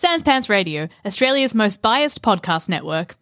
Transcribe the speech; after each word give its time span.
Sans 0.00 0.22
Pants 0.22 0.48
Radio, 0.48 0.86
Australia's 1.04 1.56
most 1.56 1.82
biased 1.82 2.22
podcast 2.22 2.68
network. 2.68 3.16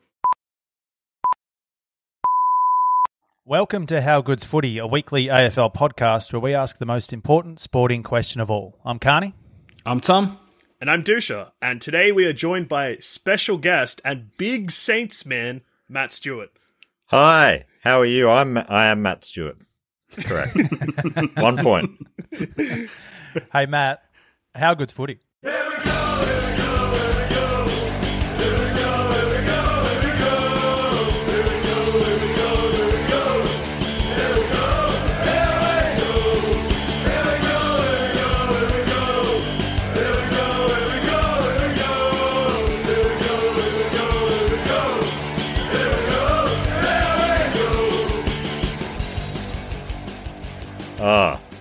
Welcome 3.46 3.86
to 3.86 4.02
How 4.02 4.20
Good's 4.20 4.44
Footy, 4.44 4.77
a 4.77 4.86
weekly 4.86 5.28
AFL 5.28 5.72
podcast 5.72 6.34
where 6.34 6.41
we 6.41 6.52
ask 6.52 6.77
the 6.77 6.84
most 6.84 7.14
important 7.14 7.60
sporting 7.60 8.02
question 8.02 8.42
of 8.42 8.50
all. 8.50 8.78
I'm 8.84 8.98
Carney. 8.98 9.32
I'm 9.86 10.00
Tom. 10.00 10.38
And 10.78 10.91
I'm 10.91 11.02
Dusha. 11.02 11.52
And 11.62 11.80
today 11.80 12.12
we 12.12 12.27
are 12.27 12.34
joined 12.34 12.69
by 12.69 12.97
special 12.97 13.56
guest 13.56 14.02
and 14.04 14.36
big 14.36 14.70
Saints 14.70 15.24
man, 15.24 15.62
Matt 15.88 16.12
Stewart. 16.12 16.50
Hi, 17.06 17.64
how 17.84 18.00
are 18.00 18.04
you? 18.04 18.28
I'm 18.28 18.58
I 18.58 18.88
am 18.88 19.00
Matt 19.00 19.24
Stewart. 19.24 19.56
Correct. 20.24 20.54
One 21.36 21.56
point. 21.56 21.91
Hey, 23.50 23.64
Matt. 23.64 24.02
How 24.54 24.74
Good's 24.74 24.92
Footy? 24.92 25.20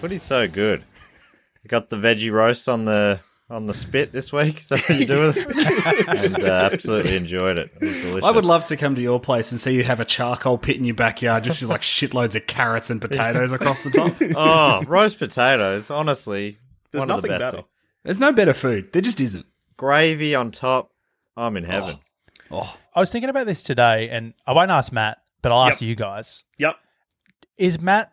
Footy's 0.05 0.23
so 0.23 0.47
good. 0.47 0.83
I 1.63 1.67
got 1.67 1.89
the 1.89 1.95
veggie 1.95 2.31
roast 2.31 2.69
on 2.69 2.85
the 2.85 3.19
on 3.49 3.65
the 3.65 3.73
spit 3.73 4.11
this 4.11 4.31
week. 4.31 4.61
Is 4.61 4.69
that 4.69 4.81
what 4.87 4.99
you 4.99 5.05
do 5.07 5.19
with 5.21 5.37
it? 5.37 6.07
and 6.35 6.43
uh, 6.43 6.69
absolutely 6.71 7.15
enjoyed 7.15 7.57
it. 7.57 7.71
It 7.81 7.85
was 7.85 7.95
delicious. 8.01 8.23
I 8.23 8.31
would 8.31 8.45
love 8.45 8.65
to 8.65 8.77
come 8.77 8.93
to 8.95 9.01
your 9.01 9.19
place 9.19 9.51
and 9.51 9.59
see 9.59 9.73
you 9.73 9.83
have 9.83 9.99
a 9.99 10.05
charcoal 10.05 10.57
pit 10.59 10.77
in 10.77 10.85
your 10.85 10.93
backyard 10.95 11.43
just 11.43 11.59
with 11.61 11.69
like 11.71 11.81
shitloads 11.97 12.35
of 12.35 12.45
carrots 12.45 12.89
and 12.91 13.01
potatoes 13.01 13.51
across 13.51 13.83
the 13.83 13.89
top. 13.91 14.11
Oh, 14.35 14.81
roast 14.87 15.17
potatoes. 15.19 15.89
Honestly, 15.89 16.59
There's 16.91 17.01
one 17.01 17.09
of 17.11 17.21
the 17.23 17.27
nothing 17.29 17.39
best. 17.39 17.55
better. 17.55 17.67
There's 18.03 18.19
no 18.19 18.31
better 18.31 18.53
food. 18.53 18.91
There 18.93 19.01
just 19.01 19.19
isn't. 19.19 19.45
Gravy 19.77 20.35
on 20.35 20.51
top. 20.51 20.91
I'm 21.35 21.57
in 21.57 21.63
heaven. 21.63 21.97
Oh, 22.51 22.77
I 22.95 22.99
was 22.99 23.11
thinking 23.11 23.29
about 23.29 23.47
this 23.47 23.63
today, 23.63 24.09
and 24.09 24.33
I 24.45 24.53
won't 24.53 24.69
ask 24.71 24.91
Matt, 24.91 25.17
but 25.41 25.51
I'll 25.51 25.67
ask 25.67 25.81
Yep. 25.81 25.87
you 25.89 25.95
guys. 25.95 26.43
Yep. 26.59 26.75
Is 27.57 27.79
Matt 27.81 28.11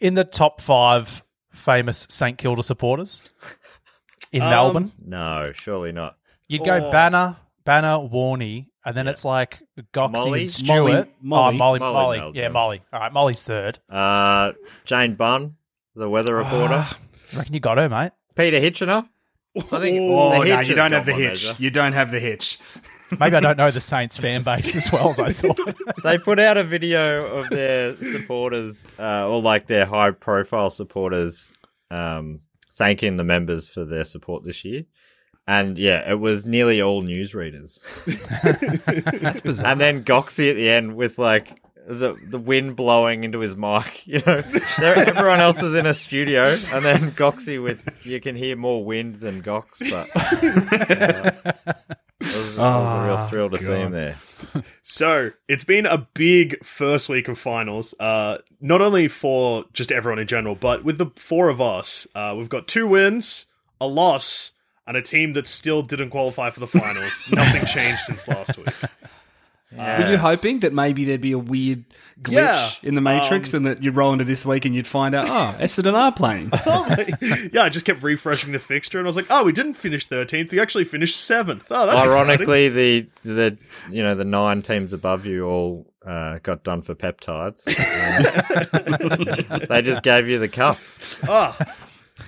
in 0.00 0.14
the 0.14 0.24
top 0.24 0.60
five 0.60 1.24
famous 1.52 2.06
St 2.10 2.38
Kilda 2.38 2.62
supporters 2.62 3.22
in 4.32 4.42
Um, 4.42 4.50
Melbourne? 4.50 4.92
No, 5.04 5.50
surely 5.54 5.92
not. 5.92 6.16
You'd 6.48 6.64
go. 6.64 6.90
Banner, 6.90 7.36
Banner, 7.64 7.98
Warney, 7.98 8.66
and 8.84 8.96
then 8.96 9.06
it's 9.08 9.24
like 9.24 9.60
Goxie 9.92 10.12
Molly? 10.12 10.40
and 10.42 10.50
Stewart. 10.50 11.08
Molly- 11.20 11.54
Oh, 11.54 11.56
Molly. 11.56 11.56
Molly, 11.56 11.78
Molly 11.80 12.18
Molly. 12.18 12.32
Yeah, 12.38 12.48
Molly. 12.48 12.82
All 12.92 13.00
right, 13.00 13.12
Molly's 13.12 13.42
third. 13.42 13.78
Uh, 13.88 14.52
Jane 14.84 15.14
Bunn, 15.14 15.56
the 15.94 16.08
weather 16.10 16.34
reporter. 16.36 16.86
I 17.32 17.36
reckon 17.36 17.54
you 17.54 17.60
got 17.60 17.78
her, 17.78 17.88
mate. 17.88 18.12
Peter 18.34 18.58
Hitchener. 18.58 19.08
I 19.56 19.60
think 19.60 19.98
oh 20.00 20.30
the 20.42 20.48
no, 20.48 20.60
you 20.60 20.74
don't 20.74 20.92
have 20.92 21.04
the 21.06 21.12
hitch. 21.12 21.46
measure. 21.46 21.56
You 21.58 21.70
don't 21.70 21.92
have 21.92 22.10
the 22.10 22.18
hitch. 22.20 22.58
Maybe 23.18 23.36
I 23.36 23.40
don't 23.40 23.56
know 23.56 23.70
the 23.70 23.80
Saints 23.80 24.16
fan 24.16 24.42
base 24.42 24.74
as 24.74 24.90
well 24.92 25.10
as 25.10 25.18
I 25.18 25.30
thought. 25.30 25.58
they 26.02 26.18
put 26.18 26.38
out 26.38 26.56
a 26.56 26.64
video 26.64 27.26
of 27.26 27.50
their 27.50 27.96
supporters, 27.96 28.88
uh, 28.98 29.28
or 29.28 29.40
like 29.40 29.66
their 29.66 29.86
high 29.86 30.10
profile 30.10 30.70
supporters, 30.70 31.52
um, 31.90 32.40
thanking 32.74 33.16
the 33.16 33.24
members 33.24 33.68
for 33.68 33.84
their 33.84 34.04
support 34.04 34.44
this 34.44 34.64
year. 34.64 34.84
And 35.46 35.76
yeah, 35.76 36.08
it 36.08 36.20
was 36.20 36.46
nearly 36.46 36.80
all 36.80 37.02
newsreaders. 37.02 37.80
That's 39.20 39.40
bizarre. 39.40 39.72
And 39.72 39.80
then 39.80 40.02
Goxie 40.04 40.50
at 40.50 40.56
the 40.56 40.70
end 40.70 40.94
with 40.94 41.18
like 41.18 41.60
the 41.86 42.14
the 42.28 42.38
wind 42.38 42.76
blowing 42.76 43.24
into 43.24 43.40
his 43.40 43.56
mic. 43.56 44.06
You 44.12 44.20
know, 44.26 44.42
there, 44.78 45.08
everyone 45.08 45.40
else 45.40 45.60
is 45.62 45.74
in 45.74 45.86
a 45.86 45.94
studio, 45.94 46.54
and 46.72 46.84
then 46.84 47.10
Goxie 47.10 47.58
with 47.58 47.88
you 48.04 48.20
can 48.20 48.36
hear 48.36 48.56
more 48.56 48.84
wind 48.84 49.16
than 49.16 49.42
Gox, 49.42 49.78
but 49.78 50.08
uh, 50.14 51.52
it, 51.56 51.86
was, 52.24 52.56
it 52.56 52.60
was 52.60 53.04
a 53.04 53.06
real 53.06 53.26
thrill 53.26 53.50
to 53.50 53.58
see 53.58 53.72
him 53.74 53.92
there. 53.92 54.18
So 54.84 55.30
it's 55.48 55.62
been 55.62 55.86
a 55.86 56.08
big 56.14 56.64
first 56.64 57.08
week 57.08 57.28
of 57.28 57.38
finals, 57.38 57.94
uh, 58.00 58.38
not 58.60 58.82
only 58.82 59.06
for 59.06 59.64
just 59.72 59.92
everyone 59.92 60.18
in 60.18 60.26
general, 60.26 60.56
but 60.56 60.84
with 60.84 60.98
the 60.98 61.06
four 61.14 61.48
of 61.48 61.60
us. 61.60 62.06
Uh, 62.14 62.34
we've 62.36 62.48
got 62.48 62.66
two 62.66 62.88
wins, 62.88 63.46
a 63.80 63.86
loss, 63.86 64.50
and 64.86 64.96
a 64.96 65.02
team 65.02 65.32
that 65.34 65.46
still 65.46 65.82
didn't 65.82 66.10
qualify 66.10 66.50
for 66.50 66.60
the 66.60 66.66
finals. 66.66 67.28
Nothing 67.32 67.64
changed 67.66 68.00
since 68.00 68.26
last 68.26 68.58
week. 68.58 68.74
Were 69.76 70.10
you 70.10 70.18
hoping 70.18 70.60
that 70.60 70.72
maybe 70.72 71.04
there'd 71.04 71.20
be 71.20 71.32
a 71.32 71.38
weird 71.38 71.84
glitch 72.20 72.32
Yeah, 72.32 72.70
in 72.82 72.94
the 72.94 73.00
Matrix 73.00 73.54
and 73.54 73.66
that 73.66 73.82
you'd 73.82 73.96
roll 73.96 74.12
into 74.12 74.24
this 74.24 74.44
week 74.44 74.64
and 74.64 74.74
you'd 74.74 74.86
find 74.86 75.14
out, 75.14 75.26
oh, 75.28 75.56
Essendon 75.62 75.94
are 75.94 76.12
playing? 76.12 76.50
yeah, 77.52 77.62
I 77.62 77.68
just 77.68 77.84
kept 77.86 78.02
refreshing 78.02 78.52
the 78.52 78.58
fixture, 78.58 78.98
and 78.98 79.06
I 79.06 79.08
was 79.08 79.16
like, 79.16 79.26
"Oh, 79.30 79.44
we 79.44 79.52
didn't 79.52 79.74
finish 79.74 80.06
thirteenth. 80.06 80.52
We 80.52 80.60
actually 80.60 80.84
finished 80.84 81.16
seventh. 81.16 81.66
Oh, 81.70 81.86
that's 81.86 82.04
exciting. 82.04 82.28
Ironically, 82.30 82.68
the 82.68 83.06
the 83.22 83.56
you 83.90 84.02
know 84.02 84.14
the 84.14 84.24
nine 84.24 84.62
teams 84.62 84.92
above 84.92 85.26
you 85.26 85.46
all 85.46 85.86
uh, 86.06 86.38
got 86.42 86.64
done 86.64 86.82
for 86.82 86.94
peptides. 86.94 87.64
They 89.68 89.82
just 89.82 90.02
gave 90.02 90.28
you 90.28 90.38
the 90.38 90.48
cup. 90.48 90.78
Oh, 91.28 91.56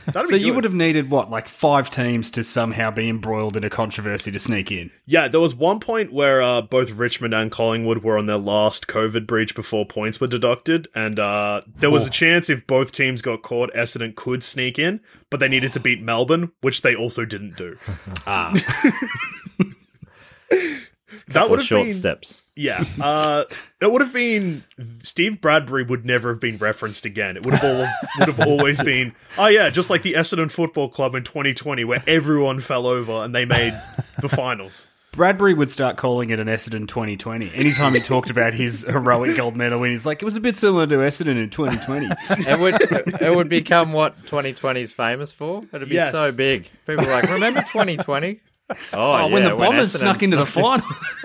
that'd 0.06 0.28
so 0.28 0.36
you 0.36 0.54
would 0.54 0.64
have 0.64 0.74
needed 0.74 1.10
what, 1.10 1.30
like 1.30 1.48
five 1.48 1.90
teams 1.90 2.30
to 2.32 2.44
somehow 2.44 2.90
be 2.90 3.08
embroiled 3.08 3.56
in 3.56 3.64
a 3.64 3.70
controversy 3.70 4.30
to 4.30 4.38
sneak 4.38 4.70
in? 4.72 4.90
Yeah, 5.06 5.28
there 5.28 5.40
was 5.40 5.54
one 5.54 5.80
point 5.80 6.12
where 6.12 6.42
uh, 6.42 6.62
both 6.62 6.90
Richmond 6.92 7.34
and 7.34 7.50
Collingwood 7.50 8.02
were 8.02 8.18
on 8.18 8.26
their 8.26 8.38
last 8.38 8.86
COVID 8.86 9.26
breach 9.26 9.54
before 9.54 9.86
points 9.86 10.20
were 10.20 10.26
deducted, 10.26 10.88
and 10.94 11.18
uh, 11.18 11.62
there 11.76 11.90
was 11.90 12.06
a 12.06 12.10
chance 12.10 12.50
if 12.50 12.66
both 12.66 12.92
teams 12.92 13.22
got 13.22 13.42
caught, 13.42 13.72
Essendon 13.74 14.14
could 14.14 14.42
sneak 14.42 14.78
in, 14.78 15.00
but 15.30 15.40
they 15.40 15.48
needed 15.48 15.72
to 15.72 15.80
beat 15.80 16.02
Melbourne, 16.02 16.52
which 16.60 16.82
they 16.82 16.94
also 16.94 17.24
didn't 17.24 17.56
do. 17.56 17.76
Ah, 18.26 18.52
that 21.28 21.48
would 21.50 21.58
have 21.60 21.66
short 21.68 21.86
been 21.88 21.94
steps. 21.94 22.42
yeah. 22.56 22.84
Uh, 23.00 23.44
it 23.80 23.90
would 23.92 24.00
have 24.02 24.12
been 24.12 24.64
Steve 25.02 25.40
Bradbury 25.40 25.82
would 25.84 26.04
never 26.04 26.28
have 26.30 26.40
been 26.40 26.56
referenced 26.58 27.04
again. 27.04 27.36
It 27.36 27.44
would 27.44 27.54
have 27.54 27.64
all 27.64 27.86
would 28.18 28.28
have 28.36 28.40
always 28.48 28.80
been 28.80 29.14
oh 29.38 29.46
yeah, 29.46 29.70
just 29.70 29.90
like 29.90 30.02
the 30.02 30.14
Essendon 30.14 30.50
Football 30.50 30.88
Club 30.88 31.14
in 31.14 31.24
2020, 31.24 31.84
where 31.84 32.02
everyone 32.06 32.60
fell 32.60 32.86
over 32.86 33.12
and 33.24 33.34
they 33.34 33.44
made 33.44 33.80
the 34.20 34.28
finals. 34.28 34.88
Bradbury 35.12 35.54
would 35.54 35.70
start 35.70 35.96
calling 35.96 36.30
it 36.30 36.40
an 36.40 36.48
Essendon 36.48 36.88
2020. 36.88 37.52
Anytime 37.54 37.92
he 37.92 38.00
talked 38.00 38.30
about 38.30 38.52
his 38.52 38.82
heroic 38.82 39.36
gold 39.36 39.54
medal 39.54 39.78
win, 39.78 39.92
he's 39.92 40.04
like, 40.04 40.20
it 40.20 40.24
was 40.24 40.34
a 40.34 40.40
bit 40.40 40.56
similar 40.56 40.88
to 40.88 40.96
Essendon 40.96 41.40
in 41.40 41.50
2020. 41.50 42.08
It 42.30 42.58
would 42.58 43.22
it 43.22 43.36
would 43.36 43.48
become 43.48 43.92
what 43.92 44.16
2020 44.24 44.80
is 44.80 44.92
famous 44.92 45.30
for. 45.30 45.62
It'd 45.72 45.88
be 45.88 45.94
Yes. 45.94 46.12
so 46.12 46.32
big. 46.32 46.68
People 46.84 47.04
are 47.06 47.10
like, 47.10 47.30
remember 47.30 47.60
2020? 47.60 48.40
Oh, 48.70 48.76
Oh, 48.92 49.28
when 49.28 49.42
yeah, 49.42 49.50
the 49.50 49.56
Bombers 49.56 49.92
snuck 49.92 50.22
into 50.22 50.36
the 50.36 50.46
final. 50.46 50.86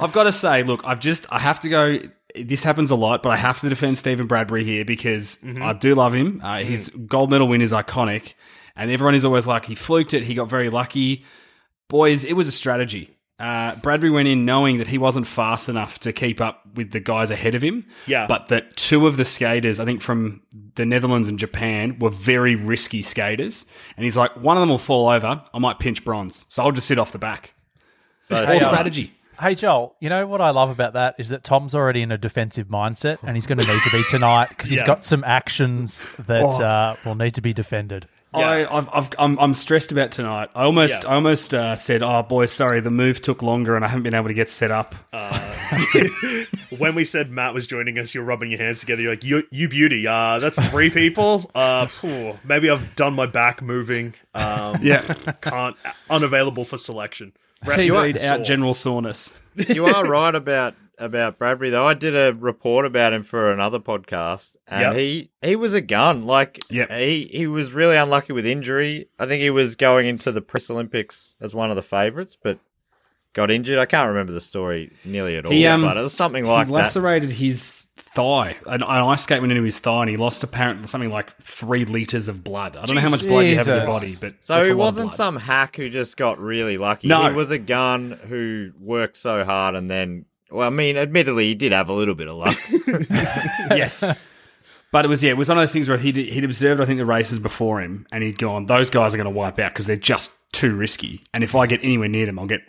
I've 0.00 0.12
got 0.12 0.24
to 0.24 0.32
say, 0.32 0.62
look, 0.64 0.82
I've 0.84 1.00
just, 1.00 1.26
I 1.30 1.38
have 1.38 1.60
to 1.60 1.68
go. 1.68 1.98
this 2.34 2.64
happens 2.64 2.90
a 2.90 2.96
lot, 2.96 3.22
but 3.22 3.30
I 3.30 3.36
have 3.36 3.60
to 3.60 3.68
defend 3.68 3.96
Stephen 3.98 4.26
Bradbury 4.26 4.64
here 4.64 4.84
because 4.84 5.38
I 5.62 5.72
do 5.72 5.94
love 5.94 6.14
him. 6.14 6.40
Uh, 6.42 6.58
his 6.58 6.90
gold 6.90 7.30
medal 7.30 7.46
win 7.46 7.62
is 7.62 7.70
iconic, 7.72 8.34
and 8.74 8.90
everyone 8.90 9.14
is 9.14 9.24
always 9.24 9.46
like, 9.46 9.64
he 9.66 9.74
fluked 9.76 10.12
it, 10.14 10.24
he 10.24 10.34
got 10.34 10.48
very 10.50 10.68
lucky. 10.68 11.24
Boys, 11.88 12.24
it 12.24 12.32
was 12.32 12.48
a 12.48 12.52
strategy. 12.52 13.13
Uh, 13.38 13.74
Bradbury 13.76 14.10
went 14.12 14.28
in 14.28 14.44
knowing 14.44 14.78
that 14.78 14.86
he 14.86 14.96
wasn't 14.96 15.26
fast 15.26 15.68
enough 15.68 15.98
to 16.00 16.12
keep 16.12 16.40
up 16.40 16.62
with 16.74 16.92
the 16.92 17.00
guys 17.00 17.30
ahead 17.32 17.54
of 17.56 17.62
him. 17.62 17.84
Yeah. 18.06 18.26
But 18.28 18.48
that 18.48 18.76
two 18.76 19.06
of 19.08 19.16
the 19.16 19.24
skaters, 19.24 19.80
I 19.80 19.84
think 19.84 20.00
from 20.00 20.42
the 20.76 20.86
Netherlands 20.86 21.28
and 21.28 21.38
Japan, 21.38 21.98
were 21.98 22.10
very 22.10 22.54
risky 22.54 23.02
skaters. 23.02 23.66
And 23.96 24.04
he's 24.04 24.16
like, 24.16 24.36
one 24.36 24.56
of 24.56 24.60
them 24.60 24.68
will 24.68 24.78
fall 24.78 25.08
over. 25.08 25.42
I 25.52 25.58
might 25.58 25.80
pinch 25.80 26.04
bronze. 26.04 26.44
So 26.48 26.62
I'll 26.62 26.70
just 26.72 26.86
sit 26.86 26.98
off 26.98 27.10
the 27.10 27.18
back. 27.18 27.54
So, 28.20 28.36
All 28.36 28.60
strategy. 28.60 29.12
Hey 29.38 29.56
Joel, 29.56 29.96
you 29.98 30.08
know 30.08 30.28
what 30.28 30.40
I 30.40 30.50
love 30.50 30.70
about 30.70 30.92
that 30.92 31.16
is 31.18 31.30
that 31.30 31.42
Tom's 31.42 31.74
already 31.74 32.02
in 32.02 32.12
a 32.12 32.16
defensive 32.16 32.68
mindset, 32.68 33.18
and 33.24 33.36
he's 33.36 33.46
going 33.46 33.58
to 33.58 33.66
need 33.66 33.82
to 33.82 33.90
be 33.90 34.04
tonight 34.08 34.48
because 34.50 34.70
he's 34.70 34.78
Yeah. 34.78 34.86
got 34.86 35.04
some 35.04 35.24
actions 35.24 36.06
that 36.28 36.40
Oh. 36.42 36.62
uh, 36.62 36.96
will 37.04 37.16
need 37.16 37.34
to 37.34 37.40
be 37.40 37.52
defended. 37.52 38.06
I, 38.40 38.78
I've, 38.78 38.88
I've, 38.92 39.10
I'm, 39.18 39.38
I'm 39.38 39.54
stressed 39.54 39.92
about 39.92 40.10
tonight. 40.10 40.50
I 40.54 40.64
almost, 40.64 41.02
Yeah. 41.04 41.10
I 41.10 41.14
almost 41.14 41.54
uh, 41.54 41.76
said, 41.76 42.02
"Oh, 42.02 42.22
boy, 42.22 42.46
sorry, 42.46 42.80
the 42.80 42.90
move 42.90 43.20
took 43.22 43.42
longer, 43.42 43.76
and 43.76 43.84
I 43.84 43.88
haven't 43.88 44.02
been 44.02 44.14
able 44.14 44.28
to 44.28 44.34
get 44.34 44.50
set 44.50 44.70
up." 44.70 44.94
when 46.78 46.94
we 46.94 47.04
said 47.04 47.30
Matt 47.30 47.54
was 47.54 47.66
joining 47.66 47.98
us, 47.98 48.14
you're 48.14 48.24
rubbing 48.24 48.50
your 48.50 48.60
hands 48.60 48.80
together. 48.80 49.02
You're 49.02 49.12
like, 49.12 49.24
you, 49.24 49.44
you 49.50 49.68
beauty. 49.68 50.06
Uh, 50.06 50.38
that's 50.38 50.58
three 50.68 50.90
people. 50.90 51.50
Uh, 51.54 51.86
phew, 51.86 52.38
maybe 52.44 52.70
I've 52.70 52.94
done 52.96 53.14
my 53.14 53.26
back 53.26 53.62
moving. 53.62 54.14
Um, 54.34 54.78
Yeah, 54.82 55.02
can't 55.40 55.76
unavailable 56.10 56.64
for 56.64 56.78
selection. 56.78 57.32
Rest 57.64 57.80
team 57.80 57.94
in 57.94 58.16
out 58.16 58.20
sore. 58.20 58.38
general 58.44 58.74
soreness. 58.74 59.34
you 59.54 59.86
are 59.86 60.04
right 60.06 60.34
about 60.34 60.74
about 60.98 61.38
Bradbury 61.38 61.70
though. 61.70 61.86
I 61.86 61.94
did 61.94 62.14
a 62.14 62.34
report 62.38 62.86
about 62.86 63.12
him 63.12 63.22
for 63.22 63.52
another 63.52 63.78
podcast, 63.78 64.56
and 64.68 64.80
Yep. 64.80 64.94
he 64.96 65.30
he 65.42 65.56
was 65.56 65.74
a 65.74 65.80
gun. 65.80 66.24
Like 66.26 66.62
Yep. 66.70 66.90
he 66.90 67.28
he 67.32 67.46
was 67.46 67.72
really 67.72 67.96
unlucky 67.96 68.32
with 68.32 68.46
injury. 68.46 69.08
I 69.18 69.26
think 69.26 69.42
he 69.42 69.50
was 69.50 69.76
going 69.76 70.06
into 70.06 70.32
the 70.32 70.40
Press 70.40 70.70
Olympics 70.70 71.34
as 71.40 71.54
one 71.54 71.70
of 71.70 71.76
the 71.76 71.82
favourites, 71.82 72.36
but 72.40 72.58
got 73.32 73.50
injured. 73.50 73.78
I 73.78 73.86
can't 73.86 74.08
remember 74.08 74.32
the 74.32 74.40
story 74.40 74.92
nearly 75.04 75.36
at 75.36 75.44
all, 75.46 75.52
He, 75.52 75.66
um, 75.66 75.82
but 75.82 75.96
it 75.96 76.00
was 76.00 76.12
something 76.12 76.44
like 76.44 76.66
he 76.66 76.72
that. 76.72 76.78
lacerated 76.78 77.32
his 77.32 77.80
thigh. 77.96 78.54
An, 78.66 78.80
an 78.80 78.88
ice 78.88 79.24
skate 79.24 79.40
went 79.40 79.50
into 79.50 79.64
his 79.64 79.80
thigh, 79.80 80.02
and 80.02 80.08
he 80.10 80.16
lost 80.16 80.44
apparently 80.44 80.86
something 80.86 81.10
like 81.10 81.36
three 81.42 81.84
liters 81.84 82.28
of 82.28 82.44
blood. 82.44 82.76
I 82.76 82.84
don't 82.86 82.94
know 82.94 83.02
how 83.02 83.10
much 83.10 83.26
blood 83.26 83.40
you 83.46 83.56
have 83.56 83.66
in 83.66 83.74
your 83.78 83.86
body, 83.86 84.14
but 84.20 84.34
So 84.38 84.54
he 84.54 84.60
a 84.60 84.62
lot 84.62 84.70
of 84.70 84.78
wasn't 84.78 85.12
some 85.12 85.34
hack 85.36 85.74
who 85.74 85.90
just 85.90 86.16
got 86.16 86.38
really 86.38 86.78
lucky. 86.78 87.08
No. 87.08 87.26
He 87.28 87.34
was 87.34 87.50
a 87.50 87.58
gun 87.58 88.12
who 88.28 88.70
worked 88.78 89.16
so 89.16 89.44
hard 89.44 89.74
and 89.74 89.90
then. 89.90 90.26
Well, 90.50 90.66
I 90.66 90.70
mean, 90.70 90.96
admittedly, 90.96 91.46
he 91.46 91.54
did 91.54 91.72
have 91.72 91.88
a 91.88 91.92
little 91.92 92.14
bit 92.14 92.28
of 92.28 92.36
luck. 92.36 92.56
yes. 93.70 94.04
But 94.92 95.04
it 95.04 95.08
was 95.08 95.24
yeah, 95.24 95.32
it 95.32 95.36
was 95.36 95.48
one 95.48 95.58
of 95.58 95.62
those 95.62 95.72
things 95.72 95.88
where 95.88 95.98
he'd, 95.98 96.16
he'd 96.16 96.44
observed 96.44 96.80
I 96.80 96.84
think 96.84 96.98
the 96.98 97.06
races 97.06 97.40
before 97.40 97.80
him, 97.80 98.06
and 98.12 98.22
he'd 98.22 98.38
gone, 98.38 98.66
"Those 98.66 98.90
guys 98.90 99.12
are 99.12 99.16
going 99.16 99.24
to 99.24 99.30
wipe 99.30 99.58
out 99.58 99.72
because 99.72 99.86
they're 99.86 99.96
just 99.96 100.32
too 100.52 100.76
risky, 100.76 101.24
and 101.34 101.42
if 101.42 101.56
I 101.56 101.66
get 101.66 101.82
anywhere 101.82 102.06
near 102.06 102.26
them, 102.26 102.38
I'll 102.38 102.46
get 102.46 102.60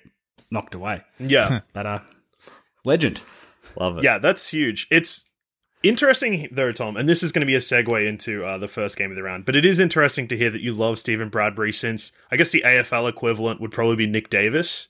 knocked 0.50 0.74
away." 0.74 1.04
Yeah. 1.20 1.60
But 1.74 1.86
uh, 1.86 2.00
legend. 2.84 3.22
Love 3.80 4.00
it. 4.00 4.04
Yeah, 4.04 4.18
that's 4.18 4.50
huge. 4.50 4.88
It's 4.90 5.26
interesting 5.84 6.48
though, 6.52 6.72
Tom, 6.72 6.98
and 6.98 7.08
this 7.08 7.22
is 7.22 7.32
going 7.32 7.42
to 7.42 7.46
be 7.46 7.56
a 7.56 7.60
segue 7.60 8.08
into 8.08 8.44
uh, 8.44 8.58
the 8.58 8.68
first 8.68 8.98
game 8.98 9.12
of 9.12 9.16
the 9.16 9.22
round. 9.22 9.46
But 9.46 9.56
it 9.56 9.66
is 9.66 9.80
interesting 9.80 10.28
to 10.30 10.38
hear 10.38 10.50
that 10.50 10.62
you 10.62 10.74
love 10.74 10.98
Stephen 10.98 11.30
Bradbury, 11.30 11.74
since 11.74 12.12
I 12.32 12.38
guess 12.38 12.52
the 12.52 12.64
AFL 12.66 13.08
equivalent 13.08 13.62
would 13.62 13.72
probably 13.72 13.98
be 13.98 14.08
Nick 14.08 14.32
Davis, 14.32 14.88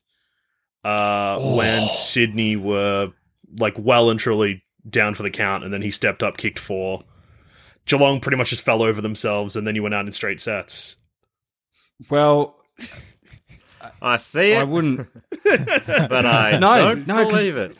uh, 0.85 1.39
when 1.55 1.87
Sydney 1.89 2.55
were 2.55 3.11
like 3.59 3.73
well 3.77 4.09
and 4.09 4.19
truly 4.19 4.63
down 4.89 5.13
for 5.15 5.23
the 5.23 5.31
count, 5.31 5.63
and 5.63 5.73
then 5.73 5.81
he 5.81 5.91
stepped 5.91 6.21
up, 6.23 6.37
kicked 6.37 6.59
four. 6.59 7.01
Geelong 7.85 8.19
pretty 8.19 8.37
much 8.37 8.49
just 8.49 8.61
fell 8.63 8.81
over 8.81 9.01
themselves, 9.01 9.55
and 9.55 9.65
then 9.67 9.75
you 9.75 9.83
went 9.83 9.95
out 9.95 10.05
in 10.05 10.13
straight 10.13 10.41
sets. 10.41 10.95
Well, 12.09 12.55
I 14.01 14.17
see 14.17 14.53
it, 14.53 14.57
I 14.59 14.63
wouldn't. 14.63 15.07
but 15.43 16.25
I 16.25 16.57
No, 16.59 16.77
don't 16.93 17.07
no, 17.07 17.23
'cause- 17.23 17.31
believe 17.31 17.57
it. 17.57 17.77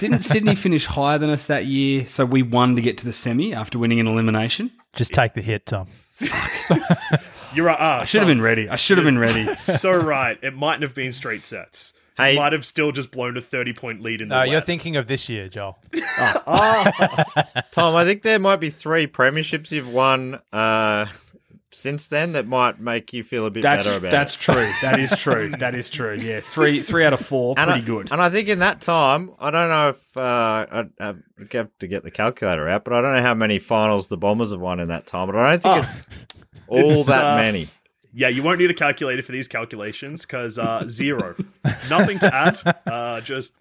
Didn't 0.00 0.20
Sydney 0.20 0.54
finish 0.54 0.86
higher 0.86 1.18
than 1.18 1.28
us 1.28 1.46
that 1.46 1.66
year? 1.66 2.06
So 2.06 2.24
we 2.24 2.42
won 2.42 2.76
to 2.76 2.80
get 2.82 2.96
to 2.98 3.04
the 3.04 3.12
semi 3.12 3.52
after 3.52 3.78
winning 3.78 4.00
an 4.00 4.06
elimination. 4.06 4.70
Just 4.94 5.12
take 5.12 5.34
the 5.34 5.42
hit, 5.42 5.66
Tom. 5.66 5.88
You're 7.54 7.66
right. 7.66 7.76
Ah, 7.78 8.00
I 8.00 8.04
should 8.06 8.20
have 8.22 8.28
been 8.28 8.40
ready. 8.40 8.68
I 8.70 8.76
should 8.76 8.96
have 8.96 9.04
been 9.04 9.18
ready. 9.18 9.54
so 9.56 9.92
right. 9.94 10.38
It 10.42 10.54
mightn't 10.54 10.82
have 10.82 10.94
been 10.94 11.12
straight 11.12 11.44
sets. 11.44 11.92
Hey- 12.16 12.36
might 12.36 12.52
have 12.52 12.64
still 12.64 12.92
just 12.92 13.10
blown 13.12 13.36
a 13.36 13.40
thirty 13.40 13.72
point 13.72 14.00
lead 14.02 14.20
in 14.20 14.28
the. 14.28 14.36
No, 14.36 14.42
you're 14.42 14.54
wet. 14.54 14.64
thinking 14.66 14.96
of 14.96 15.06
this 15.06 15.28
year, 15.28 15.48
Joel. 15.48 15.78
Tom, 17.70 17.94
I 17.96 18.04
think 18.04 18.22
there 18.22 18.38
might 18.38 18.56
be 18.56 18.70
three 18.70 19.06
premierships 19.06 19.70
you've 19.70 19.88
won 19.88 20.40
uh, 20.52 21.06
since 21.72 22.06
then 22.06 22.32
that 22.32 22.46
might 22.46 22.80
make 22.80 23.12
you 23.12 23.22
feel 23.22 23.44
a 23.46 23.50
bit 23.50 23.62
That's 23.62 23.84
better 23.84 23.98
about 23.98 24.10
that's 24.10 24.34
it. 24.34 24.40
true. 24.40 24.70
That 24.82 24.98
is 25.00 25.10
true. 25.18 25.50
That 25.58 25.74
is 25.74 25.90
true. 25.90 26.16
Yeah, 26.20 26.40
three 26.40 26.82
three 26.82 27.04
out 27.04 27.12
of 27.12 27.20
four, 27.20 27.54
And 27.58 27.68
pretty 27.70 27.82
I, 27.82 27.86
good. 27.86 28.12
And 28.12 28.20
I 28.22 28.30
think 28.30 28.48
in 28.48 28.60
that 28.60 28.80
time, 28.80 29.32
I 29.38 29.50
don't 29.50 29.68
know 29.68 29.88
if 29.90 30.16
uh, 30.16 30.20
I, 30.20 30.84
I 31.00 31.14
have 31.52 31.68
to 31.80 31.86
get 31.86 32.02
the 32.02 32.10
calculator 32.10 32.68
out, 32.68 32.84
but 32.84 32.92
I 32.94 33.02
don't 33.02 33.14
know 33.16 33.22
how 33.22 33.34
many 33.34 33.58
finals 33.58 34.06
the 34.08 34.16
Bombers 34.16 34.52
have 34.52 34.60
won 34.60 34.80
in 34.80 34.88
that 34.88 35.06
time. 35.06 35.26
But 35.26 35.36
I 35.36 35.56
don't 35.56 35.62
think 35.62 35.84
it's 35.84 36.06
all 36.68 36.78
It's, 36.78 37.06
that 37.06 37.24
uh, 37.24 37.36
many. 37.36 37.68
Yeah, 38.18 38.28
you 38.28 38.42
won't 38.42 38.58
need 38.58 38.70
a 38.70 38.74
calculator 38.74 39.22
for 39.22 39.32
these 39.32 39.46
calculations 39.46 40.22
because 40.24 40.58
uh, 40.58 40.84
zero, 40.88 41.34
nothing 41.90 42.18
to 42.20 42.34
add. 42.34 42.58
Uh, 42.86 43.20
just 43.20 43.54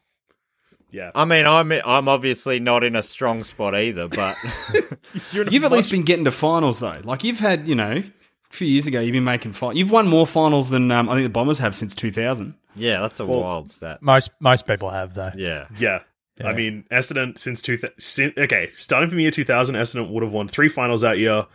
yeah, 0.89 1.11
I 1.13 1.25
mean, 1.25 1.45
I'm 1.45 1.71
I'm 1.73 2.07
obviously 2.07 2.61
not 2.61 2.85
in 2.85 2.95
a 2.95 3.03
strong 3.03 3.43
spot 3.43 3.75
either, 3.75 4.07
but 4.07 4.37
You're 5.33 5.41
in 5.41 5.49
a 5.49 5.51
You've 5.51 5.65
at 5.65 5.73
least 5.73 5.91
been 5.91 6.03
getting 6.03 6.23
to 6.23 6.31
finals 6.31 6.79
though. 6.79 7.01
Like 7.03 7.25
you've 7.25 7.37
had, 7.39 7.67
you 7.67 7.75
know, 7.75 7.91
a 8.01 8.53
few 8.55 8.67
years 8.67 8.87
ago, 8.87 9.01
you've 9.01 9.11
been 9.11 9.25
making 9.25 9.51
fin- 9.51 9.75
You've 9.75 9.91
won 9.91 10.07
more 10.07 10.25
finals 10.25 10.69
than 10.69 10.89
um, 10.89 11.09
I 11.09 11.15
think 11.15 11.25
the 11.25 11.29
Bombers 11.29 11.59
have 11.59 11.75
since 11.75 11.93
2000. 11.93 12.55
yeah, 12.77 13.01
that's 13.01 13.19
a 13.19 13.25
wild 13.25 13.69
stat. 13.69 14.01
Most 14.01 14.31
most 14.39 14.65
people 14.67 14.89
have 14.89 15.15
though. 15.15 15.31
Yeah, 15.35 15.67
Yeah. 15.77 15.99
I 16.43 16.53
mean, 16.53 16.85
Essendon 16.91 17.37
since 17.37 17.61
two 17.61 17.77
sin, 17.97 18.33
okay, 18.37 18.71
starting 18.75 19.09
from 19.09 19.17
the 19.17 19.23
year 19.23 19.31
2000, 19.31 19.75
Essendon 19.75 20.09
would 20.11 20.23
have 20.23 20.31
won 20.31 20.47
three 20.47 20.67
finals 20.69 21.01
that 21.01 21.17
year, 21.17 21.45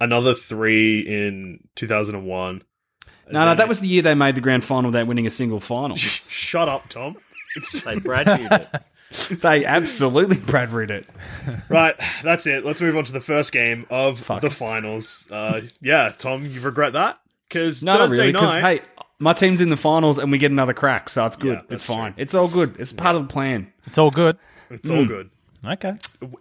another 0.00 0.34
three 0.34 1.00
in 1.00 1.60
2001. 1.76 2.62
No, 3.30 3.44
no, 3.46 3.54
that 3.54 3.68
was 3.68 3.80
the 3.80 3.86
year 3.88 4.02
they 4.02 4.14
made 4.14 4.34
the 4.34 4.40
grand 4.40 4.64
final 4.64 4.90
without 4.90 5.06
winning 5.06 5.26
a 5.26 5.30
single 5.30 5.60
final. 5.60 5.96
Shut 5.96 6.68
up, 6.68 6.88
Tom. 6.88 7.16
It's 7.56 7.80
they 7.84 7.98
Bradbury'd 7.98 8.52
it. 8.52 8.68
they 9.42 9.64
absolutely 9.64 10.36
Brad 10.38 10.72
read 10.72 10.90
it. 10.90 11.06
right. 11.68 11.94
That's 12.22 12.46
it. 12.46 12.64
Let's 12.64 12.80
move 12.80 12.96
on 12.96 13.04
to 13.04 13.12
the 13.12 13.20
first 13.20 13.52
game 13.52 13.86
of 13.90 14.26
the 14.40 14.50
finals. 14.50 15.28
Uh, 15.30 15.62
yeah, 15.80 16.12
Tom, 16.16 16.44
you 16.46 16.60
regret 16.60 16.94
that 16.94 17.18
because 17.48 17.82
No, 17.82 17.96
not 17.98 18.10
really, 18.10 18.32
because 18.32 18.50
night. 18.54 18.80
hey, 18.80 18.86
my 19.20 19.32
team's 19.32 19.60
in 19.60 19.70
the 19.70 19.76
finals 19.76 20.18
and 20.18 20.32
we 20.32 20.38
get 20.38 20.50
another 20.50 20.74
crack, 20.74 21.08
so 21.08 21.24
it's 21.26 21.36
good. 21.36 21.58
Yeah, 21.58 21.74
it's 21.74 21.82
fine. 21.82 22.14
It's 22.16 22.34
all 22.34 22.48
good. 22.48 22.74
It's 22.78 22.92
part 22.92 23.14
of 23.14 23.22
the 23.22 23.32
plan. 23.32 23.72
It's 23.86 23.98
all 23.98 24.10
good. 24.10 24.36
it's 24.70 24.90
all 24.90 25.04
good. 25.04 25.30
Okay. 25.66 25.92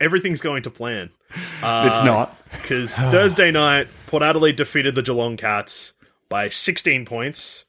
Everything's 0.02 0.42
going 0.42 0.64
to 0.64 0.70
plan. 0.70 1.10
it's 1.32 2.04
not. 2.04 2.38
because 2.52 2.96
Thursday 2.96 3.52
night, 3.52 3.88
Port 4.08 4.24
Adelaide 4.24 4.56
defeated 4.56 4.96
the 4.96 5.02
Geelong 5.02 5.38
Cats 5.38 5.94
by 6.30 6.50
16 6.50 7.06
points. 7.06 7.66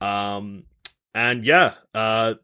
Um, 0.00 0.64
and 1.14 1.44
yeah, 1.44 1.74
uh, 1.94 2.34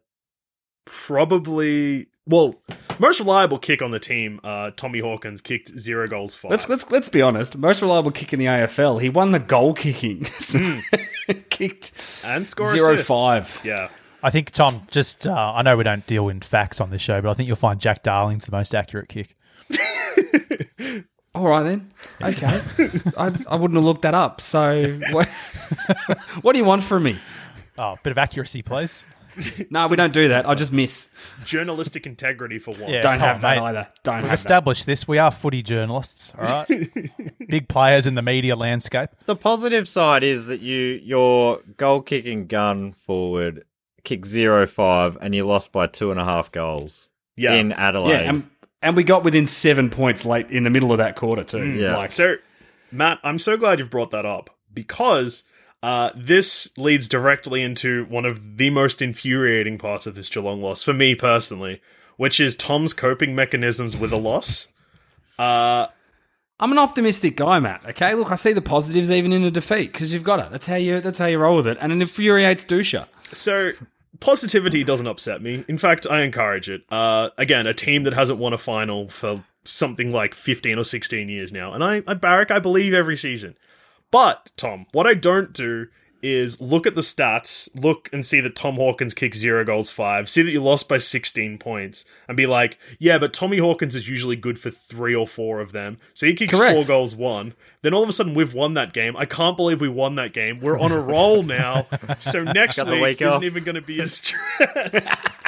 probably 0.85 2.07
well, 2.29 2.61
most 2.99 3.19
reliable 3.19 3.57
kick 3.57 3.81
on 3.81 3.89
the 3.91 3.99
team. 3.99 4.39
Uh, 4.43 4.69
Tommy 4.75 4.99
Hawkins 4.99 5.41
kicked 5.41 5.77
zero 5.79 6.07
goals 6.07 6.35
for. 6.35 6.49
Let's 6.49 6.69
let's 6.69 6.89
let's 6.91 7.09
be 7.09 7.21
honest. 7.21 7.57
Most 7.57 7.81
reliable 7.81 8.11
kick 8.11 8.33
in 8.33 8.39
the 8.39 8.45
AFL. 8.45 9.01
He 9.01 9.09
won 9.09 9.31
the 9.31 9.39
goal 9.39 9.73
kicking. 9.73 10.25
So 10.25 10.79
kicked 11.49 11.91
and 12.23 12.47
score 12.47 12.71
zero 12.71 12.93
assists. 12.93 13.07
five. 13.07 13.61
Yeah, 13.63 13.89
I 14.21 14.29
think 14.29 14.51
Tom. 14.51 14.81
Just 14.91 15.25
uh, 15.27 15.53
I 15.55 15.61
know 15.61 15.77
we 15.77 15.83
don't 15.83 16.05
deal 16.07 16.29
in 16.29 16.41
facts 16.41 16.81
on 16.81 16.89
this 16.89 17.01
show, 17.01 17.21
but 17.21 17.29
I 17.29 17.33
think 17.33 17.47
you'll 17.47 17.55
find 17.55 17.79
Jack 17.79 18.03
Darling's 18.03 18.45
the 18.45 18.51
most 18.51 18.75
accurate 18.75 19.09
kick. 19.09 19.35
All 21.35 21.47
right 21.47 21.63
then. 21.63 21.91
Okay. 22.21 22.59
I, 23.17 23.31
I 23.49 23.55
wouldn't 23.55 23.75
have 23.75 23.83
looked 23.83 24.01
that 24.01 24.15
up. 24.15 24.41
So 24.41 24.99
what, 25.11 25.27
what 26.41 26.53
do 26.53 26.59
you 26.59 26.65
want 26.65 26.83
from 26.83 27.03
me? 27.03 27.17
Oh, 27.77 27.93
a 27.93 27.99
bit 28.03 28.11
of 28.11 28.17
accuracy, 28.17 28.61
please. 28.61 29.05
No, 29.69 29.87
we 29.87 29.95
don't 29.95 30.11
do 30.11 30.29
that. 30.29 30.49
I 30.49 30.53
just 30.55 30.73
miss. 30.73 31.07
journalistic 31.45 32.05
integrity 32.05 32.59
for 32.59 32.71
once. 32.71 32.89
Yeah. 32.91 32.99
Don't 32.99 33.19
Tom, 33.19 33.27
have 33.27 33.41
that 33.41 33.55
mate. 33.57 33.63
either. 33.63 33.87
Don't 34.03 34.15
We've 34.15 34.21
have 34.23 34.29
that. 34.31 34.33
established 34.33 34.85
this. 34.85 35.07
We 35.07 35.17
are 35.17 35.31
footy 35.31 35.63
journalists, 35.63 36.33
all 36.37 36.43
right? 36.43 36.67
Big 37.47 37.69
players 37.69 38.05
in 38.05 38.15
the 38.15 38.21
media 38.21 38.57
landscape. 38.57 39.11
The 39.27 39.37
positive 39.37 39.87
side 39.87 40.23
is 40.23 40.47
that 40.47 40.59
you 40.59 40.99
your 41.05 41.61
goal 41.77 42.01
kicking 42.01 42.47
gun 42.47 42.91
forward 42.91 43.63
kicked 44.03 44.25
zero 44.25 44.65
five 44.67 45.17
and 45.21 45.33
you 45.35 45.45
lost 45.45 45.71
by 45.71 45.87
two 45.87 46.11
and 46.11 46.19
a 46.19 46.25
half 46.25 46.51
goals 46.51 47.09
Yeah. 47.35 47.53
in 47.55 47.71
Adelaide. 47.73 48.11
Yeah, 48.11 48.29
and, 48.29 48.49
and 48.81 48.95
we 48.97 49.03
got 49.03 49.23
within 49.23 49.45
seven 49.47 49.89
points 49.89 50.25
late 50.25 50.49
in 50.49 50.63
the 50.63 50.69
middle 50.69 50.91
of 50.91 50.97
that 50.99 51.15
quarter 51.15 51.43
too. 51.43 51.65
Yeah. 51.73 51.95
Like, 51.97 52.11
So, 52.11 52.35
Matt, 52.91 53.19
I'm 53.23 53.39
so 53.39 53.57
glad 53.57 53.79
you've 53.79 53.89
brought 53.89 54.11
that 54.11 54.25
up 54.25 54.49
because 54.73 55.43
uh, 55.83 56.09
this 56.15 56.69
leads 56.77 57.07
directly 57.07 57.61
into 57.61 58.05
one 58.05 58.25
of 58.25 58.57
the 58.57 58.69
most 58.69 59.01
infuriating 59.01 59.77
parts 59.77 60.05
of 60.07 60.15
this 60.15 60.29
Geelong 60.29 60.61
loss 60.61 60.83
for 60.83 60.93
me 60.93 61.15
personally, 61.15 61.81
which 62.17 62.39
is 62.39 62.55
Tom's 62.55 62.93
coping 62.93 63.35
mechanisms 63.35 63.95
with 63.95 64.11
a 64.11 64.17
loss. 64.17 64.67
Uh, 65.37 65.87
I'm 66.59 66.71
an 66.73 66.77
optimistic 66.79 67.37
guy, 67.37 67.59
Matt. 67.59 67.85
Okay, 67.85 68.13
look, 68.15 68.29
I 68.31 68.35
see 68.35 68.51
the 68.51 68.61
positives 68.61 69.09
even 69.09 69.31
in 69.31 69.45
a 69.45 69.51
defeat 69.51 69.93
because 69.93 70.13
you've 70.13 70.25
got 70.25 70.39
it. 70.39 70.51
That's 70.51 70.65
how 70.65 70.75
you. 70.75 70.99
That's 70.99 71.17
how 71.17 71.27
you 71.27 71.37
roll 71.39 71.55
with 71.55 71.67
it, 71.67 71.77
and 71.79 71.93
it 71.93 72.01
infuriates 72.01 72.65
Dusha. 72.65 73.07
So 73.31 73.71
positivity 74.19 74.83
doesn't 74.83 75.07
upset 75.07 75.41
me. 75.41 75.63
In 75.67 75.77
fact, 75.77 76.07
I 76.09 76.21
encourage 76.21 76.69
it. 76.69 76.83
Uh, 76.89 77.29
again, 77.37 77.67
a 77.67 77.73
team 77.73 78.03
that 78.03 78.13
hasn't 78.13 78.39
won 78.39 78.53
a 78.53 78.57
final 78.57 79.07
for 79.07 79.43
something 79.63 80.11
like 80.11 80.33
15 80.33 80.77
or 80.77 80.83
16 80.83 81.29
years 81.29 81.53
now. 81.53 81.73
And 81.73 81.83
I, 81.83 82.01
I 82.07 82.13
barrack, 82.13 82.51
I 82.51 82.59
believe 82.59 82.93
every 82.93 83.17
season. 83.17 83.57
But, 84.11 84.51
Tom, 84.57 84.87
what 84.91 85.05
I 85.05 85.13
don't 85.13 85.53
do 85.53 85.87
is 86.21 86.59
look 86.61 86.87
at 86.87 86.95
the 86.95 87.01
stats, 87.01 87.69
look 87.75 88.09
and 88.13 88.25
see 88.25 88.39
that 88.41 88.55
Tom 88.55 88.75
Hawkins 88.75 89.13
kicked 89.13 89.35
zero 89.35 89.63
goals, 89.63 89.91
five, 89.91 90.29
see 90.29 90.41
that 90.41 90.51
you 90.51 90.61
lost 90.61 90.87
by 90.89 90.97
16 90.97 91.57
points, 91.57 92.05
and 92.27 92.35
be 92.35 92.45
like, 92.45 92.77
yeah, 92.99 93.17
but 93.17 93.33
Tommy 93.33 93.57
Hawkins 93.57 93.95
is 93.95 94.09
usually 94.09 94.35
good 94.35 94.59
for 94.59 94.69
three 94.69 95.15
or 95.15 95.27
four 95.27 95.59
of 95.61 95.71
them. 95.71 95.97
So 96.13 96.25
he 96.25 96.33
kicks 96.33 96.53
Correct. 96.55 96.73
four 96.73 96.83
goals, 96.85 97.15
one. 97.15 97.53
Then 97.81 97.93
all 97.93 98.03
of 98.03 98.09
a 98.09 98.13
sudden 98.13 98.33
we've 98.33 98.53
won 98.53 98.73
that 98.75 98.93
game. 98.93 99.15
I 99.17 99.25
can't 99.25 99.55
believe 99.55 99.81
we 99.81 99.89
won 99.89 100.15
that 100.15 100.33
game. 100.33 100.59
We're 100.59 100.79
on 100.79 100.91
a 100.91 100.99
roll 100.99 101.43
now. 101.43 101.87
So 102.19 102.43
next 102.43 102.77
Got 102.77 102.87
week, 102.87 103.01
week 103.01 103.21
isn't 103.21 103.33
off. 103.33 103.43
even 103.43 103.63
going 103.63 103.75
to 103.75 103.81
be 103.81 103.99
a 103.99 104.07
stress. 104.59 105.39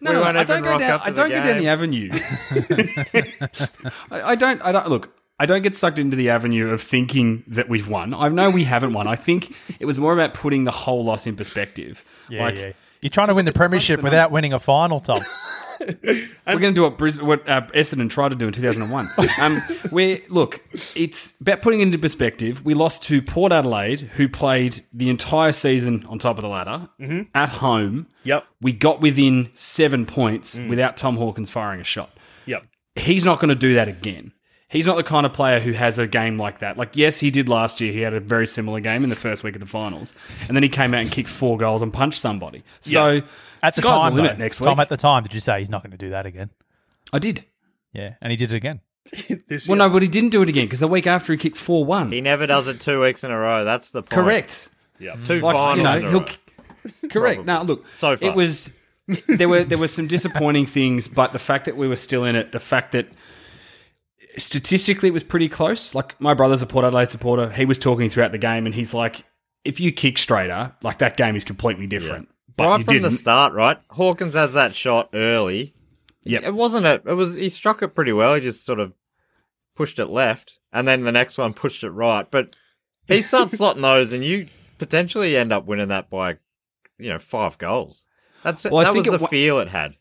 No, 0.00 0.10
We 0.10 0.14
no, 0.16 0.20
won't 0.22 0.36
I 0.36 0.44
don't 0.44 0.62
go 0.62 0.78
down. 0.78 1.00
I 1.02 1.10
the 1.10 1.16
don't 1.16 1.30
go 1.30 1.42
down 1.42 1.58
the 1.58 1.68
avenue. 1.68 2.10
I, 4.10 4.32
I 4.32 4.34
don't. 4.34 4.60
I 4.62 4.72
don't 4.72 4.88
look. 4.88 5.15
I 5.38 5.46
don't 5.46 5.62
get 5.62 5.76
sucked 5.76 5.98
into 5.98 6.16
the 6.16 6.30
avenue 6.30 6.70
of 6.70 6.82
thinking 6.82 7.44
that 7.48 7.68
we've 7.68 7.88
won. 7.88 8.14
I 8.14 8.28
know 8.28 8.50
we 8.50 8.64
haven't 8.64 8.94
won. 8.94 9.06
I 9.06 9.16
think 9.16 9.54
it 9.78 9.84
was 9.84 9.98
more 9.98 10.14
about 10.14 10.32
putting 10.32 10.64
the 10.64 10.70
whole 10.70 11.04
loss 11.04 11.26
in 11.26 11.36
perspective. 11.36 12.04
Yeah, 12.28 12.44
like, 12.44 12.54
yeah. 12.56 12.72
You're 13.02 13.10
trying 13.10 13.28
to 13.28 13.34
win 13.34 13.44
the 13.44 13.52
premiership 13.52 13.98
the 14.00 14.04
without 14.04 14.24
numbers. 14.24 14.34
winning 14.34 14.52
a 14.54 14.58
final, 14.58 15.00
Tom. 15.00 15.20
We're 15.80 16.58
going 16.58 16.60
to 16.60 16.72
do 16.72 16.82
what 16.82 16.96
Brisbane, 16.96 17.26
what 17.26 17.48
uh, 17.48 17.62
Essendon 17.74 18.08
tried 18.08 18.30
to 18.30 18.34
do 18.34 18.46
in 18.46 18.52
2001. 18.52 19.08
um, 19.38 19.60
where 19.90 20.20
look, 20.30 20.62
it's 20.96 21.38
about 21.40 21.60
putting 21.60 21.80
it 21.80 21.84
into 21.84 21.98
perspective. 21.98 22.64
We 22.64 22.72
lost 22.72 23.02
to 23.04 23.20
Port 23.20 23.52
Adelaide, 23.52 24.00
who 24.00 24.28
played 24.28 24.80
the 24.92 25.10
entire 25.10 25.52
season 25.52 26.06
on 26.06 26.18
top 26.18 26.38
of 26.38 26.42
the 26.42 26.48
ladder 26.48 26.88
at 27.34 27.50
home. 27.50 28.06
Yep. 28.24 28.46
We 28.62 28.72
got 28.72 29.00
within 29.00 29.50
seven 29.54 30.06
points 30.06 30.58
without 30.58 30.96
Tom 30.96 31.18
Hawkins 31.18 31.50
firing 31.50 31.80
a 31.80 31.84
shot. 31.84 32.10
Yep. 32.46 32.64
He's 32.96 33.24
not 33.26 33.38
going 33.38 33.50
to 33.50 33.54
do 33.54 33.74
that 33.74 33.88
again. 33.88 34.32
He's 34.68 34.86
not 34.86 34.96
the 34.96 35.04
kind 35.04 35.24
of 35.24 35.32
player 35.32 35.60
who 35.60 35.72
has 35.72 35.98
a 35.98 36.08
game 36.08 36.38
like 36.38 36.58
that. 36.58 36.76
Like, 36.76 36.96
yes, 36.96 37.20
he 37.20 37.30
did 37.30 37.48
last 37.48 37.80
year. 37.80 37.92
He 37.92 38.00
had 38.00 38.14
a 38.14 38.20
very 38.20 38.48
similar 38.48 38.80
game 38.80 39.04
in 39.04 39.10
the 39.10 39.16
first 39.16 39.44
week 39.44 39.54
of 39.54 39.60
the 39.60 39.66
finals, 39.66 40.12
and 40.48 40.56
then 40.56 40.62
he 40.64 40.68
came 40.68 40.92
out 40.92 41.02
and 41.02 41.10
kicked 41.10 41.28
four 41.28 41.56
goals 41.56 41.82
and 41.82 41.92
punched 41.92 42.18
somebody. 42.20 42.64
So 42.80 43.22
At 43.62 43.76
the 43.76 43.82
sky's 43.82 43.90
time, 44.02 44.16
the 44.16 44.22
limit 44.22 44.38
though, 44.38 44.44
next 44.44 44.60
week. 44.60 44.66
Tom, 44.66 44.80
at 44.80 44.88
the 44.88 44.96
time, 44.96 45.22
did 45.22 45.34
you 45.34 45.40
say 45.40 45.60
he's 45.60 45.70
not 45.70 45.82
going 45.84 45.92
to 45.92 45.96
do 45.96 46.10
that 46.10 46.26
again? 46.26 46.50
I 47.12 47.20
did. 47.20 47.44
Yeah, 47.92 48.14
and 48.20 48.30
he 48.32 48.36
did 48.36 48.52
it 48.52 48.56
again. 48.56 48.80
This 49.48 49.68
Well, 49.68 49.78
no, 49.78 49.88
but 49.88 50.02
he 50.02 50.08
didn't 50.08 50.30
do 50.30 50.42
it 50.42 50.48
again 50.48 50.66
because 50.66 50.80
the 50.80 50.88
week 50.88 51.06
after 51.06 51.32
he 51.32 51.38
kicked 51.38 51.56
four 51.56 51.84
one. 51.84 52.10
He 52.10 52.20
never 52.20 52.46
does 52.48 52.66
it 52.66 52.80
two 52.80 53.00
weeks 53.00 53.22
in 53.22 53.30
a 53.30 53.38
row. 53.38 53.64
That's 53.64 53.90
the 53.90 54.02
point. 54.02 54.10
Correct. 54.10 54.68
Yeah, 54.98 55.14
Two 55.24 55.40
Like 55.40 55.54
finals 55.54 55.78
you 55.78 55.84
know, 55.84 55.96
in 55.98 56.04
a 56.04 56.10
he'll 56.10 56.20
row. 56.22 57.08
correct. 57.10 57.44
Now 57.44 57.62
look, 57.62 57.84
So 57.96 58.16
far. 58.16 58.28
it 58.28 58.34
was 58.34 58.76
there 59.28 59.48
were 59.48 59.62
there 59.62 59.78
were 59.78 59.86
some 59.86 60.08
disappointing 60.08 60.66
things, 60.66 61.06
but 61.06 61.32
the 61.32 61.38
fact 61.38 61.66
that 61.66 61.76
we 61.76 61.86
were 61.86 61.94
still 61.96 62.24
in 62.24 62.34
it, 62.34 62.50
the 62.50 62.58
fact 62.58 62.90
that 62.92 63.06
statistically 64.38 65.08
it 65.08 65.12
was 65.12 65.22
pretty 65.24 65.48
close. 65.48 65.94
Like 65.94 66.20
my 66.20 66.34
brother's 66.34 66.62
a 66.62 66.66
Port 66.66 66.84
Adelaide 66.84 67.10
supporter. 67.10 67.50
He 67.50 67.64
was 67.64 67.78
talking 67.78 68.08
throughout 68.08 68.32
the 68.32 68.38
game, 68.38 68.66
and 68.66 68.74
he's 68.74 68.94
like, 68.94 69.24
"If 69.64 69.80
you 69.80 69.92
kick 69.92 70.18
straighter, 70.18 70.72
like 70.82 70.98
that 70.98 71.16
game 71.16 71.36
is 71.36 71.44
completely 71.44 71.86
different." 71.86 72.28
But 72.56 72.64
right 72.68 72.84
from 72.84 72.94
didn't. 72.94 73.02
the 73.10 73.16
start, 73.16 73.52
right? 73.52 73.78
Hawkins 73.90 74.34
has 74.34 74.54
that 74.54 74.74
shot 74.74 75.10
early. 75.12 75.74
Yeah, 76.24 76.40
It 76.42 76.54
wasn't 76.54 76.86
a. 76.86 76.94
It 77.06 77.14
was. 77.14 77.34
He 77.34 77.48
struck 77.48 77.82
it 77.82 77.94
pretty 77.94 78.12
well. 78.12 78.34
He 78.34 78.40
just 78.40 78.64
sort 78.64 78.80
of 78.80 78.92
pushed 79.76 79.98
it 79.98 80.06
left, 80.06 80.58
and 80.72 80.88
then 80.88 81.02
the 81.02 81.12
next 81.12 81.38
one 81.38 81.52
pushed 81.54 81.84
it 81.84 81.90
right. 81.90 82.28
But 82.30 82.56
he 83.06 83.22
starts 83.22 83.54
slotting 83.58 83.82
those, 83.82 84.12
and 84.12 84.24
you 84.24 84.46
potentially 84.78 85.36
end 85.36 85.52
up 85.52 85.66
winning 85.66 85.88
that 85.88 86.10
by, 86.10 86.38
you 86.98 87.10
know, 87.10 87.18
five 87.18 87.58
goals. 87.58 88.06
That's 88.42 88.64
Well, 88.64 88.78
I 88.78 88.84
that 88.84 88.94
was 88.94 89.06
the 89.06 89.18
wa- 89.18 89.28
feel 89.28 89.58
it 89.60 89.68
had. 89.68 89.96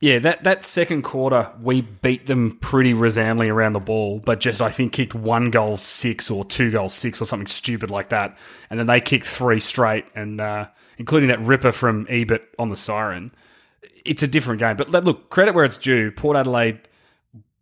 Yeah, 0.00 0.18
that, 0.20 0.44
that 0.44 0.64
second 0.64 1.02
quarter, 1.02 1.50
we 1.60 1.82
beat 1.82 2.26
them 2.26 2.56
pretty 2.60 2.94
resoundingly 2.94 3.50
around 3.50 3.74
the 3.74 3.80
ball, 3.80 4.18
but 4.24 4.40
just, 4.40 4.62
I 4.62 4.70
think, 4.70 4.94
kicked 4.94 5.14
one 5.14 5.50
goal 5.50 5.76
six 5.76 6.30
or 6.30 6.42
two 6.42 6.70
goals 6.70 6.94
six 6.94 7.20
or 7.20 7.26
something 7.26 7.46
stupid 7.46 7.90
like 7.90 8.08
that. 8.08 8.38
And 8.70 8.78
then 8.78 8.86
they 8.86 9.02
kicked 9.02 9.26
three 9.26 9.60
straight, 9.60 10.06
and 10.14 10.40
uh, 10.40 10.68
including 10.96 11.28
that 11.28 11.40
ripper 11.40 11.70
from 11.70 12.06
Ebert 12.08 12.42
on 12.58 12.70
the 12.70 12.76
siren. 12.76 13.30
It's 14.06 14.22
a 14.22 14.26
different 14.26 14.58
game. 14.60 14.76
But 14.78 14.88
look, 14.90 15.28
credit 15.28 15.54
where 15.54 15.66
it's 15.66 15.76
due. 15.76 16.10
Port 16.10 16.34
Adelaide 16.34 16.80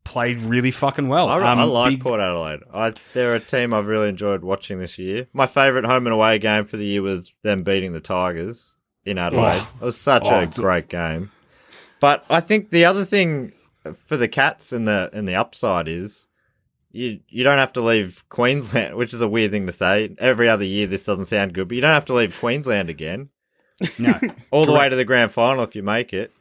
played 0.05 0.41
really 0.41 0.71
fucking 0.71 1.09
well. 1.09 1.29
I, 1.29 1.39
Um, 1.51 1.59
I 1.59 1.65
like 1.65 1.91
big- 1.91 2.03
Port 2.05 2.21
Adelaide. 2.21 2.61
I, 2.73 2.95
they're 3.15 3.35
a 3.35 3.41
team 3.41 3.75
I've 3.75 3.87
really 3.89 4.09
enjoyed 4.09 4.45
watching 4.45 4.79
this 4.79 4.97
year. 4.97 5.27
My 5.33 5.49
favourite 5.49 5.85
home 5.85 6.07
and 6.07 6.15
away 6.15 6.39
game 6.39 6.67
for 6.67 6.77
the 6.77 6.85
year 6.87 7.03
was 7.03 7.35
them 7.43 7.65
beating 7.65 7.93
the 7.93 8.01
Tigers 8.01 8.77
in 9.05 9.19
Adelaide. 9.19 9.59
Oh. 9.61 9.71
It 9.83 9.85
was 9.87 9.99
such 9.99 10.23
Oh, 10.27 10.39
a- 10.41 10.47
great 10.47 10.89
game. 10.89 11.33
But 12.01 12.25
I 12.31 12.41
think 12.41 12.71
the 12.71 12.85
other 12.85 13.05
thing 13.05 13.53
for 14.07 14.17
the 14.17 14.29
Cats 14.29 14.73
and 14.73 14.87
the 14.87 15.11
and 15.13 15.27
the 15.27 15.35
upside 15.35 15.89
is 15.89 16.29
you 16.93 17.21
you 17.29 17.45
don't 17.45 17.59
have 17.59 17.73
to 17.75 17.81
leave 17.81 18.25
Queensland, 18.29 18.95
which 18.97 19.13
is 19.15 19.21
a 19.21 19.29
weird 19.29 19.51
thing 19.51 19.67
to 19.67 19.73
say. 19.73 20.15
Every 20.19 20.49
other 20.49 20.65
year 20.65 20.87
this 20.87 21.05
doesn't 21.05 21.27
sound 21.27 21.55
good, 21.55 21.69
but 21.69 21.75
you 21.75 21.81
don't 21.81 21.91
have 21.93 22.05
to 22.07 22.15
leave 22.15 22.37
Queensland 22.39 22.89
again 22.91 23.31
No. 23.99 24.13
all 24.51 24.67
the 24.67 24.73
way 24.73 24.89
to 24.89 24.97
the 24.97 25.05
grand 25.05 25.33
final 25.33 25.63
if 25.65 25.75
you 25.77 25.83
make 25.83 26.13
it. 26.13 26.33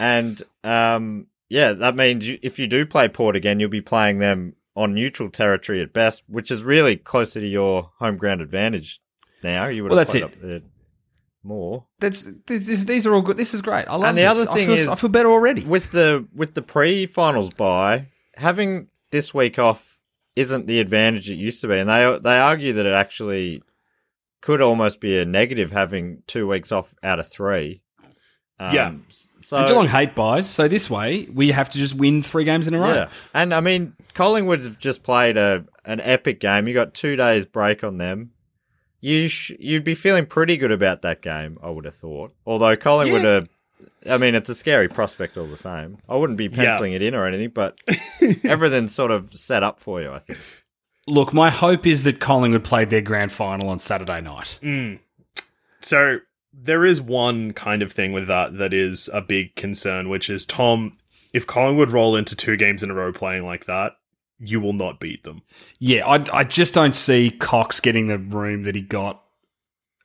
And 0.00 0.40
um, 0.64 1.26
yeah, 1.48 1.72
that 1.72 1.96
means 1.96 2.26
you, 2.26 2.38
if 2.42 2.58
you 2.58 2.66
do 2.66 2.86
play 2.86 3.08
Port 3.08 3.36
again, 3.36 3.58
you'll 3.60 3.68
be 3.70 3.80
playing 3.80 4.18
them 4.18 4.54
on 4.76 4.94
neutral 4.94 5.28
territory 5.28 5.82
at 5.82 5.92
best, 5.92 6.22
which 6.28 6.50
is 6.52 6.62
really 6.62 6.96
closer 6.96 7.40
to 7.40 7.46
your 7.46 7.90
home 7.98 8.16
ground 8.16 8.40
advantage. 8.40 9.00
Now 9.42 9.66
you 9.66 9.82
would 9.82 9.90
Well, 9.90 9.98
have 9.98 10.08
that's 10.12 10.18
played 10.40 10.50
it. 10.52 10.64
Up 11.50 11.56
there 11.56 11.56
more. 11.58 11.84
That's, 12.00 12.24
this, 12.46 12.66
this, 12.66 12.84
these 12.84 13.06
are 13.06 13.14
all 13.14 13.22
good. 13.22 13.36
This 13.36 13.54
is 13.54 13.62
great. 13.62 13.86
I 13.88 13.96
love 13.96 14.04
And 14.10 14.18
the 14.18 14.22
this. 14.22 14.30
other 14.30 14.50
I 14.50 14.54
thing 14.54 14.66
feel, 14.68 14.76
is 14.76 14.88
I 14.88 14.94
feel 14.94 15.10
better 15.10 15.30
already. 15.30 15.64
with 15.64 15.90
the 15.92 16.26
with 16.34 16.54
the 16.54 16.62
pre-finals 16.62 17.50
bye, 17.50 18.06
having 18.36 18.88
this 19.10 19.32
week 19.34 19.58
off 19.58 19.98
isn't 20.36 20.66
the 20.66 20.80
advantage 20.80 21.28
it 21.30 21.34
used 21.34 21.60
to 21.62 21.68
be, 21.68 21.78
and 21.78 21.88
they 21.88 22.18
they 22.22 22.38
argue 22.38 22.72
that 22.74 22.86
it 22.86 22.92
actually 22.92 23.62
could 24.40 24.60
almost 24.62 25.00
be 25.00 25.18
a 25.18 25.24
negative 25.24 25.72
having 25.72 26.22
two 26.26 26.46
weeks 26.46 26.70
off 26.70 26.94
out 27.02 27.18
of 27.18 27.28
three. 27.28 27.82
Um, 28.60 28.74
Yeah. 28.74 28.92
So 29.40 29.56
and 29.56 29.68
Geelong 29.68 29.86
hate 29.88 30.14
byes, 30.14 30.48
so 30.48 30.68
this 30.68 30.88
way 30.90 31.26
we 31.32 31.50
have 31.52 31.70
to 31.70 31.78
just 31.78 31.94
win 31.94 32.22
three 32.22 32.44
games 32.44 32.66
in 32.68 32.74
a 32.74 32.78
row. 32.78 32.92
Yeah, 32.94 33.08
and 33.34 33.52
I 33.54 33.60
mean 33.60 33.94
Collingwood 34.14 34.62
have 34.64 34.78
just 34.78 35.02
played 35.02 35.36
a 35.36 35.64
an 35.84 36.00
epic 36.00 36.40
game. 36.40 36.68
You 36.68 36.74
got 36.74 36.92
two 36.94 37.16
days 37.16 37.46
break 37.46 37.82
on 37.84 37.98
them. 37.98 38.32
You 39.00 39.28
sh- 39.28 39.52
you'd 39.58 39.84
be 39.84 39.94
feeling 39.94 40.26
pretty 40.26 40.56
good 40.56 40.72
about 40.72 41.02
that 41.02 41.22
game, 41.22 41.58
I 41.62 41.70
would 41.70 41.84
have 41.84 41.94
thought. 41.94 42.34
Although 42.46 42.76
Collingwood 42.76 43.24
are, 43.24 43.46
I 44.10 44.18
mean, 44.18 44.34
it's 44.34 44.48
a 44.48 44.54
scary 44.54 44.88
prospect 44.88 45.36
all 45.36 45.46
the 45.46 45.56
same. 45.56 45.98
I 46.08 46.16
wouldn't 46.16 46.36
be 46.36 46.48
penciling 46.48 46.92
it 46.94 47.02
in 47.02 47.14
or 47.14 47.26
anything, 47.26 47.50
but 47.50 47.78
everything's 48.44 48.94
sort 48.94 49.10
of 49.10 49.36
set 49.38 49.62
up 49.62 49.78
for 49.78 50.00
you. 50.00 50.12
I 50.12 50.18
think. 50.18 50.38
Look, 51.06 51.32
my 51.32 51.50
hope 51.50 51.86
is 51.86 52.02
that 52.02 52.20
Collingwood 52.20 52.64
played 52.64 52.90
their 52.90 53.00
grand 53.00 53.32
final 53.32 53.70
on 53.70 53.78
Saturday 53.78 54.20
night. 54.20 54.58
Mm. 54.62 54.98
So 55.80 56.18
there 56.52 56.84
is 56.84 57.00
one 57.00 57.52
kind 57.52 57.82
of 57.82 57.92
thing 57.92 58.12
with 58.12 58.26
that 58.26 58.58
that 58.58 58.74
is 58.74 59.08
a 59.12 59.22
big 59.22 59.54
concern, 59.54 60.08
which 60.08 60.28
is 60.28 60.44
Tom. 60.44 60.92
If 61.32 61.46
Collingwood 61.46 61.92
roll 61.92 62.16
into 62.16 62.34
two 62.34 62.56
games 62.56 62.82
in 62.82 62.90
a 62.90 62.94
row 62.94 63.12
playing 63.12 63.44
like 63.44 63.66
that, 63.66 63.92
you 64.40 64.60
will 64.60 64.72
not 64.72 65.00
beat 65.00 65.24
them. 65.24 65.42
Yeah, 65.78 66.06
I, 66.06 66.24
I 66.32 66.44
just 66.44 66.74
don't 66.74 66.94
see 66.94 67.30
Cox 67.30 67.80
getting 67.80 68.06
the 68.08 68.18
room 68.18 68.62
that 68.64 68.74
he 68.74 68.80
got 68.82 69.22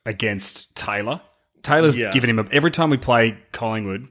against 0.06 0.74
Taylor. 0.74 1.20
Taylor's 1.62 1.96
Yeah. 1.96 2.10
given 2.10 2.30
him 2.30 2.38
a, 2.38 2.46
every 2.50 2.70
time 2.70 2.90
we 2.90 2.96
play 2.96 3.38
Collingwood. 3.52 4.08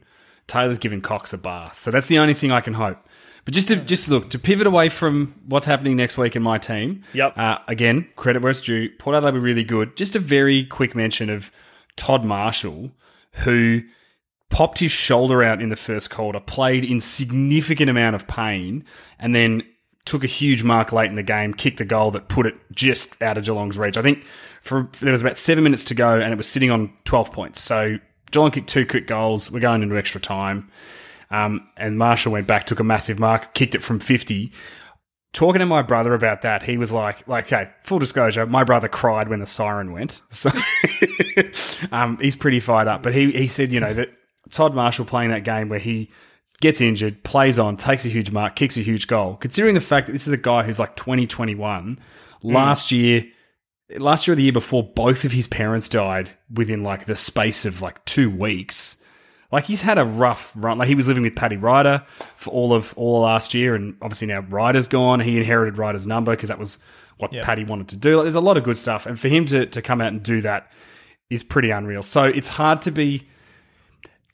Taylor's 0.47 0.77
giving 0.77 0.99
Cox 1.01 1.31
a 1.31 1.37
bath, 1.37 1.79
so 1.79 1.89
that's 1.89 2.07
the 2.07 2.19
only 2.19 2.33
thing 2.33 2.51
I 2.51 2.59
can 2.59 2.73
hope. 2.73 2.97
But 3.45 3.53
just 3.53 3.69
to 3.69 3.77
just 3.77 4.09
look 4.09 4.29
to 4.31 4.39
pivot 4.39 4.67
away 4.67 4.89
from 4.89 5.35
what's 5.47 5.65
happening 5.65 5.95
next 5.95 6.17
week 6.17 6.35
in 6.35 6.43
my 6.43 6.57
team. 6.57 7.03
Yep. 7.13 7.37
Uh, 7.37 7.59
again, 7.67 8.09
credit 8.17 8.41
where 8.41 8.51
it's 8.51 8.59
due. 8.61 8.89
Port 8.99 9.15
Adelaide 9.15 9.35
were 9.35 9.39
really 9.39 9.63
good. 9.63 9.95
Just 9.95 10.15
a 10.15 10.19
very 10.19 10.65
quick 10.65 10.95
mention 10.95 11.29
of 11.29 11.51
Todd 11.95 12.25
Marshall, 12.25 12.91
who 13.43 13.81
popped 14.49 14.79
his 14.79 14.91
shoulder 14.91 15.43
out 15.43 15.61
in 15.61 15.69
the 15.69 15.75
first 15.77 16.09
quarter, 16.09 16.39
played 16.39 16.83
in 16.85 16.99
significant 16.99 17.89
amount 17.89 18.15
of 18.15 18.27
pain, 18.27 18.83
and 19.19 19.33
then 19.33 19.63
took 20.05 20.23
a 20.23 20.27
huge 20.27 20.63
mark 20.63 20.91
late 20.91 21.09
in 21.09 21.15
the 21.15 21.23
game, 21.23 21.53
kicked 21.53 21.77
the 21.77 21.85
goal 21.85 22.11
that 22.11 22.27
put 22.27 22.45
it 22.45 22.55
just 22.71 23.21
out 23.21 23.37
of 23.37 23.45
Geelong's 23.45 23.77
reach. 23.77 23.97
I 23.97 24.01
think 24.01 24.23
for 24.61 24.89
there 24.99 25.11
was 25.11 25.21
about 25.21 25.37
seven 25.37 25.63
minutes 25.63 25.83
to 25.85 25.95
go, 25.95 26.19
and 26.19 26.33
it 26.33 26.37
was 26.37 26.47
sitting 26.47 26.71
on 26.71 26.91
twelve 27.05 27.31
points. 27.31 27.61
So 27.61 27.97
Geelong 28.31 28.51
kicked 28.51 28.69
two 28.69 28.85
quick 28.85 29.07
goals. 29.07 29.51
We're 29.51 29.59
going 29.59 29.83
into 29.83 29.97
extra 29.97 30.19
time, 30.19 30.69
um, 31.31 31.67
and 31.77 31.97
Marshall 31.97 32.31
went 32.31 32.47
back, 32.47 32.65
took 32.65 32.79
a 32.79 32.83
massive 32.83 33.19
mark, 33.19 33.53
kicked 33.53 33.75
it 33.75 33.79
from 33.79 33.99
fifty. 33.99 34.51
Talking 35.31 35.59
to 35.59 35.65
my 35.65 35.81
brother 35.81 36.13
about 36.13 36.43
that, 36.43 36.63
he 36.63 36.77
was 36.77 36.91
like, 36.91 37.27
"Like, 37.27 37.51
okay, 37.51 37.71
full 37.81 37.99
disclosure, 37.99 38.45
my 38.45 38.63
brother 38.63 38.87
cried 38.87 39.29
when 39.29 39.39
the 39.39 39.47
siren 39.47 39.91
went, 39.91 40.21
so 40.29 40.51
um, 41.91 42.17
he's 42.19 42.35
pretty 42.35 42.59
fired 42.59 42.87
up." 42.87 43.01
But 43.01 43.15
he 43.15 43.31
he 43.31 43.47
said, 43.47 43.71
you 43.71 43.79
know, 43.79 43.93
that 43.93 44.09
Todd 44.49 44.75
Marshall 44.75 45.05
playing 45.05 45.31
that 45.31 45.43
game 45.43 45.69
where 45.69 45.79
he 45.79 46.11
gets 46.63 46.79
injured, 46.79 47.21
plays 47.25 47.59
on, 47.59 47.75
takes 47.75 48.05
a 48.05 48.09
huge 48.09 48.31
mark, 48.31 48.55
kicks 48.55 48.77
a 48.77 48.81
huge 48.81 49.07
goal. 49.07 49.35
Considering 49.35 49.75
the 49.75 49.81
fact 49.81 50.07
that 50.07 50.13
this 50.13 50.27
is 50.27 50.33
a 50.33 50.37
guy 50.37 50.63
who's 50.63 50.79
like 50.79 50.95
2021, 50.95 51.97
mm. 51.97 51.99
last 52.41 52.89
year, 52.89 53.25
last 53.97 54.25
year 54.25 54.33
or 54.33 54.35
the 54.37 54.43
year 54.43 54.53
before, 54.53 54.81
both 54.81 55.25
of 55.25 55.33
his 55.33 55.45
parents 55.45 55.89
died 55.89 56.31
within 56.51 56.81
like 56.81 57.03
the 57.05 57.17
space 57.17 57.65
of 57.65 57.81
like 57.81 58.03
two 58.05 58.31
weeks. 58.31 58.95
Like 59.51 59.65
he's 59.65 59.81
had 59.81 59.97
a 59.97 60.05
rough 60.05 60.53
run. 60.55 60.77
Like 60.77 60.87
he 60.87 60.95
was 60.95 61.05
living 61.05 61.21
with 61.21 61.35
Paddy 61.35 61.57
Ryder 61.57 62.05
for 62.37 62.51
all 62.51 62.73
of 62.73 62.93
all 62.95 63.17
of 63.17 63.23
last 63.23 63.53
year, 63.53 63.75
and 63.75 63.97
obviously 64.01 64.27
now 64.27 64.39
Ryder's 64.39 64.87
gone. 64.87 65.19
He 65.19 65.37
inherited 65.37 65.77
Ryder's 65.77 66.07
number 66.07 66.31
because 66.31 66.47
that 66.47 66.57
was 66.57 66.79
what 67.17 67.31
Paddy 67.31 67.65
wanted 67.65 67.89
to 67.89 67.97
do. 67.97 68.15
Like, 68.15 68.23
there's 68.23 68.35
a 68.35 68.41
lot 68.41 68.55
of 68.55 68.63
good 68.63 68.77
stuff, 68.77 69.05
and 69.05 69.19
for 69.19 69.27
him 69.27 69.45
to 69.47 69.65
to 69.65 69.81
come 69.81 69.99
out 69.99 70.07
and 70.07 70.23
do 70.23 70.39
that 70.41 70.71
is 71.29 71.43
pretty 71.43 71.71
unreal. 71.71 72.03
So 72.03 72.23
it's 72.23 72.47
hard 72.47 72.81
to 72.83 72.91
be. 72.91 73.27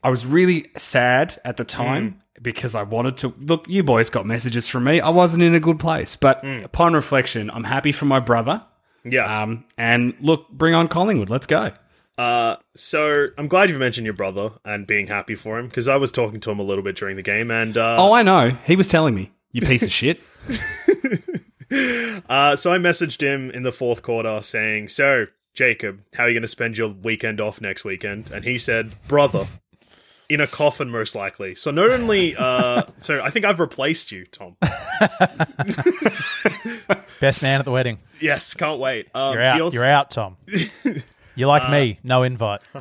I 0.04 0.10
was 0.10 0.26
really 0.26 0.68
sad 0.78 1.40
at 1.44 1.58
the 1.58 1.64
time 1.66 2.22
because 2.42 2.74
I 2.76 2.84
wanted 2.84 3.18
to 3.18 3.34
look. 3.40 3.66
You 3.68 3.84
boys 3.84 4.10
got 4.10 4.26
messages 4.26 4.68
from 4.68 4.86
me. 4.86 5.02
I 5.02 5.10
wasn't 5.10 5.44
in 5.44 5.54
a 5.56 5.60
good 5.60 5.80
place, 5.80 6.16
but 6.16 6.44
upon 6.64 6.94
reflection, 6.94 7.50
I'm 7.52 7.66
happy 7.66 7.92
for 7.92 8.06
my 8.06 8.20
brother. 8.20 8.64
Yeah. 9.04 9.44
Um, 9.44 9.66
and 9.78 10.14
look, 10.20 10.50
bring 10.50 10.74
on 10.76 10.88
Collingwood. 10.88 11.30
Let's 11.30 11.48
go. 11.48 11.72
Uh, 12.18 12.58
so 12.76 13.28
I'm 13.38 13.48
glad 13.48 13.70
you 13.70 13.80
mentioned 13.80 14.06
your 14.06 14.14
brother 14.14 14.52
and 14.66 14.86
being 14.86 15.08
happy 15.08 15.36
for 15.36 15.58
him 15.58 15.68
because 15.68 15.88
I 15.88 15.96
was 15.96 16.12
talking 16.12 16.42
to 16.42 16.52
him 16.52 16.60
a 16.60 16.64
little 16.64 16.84
bit 16.84 16.98
during 16.98 17.16
the 17.16 17.22
game, 17.24 17.50
and 17.50 17.78
uh, 17.78 17.96
Oh, 17.98 18.12
I 18.14 18.24
know. 18.24 18.58
He 18.66 18.76
was 18.76 18.88
telling 18.88 19.16
me. 19.16 19.32
You 19.52 19.62
piece 19.62 19.84
of 19.84 19.92
shit. 19.92 20.22
uh, 22.30 22.56
so 22.56 22.72
I 22.74 22.78
messaged 22.78 23.22
him 23.22 23.50
in 23.52 23.64
the 23.64 23.72
fourth 23.72 24.02
quarter 24.02 24.42
saying, 24.44 24.90
"So 24.90 25.26
Jacob, 25.54 26.02
how 26.14 26.24
are 26.24 26.28
you 26.28 26.34
going 26.34 26.42
to 26.42 26.48
spend 26.48 26.78
your 26.78 26.90
weekend 26.90 27.42
off 27.42 27.62
next 27.62 27.84
weekend?" 27.84 28.32
And 28.32 28.44
he 28.44 28.58
said, 28.58 28.94
"Brother." 29.08 29.48
In 30.30 30.42
a 30.42 30.48
coffin, 30.48 30.90
most 30.92 31.16
likely. 31.16 31.56
So 31.56 31.72
not 31.72 31.90
only, 31.90 32.36
uh, 32.38 32.84
so 33.00 33.20
I 33.22 33.32
think 33.32 33.46
I've 33.46 33.60
replaced 33.60 34.12
you, 34.12 34.26
Tom. 34.26 34.56
Best 37.20 37.42
man 37.42 37.60
at 37.60 37.66
the 37.66 37.72
wedding. 37.72 37.98
Yes, 38.22 38.54
can't 38.54 38.80
wait. 38.80 39.08
Um, 39.16 39.34
You're 39.34 39.42
out. 39.44 39.62
also- 39.62 39.76
You're 39.76 39.86
out, 39.86 40.12
Tom. 40.12 40.38
You 41.36 41.48
like 41.48 41.70
me? 41.72 42.00
No 42.04 42.22
invite. 42.24 42.62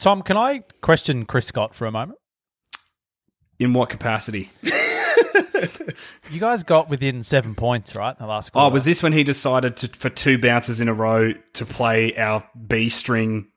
Tom, 0.00 0.22
can 0.22 0.36
I 0.36 0.62
question 0.82 1.24
Chris 1.24 1.46
Scott 1.46 1.74
for 1.74 1.86
a 1.86 1.90
moment? 1.90 2.18
In 3.58 3.72
what 3.72 3.88
capacity? 3.88 4.50
You 6.30 6.40
guys 6.40 6.62
got 6.62 6.88
within 6.90 7.22
seven 7.22 7.54
points, 7.54 7.94
right? 7.94 8.10
In 8.10 8.22
the 8.22 8.26
last 8.28 8.50
Oh, 8.54 8.68
was 8.68 8.84
this 8.84 9.02
when 9.02 9.12
he 9.12 9.24
decided 9.24 9.76
to 9.78 9.88
for 9.88 10.10
two 10.10 10.36
bounces 10.38 10.80
in 10.80 10.88
a 10.88 10.94
row 10.94 11.32
to 11.54 11.66
play 11.66 12.16
our 12.16 12.46
B 12.66 12.88
string 12.90 13.48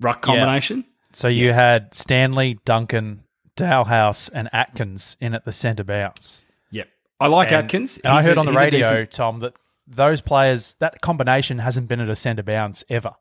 ruck 0.00 0.22
combination? 0.22 0.84
So 1.12 1.28
you 1.28 1.52
had 1.52 1.94
Stanley, 1.94 2.58
Duncan, 2.64 3.24
Dalhouse, 3.56 4.30
and 4.32 4.48
Atkins 4.52 5.16
in 5.20 5.34
at 5.34 5.44
the 5.44 5.52
centre 5.52 5.84
bounce. 5.84 6.44
Yep. 6.70 6.88
I 7.20 7.26
like 7.28 7.48
And- 7.48 7.64
Atkins. 7.64 7.98
And 7.98 8.12
I 8.12 8.16
He's 8.18 8.26
heard 8.26 8.36
a- 8.36 8.40
on 8.40 8.46
the 8.46 8.52
he's 8.52 8.60
a 8.60 8.62
radio, 8.64 8.80
decent- 8.90 9.10
Tom, 9.12 9.40
that 9.40 9.54
those 9.86 10.20
players, 10.20 10.76
that 10.80 11.00
combination 11.00 11.58
hasn't 11.58 11.88
been 11.88 12.00
at 12.00 12.10
a 12.10 12.16
centre 12.16 12.42
bounce 12.42 12.84
ever 12.90 13.12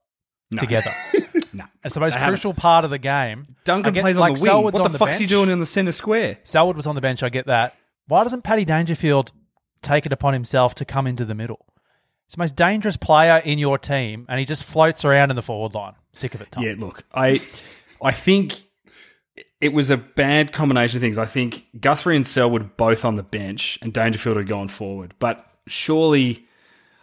No. 0.51 0.59
together. 0.59 0.91
No. 1.53 1.63
It's 1.83 1.95
the 1.95 2.01
most 2.01 2.13
They 2.13 2.19
haven't. 2.19 2.35
crucial 2.35 2.53
part 2.53 2.83
of 2.85 2.91
the 2.91 2.99
game. 2.99 3.55
Duncan 3.63 3.93
plays 3.95 4.15
on 4.17 4.19
like, 4.21 4.35
the 4.35 4.41
wing. 4.41 4.47
Selwood's 4.49 4.73
what 4.77 4.85
on 4.85 4.91
the, 4.91 4.99
fuck's 4.99 5.17
he 5.17 5.23
bench. 5.23 5.29
doing 5.29 5.49
in 5.49 5.59
the 5.59 5.65
centre 5.65 5.93
square? 5.93 6.37
Selwood 6.43 6.75
was 6.75 6.85
on 6.85 6.93
the 6.93 7.01
bench. 7.01 7.23
I 7.23 7.29
get 7.29 7.47
that. 7.47 7.73
Why 8.07 8.21
doesn't 8.23 8.43
Paddy 8.43 8.63
Dangerfield 8.63 9.31
take 9.81 10.05
it 10.05 10.11
upon 10.13 10.33
himself 10.33 10.75
to 10.75 10.85
come 10.85 11.07
into 11.07 11.25
the 11.25 11.33
middle? 11.33 11.65
He's 12.27 12.35
the 12.35 12.39
most 12.39 12.55
dangerous 12.55 12.97
player 12.97 13.41
in 13.43 13.57
your 13.57 13.77
team, 13.77 14.25
and 14.27 14.37
he 14.39 14.45
just 14.45 14.63
floats 14.65 15.05
around 15.05 15.29
in 15.29 15.35
the 15.35 15.41
forward 15.41 15.73
line. 15.73 15.93
Sick 16.11 16.33
of 16.35 16.41
it, 16.41 16.51
Tom. 16.51 16.63
Yeah, 16.63 16.75
look, 16.77 17.03
I 17.13 17.41
I 18.01 18.11
think 18.11 18.53
it 19.61 19.73
was 19.73 19.89
a 19.89 19.97
bad 19.97 20.51
combination 20.51 20.97
of 20.97 21.01
things. 21.01 21.17
I 21.17 21.25
think 21.25 21.65
Guthrie 21.79 22.15
and 22.15 22.27
Selwood 22.27 22.77
both 22.77 23.05
on 23.05 23.15
the 23.15 23.23
bench 23.23 23.79
and 23.81 23.93
Dangerfield 23.93 24.37
had 24.37 24.47
gone 24.47 24.67
forward. 24.67 25.13
But 25.19 25.45
surely 25.67 26.45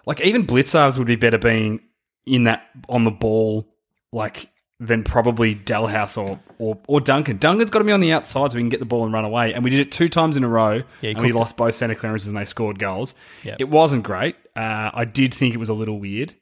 like 0.06 0.20
even 0.20 0.46
Blicavs 0.46 0.98
would 0.98 1.06
be 1.06 1.16
better 1.16 1.38
being 1.38 1.80
in 2.26 2.44
that 2.44 2.68
on 2.88 3.04
the 3.04 3.10
ball 3.10 3.68
like 4.12 4.50
than 4.80 5.04
probably 5.04 5.54
Dalhouse 5.54 6.18
or, 6.18 6.40
or 6.58 6.78
or 6.86 7.00
Duncan. 7.00 7.38
Duncan's 7.38 7.70
got 7.70 7.78
to 7.80 7.84
be 7.84 7.92
on 7.92 8.00
the 8.00 8.12
outside 8.12 8.50
so 8.50 8.56
we 8.56 8.62
can 8.62 8.68
get 8.68 8.80
the 8.80 8.86
ball 8.86 9.04
and 9.04 9.12
run 9.12 9.24
away. 9.24 9.54
And 9.54 9.64
we 9.64 9.70
did 9.70 9.80
it 9.80 9.90
two 9.92 10.08
times 10.08 10.36
in 10.36 10.44
a 10.44 10.48
row, 10.48 10.82
he 11.00 11.10
and 11.10 11.18
we 11.18 11.28
cooked 11.28 11.36
it. 11.36 11.38
lost 11.38 11.56
both 11.56 11.74
centre 11.74 11.94
clearances 11.94 12.28
and 12.28 12.36
they 12.36 12.44
scored 12.44 12.78
goals. 12.78 13.14
Yep. 13.44 13.56
It 13.60 13.68
wasn't 13.68 14.04
great. 14.04 14.36
Uh, 14.56 14.90
I 14.94 15.04
did 15.04 15.34
think 15.34 15.54
it 15.54 15.58
was 15.58 15.68
a 15.68 15.74
little 15.74 15.98
weird. 15.98 16.34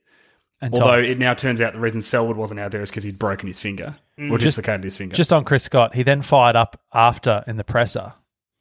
And 0.61 0.73
Although 0.75 0.93
Thomas, 0.99 1.09
it 1.11 1.19
now 1.19 1.35
turns 1.35 1.61
out 1.61 1.73
the 1.73 1.81
reason 1.81 2.03
Selwood 2.03 2.37
wasn't 2.37 2.61
out 2.61 2.71
there 2.71 2.83
is 2.83 2.91
because 2.91 3.03
he'd 3.03 3.19
broken 3.19 3.49
his 3.49 3.59
finger 3.59 3.97
or 4.17 4.39
just, 4.39 4.57
dislocated 4.57 4.85
his 4.85 4.97
finger. 4.97 5.15
just 5.17 5.33
on 5.33 5.45
Chris 5.45 5.65
Scott, 5.65 5.95
he 5.97 6.05
then 6.05 6.23
fired 6.23 6.55
up 6.55 6.81
after 6.93 7.43
in 7.49 7.57
the 7.57 7.65
presser 7.65 8.13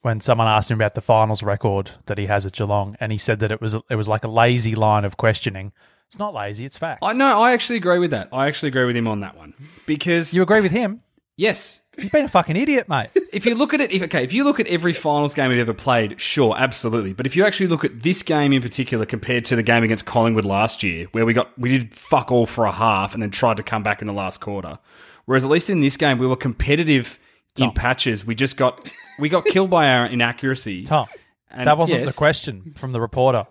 when 0.01 0.19
someone 0.19 0.47
asked 0.47 0.71
him 0.71 0.79
about 0.79 0.95
the 0.95 1.01
finals 1.01 1.43
record 1.43 1.91
that 2.07 2.17
he 2.17 2.25
has 2.25 2.43
at 2.47 2.53
Geelong, 2.53 2.97
and 2.99 3.11
he 3.11 3.19
said 3.19 3.37
that 3.39 3.51
it 3.51 3.61
was 3.61 3.75
it 3.75 3.95
was 3.95 4.07
like 4.09 4.23
a 4.23 4.27
lazy 4.27 4.73
line 4.73 5.05
of 5.05 5.17
questioning. 5.17 5.73
It's 6.07 6.17
not 6.17 6.33
lazy; 6.33 6.65
it's 6.65 6.75
facts. 6.75 7.01
I 7.03 7.13
know. 7.13 7.39
I 7.39 7.51
actually 7.51 7.77
agree 7.77 7.99
with 7.99 8.09
that. 8.11 8.29
I 8.33 8.47
actually 8.47 8.69
agree 8.69 8.85
with 8.85 8.95
him 8.95 9.07
on 9.07 9.19
that 9.19 9.37
one 9.37 9.53
because 9.85 10.33
You 10.33 10.41
agree 10.41 10.61
with 10.61 10.71
him? 10.71 11.03
yes, 11.37 11.80
He's 11.97 12.09
been 12.09 12.25
a 12.25 12.29
fucking 12.29 12.55
idiot, 12.55 12.87
mate. 12.87 13.09
if 13.33 13.45
you 13.45 13.53
look 13.53 13.73
at 13.73 13.81
it, 13.81 13.91
if 13.91 14.01
okay, 14.03 14.23
if 14.23 14.33
you 14.33 14.43
look 14.43 14.59
at 14.59 14.67
every 14.67 14.93
finals 14.93 15.33
game 15.33 15.49
we've 15.49 15.59
ever 15.59 15.73
played, 15.73 16.21
sure, 16.21 16.55
absolutely. 16.57 17.13
But 17.13 17.25
if 17.25 17.35
you 17.35 17.45
actually 17.45 17.67
look 17.67 17.83
at 17.83 18.01
this 18.01 18.23
game 18.23 18.53
in 18.53 18.61
particular 18.61 19.05
compared 19.05 19.45
to 19.45 19.55
the 19.55 19.63
game 19.63 19.83
against 19.83 20.05
Collingwood 20.05 20.45
last 20.45 20.83
year, 20.83 21.07
where 21.11 21.25
we 21.25 21.33
got 21.33 21.57
we 21.59 21.69
did 21.69 21.93
fuck 21.93 22.31
all 22.31 22.45
for 22.45 22.65
a 22.65 22.71
half 22.71 23.13
and 23.13 23.21
then 23.21 23.29
tried 23.29 23.57
to 23.57 23.63
come 23.63 23.83
back 23.83 24.01
in 24.01 24.07
the 24.07 24.13
last 24.13 24.39
quarter, 24.39 24.79
whereas 25.25 25.43
at 25.43 25.49
least 25.49 25.69
in 25.69 25.81
this 25.81 25.97
game 25.97 26.17
we 26.17 26.27
were 26.27 26.37
competitive 26.37 27.19
in 27.57 27.71
patches. 27.71 28.25
We 28.25 28.35
just 28.35 28.55
got 28.55 28.91
we 29.19 29.27
got 29.27 29.45
killed 29.45 29.69
by 29.69 29.89
our 29.89 30.05
inaccuracy. 30.05 30.85
Tom, 30.85 31.07
And 31.49 31.67
that 31.67 31.77
wasn't 31.77 32.01
yes. 32.01 32.11
the 32.11 32.17
question 32.17 32.73
from 32.75 32.93
the 32.93 33.01
reporter. 33.01 33.47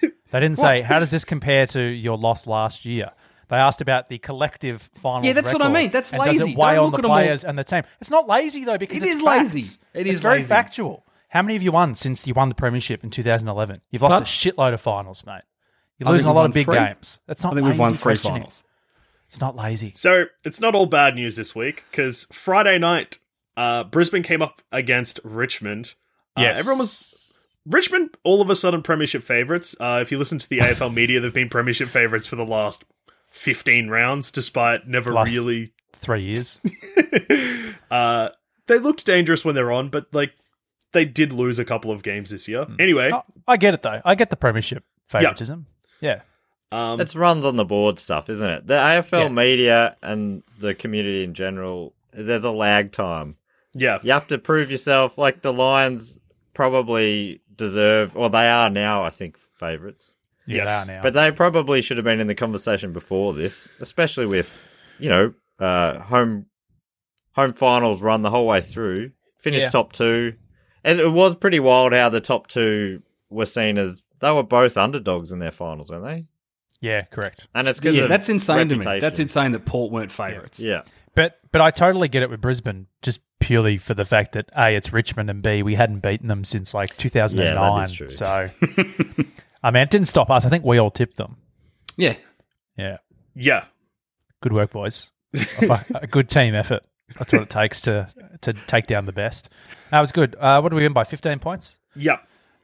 they 0.00 0.08
didn't 0.40 0.58
say, 0.58 0.80
"How 0.82 1.00
does 1.00 1.10
this 1.10 1.24
compare 1.24 1.66
to 1.68 1.80
your 1.80 2.16
loss 2.16 2.46
last 2.46 2.84
year?" 2.84 3.10
They 3.48 3.56
asked 3.56 3.80
about 3.80 4.08
the 4.08 4.18
collective 4.18 4.90
finals. 4.94 5.24
Yeah, 5.26 5.32
that's 5.34 5.52
what 5.52 5.62
I 5.62 5.68
mean. 5.68 5.90
That's 5.90 6.12
and 6.12 6.22
Does 6.22 6.38
lazy. 6.38 6.52
it 6.52 6.58
weigh 6.58 6.74
Don't 6.74 6.86
on 6.86 6.90
look 6.92 6.92
the 6.92 6.98
at 6.98 7.04
'em 7.04 7.10
all- 7.10 7.16
players 7.18 7.44
and 7.44 7.58
the 7.58 7.64
team? 7.64 7.82
It's 8.00 8.10
not 8.10 8.26
lazy 8.28 8.64
though 8.64 8.78
because 8.78 8.96
It 8.98 9.02
it's 9.04 9.14
is 9.16 9.22
lazy. 9.22 9.60
facts. 9.62 9.78
It 9.94 10.00
it's 10.02 10.10
is 10.14 10.20
very 10.20 10.38
lazy. 10.38 10.48
factual. 10.48 11.04
How 11.28 11.42
many 11.42 11.54
have 11.54 11.62
you 11.62 11.72
won 11.72 11.94
since 11.94 12.26
you 12.26 12.34
won 12.34 12.48
the 12.48 12.54
premiership 12.54 13.02
in 13.04 13.10
2011? 13.10 13.80
You've 13.90 14.02
lost 14.02 14.12
But- 14.12 14.22
a 14.22 14.24
shitload 14.24 14.72
of 14.74 14.80
finals, 14.80 15.24
mate. 15.26 15.42
You're 15.98 16.10
losing 16.10 16.28
a 16.28 16.32
lot 16.32 16.44
of 16.46 16.52
big 16.52 16.64
three. 16.66 16.76
games. 16.76 17.20
That's 17.26 17.42
not. 17.42 17.52
I 17.52 17.56
think 17.56 17.68
we've 17.68 17.78
won 17.78 17.94
three 17.94 18.14
finals. 18.16 18.64
It's 19.28 19.40
not 19.40 19.56
lazy. 19.56 19.92
So 19.96 20.26
it's 20.44 20.60
not 20.60 20.74
all 20.74 20.86
bad 20.86 21.14
news 21.16 21.36
this 21.36 21.54
week 21.54 21.84
because 21.90 22.26
Friday 22.32 22.78
night, 22.78 23.18
uh, 23.56 23.84
Brisbane 23.84 24.22
came 24.22 24.42
up 24.42 24.62
against 24.72 25.18
Richmond. 25.24 25.94
Uh, 26.36 26.42
Yes. 26.42 26.58
everyone 26.58 26.78
was 26.80 27.44
Richmond. 27.66 28.10
All 28.24 28.42
of 28.42 28.50
a 28.50 28.54
sudden, 28.56 28.82
Premiership 28.82 29.22
favorites. 29.22 29.74
Uh, 29.80 30.00
if 30.02 30.12
you 30.12 30.18
listen 30.18 30.38
to 30.38 30.48
the 30.48 30.58
AFL 30.60 30.90
media, 30.90 31.20
they've 31.20 31.32
been 31.32 31.48
Premiership 31.48 31.88
favorites 31.88 32.26
for 32.26 32.36
the 32.36 32.44
last 32.44 32.84
fifteen 33.34 33.88
rounds, 33.88 34.30
despite 34.30 34.86
never 34.88 35.12
Last- 35.12 35.32
really. 35.32 35.72
Three 35.92 36.22
years. 36.22 36.60
Uh, 37.90 38.30
they 38.66 38.78
looked 38.78 39.06
dangerous 39.06 39.44
when 39.44 39.54
they're 39.54 39.70
on, 39.70 39.88
but 39.88 40.06
like 40.12 40.32
they 40.92 41.04
did 41.04 41.32
lose 41.32 41.58
a 41.60 41.64
couple 41.64 41.90
of 41.92 42.02
games 42.02 42.30
this 42.30 42.48
year. 42.48 42.66
Anyway, 42.78 43.10
Oh, 43.12 43.22
I 43.46 43.56
get 43.56 43.74
it 43.74 43.82
though. 43.82 44.00
I 44.04 44.14
get 44.16 44.30
the 44.30 44.36
premiership 44.36 44.82
favoritism. 45.08 45.66
Yeah. 46.00 46.22
um, 46.72 47.00
It's 47.00 47.14
runs 47.14 47.46
on 47.46 47.56
the 47.56 47.64
board 47.64 47.98
stuff, 48.00 48.28
isn't 48.30 48.48
it? 48.50 48.66
The 48.66 48.74
AFL 48.74 49.22
Yeah. 49.24 49.28
media 49.28 49.96
and 50.02 50.42
the 50.58 50.74
community 50.74 51.22
in 51.22 51.34
general, 51.34 51.94
there's 52.12 52.44
a 52.44 52.50
lag 52.50 52.90
time. 52.90 53.36
yeah, 53.74 53.98
You 54.02 54.12
have 54.12 54.26
to 54.28 54.38
prove 54.38 54.70
yourself. 54.72 55.16
Like 55.18 55.42
the 55.42 55.52
Lions 55.52 56.18
probably 56.54 57.42
deserve, 57.54 58.16
or 58.16 58.28
they 58.30 58.48
are 58.48 58.70
now, 58.70 59.04
I 59.04 59.10
think, 59.10 59.38
favourites. 59.38 60.16
Yeah, 60.46 60.64
Yes. 60.64 60.86
they 60.86 60.92
are 60.92 60.96
now. 60.96 61.02
But 61.02 61.14
they 61.14 61.30
probably 61.32 61.80
should 61.82 61.96
have 61.96 62.04
been 62.04 62.20
in 62.20 62.26
the 62.26 62.34
conversation 62.34 62.92
before 62.92 63.32
this, 63.34 63.68
especially 63.80 64.26
with, 64.26 64.62
you 64.98 65.08
know, 65.08 65.34
uh, 65.58 66.00
home 66.00 66.46
home 67.32 67.52
finals 67.52 68.00
run 68.00 68.22
the 68.22 68.30
whole 68.30 68.46
way 68.46 68.60
through. 68.60 69.10
Finished 69.38 69.62
Yeah. 69.64 69.70
top 69.70 69.92
two. 69.92 70.34
And 70.84 71.00
it 71.00 71.08
was 71.10 71.34
pretty 71.34 71.58
wild 71.60 71.92
how 71.92 72.08
the 72.08 72.20
top 72.20 72.46
two 72.46 73.02
were 73.30 73.46
seen 73.46 73.76
as 73.78 74.02
they 74.20 74.30
were 74.30 74.42
both 74.44 74.76
underdogs 74.76 75.32
in 75.32 75.38
their 75.40 75.50
finals, 75.50 75.90
weren't 75.90 76.04
they? 76.04 76.26
yeah, 76.80 77.02
correct. 77.04 77.48
And 77.54 77.66
it's 77.66 77.80
because 77.80 77.96
Yeah, 77.96 78.06
that's 78.08 78.28
insane 78.28 78.68
to 78.68 78.76
me. 78.76 79.00
That's 79.00 79.18
insane 79.18 79.52
that 79.52 79.64
Port 79.64 79.90
weren't 79.90 80.12
favourites. 80.12 80.60
Yeah. 80.60 80.82
But 81.14 81.38
but 81.50 81.60
I 81.62 81.70
totally 81.70 82.08
get 82.08 82.22
it 82.22 82.28
with 82.30 82.40
Brisbane, 82.42 82.88
just 83.00 83.20
purely 83.40 83.78
for 83.78 83.94
the 83.94 84.04
fact 84.04 84.32
that 84.32 84.50
a 84.56 84.74
it's 84.76 84.92
Richmond 84.92 85.30
and 85.30 85.42
b 85.42 85.62
we 85.62 85.76
hadn't 85.76 86.00
beaten 86.00 86.28
them 86.28 86.44
since 86.44 86.74
like 86.74 86.94
2009. 86.98 87.54
Yeah, 87.54 87.78
that 87.80 87.84
is 87.90 87.92
true. 87.92 88.10
So 88.10 88.48
I 89.64 89.70
mean, 89.70 89.82
it 89.82 89.90
didn't 89.90 90.08
stop 90.08 90.30
us. 90.30 90.44
I 90.44 90.50
think 90.50 90.62
we 90.62 90.76
all 90.76 90.90
tipped 90.90 91.16
them. 91.16 91.38
Yeah. 91.96 92.16
Yeah, 92.76 92.98
yeah. 93.34 93.64
good 94.40 94.52
work, 94.52 94.72
boys. 94.72 95.10
a, 95.94 96.06
good 96.06 96.28
team 96.28 96.54
effort. 96.54 96.82
That's 97.18 97.32
what 97.32 97.42
it 97.42 97.50
takes 97.50 97.80
to 97.82 98.08
to 98.42 98.52
take 98.52 98.86
down 98.86 99.06
the 99.06 99.12
best. 99.12 99.48
That 99.90 100.00
was 100.00 100.12
good. 100.12 100.36
Uh, 100.38 100.60
what 100.60 100.68
do 100.68 100.76
we 100.76 100.82
win 100.82 100.92
by 100.92 101.04
15 101.04 101.38
points? 101.38 101.78
Yeah. 101.96 102.18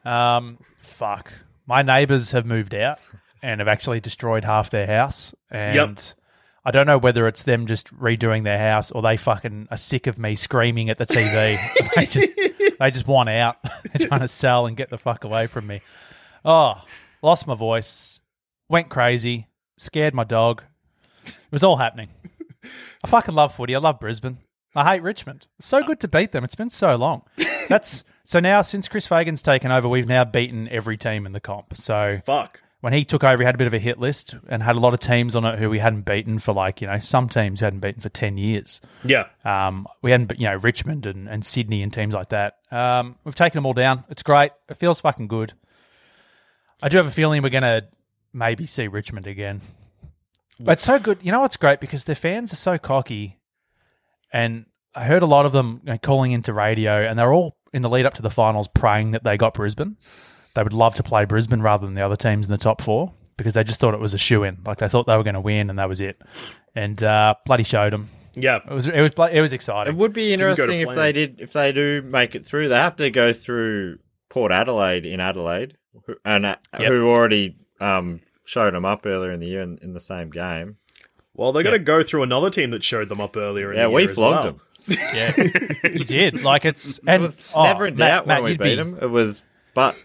Um, 0.05 0.59
fuck. 0.83 1.33
My 1.67 1.83
neighbours 1.83 2.33
have 2.33 2.45
moved 2.45 2.75
out 2.75 2.99
and 3.43 3.61
have 3.61 3.69
actually 3.69 4.01
destroyed 4.01 4.45
half 4.45 4.71
their 4.71 4.87
house. 4.87 5.35
And 5.51 6.15
I 6.65 6.71
don't 6.71 6.87
know 6.87 6.99
whether 6.99 7.27
it's 7.29 7.45
them 7.45 7.67
just 7.67 7.95
redoing 7.97 8.45
their 8.45 8.59
house 8.59 8.91
or 8.91 9.03
they 9.03 9.17
fucking 9.17 9.69
are 9.71 9.77
sick 9.77 10.07
of 10.07 10.19
me 10.19 10.35
screaming 10.35 10.91
at 10.91 10.99
the 10.99 11.07
TV. 11.07 11.57
they 11.97 12.07
just 12.07 12.79
they 12.79 12.91
just 12.91 13.07
want 13.07 13.29
out. 13.29 13.57
They're 13.95 14.09
trying 14.09 14.21
to 14.21 14.29
sell 14.29 14.67
and 14.67 14.77
get 14.77 14.91
the 14.91 14.99
fuck 14.99 15.25
away 15.25 15.47
from 15.47 15.67
me. 15.67 15.81
Oh, 16.45 16.75
lost 17.23 17.47
my 17.47 17.55
voice, 17.55 18.21
went 18.69 18.89
crazy, 18.89 19.49
scared 19.79 20.15
my 20.15 20.25
dog. 20.25 20.63
It 21.27 21.53
was 21.53 21.65
all 21.65 21.77
happening. 21.77 22.09
I 23.05 23.09
fucking 23.09 23.35
love 23.35 23.55
footy. 23.55 23.75
I 23.75 23.79
love 23.79 24.01
Brisbane. 24.01 24.39
I 24.75 24.85
hate 24.93 25.03
Richmond. 25.03 25.47
It's 25.59 25.67
so 25.67 25.83
good 25.83 26.01
to 26.01 26.09
beat 26.09 26.33
them. 26.33 26.45
It's 26.45 26.55
been 26.55 26.71
so 26.71 26.95
long. 26.97 27.23
That's 27.69 28.05
so 28.25 28.39
now 28.39 28.63
since 28.63 28.87
Chris 28.89 29.07
Fagan's 29.07 29.43
taken 29.43 29.73
over, 29.73 29.89
we've 29.89 30.07
now 30.07 30.25
beaten 30.25 30.69
every 30.69 30.97
team 30.97 31.27
in 31.27 31.33
the 31.33 31.41
comp. 31.41 31.77
So 31.77 32.21
Fuck. 32.25 32.63
when 32.81 32.93
he 32.93 33.05
took 33.05 33.25
over, 33.25 33.43
he 33.43 33.47
had 33.47 33.57
a 33.57 33.59
bit 33.59 33.67
of 33.67 33.75
a 33.75 33.79
hit 33.81 33.99
list 33.99 34.37
and 34.49 34.63
had 34.63 34.77
a 34.77 34.79
lot 34.79 34.95
of 34.95 35.01
teams 35.01 35.35
on 35.35 35.45
it 35.45 35.59
who 35.59 35.69
we 35.69 35.81
hadn't 35.81 36.03
beaten 36.03 36.39
for 36.39 36.53
like 36.53 36.81
you 36.81 36.87
know 36.87 37.01
some 37.01 37.29
teams 37.29 37.61
who 37.61 37.67
hadn't 37.67 37.81
beaten 37.81 38.01
for 38.01 38.11
ten 38.11 38.37
years. 38.39 38.81
Yeah. 39.03 39.27
Um, 39.45 39.89
we 40.03 40.13
hadn't, 40.13 40.39
you 40.39 40.47
know, 40.47 40.57
Richmond 40.57 41.07
and, 41.07 41.29
and 41.29 41.45
Sydney 41.45 41.83
and 41.83 41.93
teams 41.93 42.15
like 42.15 42.29
that. 42.29 42.59
Um, 42.71 43.17
we've 43.25 43.35
taken 43.35 43.57
them 43.57 43.67
all 43.67 43.75
down. 43.75 44.05
It's 44.09 44.23
great. 44.23 44.53
It 44.69 44.77
feels 44.77 45.01
fucking 45.01 45.27
good. 45.27 45.55
I 46.83 46.89
do 46.89 46.97
have 46.97 47.07
a 47.07 47.11
feeling 47.11 47.43
we're 47.43 47.51
going 47.51 47.63
to 47.63 47.87
maybe 48.33 48.67
see 48.67 48.89
Richmond 48.89 49.27
again. 49.27 49.61
But 50.59 50.73
it's 50.73 50.85
so 50.85 50.99
good. 50.99 51.19
You 51.23 51.33
know 51.33 51.41
what's 51.41 51.57
great? 51.57 51.81
Because 51.81 52.05
their 52.05 52.15
fans 52.15 52.53
are 52.53 52.57
so 52.57 52.79
cocky. 52.79 53.39
And 54.33 54.67
I 54.95 55.05
heard 55.05 55.23
a 55.23 55.27
lot 55.27 55.47
of 55.47 55.53
them 55.53 55.83
calling 56.03 56.33
into 56.33 56.53
radio, 56.53 57.03
and 57.03 57.19
they're 57.19 57.33
all 57.33 57.57
in 57.73 57.83
the 57.83 57.89
lead 57.89 58.07
up 58.07 58.15
to 58.15 58.23
the 58.23 58.31
finals 58.31 58.69
praying 58.69 59.13
that 59.13 59.25
they 59.25 59.37
got 59.37 59.55
Brisbane. 59.55 59.97
They 60.55 60.63
would 60.63 60.73
love 60.73 60.95
to 60.97 61.03
play 61.03 61.25
Brisbane 61.25 61.63
rather 61.63 61.87
than 61.87 61.95
the 61.95 62.03
other 62.03 62.17
teams 62.17 62.47
in 62.47 62.51
the 62.53 62.59
top 62.59 62.83
four 62.83 63.13
because 63.37 63.55
they 63.55 63.65
just 63.65 63.81
thought 63.81 63.95
it 63.95 64.01
was 64.01 64.15
a 64.15 64.19
shoe 64.19 64.43
in. 64.45 64.59
Like 64.67 64.79
they 64.79 64.89
thought 64.89 65.07
they 65.07 65.17
were 65.17 65.23
going 65.23 65.35
to 65.35 65.41
win, 65.41 65.71
and 65.71 65.79
that 65.79 65.89
was 65.89 66.01
it. 66.01 66.21
And 66.75 67.03
uh, 67.03 67.35
bloody 67.47 67.63
showed 67.63 67.93
them. 67.93 68.11
Yeah. 68.35 68.57
It 68.57 68.73
was 68.73 68.87
it 68.89 69.01
was 69.01 69.31
it 69.33 69.41
was 69.41 69.53
exciting. 69.53 69.95
It 69.95 69.97
would 69.97 70.13
be 70.13 70.31
Didn't 70.37 70.41
go 70.41 70.67
to 70.67 70.73
interesting 70.73 70.81
if 70.89 70.95
they 70.95 71.13
did 71.13 71.41
if 71.41 71.53
they 71.53 71.73
do 71.73 72.03
make 72.03 72.35
it 72.35 72.45
through. 72.45 72.69
They 72.69 72.77
have 72.77 72.97
to 72.97 73.11
go 73.11 73.33
through 73.33 73.99
Port 74.29 74.53
Adelaide 74.53 75.07
in 75.07 75.21
Adelaide, 75.21 75.73
who- 75.73 75.79
and 76.25 76.47
uh, 76.47 76.57
Yep. 76.79 76.89
who 76.93 77.09
already 77.09 77.57
um, 77.81 78.21
showed 78.45 78.75
them 78.75 78.85
up 78.85 79.07
earlier 79.07 79.33
in 79.33 79.41
the 79.41 79.47
year 79.47 79.63
in, 79.63 79.79
in 79.83 79.93
the 79.93 80.01
same 80.01 80.31
game. 80.31 80.77
Well, 81.35 81.53
they're 81.53 81.63
going 81.63 81.79
to 81.79 81.85
go 81.85 82.03
through 82.03 82.23
another 82.25 82.51
team 82.51 82.71
that 82.71 82.83
showed 82.85 83.09
them 83.09 83.21
up 83.21 83.37
earlier 83.37 83.71
in 83.73 83.79
Yeah, 83.79 83.85
the 83.85 83.91
we 83.91 84.03
year 84.03 84.11
as 84.11 84.17
flogged 84.17 84.45
well. 84.45 84.53
them. 84.53 84.61
Yeah, 85.15 85.33
you 85.91 86.05
did. 86.05 86.43
Like 86.43 86.65
it's 86.65 86.99
It 86.99 87.05
and 87.07 87.23
was 87.23 87.41
oh, 87.55 87.63
never 87.65 87.87
in 87.87 87.95
doubt 87.97 88.27
Matt, 88.27 88.43
when 88.43 88.53
we 88.53 88.57
beat 88.57 88.65
be- 88.71 88.75
them. 88.77 88.99
It 89.01 89.07
was, 89.07 89.43
but 89.75 89.97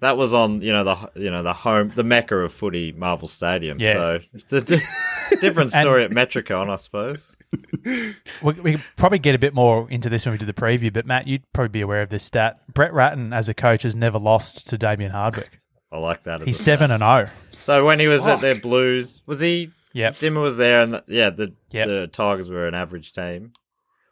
that 0.00 0.16
was 0.16 0.34
on 0.34 0.60
you 0.62 0.72
know 0.72 0.84
the 0.84 1.10
you 1.14 1.30
know 1.30 1.42
the 1.42 1.52
home 1.52 1.88
the 1.88 2.04
mecca 2.04 2.36
of 2.36 2.52
footy, 2.52 2.92
Marvel 2.92 3.28
Stadium. 3.28 3.78
Yeah. 3.80 3.92
So 3.94 4.20
it's 4.34 4.52
a 4.52 4.60
di- 4.60 5.36
different 5.40 5.70
story 5.72 6.04
at 6.04 6.10
Metricon, 6.10 6.68
I 6.68 6.76
suppose. 6.76 7.36
We, 8.42 8.52
we 8.54 8.72
could 8.72 8.82
probably 8.96 9.18
get 9.18 9.34
a 9.34 9.38
bit 9.38 9.54
more 9.54 9.90
into 9.90 10.08
this 10.08 10.24
when 10.24 10.32
we 10.32 10.38
do 10.38 10.46
the 10.46 10.52
preview, 10.52 10.92
but 10.92 11.04
Matt, 11.04 11.26
you'd 11.26 11.42
probably 11.52 11.68
be 11.70 11.80
aware 11.80 12.00
of 12.02 12.08
this 12.08 12.22
stat. 12.24 12.60
Brett 12.72 12.92
Ratten, 12.92 13.32
as 13.32 13.48
a 13.48 13.54
coach, 13.54 13.82
has 13.82 13.94
never 13.96 14.18
lost 14.18 14.68
to 14.68 14.78
Damien 14.78 15.10
Hardwick. 15.10 15.60
I 15.92 15.98
like 15.98 16.22
that. 16.24 16.42
He's 16.42 16.60
seven 16.60 16.90
and 16.90 17.00
zero. 17.02 17.30
So 17.50 17.84
when 17.84 17.98
he 17.98 18.06
was 18.06 18.24
at 18.26 18.40
their 18.40 18.54
Blues, 18.54 19.22
was 19.26 19.40
he? 19.40 19.72
Yep. 19.92 20.18
Dimmer 20.18 20.40
was 20.40 20.56
there, 20.56 20.82
and 20.82 20.92
the, 20.94 21.04
yeah, 21.08 21.30
the 21.30 21.52
Yep. 21.72 21.86
the 21.88 22.06
Tigers 22.06 22.48
were 22.48 22.68
an 22.68 22.74
average 22.74 23.12
team. 23.12 23.52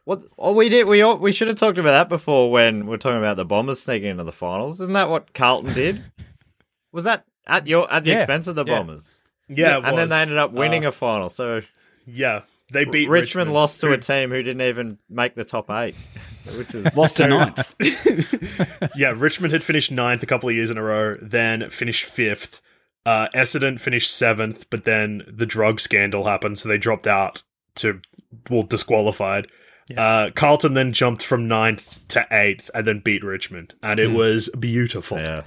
What? 0.09 0.25
Oh, 0.39 0.55
we 0.55 0.71
did. 0.71 0.89
We 0.89 1.03
all, 1.03 1.19
we 1.19 1.33
should 1.33 1.49
have 1.49 1.59
talked 1.59 1.77
about 1.77 1.91
that 1.91 2.09
before 2.09 2.51
when 2.51 2.87
we 2.87 2.95
are 2.95 2.99
talking 2.99 3.19
about 3.19 3.37
the 3.37 3.45
Bombers 3.45 3.83
sneaking 3.83 4.09
into 4.09 4.25
the 4.25 4.33
finals. 4.33 4.81
Isn't 4.81 4.95
that 4.95 5.11
what 5.11 5.35
Carlton 5.35 5.75
did? 5.75 6.03
was 6.93 7.05
that 7.05 7.27
at 7.47 7.67
your 7.67 7.93
at 7.93 8.05
the 8.05 8.13
Yeah. 8.13 8.21
expense 8.21 8.47
of 8.47 8.55
the 8.57 8.65
Yeah. 8.65 8.79
Bombers? 8.79 9.19
Yeah, 9.51 9.77
it 9.77 9.85
and 9.85 9.99
then 9.99 10.09
they 10.09 10.23
ended 10.23 10.39
up 10.39 10.55
winning 10.55 10.87
Uh, 10.87 10.89
a 10.89 10.93
final. 10.93 11.29
So 11.29 11.61
Yeah, 12.07 12.41
they 12.73 12.87
beat 12.87 13.11
Richmond, 13.11 13.11
Richmond 13.11 13.53
lost 13.53 13.81
to 13.81 13.93
a 13.93 13.99
team 13.99 14.31
who 14.31 14.43
didn't 14.43 14.63
even 14.63 14.97
make 15.11 15.35
the 15.35 15.45
top 15.45 15.71
eight, 15.71 15.95
which 16.57 16.75
is 16.75 16.97
Lost 16.97 17.19
to 17.19 17.27
ninth. 17.27 17.75
Yeah, 18.97 19.13
Richmond 19.15 19.53
had 19.53 19.63
finished 19.63 19.93
ninth 19.93 20.23
a 20.23 20.27
couple 20.27 20.49
of 20.49 20.55
years 20.55 20.71
in 20.71 20.79
a 20.79 20.83
row, 20.83 21.19
then 21.21 21.69
finished 21.69 22.07
fifth. 22.07 22.63
Uh, 23.05 23.29
Essendon 23.35 23.79
finished 23.79 24.11
seventh, 24.11 24.71
but 24.71 24.85
then 24.85 25.23
the 25.29 25.45
drug 25.45 25.81
scandal 25.81 26.25
happened, 26.25 26.59
so 26.59 26.67
they 26.67 26.79
dropped 26.79 27.07
out 27.07 27.43
to, 27.75 28.01
well, 28.49 28.63
disqualified. 28.63 29.49
Uh, 29.97 30.31
Carlton 30.35 30.75
then 30.75 30.93
jumped 30.93 31.25
from 31.25 31.49
ninth 31.49 32.07
to 32.09 32.27
eighth 32.31 32.71
and 32.75 32.87
then 32.87 33.01
beat 33.01 33.25
Richmond, 33.25 33.75
and 33.83 33.99
it 33.99 34.09
was 34.11 34.51
beautiful. 34.59 35.19
yeah. 35.19 35.43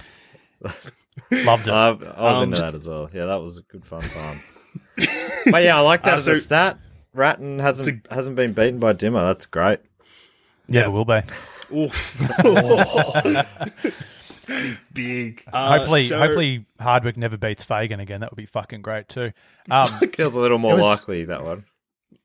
Loved 1.30 1.68
it. 1.68 1.72
I, 1.72 1.88
I 1.88 1.92
was 1.92 2.36
Um, 2.38 2.42
into 2.50 2.62
that 2.62 2.74
as 2.74 2.88
well. 2.88 3.10
Yeah, 3.12 3.26
that 3.26 3.42
was 3.42 3.58
a 3.58 3.62
good 3.62 3.84
fun 3.84 4.00
time. 4.02 4.42
but 5.50 5.62
yeah, 5.62 5.76
I 5.76 5.80
like 5.80 6.04
that 6.04 6.14
Uh, 6.14 6.16
as 6.16 6.26
a 6.28 6.34
so- 6.36 6.40
stat. 6.40 6.78
Ratten 7.14 7.58
hasn't 7.58 8.06
hasn't 8.10 8.36
been 8.36 8.54
beaten 8.54 8.78
by 8.78 8.94
Dimmer. 8.94 9.22
That's 9.26 9.44
great. 9.44 9.80
Never 10.68 10.90
will 10.90 11.04
be. 11.04 11.20
Oof. 11.74 12.18
Big. 14.94 15.42
Uh, 15.52 15.78
hopefully, 15.78 16.02
so- 16.04 16.18
hopefully 16.18 16.66
Hardwick 16.80 17.16
never 17.16 17.36
beats 17.36 17.62
Fagan 17.62 18.00
again. 18.00 18.20
That 18.20 18.30
would 18.30 18.36
be 18.36 18.46
fucking 18.46 18.82
great 18.82 19.08
too. 19.08 19.32
Um, 19.70 19.88
Feels 20.14 20.34
a 20.36 20.40
little 20.40 20.58
more 20.58 20.74
was- 20.76 20.84
likely 20.84 21.24
that 21.26 21.44
one. 21.44 21.64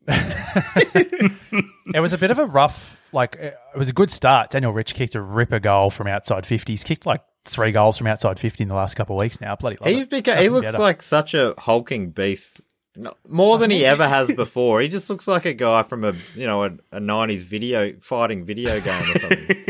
it 1.93 2.00
was 2.00 2.13
a 2.13 2.17
bit 2.17 2.32
of 2.32 2.39
a 2.39 2.46
rough, 2.46 3.02
like 3.12 3.38
uh, 3.41 3.48
it 3.48 3.78
was 3.78 3.89
a 3.89 3.93
good 3.93 4.12
start. 4.12 4.52
Daniel 4.52 4.72
Rich 4.72 4.96
kicked 4.96 5.15
a 5.15 5.22
ripper 5.22 5.60
goal 5.60 5.89
from 5.89 6.08
outside 6.08 6.46
fifty. 6.46 6.74
He's 6.74 6.84
kicked 6.84 7.06
like 7.06 7.22
three 7.46 7.72
goals 7.72 7.98
from 7.98 8.08
outside 8.08 8.39
fifty 8.39 8.63
in 8.63 8.70
the 8.70 8.76
last 8.76 8.96
couple 8.96 9.15
of 9.17 9.20
weeks 9.20 9.41
now. 9.41 9.56
Bloody 9.56 9.78
love 9.80 9.89
He's 9.89 10.04
it. 10.04 10.10
become, 10.10 10.38
he 10.38 10.50
looks 10.50 10.67
better. 10.72 10.80
like 10.82 11.02
such 11.02 11.34
a 11.34 11.54
hulking 11.58 12.12
beast, 12.12 12.62
No- 13.00 13.14
more 13.28 13.60
than 13.60 13.70
he 13.70 13.86
ever 13.86 14.08
has 14.08 14.34
before. 14.34 14.82
He 14.82 14.88
just 14.88 15.08
looks 15.10 15.28
like 15.28 15.46
a 15.46 15.54
guy 15.54 15.84
from 15.84 16.04
a 16.04 16.14
you 16.36 16.48
know 16.48 16.64
a, 16.64 16.68
a 16.92 17.00
'90s 17.00 17.44
video 17.44 17.94
fighting 18.02 18.44
video 18.44 18.80
game 18.82 19.02
or 19.04 19.20
something. 19.20 19.64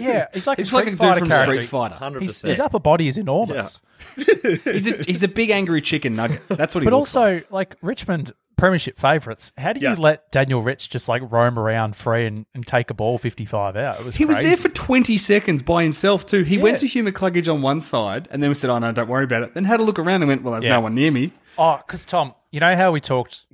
yeah, 0.00 0.26
he's 0.34 0.46
like 0.46 0.58
It's 0.58 0.70
a 0.72 0.74
like 0.76 0.86
a 0.86 0.90
Street 0.90 0.90
dude 0.90 0.98
Fighter 0.98 1.18
from 1.20 1.28
character. 1.30 1.52
Street 1.54 1.66
Fighter. 1.66 1.94
Hundred 1.94 2.22
His, 2.22 2.42
his 2.42 2.60
upper 2.60 2.78
body 2.80 3.08
is 3.08 3.16
enormous. 3.18 3.80
He's 4.16 4.86
a, 4.86 5.02
he's 5.04 5.22
a 5.22 5.28
big 5.28 5.50
angry 5.50 5.80
chicken 5.80 6.16
nugget. 6.16 6.42
That's 6.48 6.74
what 6.74 6.82
he 6.82 6.84
But 6.90 6.94
looks 6.96 7.16
also, 7.16 7.42
like 7.50 7.76
Richmond 7.82 8.32
Premiership 8.56 8.98
favourites, 8.98 9.52
how 9.58 9.72
do 9.72 9.80
you 9.80 9.88
Yeah. 9.88 9.94
let 9.98 10.30
Daniel 10.30 10.62
Rich 10.62 10.90
just 10.90 11.08
like 11.08 11.22
roam 11.30 11.58
around 11.58 11.96
free 11.96 12.24
and, 12.26 12.46
and 12.54 12.66
take 12.66 12.88
a 12.90 12.94
ball 12.94 13.18
55 13.18 13.76
out? 13.76 14.00
It 14.00 14.06
was 14.06 14.16
He 14.16 14.24
was 14.24 14.36
crazy. 14.36 14.48
there 14.48 14.56
for 14.58 14.68
20 14.68 15.16
seconds 15.18 15.62
by 15.62 15.82
himself, 15.82 16.24
too. 16.24 16.42
He 16.44 16.56
Yeah. 16.56 16.62
went 16.62 16.78
to 16.80 16.86
Hugh 16.86 17.04
McCluggage 17.04 17.52
on 17.52 17.62
one 17.62 17.80
side 17.80 18.28
and 18.30 18.42
then 18.42 18.50
we 18.50 18.54
said, 18.54 18.70
oh, 18.70 18.78
no, 18.78 18.92
don't 18.92 19.08
worry 19.08 19.24
about 19.24 19.42
it. 19.42 19.54
Then 19.54 19.64
had 19.64 19.80
a 19.80 19.82
look 19.82 19.98
around 19.98 20.22
and 20.22 20.28
went, 20.28 20.42
well, 20.42 20.52
there's 20.52 20.64
Yeah. 20.64 20.74
no 20.74 20.80
one 20.82 20.94
near 20.94 21.10
me. 21.10 21.32
Oh, 21.58 21.80
because 21.86 22.04
Tom, 22.04 22.34
you 22.50 22.60
know 22.60 22.76
how 22.76 22.92
we 22.92 23.00
talked 23.00 23.46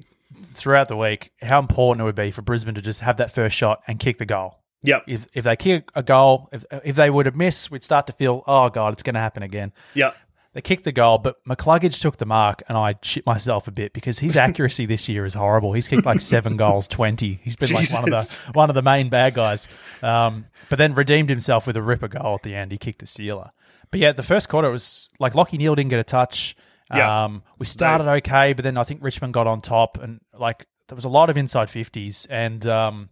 throughout 0.45 0.89
the 0.89 0.97
week 0.97 1.31
how 1.43 1.59
important 1.59 2.03
it 2.03 2.05
would 2.05 2.15
be 2.15 2.31
for 2.31 2.43
Brisbane 2.43 2.75
to 2.75 2.83
just 2.83 3.01
have 3.01 3.17
that 3.19 3.33
first 3.33 3.55
shot 3.57 3.83
and 3.87 3.99
kick 3.99 4.19
the 4.19 4.27
goal. 4.27 4.59
Yep. 4.83 5.05
If 5.07 5.27
if 5.35 5.45
they 5.45 5.57
kick 5.57 5.91
a 5.95 6.03
goal, 6.03 6.49
if 6.53 6.65
if 6.85 6.97
they 6.97 7.11
were 7.11 7.25
to 7.25 7.31
miss, 7.31 7.71
we'd 7.71 7.85
start 7.85 8.07
to 8.09 8.13
feel, 8.13 8.43
oh 8.47 8.69
god, 8.69 8.93
it's 8.93 9.03
going 9.03 9.15
to 9.15 9.21
happen 9.21 9.43
again. 9.43 9.73
Yep. 9.95 10.17
They 10.55 10.61
kicked 10.61 10.85
the 10.85 10.93
goal, 10.93 11.17
but 11.17 11.43
McCluggage 11.47 11.99
took 12.01 12.19
the 12.19 12.27
mark, 12.27 12.63
and 12.69 12.77
I 12.77 12.97
shit 13.01 13.25
myself 13.25 13.69
a 13.69 13.71
bit 13.71 13.95
because 13.95 14.19
his 14.19 14.37
accuracy 14.47 14.85
this 14.85 15.09
year 15.09 15.25
is 15.25 15.35
horrible. 15.35 15.73
He's 15.73 15.89
kicked 15.89 16.05
like 16.05 16.21
seven 16.21 16.57
goals, 16.57 16.89
twenty. 16.89 17.41
He's 17.43 17.57
been 17.57 17.73
like 17.73 17.91
one 17.93 18.05
of 18.05 18.11
the 18.11 18.41
one 18.53 18.69
of 18.71 18.75
the 18.75 18.83
main 18.83 19.09
bad 19.09 19.35
guys. 19.35 19.69
Um, 20.03 20.47
but 20.69 20.79
then 20.79 20.95
redeemed 20.95 21.31
himself 21.31 21.67
with 21.67 21.77
a 21.77 21.83
ripper 21.83 22.09
goal 22.09 22.35
at 22.35 22.43
the 22.43 22.55
end. 22.55 22.73
He 22.73 22.79
kicked 22.79 22.99
the 22.99 23.07
sealer. 23.07 23.53
But 23.91 24.01
yeah, 24.01 24.13
the 24.13 24.23
first 24.23 24.49
quarter 24.49 24.69
it 24.69 24.73
was 24.73 25.11
like 25.19 25.35
Lachie 25.35 25.59
Neale 25.59 25.75
didn't 25.75 25.91
get 25.91 26.01
a 26.01 26.05
touch. 26.05 26.57
Yeah. 26.93 27.25
Um, 27.25 27.43
we 27.59 27.67
started 27.67 28.07
okay, 28.09 28.53
but 28.53 28.63
then 28.63 28.77
I 28.77 28.85
think 28.85 29.03
Richmond 29.03 29.33
got 29.35 29.47
on 29.47 29.61
top, 29.61 29.99
and 30.03 30.21
like 30.39 30.67
there 30.89 30.97
was 30.97 31.05
a 31.05 31.09
lot 31.09 31.31
of 31.31 31.37
inside 31.37 31.71
fifties, 31.71 32.27
and 32.29 32.67
um, 32.67 33.09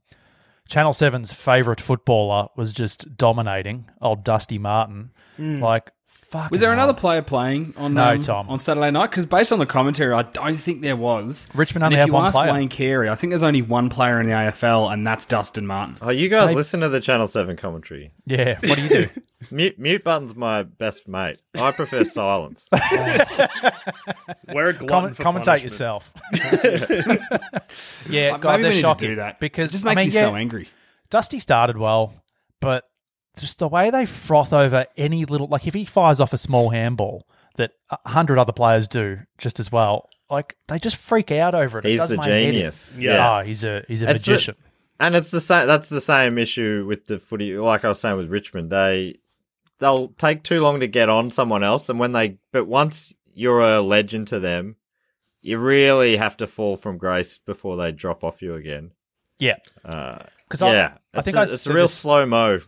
Channel 0.69 0.93
7's 0.93 1.33
favourite 1.33 1.81
footballer 1.81 2.49
was 2.57 2.73
just 2.73 3.17
dominating, 3.17 3.91
old 4.01 4.23
Dusty 4.23 4.59
Martin. 4.59 5.11
Like, 5.61 5.91
fuck. 6.31 6.51
Was 6.51 6.61
there 6.61 6.73
another 6.73 6.95
player 6.95 7.23
playing 7.23 7.75
on 7.77 7.95
No, 7.95 8.11
um, 8.15 8.23
Tom. 8.23 8.49
on 8.49 8.59
Saturday 8.59 8.91
night? 8.91 9.11
Because 9.11 9.27
based 9.27 9.53
on 9.53 9.59
the 9.59 9.67
commentary, 9.67 10.13
I 10.15 10.23
don't 10.23 10.57
think 10.57 10.83
there 10.83 10.97
was. 10.97 11.49
Richmond 11.55 11.85
and 11.85 11.93
only 11.93 11.97
if 11.97 12.01
had 12.01 12.07
you 12.09 12.13
one 12.15 12.27
ask 12.27 12.35
player. 12.35 12.53
Wayne 12.53 12.69
Carey, 12.69 13.09
I 13.09 13.15
think 13.15 13.31
there's 13.31 13.43
only 13.43 13.63
one 13.63 13.89
player 13.91 14.19
in 14.21 14.27
the 14.27 14.33
AFL, 14.33 14.93
and 14.93 15.07
that's 15.07 15.27
Dustin 15.27 15.67
Martin. 15.67 15.97
Oh, 16.01 16.11
you 16.11 16.29
guys 16.29 16.49
They- 16.49 16.55
listen 16.55 16.81
to 16.81 16.89
the 16.89 17.01
Channel 17.01 17.29
Seven 17.29 17.57
commentary. 17.57 18.13
Yeah, 18.27 18.59
what 18.63 18.77
do 18.79 18.83
you 18.83 18.89
do? 18.89 19.07
Mute, 19.51 19.79
mute 19.79 20.05
button's 20.05 20.35
my 20.37 20.65
best 20.65 21.09
mate. 21.09 21.39
I 21.59 21.73
prefer 21.73 22.05
silence. 22.05 22.69
We're 24.53 24.69
a 24.69 24.73
glutton 24.75 24.87
Comment, 24.87 25.17
for 25.17 25.23
commentate 25.25 25.45
punishment. 25.45 25.63
yourself. 25.63 26.13
yeah, 28.09 28.37
God, 28.39 28.53
Maybe 28.53 28.63
they're 28.63 28.71
we 28.71 28.75
need 28.77 28.81
shocking 28.83 29.09
to 29.09 29.15
do 29.15 29.17
that 29.17 29.41
because 29.41 29.71
it 29.71 29.73
just 29.73 29.87
I 29.87 29.95
makes 29.95 29.99
mean, 30.01 30.09
me 30.09 30.15
yeah, 30.15 30.31
so 30.33 30.37
angry. 30.37 30.69
Dusty 31.09 31.39
started 31.39 31.77
well, 31.79 32.13
but 32.61 32.85
just 33.41 33.59
the 33.59 33.69
way 33.69 33.91
they 33.91 34.07
froth 34.07 34.53
over 34.53 34.87
any 34.97 35.25
little 35.25 35.47
like 35.49 35.67
if 35.67 35.75
he 35.75 35.85
fires 35.85 36.21
off 36.21 36.33
a 36.33 36.39
small 36.39 36.71
handball 36.71 37.27
that 37.57 37.73
a 37.91 38.09
hundred 38.09 38.39
other 38.39 38.53
players 38.53 38.87
do 38.89 39.19
just 39.39 39.59
as 39.61 39.71
well, 39.73 40.09
like 40.31 40.57
they 40.69 40.79
just 40.79 40.97
freak 40.97 41.31
out 41.33 41.55
over 41.55 41.79
it. 41.79 41.85
It 41.85 41.91
He's 41.91 42.01
does 42.01 42.11
the 42.11 42.17
my 42.17 42.27
head 42.27 42.43
in. 42.43 42.53
genius. 42.55 42.93
Yeah. 42.97 43.39
Oh, 43.41 43.45
he's 43.45 43.65
a 43.65 43.85
he's 43.89 44.03
a 44.03 44.11
It's 44.11 44.25
the- 44.25 44.31
magician. 44.33 44.55
And 45.03 45.15
it's 45.17 45.31
the 45.31 45.41
same. 45.41 45.67
That's 45.67 45.89
the 45.89 46.01
same 46.01 46.37
issue 46.37 46.85
with 46.87 47.07
the 47.07 47.19
footy. 47.19 47.57
Like 47.57 47.87
I 47.87 47.89
was 47.89 47.99
saying 48.01 48.19
with 48.19 48.29
Richmond, 48.31 48.71
they 48.71 49.17
they'll 49.79 50.09
take 50.09 50.43
too 50.43 50.61
long 50.61 50.81
to 50.81 50.87
get 50.87 51.09
on 51.09 51.31
someone 51.31 51.65
else, 51.65 51.89
and 51.89 51.99
when 51.99 52.13
they 52.13 52.39
but 52.53 52.67
once 52.67 53.15
you're 53.33 53.61
a 53.61 53.81
legend 53.81 54.29
to 54.29 54.39
them, 54.41 54.77
you 55.41 55.59
really 55.59 56.17
have 56.19 56.37
to 56.37 56.47
fall 56.47 56.77
from 56.77 56.99
grace 56.99 57.39
before 57.39 57.79
they 57.79 57.93
drop 57.93 58.23
off 58.25 58.43
you 58.43 58.55
again. 58.57 58.91
Yeah, 59.39 59.57
Uh, 59.83 60.19
because 60.47 60.61
I, 60.61 60.73
yeah, 60.75 60.93
I 61.15 61.19
it's 61.21 61.25
think 61.25 61.37
a, 61.39 61.41
I 61.41 61.43
it's 61.45 61.67
a 61.67 61.73
real 61.73 61.89
slow 61.89 62.27
mo. 62.27 62.61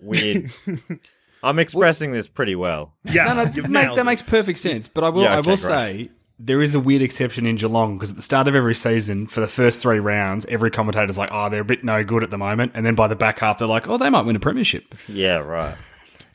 Weird. 0.00 0.50
I'm 1.42 1.58
expressing 1.58 2.12
this 2.12 2.26
pretty 2.26 2.54
well. 2.54 2.94
Yeah, 3.04 3.24
No, 3.32 3.44
no, 3.44 3.50
you've 3.54 3.68
make, 3.68 3.88
that 3.94 3.98
it. 3.98 4.04
makes 4.04 4.22
perfect 4.22 4.58
sense. 4.58 4.88
But 4.88 5.04
I 5.04 5.08
will, 5.10 5.22
Yeah, 5.24 5.34
I 5.34 5.36
will 5.36 5.42
great. 5.42 5.58
say 5.58 6.10
there 6.38 6.62
is 6.62 6.74
a 6.74 6.80
weird 6.80 7.02
exception 7.02 7.46
in 7.46 7.56
Geelong 7.56 7.96
because 7.96 8.10
at 8.10 8.16
the 8.16 8.22
start 8.22 8.48
of 8.48 8.54
every 8.56 8.74
season, 8.74 9.26
for 9.26 9.40
the 9.40 9.46
first 9.46 9.82
three 9.82 9.98
rounds, 10.00 10.46
every 10.46 10.70
commentator's 10.70 11.18
like, 11.18 11.30
"Oh, 11.32 11.48
they're 11.50 11.60
a 11.60 11.64
bit 11.64 11.84
no 11.84 12.02
good 12.02 12.22
at 12.22 12.30
the 12.30 12.38
moment," 12.38 12.72
and 12.74 12.84
then 12.86 12.94
by 12.94 13.08
the 13.08 13.16
back 13.16 13.38
half, 13.40 13.58
they're 13.58 13.68
like, 13.68 13.86
"Oh, 13.88 13.98
they 13.98 14.08
might 14.10 14.22
win 14.24 14.36
a 14.36 14.40
premiership." 14.40 14.94
Yeah, 15.08 15.36
right. 15.38 15.76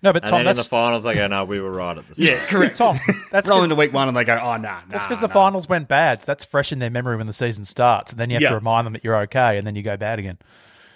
No, 0.01 0.13
but 0.13 0.23
And 0.23 0.29
Tom, 0.29 0.39
then 0.45 0.51
in 0.51 0.55
the 0.55 0.63
finals, 0.63 1.03
they 1.03 1.13
go, 1.13 1.27
"No, 1.27 1.43
we 1.43 1.59
were 1.59 1.71
right 1.71 1.97
at 1.97 2.07
the 2.07 2.15
start." 2.15 2.29
Yeah, 2.29 2.45
correct. 2.45 2.77
Tom. 2.77 2.97
That's 3.31 3.49
Roll 3.49 3.63
into 3.63 3.75
week 3.75 3.91
one, 3.91 4.07
and 4.07 4.15
they 4.15 4.23
go, 4.23 4.39
"Oh, 4.41 4.55
nah, 4.55 4.79
that's 4.87 5.03
nah, 5.03 5.09
because 5.09 5.19
the 5.19 5.27
nah." 5.27 5.33
finals 5.33 5.67
went 5.67 5.89
bad. 5.89 6.21
So 6.21 6.27
that's 6.27 6.45
fresh 6.45 6.71
in 6.71 6.79
their 6.79 6.89
memory 6.89 7.17
when 7.17 7.27
the 7.27 7.33
season 7.33 7.65
starts, 7.65 8.11
and 8.13 8.17
then 8.17 8.29
you 8.29 8.35
have 8.35 8.41
Yeah. 8.43 8.49
to 8.49 8.55
remind 8.55 8.85
them 8.85 8.93
that 8.93 9.03
you're 9.03 9.17
okay, 9.23 9.57
and 9.57 9.67
then 9.67 9.75
you 9.75 9.81
go 9.83 9.97
bad 9.97 10.17
again. 10.17 10.37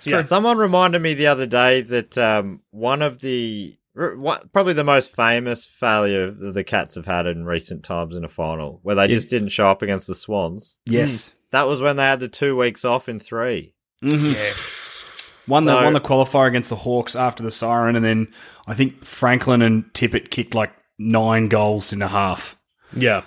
Yeah. 0.06 0.24
Someone 0.24 0.58
reminded 0.58 1.02
me 1.02 1.14
the 1.14 1.28
other 1.28 1.46
day 1.46 1.82
that 1.82 2.18
um, 2.18 2.62
one 2.72 3.02
of 3.02 3.20
the 3.20 3.78
probably 3.96 4.74
the 4.74 4.84
most 4.84 5.16
famous 5.16 5.68
failure 5.68 6.32
that 6.32 6.54
the 6.54 6.64
Cats 6.64 6.96
have 6.96 7.06
had 7.06 7.28
in 7.28 7.46
recent 7.46 7.84
times 7.84 8.16
in 8.16 8.24
a 8.26 8.30
final, 8.30 8.80
where 8.84 8.96
they 8.96 9.08
just 9.08 9.30
didn't 9.30 9.50
show 9.50 9.68
up 9.68 9.82
against 9.84 10.08
the 10.08 10.16
Swans. 10.16 10.78
Yes. 10.86 11.32
That 11.52 11.68
was 11.68 11.82
when 11.82 11.96
they 11.98 12.04
had 12.04 12.20
the 12.20 12.28
two 12.28 12.58
weeks 12.58 12.84
off 12.86 13.08
in 13.08 13.20
three. 13.20 13.76
Mhm. 14.04 15.50
Won 15.50 15.66
the 15.66 15.78
So- 15.78 15.84
won 15.84 15.94
the 15.94 16.00
qualifier 16.02 16.48
against 16.48 16.70
the 16.70 16.76
Hawks 16.78 17.16
after 17.16 17.44
the 17.44 17.52
siren, 17.52 17.96
and 17.96 18.04
then 18.04 18.28
I 18.66 18.74
think 18.74 19.04
Franklin 19.04 19.62
and 19.62 19.84
Tippett 19.94 20.32
kicked 20.32 20.56
like 20.56 20.72
nine 20.98 21.48
goals 21.50 21.94
in 21.94 22.02
a 22.02 22.08
half. 22.08 22.58
Yeah, 22.96 23.22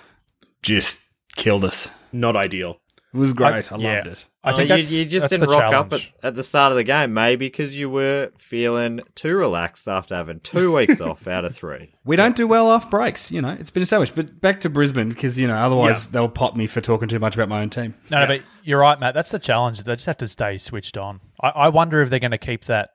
Just 0.63 0.99
killed 1.35 1.63
us. 1.63 1.89
not 2.11 2.35
ideal. 2.35 2.81
It 3.13 3.17
was 3.17 3.33
great. 3.33 3.71
I, 3.71 3.77
yeah. 3.77 3.95
loved 3.95 4.07
it. 4.07 4.25
I 4.43 4.51
So 4.51 4.57
think 4.57 4.91
you, 4.91 4.99
you 4.99 5.05
just 5.05 5.29
didn't 5.29 5.47
the 5.47 5.55
rock 5.55 5.73
up 5.73 5.93
at, 5.93 6.01
at 6.21 6.35
the 6.35 6.43
start 6.43 6.71
of 6.71 6.75
the 6.75 6.83
game, 6.83 7.13
maybe 7.13 7.47
because 7.47 7.75
you 7.75 7.89
were 7.89 8.31
feeling 8.37 8.99
too 9.15 9.35
relaxed 9.37 9.87
after 9.87 10.13
having 10.13 10.39
two 10.41 10.73
weeks 10.75 10.99
off 11.01 11.25
out 11.27 11.45
of 11.45 11.55
three. 11.55 11.93
We 12.05 12.15
don't 12.17 12.35
do 12.35 12.47
well 12.47 12.67
off 12.67 12.89
breaks, 12.89 13.31
you 13.31 13.41
know. 13.41 13.51
It's 13.59 13.69
been 13.69 13.81
established. 13.83 14.13
But 14.13 14.41
back 14.41 14.59
to 14.61 14.69
Brisbane 14.69 15.09
because 15.09 15.39
you 15.39 15.47
know 15.47 15.55
otherwise 15.55 16.05
Yeah. 16.05 16.11
they'll 16.11 16.29
pop 16.29 16.55
me 16.57 16.67
for 16.67 16.81
talking 16.81 17.07
too 17.07 17.19
much 17.19 17.33
about 17.35 17.47
my 17.49 17.61
own 17.61 17.69
team. 17.69 17.95
No, 18.11 18.21
no, 18.21 18.27
but 18.27 18.41
you're 18.63 18.79
right, 18.79 18.99
Matt. 18.99 19.13
That's 19.13 19.31
the 19.31 19.39
challenge. 19.39 19.83
They 19.83 19.95
just 19.95 20.05
have 20.05 20.17
to 20.17 20.27
stay 20.27 20.57
switched 20.57 20.97
on. 20.97 21.21
I, 21.41 21.49
I 21.49 21.69
wonder 21.69 22.01
if 22.01 22.09
they're 22.09 22.19
going 22.19 22.31
to 22.31 22.37
keep 22.37 22.65
that 22.65 22.89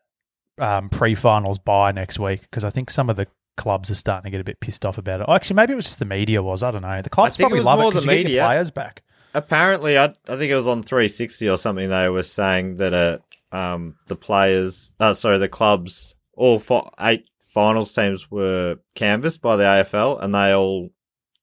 um, 0.59 0.91
pre-finals 0.91 1.59
bye 1.59 1.93
next 1.93 2.19
week 2.19 2.43
because 2.43 2.65
I 2.65 2.71
think 2.71 2.91
some 2.91 3.09
of 3.09 3.17
the 3.17 3.27
clubs 3.57 3.91
are 3.91 3.95
starting 3.95 4.25
to 4.25 4.31
get 4.31 4.41
a 4.41 4.45
bit 4.45 4.61
pissed 4.61 4.85
off 4.85 4.99
about 4.99 5.21
it. 5.21 5.27
Oh, 5.29 5.35
actually, 5.35 5.57
maybe 5.57 5.73
it 5.73 5.77
was 5.77 5.87
just 5.87 5.99
the 5.99 6.05
media. 6.05 6.43
Was 6.43 6.63
I 6.63 6.71
don't 6.71 6.83
know. 6.83 7.01
The 7.03 7.11
clubs 7.11 7.37
think 7.37 7.41
it 7.41 7.43
probably 7.45 7.59
was 7.61 7.65
love 7.67 7.81
it 7.81 7.91
because 7.91 8.05
the 8.05 8.11
you 8.13 8.17
get 8.19 8.21
your 8.21 8.29
media. 8.29 8.45
players 8.47 8.71
back. 8.71 9.03
Apparently, 9.35 9.97
I, 9.99 10.07
I 10.29 10.37
think 10.37 10.51
it 10.51 10.55
was 10.55 10.67
on 10.69 10.83
360 10.83 11.49
or 11.49 11.57
something. 11.59 11.89
They 11.89 12.09
were 12.11 12.23
saying 12.23 12.77
that 12.77 12.93
uh, 12.93 13.19
um, 13.55 13.97
the 14.09 14.17
players, 14.17 14.93
uh, 15.01 15.15
sorry, 15.15 15.39
the 15.39 15.49
clubs, 15.49 16.15
all 16.35 16.59
fi- 16.59 16.91
eight 17.01 17.25
finals 17.49 17.95
teams 17.95 18.31
were 18.31 18.77
canvassed 18.95 19.41
by 19.43 19.57
the 19.57 19.65
AFL, 19.65 20.23
and 20.23 20.35
they 20.35 20.53
all 20.53 20.91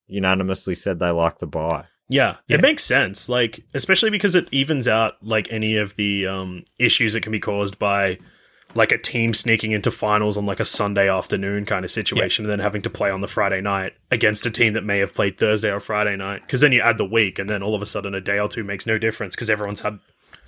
unanimously 0.08 0.76
said 0.76 1.00
they 1.00 1.10
liked 1.10 1.40
the 1.40 1.48
bye. 1.48 1.86
Yeah, 2.12 2.38
Yeah. 2.48 2.56
it 2.58 2.62
makes 2.62 2.84
sense. 2.84 3.30
Like, 3.30 3.64
especially 3.76 4.10
because 4.10 4.34
it 4.34 4.48
evens 4.52 4.88
out 4.88 5.14
like 5.24 5.48
any 5.52 5.76
of 5.78 5.96
the 5.96 6.26
um, 6.26 6.64
issues 6.80 7.14
that 7.14 7.22
can 7.22 7.32
be 7.32 7.40
caused 7.40 7.78
by 7.78 8.18
like 8.76 8.92
a 8.92 8.98
team 8.98 9.34
sneaking 9.34 9.72
into 9.72 9.92
finals 9.92 10.38
on 10.38 10.46
like 10.46 10.60
a 10.60 10.66
Sunday 10.66 11.10
afternoon 11.10 11.66
kind 11.66 11.84
of 11.84 11.92
situation, 11.92 12.46
and 12.46 12.52
then 12.52 12.60
having 12.60 12.82
to 12.84 12.90
play 12.90 13.10
on 13.10 13.22
the 13.22 13.28
Friday 13.28 13.62
night 13.62 13.94
against 14.12 14.46
a 14.46 14.52
team 14.52 14.74
that 14.74 14.84
may 14.84 15.00
have 15.00 15.14
played 15.14 15.38
Thursday 15.38 15.72
or 15.72 15.80
Friday 15.80 16.16
night. 16.16 16.42
Because 16.42 16.62
then 16.62 16.72
you 16.72 16.82
add 16.82 16.98
the 16.98 17.06
week, 17.06 17.40
and 17.40 17.50
then 17.50 17.64
all 17.64 17.76
of 17.76 17.82
a 17.82 17.88
sudden 17.88 18.14
a 18.14 18.22
day 18.22 18.40
or 18.40 18.48
two 18.48 18.64
makes 18.64 18.86
no 18.86 18.98
difference 18.98 19.36
because 19.36 19.50
everyone's 19.50 19.82
had 19.82 20.00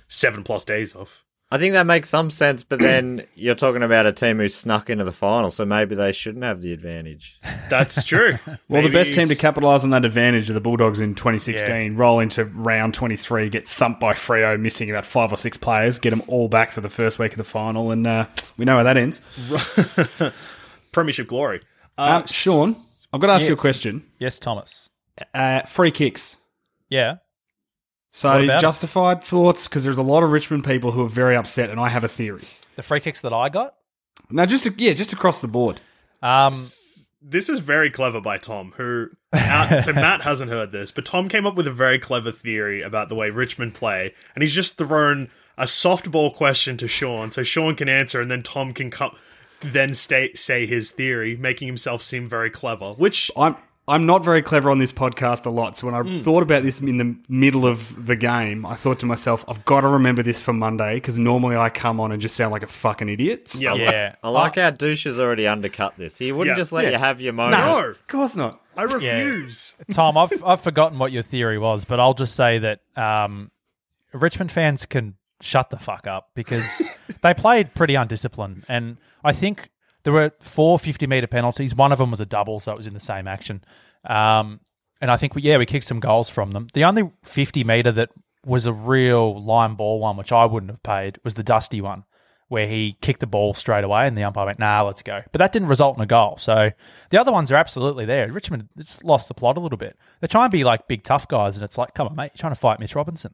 seven 0.08 0.44
plus 0.44 0.64
days 0.64 0.94
off. 0.94 1.21
I 1.52 1.58
think 1.58 1.74
that 1.74 1.86
makes 1.86 2.08
some 2.08 2.30
sense, 2.30 2.62
but 2.62 2.78
then 2.78 3.26
you're 3.34 3.54
talking 3.54 3.82
about 3.82 4.06
a 4.06 4.12
team 4.12 4.38
who 4.38 4.48
snuck 4.48 4.88
into 4.88 5.04
the 5.04 5.12
final, 5.12 5.50
so 5.50 5.66
maybe 5.66 5.94
they 5.94 6.12
shouldn't 6.12 6.44
have 6.44 6.62
the 6.62 6.72
advantage. 6.72 7.38
That's 7.68 8.06
true. 8.06 8.38
Well, 8.68 8.80
the 8.80 8.88
best 8.88 9.12
team 9.12 9.28
to 9.28 9.36
capitalise 9.36 9.84
on 9.84 9.90
that 9.90 10.06
advantage 10.06 10.48
are 10.48 10.54
the 10.54 10.60
Bulldogs 10.60 10.98
in 10.98 11.14
2016. 11.14 11.94
Roll 11.94 12.20
into 12.20 12.46
round 12.46 12.94
23, 12.94 13.50
get 13.50 13.68
thumped 13.68 14.00
by 14.00 14.14
Freo, 14.14 14.58
missing 14.58 14.88
about 14.88 15.04
five 15.04 15.30
or 15.30 15.36
six 15.36 15.58
players, 15.58 15.98
get 15.98 16.08
them 16.08 16.22
all 16.26 16.48
back 16.48 16.72
for 16.72 16.80
the 16.80 16.88
first 16.88 17.18
week 17.18 17.32
of 17.32 17.38
the 17.38 17.44
final, 17.44 17.90
and 17.90 18.06
uh, 18.06 18.24
we 18.56 18.64
know 18.64 18.78
how 18.78 18.82
that 18.84 18.96
ends. 18.96 19.20
Premiership 20.92 21.28
glory. 21.28 21.60
Um, 21.98 22.26
Sean, 22.26 22.74
I've 23.12 23.20
got 23.20 23.26
to 23.26 23.32
ask 23.34 23.46
you 23.46 23.52
a 23.52 23.56
question. 23.58 24.06
Yes, 24.18 24.38
Thomas. 24.38 24.88
Uh, 25.34 25.60
free 25.62 25.90
kicks. 25.90 26.38
Yeah. 26.88 27.16
So 28.14 28.28
What 28.30 28.44
about 28.44 28.58
it? 28.58 28.60
justified 28.60 29.24
thoughts 29.24 29.66
because 29.66 29.84
there's 29.84 29.96
a 29.98 30.02
lot 30.02 30.22
of 30.22 30.30
Richmond 30.30 30.64
people 30.64 30.92
who 30.92 31.02
are 31.02 31.08
very 31.08 31.34
upset, 31.34 31.70
and 31.70 31.80
I 31.80 31.88
have 31.88 32.04
a 32.04 32.08
theory. 32.08 32.42
The 32.76 32.82
free 32.82 33.00
kicks 33.00 33.22
that 33.22 33.32
I 33.32 33.48
got. 33.48 33.74
Now, 34.30 34.44
just 34.46 34.68
yeah, 34.78 34.92
just 34.92 35.12
across 35.14 35.40
the 35.40 35.48
board. 35.48 35.80
Um, 36.22 36.52
This 37.22 37.48
is 37.48 37.58
very 37.60 37.90
clever 37.90 38.20
by 38.20 38.36
Tom, 38.38 38.74
who. 38.76 39.08
Out, 39.32 39.82
so 39.82 39.92
Matt 39.94 40.20
hasn't 40.22 40.50
heard 40.50 40.72
this, 40.72 40.90
but 40.92 41.06
Tom 41.06 41.28
came 41.30 41.46
up 41.46 41.54
with 41.54 41.66
a 41.66 41.72
very 41.72 41.98
clever 41.98 42.30
theory 42.32 42.82
about 42.82 43.08
the 43.08 43.14
way 43.14 43.30
Richmond 43.30 43.72
play, 43.74 44.12
and 44.34 44.42
he's 44.42 44.54
just 44.54 44.76
thrown 44.76 45.30
a 45.56 45.64
softball 45.64 46.34
question 46.34 46.76
to 46.76 46.86
Sean, 46.88 47.30
so 47.30 47.42
Sean 47.42 47.74
can 47.76 47.88
answer, 47.88 48.20
and 48.20 48.30
then 48.30 48.42
Tom 48.42 48.72
can 48.74 48.90
come, 48.90 49.16
then 49.60 49.94
stay, 49.94 50.32
say 50.32 50.66
his 50.66 50.90
theory, 50.90 51.34
making 51.36 51.66
himself 51.66 52.02
seem 52.02 52.28
very 52.28 52.50
clever. 52.50 52.92
Which 52.92 53.30
I'm 53.38 53.56
I'm 53.88 54.06
not 54.06 54.24
very 54.24 54.42
clever 54.42 54.70
on 54.70 54.78
this 54.78 54.92
podcast 54.92 55.44
a 55.44 55.50
lot, 55.50 55.76
so 55.76 55.86
when 55.88 55.94
I 55.96 56.02
Hmm. 56.02 56.18
thought 56.18 56.42
about 56.44 56.62
this 56.62 56.80
in 56.80 56.98
the 56.98 57.16
middle 57.28 57.66
of 57.66 58.06
the 58.06 58.14
game, 58.14 58.64
I 58.64 58.74
thought 58.74 59.00
to 59.00 59.06
myself, 59.06 59.44
I've 59.48 59.64
got 59.64 59.80
to 59.80 59.88
remember 59.88 60.22
this 60.22 60.40
for 60.40 60.52
Monday 60.52 60.94
because 60.94 61.18
normally 61.18 61.56
I 61.56 61.68
come 61.68 61.98
on 61.98 62.12
and 62.12 62.22
just 62.22 62.36
sound 62.36 62.52
like 62.52 62.62
a 62.62 62.68
fucking 62.68 63.08
idiot. 63.08 63.48
So- 63.48 63.60
yeah, 63.60 63.74
yeah. 63.74 64.14
I 64.22 64.28
like 64.30 64.54
how 64.54 64.70
Douche 64.70 65.02
has 65.04 65.18
already 65.18 65.48
undercut 65.48 65.94
this. 65.98 66.16
He 66.16 66.30
wouldn't 66.30 66.56
Yeah. 66.56 66.60
just 66.60 66.70
let 66.70 66.84
Yeah. 66.84 66.90
you 66.92 66.98
have 66.98 67.20
your 67.20 67.32
moment. 67.32 67.60
no, 67.64 67.90
of 67.90 68.06
course 68.06 68.36
not. 68.36 68.60
I 68.76 68.84
refuse. 68.84 69.74
Tom, 69.92 70.16
I've 70.16 70.32
I've 70.44 70.60
forgotten 70.60 70.98
what 70.98 71.10
your 71.12 71.22
theory 71.22 71.58
was, 71.58 71.84
but 71.84 71.98
I'll 71.98 72.14
just 72.14 72.36
say 72.36 72.58
that 72.58 72.80
um, 72.96 73.50
Richmond 74.12 74.52
fans 74.52 74.86
can 74.86 75.14
shut 75.40 75.70
the 75.70 75.76
fuck 75.78 76.06
up 76.06 76.30
because 76.36 76.80
they 77.22 77.34
played 77.34 77.74
pretty 77.74 77.96
undisciplined, 77.96 78.64
and 78.68 78.96
I 79.24 79.32
think 79.32 79.70
there 80.04 80.12
were 80.12 80.32
four 80.40 80.78
50 80.78 81.06
meter 81.06 81.26
penalties. 81.26 81.74
One 81.74 81.92
of 81.92 81.98
them 81.98 82.10
was 82.10 82.20
a 82.20 82.26
double, 82.26 82.60
so 82.60 82.72
it 82.72 82.76
was 82.76 82.86
in 82.86 82.94
the 82.94 83.00
same 83.00 83.28
action. 83.28 83.64
Um, 84.04 84.60
and 85.00 85.10
I 85.10 85.16
think 85.16 85.34
we, 85.34 85.42
yeah, 85.42 85.58
we 85.58 85.66
kicked 85.66 85.86
some 85.86 86.00
goals 86.00 86.28
from 86.28 86.52
them. 86.52 86.68
The 86.74 86.84
only 86.84 87.10
50 87.24 87.64
meter 87.64 87.92
that 87.92 88.10
was 88.44 88.66
a 88.66 88.72
real 88.72 89.40
line 89.40 89.74
ball 89.74 90.00
one, 90.00 90.16
which 90.16 90.32
I 90.32 90.44
wouldn't 90.44 90.70
have 90.70 90.82
paid, 90.82 91.18
was 91.24 91.34
the 91.34 91.42
Dusty 91.42 91.80
one. 91.80 92.04
Where 92.48 92.66
he 92.66 92.98
kicked 93.00 93.20
the 93.20 93.26
ball 93.26 93.54
straight 93.54 93.82
away 93.82 94.06
and 94.06 94.18
the 94.18 94.24
umpire 94.24 94.44
went, 94.44 94.58
nah, 94.58 94.82
let's 94.82 95.00
go. 95.00 95.22
But 95.32 95.38
that 95.38 95.52
didn't 95.52 95.68
result 95.68 95.96
in 95.96 96.02
a 96.02 96.06
goal. 96.06 96.36
So 96.36 96.70
the 97.08 97.18
other 97.18 97.32
ones 97.32 97.50
are 97.50 97.56
absolutely 97.56 98.04
there. 98.04 98.30
Richmond 98.30 98.68
just 98.76 99.04
lost 99.04 99.28
the 99.28 99.34
plot 99.34 99.56
a 99.56 99.60
little 99.60 99.78
bit. 99.78 99.96
They're 100.20 100.28
trying 100.28 100.50
to 100.50 100.56
be 100.56 100.62
like 100.62 100.86
big 100.86 101.02
tough 101.02 101.26
guys, 101.26 101.56
and 101.56 101.64
it's 101.64 101.78
like, 101.78 101.94
come 101.94 102.08
on, 102.08 102.14
mate, 102.14 102.32
you're 102.34 102.40
trying 102.40 102.52
to 102.52 102.60
fight 102.60 102.78
Mitch 102.78 102.94
Robinson. 102.94 103.32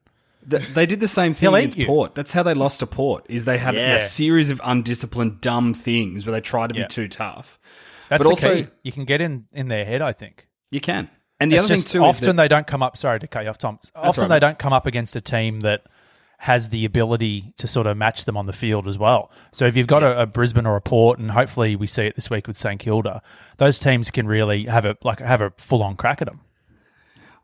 Th- 0.49 0.67
They 0.69 0.87
did 0.87 1.01
the 1.01 1.09
same 1.09 1.35
thing 1.35 1.49
He'll 1.51 1.57
eat 1.57 1.61
against 1.61 1.79
you. 1.79 1.87
Port. 1.87 2.15
That's 2.15 2.33
how 2.33 2.43
they 2.43 2.55
lost 2.55 2.81
to 2.81 2.87
Port. 2.87 3.25
Is 3.29 3.45
they 3.45 3.59
had 3.59 3.75
Yeah. 3.75 3.95
a 3.95 3.99
series 3.99 4.51
of 4.51 4.61
undisciplined, 4.65 5.41
dumb 5.41 5.75
things 5.75 6.27
where 6.27 6.33
they 6.33 6.41
tried 6.41 6.71
to 6.71 6.77
Yeah. 6.77 6.85
be 6.85 6.89
too 6.89 7.09
tough. 7.09 7.59
That's 8.09 8.21
But 8.23 8.25
the 8.25 8.31
also- 8.31 8.55
key. 8.55 8.67
You 8.83 8.93
can 8.93 9.05
get 9.05 9.21
in 9.21 9.45
in 9.53 9.69
their 9.69 9.85
head, 9.85 10.01
I 10.03 10.13
think. 10.13 10.47
You 10.71 10.81
can. 10.81 11.09
And 11.41 11.53
the 11.53 11.57
It's 11.57 11.65
other 11.67 11.75
just 11.77 11.89
thing 11.89 12.01
too 12.01 12.05
often 12.05 12.23
is 12.25 12.27
that, 12.29 12.37
they 12.37 12.49
don't 12.49 12.67
come 12.67 12.83
up. 12.83 12.97
Sorry 12.97 13.21
to 13.21 13.27
cut 13.27 13.45
you 13.45 13.51
off, 13.51 13.59
Tom. 13.59 13.79
Often 13.95 14.23
right, 14.23 14.29
they 14.29 14.35
mate. 14.35 14.41
don't 14.41 14.59
come 14.59 14.73
up 14.73 14.87
against 14.87 15.15
a 15.15 15.21
team 15.21 15.61
that 15.61 15.83
has 16.43 16.69
the 16.71 16.85
ability 16.85 17.53
to 17.59 17.67
sort 17.67 17.87
of 17.87 17.97
match 17.97 18.25
them 18.25 18.37
on 18.37 18.47
the 18.47 18.53
field 18.53 18.87
as 18.89 18.97
well. 18.97 19.31
So 19.53 19.67
if 19.67 19.77
you've 19.77 19.87
got 19.89 20.03
a, 20.05 20.23
a 20.23 20.27
Brisbane 20.27 20.67
or 20.67 20.77
a 20.77 20.81
Port, 20.81 21.19
and 21.19 21.33
hopefully 21.33 21.77
we 21.77 21.87
see 21.87 22.07
it 22.07 22.15
this 22.17 22.31
week 22.31 22.47
with 22.47 22.57
St 22.57 22.81
Kilda, 22.81 23.23
those 23.59 23.79
teams 23.79 24.11
can 24.11 24.27
really 24.27 24.65
have 24.67 24.85
a 24.85 24.97
like 25.05 25.19
have 25.21 25.41
a 25.41 25.53
full 25.57 25.83
on 25.83 25.97
crack 25.97 26.21
at 26.23 26.29
them. 26.29 26.41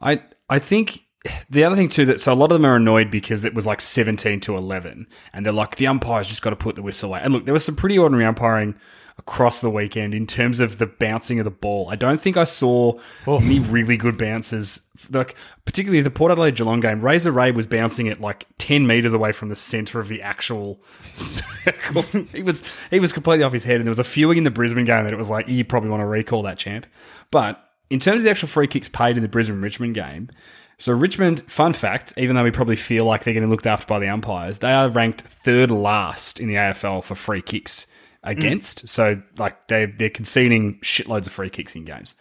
I 0.00 0.22
I 0.48 0.58
think 0.58 1.03
the 1.48 1.64
other 1.64 1.76
thing 1.76 1.88
too 1.88 2.04
that 2.06 2.20
so 2.20 2.32
a 2.32 2.34
lot 2.34 2.52
of 2.52 2.60
them 2.60 2.66
are 2.66 2.76
annoyed 2.76 3.10
because 3.10 3.44
it 3.44 3.54
was 3.54 3.66
like 3.66 3.80
seventeen 3.80 4.40
to 4.40 4.56
eleven, 4.56 5.06
and 5.32 5.44
they're 5.44 5.52
like 5.52 5.76
the 5.76 5.86
umpires 5.86 6.28
just 6.28 6.42
got 6.42 6.50
to 6.50 6.56
put 6.56 6.76
the 6.76 6.82
whistle 6.82 7.10
away. 7.10 7.20
And 7.22 7.32
look, 7.32 7.44
there 7.44 7.54
was 7.54 7.64
some 7.64 7.76
pretty 7.76 7.98
ordinary 7.98 8.24
umpiring 8.24 8.74
across 9.16 9.60
the 9.60 9.70
weekend 9.70 10.12
in 10.12 10.26
terms 10.26 10.58
of 10.58 10.78
the 10.78 10.86
bouncing 10.86 11.38
of 11.38 11.44
the 11.44 11.50
ball. 11.50 11.88
I 11.88 11.96
don't 11.96 12.20
think 12.20 12.36
I 12.36 12.44
saw 12.44 12.98
oh. 13.26 13.38
any 13.38 13.60
really 13.60 13.96
good 13.96 14.18
bounces. 14.18 14.80
Like 15.10 15.36
particularly 15.64 16.02
the 16.02 16.10
Port 16.10 16.32
Adelaide 16.32 16.56
Geelong 16.56 16.80
game, 16.80 17.00
Razor 17.00 17.30
Ray 17.32 17.52
was 17.52 17.66
bouncing 17.66 18.06
it 18.06 18.20
like 18.20 18.46
ten 18.58 18.86
meters 18.86 19.14
away 19.14 19.32
from 19.32 19.48
the 19.48 19.56
center 19.56 20.00
of 20.00 20.08
the 20.08 20.20
actual 20.20 20.82
circle. 21.14 22.02
he 22.32 22.42
was 22.42 22.64
he 22.90 23.00
was 23.00 23.12
completely 23.12 23.44
off 23.44 23.52
his 23.52 23.64
head, 23.64 23.76
and 23.76 23.84
there 23.84 23.90
was 23.90 23.98
a 23.98 24.04
few 24.04 24.30
in 24.30 24.44
the 24.44 24.50
Brisbane 24.50 24.84
game 24.84 25.04
that 25.04 25.12
it 25.12 25.18
was 25.18 25.30
like 25.30 25.48
you 25.48 25.64
probably 25.64 25.90
want 25.90 26.00
to 26.00 26.06
recall 26.06 26.42
that 26.42 26.58
champ, 26.58 26.86
but. 27.30 27.60
In 27.90 28.00
terms 28.00 28.16
of 28.16 28.22
the 28.24 28.30
actual 28.30 28.48
free 28.48 28.66
kicks 28.66 28.88
paid 28.88 29.18
in 29.18 29.22
the 29.22 29.28
Brisbane 29.28 29.60
Richmond 29.60 29.94
game, 29.94 30.30
so 30.78 30.92
Richmond, 30.92 31.40
fun 31.50 31.72
fact, 31.72 32.14
even 32.16 32.36
though 32.36 32.44
we 32.44 32.50
probably 32.50 32.76
feel 32.76 33.04
like 33.04 33.24
they're 33.24 33.34
getting 33.34 33.50
looked 33.50 33.66
after 33.66 33.86
by 33.86 33.98
the 33.98 34.08
umpires, 34.08 34.58
they 34.58 34.72
are 34.72 34.88
ranked 34.88 35.20
third 35.22 35.70
last 35.70 36.40
in 36.40 36.48
the 36.48 36.54
AFL 36.54 37.04
for 37.04 37.14
free 37.14 37.42
kicks 37.42 37.86
against. 38.22 38.84
Mm. 38.84 38.88
So 38.88 39.22
like 39.38 39.68
they 39.68 39.86
they're 39.86 40.10
conceding 40.10 40.80
shitloads 40.80 41.26
of 41.26 41.32
free 41.32 41.50
kicks 41.50 41.74
in 41.74 41.84
games. 41.84 42.14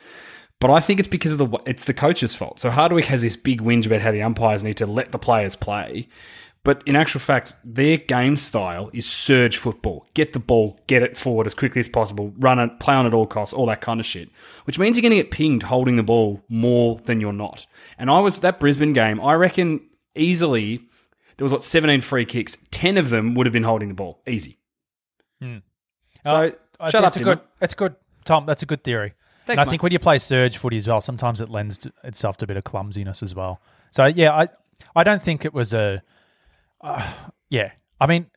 But 0.59 0.71
I 0.71 0.79
think 0.79 0.99
it's 0.99 1.09
because 1.09 1.33
of 1.33 1.37
the 1.39 1.59
it's 1.65 1.85
the 1.85 1.93
coach's 1.93 2.35
fault. 2.35 2.59
So 2.59 2.69
Hardwick 2.69 3.05
has 3.05 3.21
this 3.21 3.35
big 3.35 3.61
whinge 3.61 3.85
about 3.85 4.01
how 4.01 4.11
the 4.11 4.21
umpires 4.21 4.63
need 4.63 4.77
to 4.77 4.85
let 4.85 5.11
the 5.11 5.19
players 5.19 5.55
play. 5.55 6.07
But 6.65 6.81
in 6.85 6.95
actual 6.95 7.19
fact, 7.19 7.55
their 7.65 7.97
game 7.97 8.37
style 8.37 8.89
is 8.93 9.05
surge 9.05 9.57
football. 9.57 10.07
Get 10.13 10.31
the 10.31 10.39
ball, 10.39 10.79
get 10.87 11.03
it 11.03 11.17
forward 11.17 11.45
as 11.45 11.53
quickly 11.53 11.81
as 11.81 11.89
possible, 11.89 12.33
run 12.37 12.57
it, 12.57 12.79
play 12.79 12.95
on 12.95 13.05
at 13.05 13.13
all 13.13 13.27
costs, 13.27 13.53
all 13.53 13.65
that 13.65 13.81
kind 13.81 13.99
of 13.99 14.05
shit. 14.05 14.29
Which 14.63 14.79
means 14.79 14.95
you're 14.95 15.01
going 15.01 15.11
to 15.11 15.17
get 15.21 15.29
pinged 15.29 15.63
holding 15.63 15.97
the 15.97 16.03
ball 16.03 16.41
more 16.47 16.99
than 17.03 17.19
you're 17.19 17.33
not. 17.33 17.65
And 17.97 18.09
I 18.09 18.21
was 18.21 18.39
that 18.39 18.61
Brisbane 18.61 18.93
game, 18.93 19.19
I 19.19 19.33
reckon 19.33 19.81
easily 20.15 20.77
there 21.35 21.43
was 21.43 21.51
what 21.51 21.63
17 21.63 21.99
free 21.99 22.23
kicks, 22.25 22.57
10 22.71 22.95
of 22.97 23.09
them 23.09 23.33
would 23.35 23.45
have 23.45 23.53
been 23.53 23.63
holding 23.63 23.89
the 23.89 23.95
ball. 23.95 24.21
Easy. 24.25 24.57
So 25.41 25.59
Uh, 26.25 26.51
I 26.79 26.89
shut 26.89 26.91
think 26.91 27.03
up, 27.03 27.07
it's 27.07 27.17
a 27.17 27.23
good. 27.23 27.39
A 27.61 27.67
good, 27.89 27.95
Tom. 28.25 28.45
That's 28.45 28.63
a 28.63 28.65
good 28.65 28.83
theory. 28.83 29.13
and 29.47 29.59
I 29.59 29.63
mate. 29.65 29.69
think 29.69 29.83
when 29.83 29.91
you 29.91 29.99
play 29.99 30.19
surge 30.19 30.57
footy 30.57 30.77
as 30.77 30.87
well, 30.87 31.01
sometimes 31.01 31.41
it 31.41 31.49
lends 31.49 31.87
itself 32.03 32.37
to 32.37 32.45
a 32.45 32.47
bit 32.47 32.55
of 32.57 32.63
clumsiness 32.63 33.21
as 33.21 33.35
well. 33.35 33.59
So 33.91 34.05
yeah, 34.05 34.31
I 34.33 34.47
I 34.95 35.03
don't 35.03 35.21
think 35.21 35.43
it 35.45 35.53
was 35.53 35.73
a. 35.73 36.01
Uh, 36.83 37.11
yeah, 37.49 37.71
I 37.99 38.05
mean, 38.05 38.27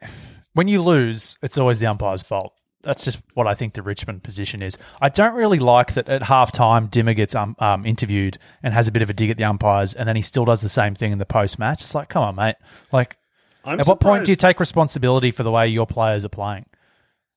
when 0.55 0.69
you 0.69 0.83
lose, 0.83 1.37
it's 1.43 1.59
always 1.59 1.81
the 1.81 1.87
umpire's 1.87 2.23
fault. 2.23 2.53
That's 2.83 3.05
just 3.05 3.19
what 3.35 3.49
I 3.49 3.55
think 3.55 3.75
the 3.75 3.83
Richmond 3.83 4.23
position 4.23 4.63
is. 4.63 4.79
I 5.03 5.09
don't 5.09 5.35
really 5.35 5.59
like 5.59 5.95
that 5.95 6.09
at 6.09 6.23
half 6.23 6.53
time, 6.53 6.87
Dimmer 6.87 7.15
gets 7.15 7.35
um, 7.35 7.57
um, 7.59 7.85
interviewed 7.85 8.39
and 8.63 8.73
has 8.73 8.87
a 8.87 8.93
bit 8.93 9.03
of 9.03 9.11
a 9.11 9.13
dig 9.13 9.29
at 9.29 9.37
the 9.37 9.45
umpires, 9.45 9.93
and 9.93 10.09
then 10.09 10.15
he 10.15 10.23
still 10.23 10.45
does 10.45 10.61
the 10.61 10.69
same 10.69 10.95
thing 10.95 11.11
in 11.11 11.19
the 11.19 11.27
post 11.27 11.59
match. 11.59 11.81
It's 11.81 11.97
like, 11.97 12.09
come 12.09 12.23
on, 12.23 12.37
mate. 12.37 12.55
Like, 12.93 13.17
I'm 13.65 13.81
at 13.81 13.89
what 13.89 13.99
point 13.99 14.25
do 14.25 14.31
you 14.31 14.37
take 14.37 14.61
responsibility 14.61 15.33
for 15.33 15.43
the 15.43 15.51
way 15.51 15.67
your 15.67 15.87
players 15.87 16.25
are 16.25 16.29
playing? 16.29 16.67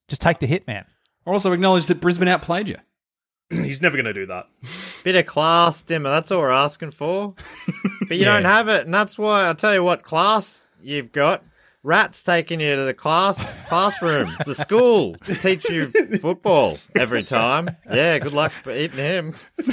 Just 0.07 0.21
take 0.21 0.37
the 0.37 0.45
hit, 0.45 0.67
man. 0.67 0.85
I 1.25 1.31
also 1.31 1.51
acknowledge 1.51 1.87
that 1.87 1.99
Brisbane 1.99 2.27
outplayed 2.27 2.69
you. 2.69 2.77
He's 3.49 3.81
never 3.81 3.97
going 3.97 4.05
to 4.05 4.13
do 4.13 4.27
that. 4.27 4.45
Bit 5.03 5.15
of 5.15 5.25
class, 5.25 5.81
Dimmer. 5.81 6.11
That's 6.11 6.29
all 6.29 6.41
we're 6.41 6.51
asking 6.51 6.91
for. 6.91 7.33
But 8.07 8.17
you 8.17 8.25
don't 8.25 8.43
have 8.43 8.69
it, 8.69 8.85
and 8.85 8.93
that's 8.93 9.19
why 9.19 9.47
I 9.47 9.53
tell 9.53 9.71
you 9.71 9.83
what 9.83 10.01
class 10.01 10.63
you've 10.81 11.11
got. 11.11 11.43
Rats 11.81 12.21
taking 12.23 12.59
you 12.59 12.75
to 12.75 12.81
the 12.83 12.93
class 12.93 13.41
classroom, 13.69 14.35
the 14.45 14.53
school, 14.53 15.15
to 15.25 15.33
teach 15.33 15.69
you 15.69 15.87
football 16.19 16.77
every 16.93 17.23
time. 17.23 17.69
Yeah, 17.89 18.19
good 18.19 18.33
luck 18.33 18.51
eating 18.67 18.97
him. 18.97 19.33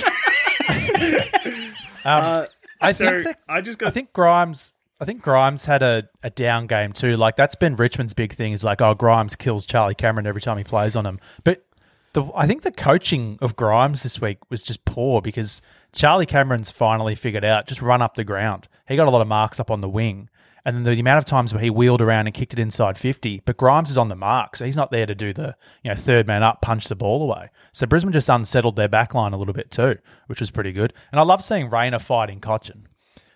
Um, 2.05 2.47
I 2.81 2.93
so 2.93 3.07
think 3.11 3.25
that- 3.25 3.39
I 3.49 3.61
just 3.61 3.79
got. 3.81 3.89
I 3.89 3.91
think 3.91 4.13
Grimes. 4.13 4.75
I 5.01 5.05
think 5.05 5.23
Grimes 5.23 5.65
had 5.65 5.83
a, 5.83 6.09
a 6.23 6.31
down 6.31 6.69
game 6.69 6.93
too. 6.93 7.17
Like 7.17 7.35
that's 7.37 7.57
been 7.57 7.75
Richmond's 7.75 8.15
big 8.15 8.33
thing. 8.35 8.53
Is 8.53 8.63
like, 8.63 8.81
oh, 8.81 8.95
Grimes 8.95 9.35
kills 9.35 9.67
Charlie 9.67 9.95
Cameron 9.97 10.27
every 10.27 10.41
time 10.41 10.57
he 10.57 10.63
plays 10.65 10.95
on 10.95 11.05
him. 11.05 11.19
But 11.43 11.65
the 12.13 12.25
I 12.35 12.47
think 12.47 12.63
the 12.63 12.71
coaching 12.71 13.39
of 13.43 13.57
Grimes 13.57 14.03
this 14.05 14.21
week 14.21 14.39
was 14.51 14.63
just 14.63 14.85
poor 14.85 15.21
because 15.21 15.61
Charlie 15.93 16.27
Cameron's 16.27 16.71
finally 16.71 17.17
figured 17.17 17.45
out 17.45 17.67
just 17.67 17.83
run 17.83 18.01
up 18.01 18.15
the 18.15 18.25
ground. 18.25 18.69
He 18.87 18.95
got 18.95 19.09
a 19.09 19.11
lot 19.11 19.21
of 19.21 19.27
marks 19.29 19.59
up 19.59 19.71
on 19.71 19.81
the 19.81 19.89
wing, 19.89 20.29
and 20.67 20.77
then 20.77 20.95
the, 20.95 21.01
amount 21.01 21.19
of 21.19 21.25
times 21.25 21.55
where 21.55 21.63
he 21.63 21.71
wheeled 21.71 22.03
around 22.03 22.27
and 22.27 22.35
kicked 22.35 22.53
it 22.53 22.59
inside 22.59 22.99
fifty. 22.99 23.41
But 23.45 23.57
Grimes 23.57 23.89
is 23.89 23.97
on 23.97 24.09
the 24.09 24.17
mark, 24.17 24.57
so 24.57 24.65
he's 24.65 24.77
not 24.77 24.91
there 24.91 25.07
to 25.07 25.15
do 25.15 25.33
the 25.33 25.57
you 25.85 25.91
know 25.91 25.95
third 25.95 26.27
man 26.27 26.43
up, 26.43 26.61
punch 26.61 26.89
the 26.89 26.97
ball 26.97 27.23
away. 27.23 27.51
So 27.73 27.87
Brisbane 27.87 28.13
just 28.13 28.29
unsettled 28.29 28.75
their 28.75 28.89
back 28.89 29.15
line 29.15 29.33
a 29.33 29.39
little 29.39 29.55
bit 29.55 29.71
too, 29.71 29.97
which 30.27 30.41
was 30.41 30.51
pretty 30.51 30.73
good. 30.73 30.93
And 31.13 31.21
I 31.21 31.23
love 31.23 31.45
seeing 31.45 31.71
Rayner 31.71 32.01
fighting 32.01 32.41
Cotchin. 32.41 32.87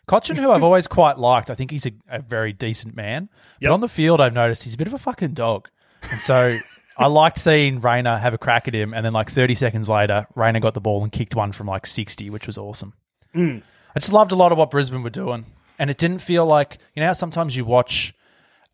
Cotchin, 0.09 0.37
who 0.37 0.51
I've 0.51 0.65
always 0.65 0.89
quite 0.89 1.19
liked, 1.19 1.51
I 1.51 1.55
think 1.55 1.71
he's 1.71 1.87
a, 1.87 1.93
a 2.09 2.21
very 2.21 2.53
decent 2.53 2.97
man. 2.97 3.29
But 3.63 3.71
on 3.71 3.81
the 3.81 3.89
field, 3.89 4.21
I've 4.21 4.35
noticed 4.35 4.65
he's 4.65 4.75
a 4.75 4.79
bit 4.79 4.89
of 4.89 4.95
a 4.95 4.99
fucking 4.99 5.35
dog. 5.35 5.69
And 6.11 6.21
so 6.21 6.59
I 6.99 7.07
liked 7.07 7.39
seeing 7.39 7.81
Rayner 7.81 8.19
have 8.19 8.35
a 8.35 8.39
crack 8.39 8.67
at 8.67 8.75
him, 8.75 8.93
and 8.93 9.07
then 9.07 9.13
like 9.13 9.31
30 9.31 9.55
seconds 9.55 9.89
later, 9.89 10.27
Rayner 10.35 10.59
got 10.59 10.75
the 10.75 10.81
ball 10.81 11.05
and 11.05 11.13
kicked 11.13 11.37
one 11.37 11.53
from 11.53 11.69
like 11.69 11.87
60, 11.87 12.29
which 12.29 12.49
was 12.49 12.59
awesome. 12.59 12.95
Hmm. 13.33 13.59
I 13.95 14.01
just 14.01 14.13
loved 14.13 14.33
a 14.33 14.37
lot 14.37 14.51
of 14.51 14.59
what 14.59 14.71
Brisbane 14.71 15.05
were 15.05 15.11
doing. 15.11 15.47
And 15.81 15.91
it 15.91 15.99
didn't 15.99 16.19
feel 16.21 16.47
like, 16.47 16.79
you 16.95 17.01
know, 17.01 17.07
how 17.09 17.13
sometimes 17.15 17.57
you 17.57 17.65
watch 17.65 18.15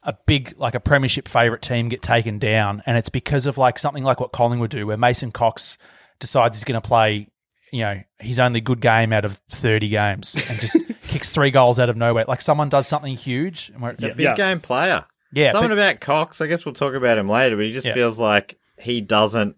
a 0.02 0.14
big, 0.26 0.54
like 0.58 0.74
a 0.74 0.80
premiership 0.80 1.26
favourite 1.28 1.62
team 1.62 1.88
get 1.88 2.02
taken 2.02 2.38
down, 2.38 2.82
and 2.84 2.98
it's 2.98 3.08
because 3.08 3.46
of 3.46 3.56
like 3.56 3.78
something 3.78 4.04
like 4.04 4.20
what 4.20 4.32
Collingwood 4.32 4.70
do, 4.70 4.86
where 4.86 4.96
Mason 4.98 5.30
Cox 5.32 5.78
decides 6.20 6.56
he's 6.58 6.64
going 6.64 6.80
to 6.80 6.86
play, 6.86 7.28
you 7.72 7.80
know, 7.82 8.00
his 8.18 8.38
only 8.38 8.60
good 8.60 8.80
game 8.80 9.12
out 9.12 9.24
of 9.24 9.40
30 9.50 9.88
games 9.88 10.34
and 10.50 10.60
just 10.60 10.76
kicks 11.08 11.30
three 11.30 11.50
goals 11.50 11.78
out 11.78 11.88
of 11.88 11.96
nowhere. 11.96 12.24
Like 12.28 12.40
someone 12.42 12.68
does 12.68 12.86
something 12.86 13.16
huge. 13.16 13.70
And 13.72 13.80
where 13.82 13.92
it's, 13.92 14.02
A 14.02 14.08
yeah, 14.08 14.12
big 14.14 14.24
Yeah. 14.24 14.34
game 14.34 14.60
player. 14.60 15.04
yeah, 15.32 15.52
Something 15.52 15.70
but- 15.70 15.78
about 15.78 16.00
Cox. 16.00 16.40
I 16.40 16.46
guess 16.46 16.64
we'll 16.66 16.74
talk 16.74 16.94
about 16.94 17.18
him 17.18 17.28
later, 17.28 17.56
but 17.56 17.64
he 17.66 17.72
just 17.72 17.86
Yeah. 17.86 17.94
feels 17.94 18.18
like 18.18 18.58
he 18.78 19.00
doesn't. 19.00 19.56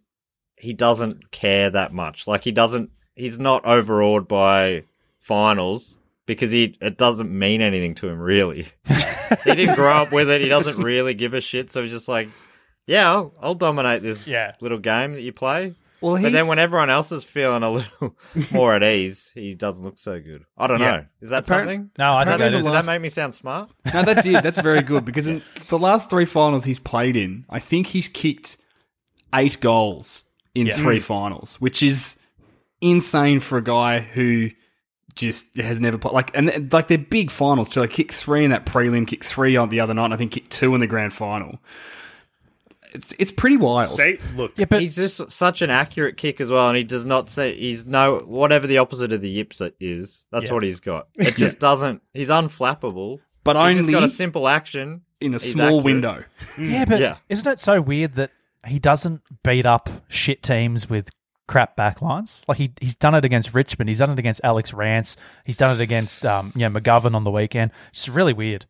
He 0.56 0.72
doesn't 0.72 1.30
care 1.30 1.70
that 1.70 1.92
much. 1.92 2.26
Like 2.26 2.44
he 2.44 2.52
doesn't. 2.52 2.90
He's 3.14 3.38
not 3.38 3.64
overawed 3.66 4.26
by 4.28 4.84
finals 5.20 5.97
because 6.28 6.52
he 6.52 6.76
it 6.80 6.96
doesn't 6.96 7.36
mean 7.36 7.60
anything 7.60 7.96
to 7.96 8.08
him 8.08 8.20
really. 8.20 8.68
he 8.86 9.54
didn't 9.56 9.74
grow 9.74 9.90
up 9.92 10.12
with 10.12 10.30
it. 10.30 10.40
He 10.40 10.48
doesn't 10.48 10.76
really 10.80 11.14
give 11.14 11.34
a 11.34 11.40
shit. 11.40 11.72
So 11.72 11.82
he's 11.82 11.90
just 11.90 12.06
like, 12.06 12.28
yeah, 12.86 13.10
I'll, 13.10 13.34
I'll 13.40 13.54
dominate 13.56 14.02
this 14.02 14.26
Yeah. 14.28 14.52
little 14.60 14.78
game 14.78 15.14
that 15.14 15.22
you 15.22 15.32
play. 15.32 15.74
Well, 16.00 16.22
But 16.22 16.30
then 16.30 16.46
when 16.46 16.60
everyone 16.60 16.90
else 16.90 17.10
is 17.10 17.24
feeling 17.24 17.64
a 17.64 17.70
little 17.72 18.14
more 18.52 18.72
at 18.72 18.84
ease, 18.84 19.32
he 19.34 19.54
doesn't 19.56 19.84
look 19.84 19.98
so 19.98 20.20
good. 20.20 20.44
I 20.56 20.68
don't 20.68 20.78
Yeah. 20.78 20.96
know. 20.98 21.04
Is 21.20 21.30
that 21.30 21.44
Appar- 21.44 21.48
something? 21.48 21.90
No, 21.98 22.12
I 22.12 22.24
think 22.24 22.36
Apparently 22.36 22.44
that 22.44 22.50
the 22.50 22.56
is. 22.58 22.64
Does 22.66 22.72
last- 22.74 22.86
that 22.86 22.92
make 22.92 23.02
me 23.02 23.08
sound 23.08 23.34
smart? 23.34 23.70
No, 23.92 24.02
that 24.04 24.22
did. 24.22 24.42
That's 24.44 24.60
very 24.60 24.82
good 24.82 25.04
because 25.04 25.26
in 25.26 25.42
the 25.70 25.78
last 25.78 26.08
three 26.08 26.24
finals 26.24 26.64
he's 26.64 26.78
played 26.78 27.16
in, 27.16 27.46
I 27.50 27.58
think 27.58 27.88
he's 27.88 28.06
kicked 28.08 28.58
eight 29.34 29.58
goals 29.60 30.22
in 30.54 30.68
Yeah. 30.68 30.74
three 30.76 30.98
mm. 31.00 31.02
finals, 31.02 31.56
which 31.60 31.82
is 31.82 32.18
insane 32.80 33.40
for 33.40 33.58
a 33.58 33.62
guy 33.64 33.98
who 33.98 34.50
just 35.18 35.56
has 35.58 35.78
never 35.80 35.98
played. 35.98 36.14
Like, 36.14 36.30
and 36.34 36.72
like 36.72 36.88
they're 36.88 36.96
big 36.96 37.30
finals 37.30 37.68
too. 37.68 37.80
Like, 37.80 37.90
kick 37.90 38.10
three 38.12 38.44
in 38.44 38.50
that 38.52 38.64
prelim, 38.64 39.06
kick 39.06 39.22
three 39.22 39.56
on 39.56 39.68
the 39.68 39.80
other 39.80 39.92
night, 39.92 40.06
and 40.06 40.14
I 40.14 40.16
think 40.16 40.32
kick 40.32 40.48
two 40.48 40.74
in 40.74 40.80
the 40.80 40.86
grand 40.86 41.12
final. 41.12 41.58
It's 42.94 43.14
it's 43.18 43.30
pretty 43.30 43.58
wild. 43.58 43.90
Say, 43.90 44.18
look, 44.34 44.52
Yeah, 44.56 44.64
but 44.64 44.80
he's 44.80 44.96
just 44.96 45.30
such 45.30 45.60
an 45.60 45.68
accurate 45.68 46.16
kick 46.16 46.40
as 46.40 46.48
well, 46.48 46.68
and 46.68 46.76
he 46.76 46.84
does 46.84 47.04
not 47.04 47.28
say 47.28 47.54
he's 47.54 47.84
no 47.84 48.20
whatever 48.24 48.66
the 48.66 48.78
opposite 48.78 49.12
of 49.12 49.20
the 49.20 49.28
yips 49.28 49.60
it 49.60 49.74
is. 49.78 50.24
That's 50.32 50.46
Yeah. 50.46 50.52
what 50.54 50.62
he's 50.62 50.80
got. 50.80 51.08
It 51.16 51.36
just 51.36 51.58
doesn't. 51.58 52.00
He's 52.14 52.28
unflappable. 52.28 53.18
but 53.44 53.56
He's 53.56 53.62
only 53.62 53.76
just 53.76 53.90
got 53.90 54.02
a 54.04 54.08
simple 54.08 54.48
action. 54.48 55.02
in 55.20 55.34
a 55.34 55.38
small 55.38 55.66
accurate. 55.66 55.84
window. 55.84 56.24
Yeah, 56.58 56.84
but 56.86 57.00
Yeah. 57.00 57.16
isn't 57.28 57.46
it 57.50 57.58
so 57.60 57.80
weird 57.82 58.14
that 58.14 58.30
he 58.66 58.78
doesn't 58.78 59.20
beat 59.44 59.66
up 59.66 59.90
shit 60.08 60.42
teams 60.42 60.88
with 60.88 61.10
crap 61.48 61.76
backlines? 61.76 62.42
Like 62.46 62.58
he 62.58 62.72
he's 62.80 62.94
done 62.94 63.14
it 63.16 63.24
against 63.24 63.52
Richmond, 63.54 63.88
he's 63.88 63.98
done 63.98 64.10
it 64.10 64.18
against 64.20 64.40
Alex 64.44 64.72
Rance, 64.72 65.16
he's 65.44 65.56
done 65.56 65.74
it 65.74 65.80
against 65.82 66.24
um 66.24 66.52
you 66.54 66.68
know 66.68 66.80
McGovern 66.80 67.14
on 67.16 67.24
the 67.24 67.30
weekend. 67.32 67.72
It's 67.88 68.08
really 68.08 68.32
weird, 68.32 68.66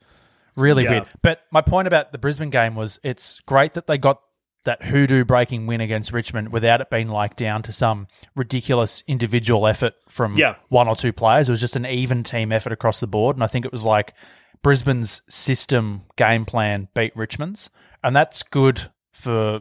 really 0.57 0.85
Yeah. 0.85 0.91
weird. 0.91 1.07
But 1.21 1.43
my 1.51 1.61
point 1.61 1.87
about 1.87 2.13
the 2.13 2.19
Brisbane 2.19 2.51
game 2.51 2.75
was 2.75 2.99
it's 3.03 3.41
great 3.41 3.75
that 3.75 3.87
they 3.87 3.99
got 3.99 4.21
that 4.65 4.83
hoodoo 4.83 5.25
breaking 5.25 5.67
win 5.67 5.81
against 5.81 6.13
Richmond 6.13 6.51
without 6.51 6.81
it 6.81 6.91
being 6.91 7.09
like 7.09 7.37
down 7.37 7.63
to 7.63 7.73
some 7.73 8.07
ridiculous 8.37 9.03
individual 9.07 9.67
effort 9.67 9.95
from 10.09 10.37
Yeah. 10.37 10.57
one 10.69 10.89
or 10.89 10.97
two 10.97 11.13
players. 11.13 11.49
It 11.49 11.53
was 11.53 11.61
just 11.61 11.77
an 11.77 11.87
even 11.87 12.23
team 12.25 12.53
effort 12.53 12.73
across 12.73 13.01
the 13.01 13.07
board, 13.07 13.37
and 13.37 13.45
I 13.45 13.47
think 13.47 13.65
it 13.65 13.73
was 13.73 13.85
like 13.85 14.15
Brisbane's 14.63 15.23
system 15.29 16.03
game 16.17 16.45
plan 16.45 16.89
beat 16.95 17.17
Richmond's, 17.17 17.71
and 18.03 18.15
that's 18.15 18.43
good 18.43 18.91
for 19.13 19.61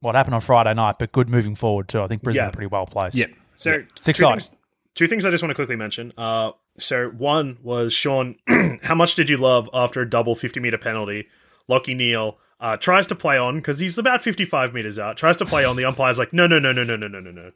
what 0.00 0.14
happened 0.14 0.34
on 0.34 0.40
Friday 0.40 0.74
night, 0.74 0.96
but 0.98 1.12
good 1.12 1.28
moving 1.28 1.54
forward 1.54 1.88
too. 1.88 2.00
I 2.00 2.06
think 2.06 2.22
Brisbane 2.22 2.44
Yeah. 2.44 2.48
are 2.48 2.52
pretty 2.52 2.68
well 2.68 2.86
placed. 2.86 3.16
Yeah. 3.16 3.26
So 3.56 3.72
It's 3.96 4.04
two 4.06 4.10
exciting. 4.10 4.40
Things, 4.40 4.56
two 4.94 5.06
things 5.08 5.24
I 5.24 5.30
just 5.30 5.42
want 5.42 5.50
to 5.50 5.54
quickly 5.54 5.76
mention. 5.76 6.12
Uh, 6.18 6.52
so 6.78 7.08
one 7.08 7.58
was 7.62 7.92
Sean. 7.92 8.36
how 8.82 8.94
much 8.94 9.14
did 9.14 9.30
you 9.30 9.36
love 9.38 9.68
after 9.72 10.00
a 10.02 10.08
double 10.08 10.34
fifty 10.34 10.60
meter 10.60 10.78
penalty? 10.78 11.26
Lachie 11.70 11.96
Neale 11.96 12.38
uh, 12.60 12.76
tries 12.76 13.06
to 13.08 13.14
play 13.14 13.38
on 13.38 13.56
because 13.56 13.78
he's 13.78 13.96
about 13.98 14.22
fifty 14.22 14.44
five 14.44 14.74
meters 14.74 14.98
out. 14.98 15.16
Tries 15.16 15.36
to 15.38 15.46
play 15.46 15.64
on. 15.64 15.76
The 15.76 15.84
umpire's 15.86 16.18
like, 16.18 16.32
no, 16.32 16.46
no, 16.46 16.58
no, 16.58 16.72
no, 16.72 16.84
no, 16.84 16.96
no, 16.96 17.08
no, 17.08 17.20
no, 17.20 17.30
no. 17.30 17.50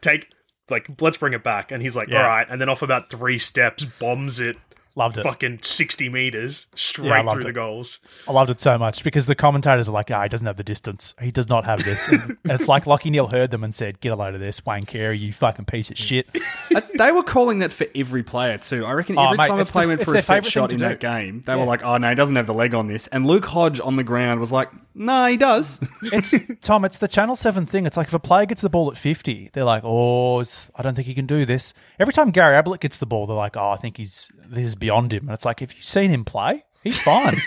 Take 0.00 0.28
like 0.70 0.88
let's 1.00 1.16
bring 1.16 1.32
it 1.32 1.42
back. 1.42 1.72
And 1.72 1.82
he's 1.82 1.96
like, 1.96 2.08
Yeah. 2.08 2.22
all 2.22 2.28
right. 2.28 2.46
And 2.48 2.60
then 2.60 2.68
off 2.68 2.82
about 2.82 3.10
three 3.10 3.38
steps, 3.38 3.84
bombs 3.84 4.38
it. 4.40 4.56
Loved 4.98 5.16
it. 5.16 5.22
Fucking 5.22 5.60
sixty 5.62 6.08
meters 6.08 6.66
straight 6.74 7.06
Yeah, 7.08 7.18
I 7.18 7.22
loved 7.22 7.36
through 7.36 7.44
the 7.44 7.52
goals. 7.52 8.00
I 8.28 8.32
loved 8.32 8.50
it 8.50 8.58
so 8.58 8.76
much 8.76 9.04
because 9.04 9.26
the 9.26 9.36
commentators 9.36 9.88
are 9.88 9.92
like, 9.92 10.10
ah, 10.10 10.24
he 10.24 10.28
doesn't 10.28 10.46
have 10.46 10.56
the 10.56 10.64
distance. 10.64 11.14
He 11.22 11.30
does 11.30 11.48
not 11.48 11.64
have 11.64 11.84
this. 11.84 12.08
And 12.08 12.36
it's 12.46 12.66
like 12.66 12.84
Lachie 12.84 13.10
Neale 13.12 13.28
heard 13.28 13.52
them 13.52 13.62
and 13.62 13.72
said, 13.74 14.00
get 14.00 14.10
a 14.12 14.16
load 14.16 14.34
of 14.34 14.40
this, 14.40 14.66
Wayne 14.66 14.86
Carey, 14.86 15.16
you 15.16 15.32
fucking 15.32 15.66
piece 15.66 15.90
of 15.90 15.96
shit. 15.96 16.26
Uh, 16.74 16.82
they 16.98 17.10
were 17.10 17.22
calling 17.22 17.60
that 17.60 17.72
for 17.72 17.86
every 17.94 18.22
player 18.22 18.58
too. 18.58 18.84
I 18.84 18.92
reckon 18.92 19.16
Oh, 19.18 19.24
every 19.28 19.38
mate, 19.38 19.46
time 19.48 19.58
a 19.58 19.64
player 19.64 19.86
the- 19.86 19.88
went 19.92 20.02
for 20.04 20.14
a 20.14 20.20
set 20.20 20.44
shot 20.44 20.70
in 20.70 20.78
to 20.78 20.84
that 20.84 21.00
game, 21.00 21.40
they 21.40 21.54
Yeah. 21.54 21.58
were 21.60 21.64
like, 21.64 21.82
"Oh 21.82 21.96
no, 21.96 22.10
he 22.10 22.14
doesn't 22.14 22.36
have 22.36 22.46
the 22.46 22.52
leg 22.52 22.74
on 22.74 22.88
this." 22.88 23.06
And 23.06 23.26
Luke 23.26 23.46
Hodge 23.46 23.80
on 23.80 23.96
the 23.96 24.04
ground 24.04 24.38
was 24.38 24.52
like, 24.52 24.68
"No, 24.98 25.26
he 25.26 25.36
does." 25.36 25.80
It's 26.12 26.34
Tom. 26.60 26.84
It's 26.84 26.98
the 26.98 27.08
Channel 27.08 27.36
Seven 27.36 27.64
thing. 27.66 27.86
It's 27.86 27.96
like 27.96 28.08
if 28.08 28.14
a 28.14 28.18
player 28.18 28.46
gets 28.46 28.60
the 28.62 28.68
ball 28.70 28.90
at 28.90 28.96
fifty, 28.96 29.50
they're 29.52 29.64
like, 29.64 29.82
"Oh, 29.84 30.40
I 30.74 30.82
don't 30.82 30.94
think 30.94 31.06
he 31.06 31.14
can 31.14 31.26
do 31.26 31.44
this." 31.44 31.72
Every 31.98 32.12
time 32.12 32.30
Gary 32.30 32.56
Ablett 32.56 32.80
gets 32.80 32.98
the 32.98 33.06
ball, 33.06 33.26
they're 33.26 33.36
like, 33.36 33.56
"Oh, 33.56 33.70
I 33.70 33.76
think 33.76 33.96
he's 33.96 34.30
this 34.46 34.64
is 34.64 34.74
beyond 34.76 35.12
him." 35.12 35.28
And 35.28 35.34
it's 35.34 35.44
like, 35.44 35.62
if 35.62 35.74
you've 35.76 35.84
seen 35.84 36.10
him 36.10 36.24
play, 36.24 36.64
he's 36.82 36.98
fine. 37.00 37.38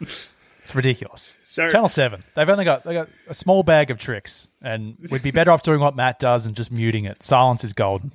it's 0.00 0.30
It's 0.64 0.74
ridiculous. 0.76 1.34
So- 1.42 1.68
Channel 1.68 1.88
Seven, 1.88 2.22
they've 2.34 2.48
only 2.48 2.64
got 2.64 2.84
they 2.84 2.94
got 2.94 3.08
a 3.28 3.34
small 3.34 3.62
bag 3.62 3.90
of 3.90 3.98
tricks, 3.98 4.48
and 4.62 4.96
we'd 5.10 5.22
be 5.22 5.30
better 5.32 5.50
off 5.50 5.62
doing 5.62 5.80
what 5.80 5.96
Matt 5.96 6.18
does 6.18 6.46
and 6.46 6.54
just 6.54 6.70
muting 6.70 7.04
it. 7.04 7.22
Silence 7.22 7.64
is 7.64 7.72
golden. 7.72 8.12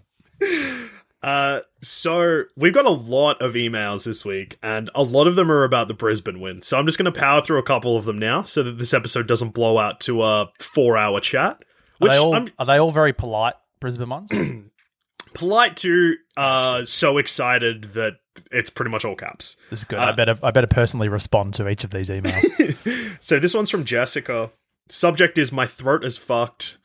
Uh, 1.27 1.59
so 1.81 2.43
we've 2.55 2.73
got 2.73 2.85
a 2.85 2.89
lot 2.89 3.41
of 3.41 3.55
emails 3.55 4.05
this 4.05 4.23
week, 4.23 4.57
and 4.63 4.89
a 4.95 5.03
lot 5.03 5.27
of 5.27 5.35
them 5.35 5.51
are 5.51 5.65
about 5.65 5.89
the 5.89 5.93
Brisbane 5.93 6.39
win. 6.39 6.61
So 6.61 6.79
I'm 6.79 6.85
just 6.85 6.97
going 6.97 7.11
to 7.11 7.19
power 7.19 7.41
through 7.41 7.59
a 7.59 7.63
couple 7.63 7.97
of 7.97 8.05
them 8.05 8.17
now, 8.17 8.43
so 8.43 8.63
that 8.63 8.77
this 8.77 8.93
episode 8.93 9.27
doesn't 9.27 9.49
blow 9.49 9.77
out 9.77 9.99
to 10.01 10.23
a 10.23 10.49
four-hour 10.57 11.19
chat. 11.19 11.61
Are 12.01 12.07
they 12.07 12.17
all 12.17 12.33
I'm 12.33 12.49
are 12.57 12.65
they 12.65 12.77
all 12.77 12.91
very 12.91 13.11
polite 13.11 13.55
Brisbane 13.81 14.07
ones? 14.07 14.31
polite 15.33 15.75
to. 15.77 16.15
Uh, 16.37 16.85
so 16.85 17.17
excited 17.17 17.83
that 17.95 18.13
it's 18.49 18.69
pretty 18.69 18.91
much 18.91 19.03
all 19.03 19.15
caps. 19.15 19.57
This 19.69 19.79
is 19.79 19.85
good. 19.85 19.99
Uh, 19.99 20.03
I 20.03 20.11
better 20.13 20.39
I 20.41 20.51
better 20.51 20.67
personally 20.67 21.09
respond 21.09 21.55
to 21.55 21.67
each 21.67 21.83
of 21.83 21.89
these 21.89 22.07
emails. 22.07 23.17
So 23.19 23.39
this 23.39 23.53
one's 23.53 23.69
from 23.69 23.83
Jessica. 23.83 24.51
Subject 24.87 25.37
is 25.37 25.51
my 25.51 25.65
throat 25.65 26.05
is 26.05 26.17
fucked. 26.17 26.77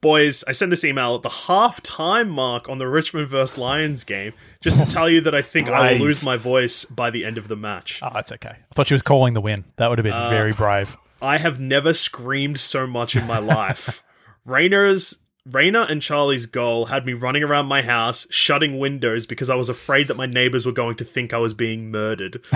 Boys, 0.00 0.42
I 0.48 0.52
sent 0.52 0.70
this 0.70 0.82
email 0.84 1.14
at 1.16 1.22
the 1.22 1.28
half 1.28 1.82
time 1.82 2.30
mark 2.30 2.70
on 2.70 2.78
the 2.78 2.88
Richmond 2.88 3.28
vs 3.28 3.58
Lions 3.58 4.02
game 4.04 4.32
just 4.62 4.78
to 4.78 4.86
tell 4.90 5.10
you 5.10 5.20
that 5.22 5.34
I 5.34 5.42
think 5.42 5.68
I 5.68 5.92
will 5.92 5.98
lose 5.98 6.22
my 6.22 6.36
voice 6.38 6.86
by 6.86 7.10
the 7.10 7.24
end 7.24 7.36
of 7.36 7.48
the 7.48 7.56
match. 7.56 8.00
oh, 8.02 8.08
that's 8.14 8.32
okay. 8.32 8.48
I 8.48 8.74
thought 8.74 8.86
she 8.86 8.94
was 8.94 9.02
calling 9.02 9.34
the 9.34 9.42
win. 9.42 9.64
That 9.76 9.88
would 9.90 9.98
have 9.98 10.04
been 10.04 10.12
Uh, 10.14 10.30
very 10.30 10.52
brave. 10.54 10.96
I 11.20 11.36
have 11.36 11.60
never 11.60 11.92
screamed 11.92 12.58
so 12.58 12.86
much 12.86 13.14
in 13.14 13.26
my 13.26 13.38
life. 13.38 14.02
Rayner's 14.46 15.18
Rayner 15.44 15.86
and 15.88 16.00
Charlie's 16.00 16.46
goal 16.46 16.86
had 16.86 17.04
me 17.04 17.12
running 17.12 17.42
around 17.42 17.66
my 17.66 17.82
house, 17.82 18.26
shutting 18.30 18.78
windows 18.78 19.26
because 19.26 19.50
I 19.50 19.54
was 19.54 19.68
afraid 19.68 20.08
that 20.08 20.16
my 20.16 20.26
neighbors 20.26 20.64
were 20.64 20.72
going 20.72 20.96
to 20.96 21.04
think 21.04 21.34
I 21.34 21.38
was 21.38 21.52
being 21.52 21.90
murdered. 21.90 22.42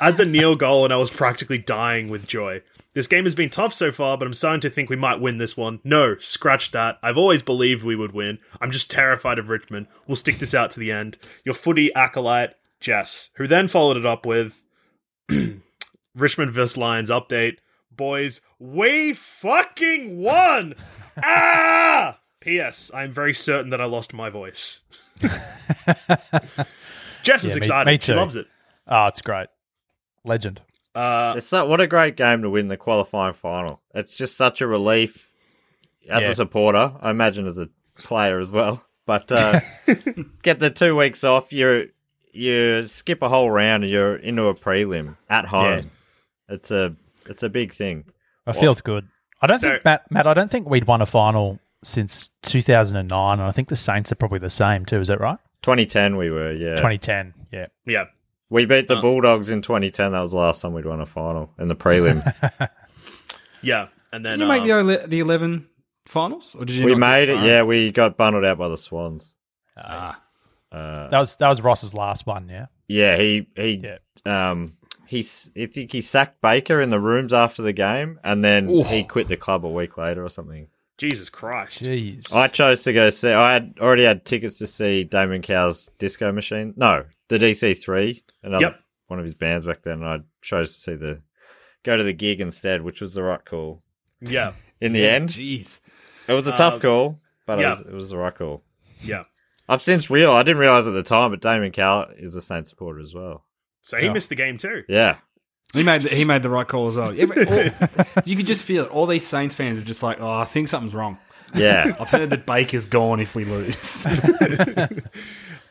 Add 0.00 0.18
the 0.18 0.24
Neale 0.24 0.54
goal 0.56 0.84
and 0.84 0.92
I 0.92 0.96
was 0.98 1.10
practically 1.10 1.58
dying 1.58 2.08
with 2.08 2.28
joy. 2.28 2.62
This 2.96 3.06
game 3.06 3.24
has 3.24 3.34
been 3.34 3.50
tough 3.50 3.74
so 3.74 3.92
far, 3.92 4.16
but 4.16 4.26
I'm 4.26 4.32
starting 4.32 4.62
to 4.62 4.70
think 4.70 4.88
we 4.88 4.96
might 4.96 5.20
win 5.20 5.36
this 5.36 5.54
one. 5.54 5.80
No, 5.84 6.16
scratch 6.18 6.70
that. 6.70 6.98
I've 7.02 7.18
always 7.18 7.42
believed 7.42 7.84
we 7.84 7.94
would 7.94 8.12
win. 8.12 8.38
I'm 8.58 8.70
just 8.70 8.90
terrified 8.90 9.38
of 9.38 9.50
Richmond. 9.50 9.88
We'll 10.06 10.16
stick 10.16 10.38
this 10.38 10.54
out 10.54 10.70
to 10.70 10.80
the 10.80 10.90
end. 10.90 11.18
Your 11.44 11.54
footy 11.54 11.94
acolyte, 11.94 12.54
Jess, 12.80 13.28
who 13.34 13.46
then 13.46 13.68
followed 13.68 13.98
it 13.98 14.06
up 14.06 14.24
with 14.24 14.62
Richmond 16.14 16.52
vs 16.52 16.78
Lions 16.78 17.10
update. 17.10 17.58
Boys, 17.94 18.40
we 18.58 19.12
fucking 19.12 20.16
won! 20.18 20.74
ah! 21.22 22.18
P.S. 22.40 22.90
I'm 22.94 23.12
very 23.12 23.34
certain 23.34 23.68
that 23.70 23.80
I 23.82 23.84
lost 23.84 24.14
my 24.14 24.30
voice. 24.30 24.80
Jess 25.20 26.64
Yeah, 27.44 27.50
is 27.50 27.56
excited. 27.56 27.90
me 27.90 27.96
She 27.98 27.98
too. 27.98 28.14
loves 28.14 28.36
it. 28.36 28.46
Oh, 28.88 29.08
it's 29.08 29.20
great. 29.20 29.48
Legend. 30.24 30.62
Uh, 30.96 31.34
It's 31.36 31.46
so, 31.46 31.66
what 31.66 31.80
a 31.80 31.86
great 31.86 32.16
game 32.16 32.42
to 32.42 32.50
win 32.50 32.68
the 32.68 32.76
qualifying 32.76 33.34
final. 33.34 33.80
It's 33.94 34.16
just 34.16 34.36
such 34.36 34.60
a 34.60 34.66
relief 34.66 35.30
as 36.08 36.22
Yeah. 36.22 36.30
a 36.30 36.34
supporter. 36.34 36.92
I 37.00 37.10
imagine 37.10 37.46
as 37.46 37.58
a 37.58 37.68
player 37.98 38.38
as 38.38 38.50
well. 38.50 38.82
But 39.06 39.30
uh, 39.30 39.60
get 40.42 40.58
the 40.60 40.70
two 40.70 40.96
weeks 40.96 41.22
off. 41.24 41.52
You 41.52 41.90
you 42.32 42.86
skip 42.86 43.22
a 43.22 43.28
whole 43.28 43.50
round 43.50 43.84
and 43.84 43.92
you're 43.92 44.16
into 44.16 44.46
a 44.46 44.54
prelim 44.54 45.16
at 45.30 45.46
home. 45.46 45.90
It's 46.48 46.70
a 46.70 46.96
it's 47.26 47.42
a 47.42 47.48
big 47.48 47.72
thing. 47.72 48.04
It 48.46 48.54
feels 48.56 48.80
good. 48.80 49.06
I 49.40 49.46
don't 49.46 49.58
So- 49.58 49.70
think 49.70 49.84
Matt, 49.84 50.10
Matt. 50.10 50.26
I 50.26 50.34
don't 50.34 50.50
think 50.50 50.68
we'd 50.68 50.86
won 50.86 51.02
a 51.02 51.06
final 51.06 51.58
since 51.84 52.30
2009, 52.42 53.32
and 53.38 53.42
I 53.42 53.52
think 53.52 53.68
the 53.68 53.76
Saints 53.76 54.10
are 54.10 54.16
probably 54.16 54.38
the 54.40 54.50
same 54.50 54.84
too. 54.86 54.98
Is 55.00 55.08
that 55.08 55.20
right? 55.20 55.38
2010 55.62 56.16
we 56.16 56.30
were 56.30 56.52
yeah. 56.52 56.70
2010. 56.76 57.34
Yeah. 57.52 57.66
yeah. 57.84 58.04
We 58.50 58.64
beat 58.66 58.86
the 58.88 58.96
Uh. 58.96 59.00
Bulldogs 59.00 59.50
in 59.50 59.60
2010. 59.62 60.12
That 60.12 60.20
was 60.20 60.30
the 60.32 60.38
last 60.38 60.62
time 60.62 60.72
we'd 60.72 60.84
won 60.86 61.00
a 61.00 61.06
final 61.06 61.52
in 61.58 61.68
the 61.68 61.76
prelim. 61.76 62.22
Yeah. 63.62 63.86
And 64.12 64.24
then 64.24 64.38
Did 64.38 64.44
you 64.44 64.48
make 64.48 64.62
uh, 64.62 64.82
the 64.82 64.98
ele- 65.00 65.08
the 65.08 65.20
eleven 65.20 65.66
finals, 66.06 66.54
or 66.54 66.64
did 66.64 66.76
you? 66.76 66.84
we 66.84 66.92
not 66.92 67.00
made 67.00 67.28
it. 67.28 67.42
Yeah, 67.42 67.62
we 67.64 67.90
got 67.90 68.16
bundled 68.16 68.44
out 68.44 68.58
by 68.58 68.68
the 68.68 68.76
Swans. 68.78 69.34
Ah. 69.76 70.20
Uh, 70.70 71.08
That 71.08 71.18
was 71.18 71.34
that 71.36 71.48
was 71.48 71.60
Ross's 71.62 71.92
last 71.94 72.26
one. 72.26 72.48
Yeah. 72.48 72.66
Yeah, 72.88 73.16
he 73.16 73.48
he 73.56 73.82
Yeah. 73.84 73.98
um 74.50 74.76
he's 75.06 75.50
I 75.56 75.66
think 75.66 75.90
he 75.92 76.00
sacked 76.00 76.40
Baker 76.40 76.80
in 76.80 76.90
the 76.90 77.00
rooms 77.00 77.32
after 77.32 77.62
the 77.62 77.72
game, 77.72 78.20
and 78.22 78.44
then 78.44 78.68
Oof. 78.70 78.86
he 78.88 79.02
quit 79.04 79.26
the 79.28 79.36
club 79.36 79.64
a 79.66 79.68
week 79.70 79.98
later 79.98 80.24
or 80.24 80.28
something. 80.30 80.68
Jesus 80.98 81.28
Christ. 81.30 81.84
Jeez. 81.84 82.32
I 82.34 82.48
chose 82.48 82.82
to 82.84 82.92
go 82.92 83.10
see. 83.10 83.30
I 83.30 83.52
had 83.52 83.74
already 83.80 84.04
had 84.04 84.24
tickets 84.24 84.58
to 84.58 84.66
see 84.66 85.04
Damon 85.04 85.42
Cow's 85.42 85.90
Disco 85.98 86.32
Machine. 86.32 86.72
No, 86.76 87.04
the 87.28 87.38
DC 87.38 87.78
three, 87.82 88.24
another 88.42 88.66
Yep. 88.66 88.80
one 89.08 89.18
of 89.18 89.24
his 89.24 89.34
bands 89.34 89.66
back 89.66 89.82
then. 89.82 90.02
And 90.02 90.04
I 90.06 90.18
chose 90.42 90.74
to 90.74 90.80
see 90.80 90.94
the 90.94 91.20
go 91.82 91.96
to 91.96 92.02
the 92.02 92.12
gig 92.14 92.40
instead, 92.40 92.82
which 92.82 93.00
was 93.00 93.14
the 93.14 93.22
right 93.22 93.44
call. 93.44 93.82
Yeah. 94.20 94.52
In 94.80 94.92
the 94.92 95.06
end, 95.06 95.30
Jeez. 95.30 95.80
it 96.28 96.32
was 96.34 96.46
a 96.46 96.52
tough 96.56 96.74
Uh, 96.74 96.78
call, 96.80 97.20
but 97.46 97.58
yeah. 97.58 97.72
it, 97.72 97.78
was, 97.78 97.80
it 97.86 97.92
was 97.94 98.10
the 98.10 98.16
right 98.18 98.34
call. 98.34 98.62
Yeah. 99.02 99.24
I've 99.68 99.82
since 99.82 100.10
real. 100.10 100.30
I 100.32 100.42
didn't 100.42 100.60
realize 100.60 100.86
at 100.86 100.92
the 100.94 101.02
time, 101.02 101.30
but 101.30 101.40
Damon 101.40 101.72
Cow 101.72 102.08
is 102.16 102.34
a 102.36 102.40
Saints 102.40 102.68
supporter 102.70 103.00
as 103.00 103.14
well. 103.14 103.44
So 103.80 103.96
he 103.96 104.06
Yeah. 104.06 104.12
missed 104.12 104.28
the 104.28 104.34
game 104.34 104.56
too. 104.58 104.82
Yeah, 104.88 105.16
He 105.74 105.82
made 105.84 106.02
the, 106.02 106.08
he 106.08 106.24
made 106.24 106.42
the 106.42 106.48
right 106.50 106.66
call 106.66 106.88
as 106.88 106.96
well. 106.96 107.12
Every- 107.16 107.44
all- 107.46 107.88
you 108.24 108.36
could 108.36 108.46
just 108.46 108.64
feel 108.64 108.84
it. 108.84 108.90
All 108.90 109.06
these 109.06 109.26
Saints 109.26 109.54
fans 109.54 109.82
are 109.82 109.84
just 109.84 110.02
like, 110.02 110.20
oh, 110.20 110.32
I 110.32 110.44
think 110.44 110.68
something's 110.68 110.94
wrong. 110.94 111.18
yeah. 111.54 111.92
I've 112.00 112.08
heard 112.08 112.30
that 112.30 112.46
Baker's 112.46 112.86
gone 112.86 113.20
if 113.20 113.34
we 113.34 113.44
lose. 113.44 114.06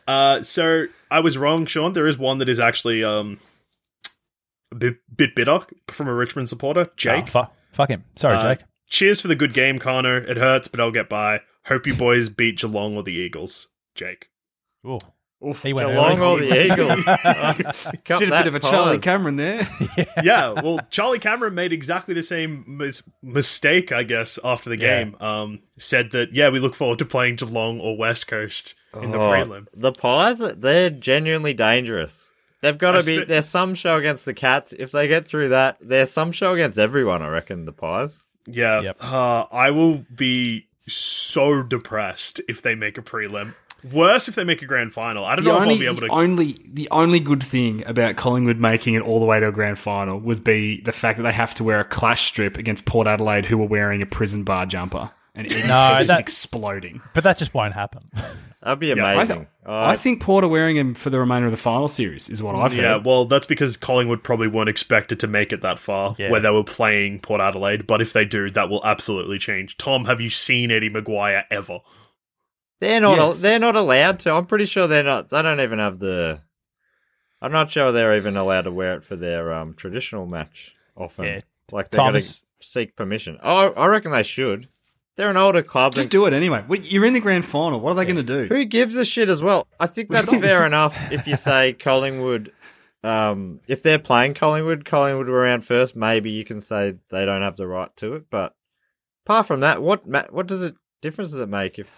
Uh, 0.08 0.40
so 0.40 0.86
I 1.10 1.18
was 1.18 1.36
wrong, 1.36 1.66
Sean. 1.66 1.92
There 1.92 2.06
is 2.06 2.16
one 2.16 2.38
that 2.38 2.48
is 2.48 2.60
actually 2.60 3.02
um 3.02 3.38
a 4.70 4.76
bit, 4.76 4.98
bit 5.16 5.34
bitter 5.34 5.58
from 5.88 6.06
a 6.06 6.14
Richmond 6.14 6.48
supporter, 6.48 6.88
Jake. 6.96 7.24
Oh, 7.34 7.44
fu- 7.46 7.50
fuck 7.72 7.90
him. 7.90 8.04
Sorry, 8.14 8.36
Uh, 8.36 8.54
Jake. 8.54 8.64
Cheers 8.88 9.20
for 9.20 9.26
the 9.26 9.34
good 9.34 9.52
game, 9.52 9.80
Connor. 9.80 10.18
It 10.18 10.36
hurts, 10.36 10.68
but 10.68 10.78
I'll 10.78 10.92
get 10.92 11.08
by. 11.08 11.40
Hope 11.66 11.88
you 11.88 11.94
boys 11.94 12.28
beat 12.28 12.58
Geelong 12.60 12.96
or 12.96 13.02
the 13.02 13.14
Eagles. 13.14 13.66
Jake. 13.96 14.28
Ooh. 14.86 15.00
Oof. 15.46 15.62
He 15.62 15.72
went 15.72 15.88
Geelong 15.88 16.18
early. 16.20 16.46
or 16.46 16.54
the 16.54 16.64
Eagles. 16.72 17.04
Cut 18.04 18.18
Did 18.20 18.28
a 18.28 18.38
bit 18.38 18.46
of 18.46 18.54
a 18.54 18.60
Charlie. 18.60 18.98
Cameron 18.98 19.36
there. 19.36 19.68
yeah, 20.22 20.50
well, 20.52 20.80
Charlie 20.90 21.18
Cameron 21.18 21.54
made 21.54 21.72
exactly 21.72 22.14
the 22.14 22.22
same 22.22 22.64
mis- 22.66 23.02
mistake, 23.22 23.92
I 23.92 24.02
guess, 24.02 24.38
after 24.42 24.70
the 24.70 24.78
Yeah. 24.78 25.04
game. 25.04 25.16
Um, 25.20 25.60
said 25.78 26.12
that 26.12 26.32
yeah, 26.32 26.48
we 26.48 26.58
look 26.58 26.74
forward 26.74 26.98
to 27.00 27.04
playing 27.04 27.36
Geelong 27.36 27.80
or 27.80 27.96
West 27.98 28.28
Coast 28.28 28.74
in 29.00 29.10
the 29.10 29.18
Oh, 29.18 29.30
prelim. 29.30 29.66
The 29.74 29.92
Pies, 29.92 30.38
they're 30.38 30.90
genuinely 30.90 31.52
dangerous. 31.54 32.32
They've 32.62 32.78
got 32.78 32.92
to 32.92 33.04
be. 33.04 33.18
fit- 33.18 33.28
There's 33.28 33.46
some 33.48 33.74
show 33.74 33.96
against 33.96 34.24
the 34.24 34.32
Cats. 34.34 34.72
If 34.72 34.90
they 34.90 35.06
get 35.06 35.26
through 35.28 35.50
that, 35.50 35.76
there's 35.82 36.10
some 36.10 36.32
show 36.32 36.54
against 36.54 36.78
everyone. 36.78 37.20
I 37.22 37.28
reckon 37.28 37.66
the 37.66 37.72
Pies. 37.72 38.24
Yeah, 38.46 38.80
Yep. 38.80 38.96
uh, 39.02 39.44
I 39.52 39.70
will 39.70 40.04
be 40.14 40.66
so 40.86 41.62
depressed 41.62 42.40
if 42.48 42.62
they 42.62 42.74
make 42.74 42.96
a 42.96 43.02
prelim. 43.02 43.54
Worse 43.92 44.28
if 44.28 44.34
they 44.34 44.44
make 44.44 44.62
a 44.62 44.66
grand 44.66 44.92
final. 44.92 45.24
I 45.24 45.36
don't 45.36 45.44
The 45.44 45.52
know 45.52 45.58
only, 45.60 45.74
if 45.74 45.80
I'll 45.88 45.94
be 45.94 45.98
able 45.98 46.00
the 46.00 46.06
to. 46.08 46.12
only 46.12 46.58
the 46.68 46.88
only 46.90 47.20
good 47.20 47.42
thing 47.42 47.84
about 47.86 48.16
Collingwood 48.16 48.58
making 48.58 48.94
it 48.94 49.02
all 49.02 49.18
the 49.20 49.26
way 49.26 49.38
to 49.40 49.48
a 49.48 49.52
grand 49.52 49.78
final 49.78 50.18
was 50.18 50.40
be 50.40 50.80
the 50.80 50.92
fact 50.92 51.16
that 51.18 51.22
they 51.24 51.32
have 51.32 51.54
to 51.56 51.64
wear 51.64 51.80
a 51.80 51.84
clash 51.84 52.22
strip 52.26 52.56
against 52.58 52.84
Port 52.86 53.06
Adelaide, 53.06 53.46
who 53.46 53.58
were 53.58 53.66
wearing 53.66 54.02
a 54.02 54.06
prison 54.06 54.44
bar 54.44 54.66
jumper, 54.66 55.10
and 55.34 55.46
Eddie's 55.46 55.68
No, 55.68 55.74
head 55.74 56.06
just 56.06 56.20
exploding. 56.20 57.00
But 57.14 57.24
that 57.24 57.38
just 57.38 57.54
won't 57.54 57.74
happen. 57.74 58.02
That'd 58.62 58.80
be 58.80 58.92
I 59.00 59.12
I, 59.12 59.12
amazing. 59.14 59.36
th- 59.36 59.48
Uh, 59.64 59.84
I 59.90 59.94
think 59.96 60.20
Port 60.20 60.42
are 60.42 60.48
wearing 60.48 60.76
him 60.76 60.94
for 60.94 61.08
the 61.10 61.20
remainder 61.20 61.46
of 61.46 61.52
the 61.52 61.56
final 61.56 61.86
series, 61.86 62.28
is 62.28 62.42
what 62.42 62.56
I've 62.56 62.72
heard. 62.72 62.80
yeah, 62.82 62.96
well, 62.96 63.24
that's 63.24 63.46
because 63.46 63.76
Collingwood 63.76 64.24
probably 64.24 64.48
weren't 64.48 64.68
expected 64.68 65.20
to 65.20 65.28
make 65.28 65.52
it 65.52 65.60
that 65.60 65.78
far 65.78 66.16
Yeah. 66.18 66.30
where 66.32 66.40
they 66.40 66.50
were 66.50 66.64
playing 66.64 67.20
Port 67.20 67.40
Adelaide. 67.40 67.86
But 67.86 68.00
if 68.02 68.12
they 68.12 68.24
do, 68.24 68.50
that 68.50 68.68
will 68.68 68.84
absolutely 68.84 69.38
change. 69.38 69.76
Tom, 69.76 70.06
have 70.06 70.20
you 70.20 70.30
seen 70.30 70.72
Eddie 70.72 70.90
McGuire 70.90 71.44
ever? 71.48 71.78
They're 72.80 73.00
not. 73.00 73.16
Yes. 73.18 73.40
They're 73.42 73.58
not 73.58 73.76
allowed 73.76 74.18
to. 74.20 74.32
I'm 74.34 74.46
pretty 74.46 74.66
sure 74.66 74.86
they're 74.86 75.02
not. 75.02 75.28
They 75.30 75.42
don't 75.42 75.60
even 75.60 75.78
have 75.78 75.98
the. 75.98 76.40
I'm 77.42 77.52
not 77.52 77.70
sure 77.70 77.92
they're 77.92 78.16
even 78.16 78.36
allowed 78.36 78.62
to 78.62 78.72
wear 78.72 78.94
it 78.96 79.04
for 79.04 79.16
their 79.16 79.52
um, 79.52 79.74
traditional 79.74 80.26
match. 80.26 80.74
Often, 80.96 81.24
Yeah. 81.26 81.40
like 81.72 81.90
they're 81.90 81.98
going 81.98 82.14
to 82.14 82.42
seek 82.60 82.96
permission. 82.96 83.38
Oh, 83.42 83.72
I 83.72 83.86
reckon 83.88 84.12
they 84.12 84.22
should. 84.22 84.66
They're 85.16 85.30
an 85.30 85.36
older 85.36 85.62
club. 85.62 85.94
Just 85.94 86.06
and- 86.06 86.10
do 86.10 86.26
it 86.26 86.32
anyway. 86.32 86.64
You're 86.82 87.04
in 87.04 87.12
the 87.14 87.20
grand 87.20 87.44
final. 87.44 87.80
What 87.80 87.92
are 87.92 87.94
they 87.96 88.04
going 88.04 88.16
to 88.16 88.22
do? 88.22 88.46
Who 88.54 88.64
gives 88.64 88.96
a 88.96 89.04
shit 89.04 89.28
as 89.28 89.42
well? 89.42 89.66
I 89.78 89.86
think 89.86 90.10
that's 90.10 90.38
fair 90.38 90.64
enough 90.66 90.96
if 91.12 91.26
you 91.26 91.36
say 91.36 91.72
Collingwood. 91.74 92.52
Um, 93.04 93.60
if 93.68 93.82
they're 93.82 93.98
playing 93.98 94.34
Collingwood, 94.34 94.84
Collingwood 94.84 95.28
were 95.28 95.38
around 95.38 95.64
first. 95.64 95.94
Maybe 95.96 96.30
you 96.30 96.44
can 96.44 96.60
say 96.60 96.94
they 97.10 97.24
don't 97.24 97.42
have 97.42 97.56
the 97.56 97.66
right 97.66 97.94
to 97.96 98.14
it. 98.14 98.24
But 98.30 98.54
apart 99.24 99.46
from 99.46 99.60
that, 99.60 99.80
what 99.82 100.06
ma- 100.08 100.24
what 100.30 100.46
does 100.46 100.64
it 100.64 100.74
difference 101.02 101.30
does 101.32 101.40
it 101.40 101.48
make 101.48 101.78
if 101.78 101.94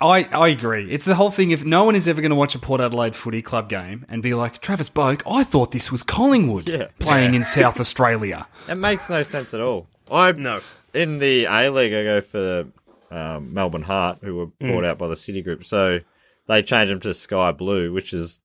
I, 0.00 0.24
I 0.24 0.48
agree. 0.48 0.90
It's 0.90 1.04
the 1.04 1.14
whole 1.14 1.30
thing. 1.30 1.50
If 1.50 1.64
no 1.64 1.84
one 1.84 1.94
is 1.96 2.06
ever 2.08 2.20
going 2.20 2.30
to 2.30 2.36
watch 2.36 2.54
a 2.54 2.58
Port 2.58 2.80
Adelaide 2.80 3.14
footy 3.16 3.42
club 3.42 3.68
game 3.68 4.04
and 4.08 4.22
be 4.22 4.34
like, 4.34 4.60
Travis 4.60 4.88
Boak, 4.90 5.22
I 5.30 5.44
thought 5.44 5.72
this 5.72 5.90
was 5.92 6.02
Collingwood 6.02 6.68
Yeah. 6.68 6.88
playing 6.98 7.34
in 7.34 7.44
South 7.44 7.78
Australia. 7.80 8.46
it 8.68 8.74
makes 8.76 9.08
no 9.10 9.22
sense 9.22 9.54
at 9.54 9.60
all? 9.60 9.88
I 10.10 10.32
No. 10.32 10.60
in 10.94 11.18
the 11.18 11.44
A 11.46 11.70
League, 11.70 11.92
I 11.92 12.02
go 12.04 12.20
for 12.20 12.66
um, 13.10 13.52
Melbourne 13.54 13.82
Heart, 13.82 14.18
who 14.22 14.36
were 14.36 14.46
bought 14.60 14.84
out 14.84 14.98
by 14.98 15.08
the 15.08 15.16
City 15.16 15.42
Group. 15.42 15.64
So 15.64 16.00
they 16.46 16.62
changed 16.62 16.90
them 16.92 17.00
to 17.00 17.14
sky 17.14 17.52
blue, 17.52 17.92
which 17.92 18.12
is 18.12 18.40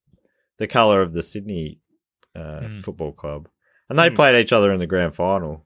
the 0.57 0.67
color 0.67 1.01
of 1.01 1.13
the 1.13 1.23
Sydney 1.23 1.79
uh, 2.35 2.79
Football 2.81 3.11
Club. 3.13 3.47
and 3.89 3.97
they 3.99 4.09
played 4.09 4.35
each 4.39 4.51
other 4.53 4.71
in 4.71 4.79
the 4.79 4.87
grand 4.87 5.15
final. 5.15 5.65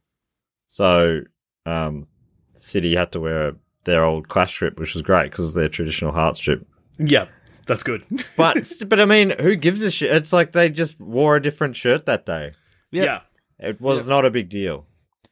So 0.69 1.21
um, 1.65 2.07
City 2.53 2.95
had 2.95 3.11
to 3.13 3.19
wear 3.19 3.53
their 3.87 4.03
old 4.03 4.27
clash 4.27 4.51
strip, 4.51 4.77
which 4.79 4.93
was 4.93 5.01
great 5.01 5.31
because 5.31 5.39
it 5.39 5.47
was 5.47 5.53
their 5.55 5.69
traditional 5.69 6.11
heart 6.11 6.37
strip. 6.37 6.67
Yeah, 6.99 7.25
that's 7.65 7.81
good. 7.81 8.05
But 8.37 8.71
but 8.87 8.99
I 8.99 9.05
mean, 9.05 9.33
who 9.39 9.55
gives 9.55 9.81
a 9.81 9.89
shit? 9.89 10.11
It's 10.11 10.31
like 10.31 10.51
they 10.51 10.69
just 10.69 10.99
wore 10.99 11.35
a 11.37 11.41
different 11.41 11.75
shirt 11.75 12.05
that 12.05 12.25
day. 12.27 12.51
yeah. 12.91 13.21
It 13.59 13.81
was 13.81 14.05
not 14.05 14.23
a 14.23 14.29
big 14.29 14.49
deal. 14.49 14.85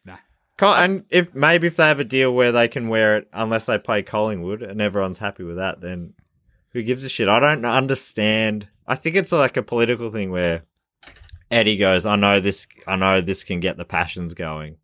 Nah. 0.03 0.17
And 0.59 1.05
if 1.11 1.35
maybe 1.35 1.67
if 1.67 1.75
they 1.75 1.83
have 1.87 1.99
a 1.99 2.03
deal 2.03 2.33
where 2.33 2.51
they 2.51 2.67
can 2.67 2.87
wear 2.89 3.17
it 3.17 3.27
unless 3.31 3.67
they 3.67 3.77
play 3.77 4.01
Collingwood 4.01 4.63
and 4.63 4.81
everyone's 4.81 5.19
happy 5.19 5.43
with 5.43 5.57
that, 5.57 5.79
then 5.79 6.15
who 6.71 6.81
gives 6.81 7.05
a 7.05 7.09
shit? 7.09 7.27
I 7.29 7.39
don't 7.39 7.63
understand. 7.63 8.67
I 8.87 8.95
think 8.95 9.15
it's 9.15 9.31
like 9.31 9.57
a 9.57 9.61
political 9.63 10.11
thing 10.11 10.31
where 10.31 10.63
Eddie 11.51 11.77
goes, 11.77 12.07
"I 12.07 12.15
know 12.15 12.39
this. 12.39 12.65
I 12.87 12.95
know 12.95 13.21
this 13.21 13.43
can 13.43 13.59
get 13.59 13.77
the 13.77 13.85
passions 13.85 14.33
going," 14.33 14.77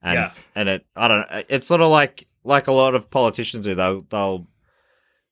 and 0.00 0.14
Yeah. 0.14 0.32
and 0.54 0.68
it. 0.68 0.86
I 0.94 1.08
don't. 1.08 1.28
know. 1.30 1.42
It's 1.48 1.66
sort 1.66 1.80
of 1.80 1.90
like 1.90 2.28
like 2.44 2.66
a 2.68 2.72
lot 2.72 2.94
of 2.94 3.10
politicians 3.10 3.64
do. 3.66 3.74
They'll 3.74 4.02
they'll 4.02 4.46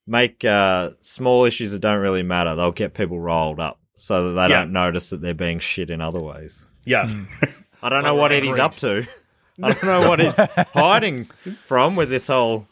make 0.06 0.44
uh, 0.44 0.90
small 1.00 1.44
issues 1.44 1.72
that 1.72 1.80
don't 1.80 2.00
really 2.00 2.22
matter. 2.22 2.54
They'll 2.54 2.72
get 2.72 2.94
people 2.94 3.20
rolled 3.20 3.60
up 3.60 3.78
so 3.96 4.28
that 4.28 4.32
they 4.40 4.48
Yeah. 4.54 4.60
don't 4.60 4.72
notice 4.72 5.10
that 5.10 5.20
they're 5.20 5.34
being 5.34 5.58
shit 5.58 5.90
in 5.90 6.00
other 6.00 6.20
ways. 6.20 6.66
Yeah. 6.84 7.08
I 7.82 7.88
don't 7.90 8.04
know 8.04 8.14
what 8.14 8.32
Eddie's 8.32 8.58
up 8.58 8.74
to. 8.76 9.06
I 9.62 9.72
don't 9.72 9.84
know 9.84 10.08
what 10.08 10.18
he's 10.20 10.36
hiding 10.72 11.26
from 11.64 11.94
with 11.96 12.08
this 12.10 12.26
whole 12.28 12.66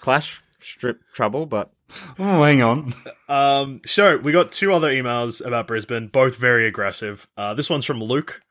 clash 0.00 0.42
strip 0.60 1.00
trouble, 1.12 1.46
but 1.46 1.70
Oh, 2.18 2.42
hang 2.42 2.60
on. 2.62 2.92
Um, 3.28 3.80
so 3.86 4.16
we 4.16 4.32
got 4.32 4.50
two 4.50 4.72
other 4.72 4.90
emails 4.90 5.44
about 5.44 5.66
Brisbane, 5.66 6.08
both 6.08 6.36
very 6.36 6.66
aggressive. 6.66 7.28
Uh, 7.36 7.54
this 7.54 7.68
one's 7.70 7.84
from 7.84 8.00
Luke. 8.02 8.42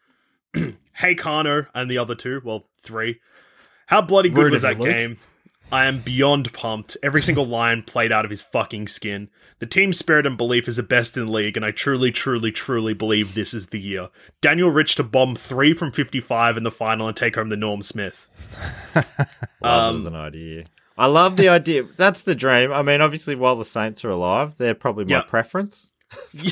hey, 0.93 1.16
Kano, 1.16 1.66
and 1.74 1.89
the 1.89 1.97
other 1.97 2.16
two, 2.16 2.41
well, 2.43 2.68
three. 2.78 3.20
How 3.88 4.02
bloody 4.02 4.30
good 4.30 4.44
Rude 4.44 4.52
was 4.54 4.62
that 4.64 4.80
game? 4.80 5.18
I 5.72 5.86
am 5.86 6.00
beyond 6.02 6.54
pumped. 6.54 6.98
Every 7.02 7.22
single 7.22 7.46
line 7.48 7.82
played 7.84 8.12
out 8.12 8.26
of 8.26 8.32
his 8.32 8.44
fucking 8.44 8.88
skin. 8.88 9.30
The 9.60 9.66
team 9.66 9.92
spirit 9.94 10.26
and 10.26 10.38
belief 10.38 10.68
is 10.68 10.76
the 10.76 10.84
best 10.84 11.16
in 11.18 11.26
the 11.26 11.32
league, 11.32 11.56
and 11.58 11.66
I 11.66 11.72
truly, 11.72 12.12
truly, 12.12 12.52
truly 12.52 12.94
believe 12.94 13.34
this 13.34 13.54
is 13.54 13.68
the 13.68 13.80
year. 13.80 14.10
Daniel 14.42 14.70
Rich 14.70 14.96
to 14.96 15.04
bomb 15.04 15.36
three 15.36 15.74
from 15.74 15.92
55 15.92 16.58
in 16.58 16.64
the 16.64 16.70
final 16.72 17.08
and 17.08 17.16
take 17.18 17.36
home 17.36 17.50
the 17.50 17.56
Norm 17.58 17.82
Smith. 17.82 18.30
love 19.62 19.96
as 19.96 20.06
an 20.06 20.16
idea. 20.16 20.66
I 20.98 21.08
love 21.08 21.38
the 21.38 21.48
idea. 21.50 21.84
That's 21.96 22.22
the 22.24 22.36
dream. 22.36 22.72
I 22.72 22.82
mean, 22.84 23.02
obviously, 23.02 23.34
while 23.36 23.56
the 23.56 23.66
Saints 23.66 24.06
are 24.06 24.10
alive, 24.12 24.56
they're 24.58 24.76
probably 24.76 25.06
my 25.06 25.12
Yeah. 25.16 25.22
preference. 25.22 25.92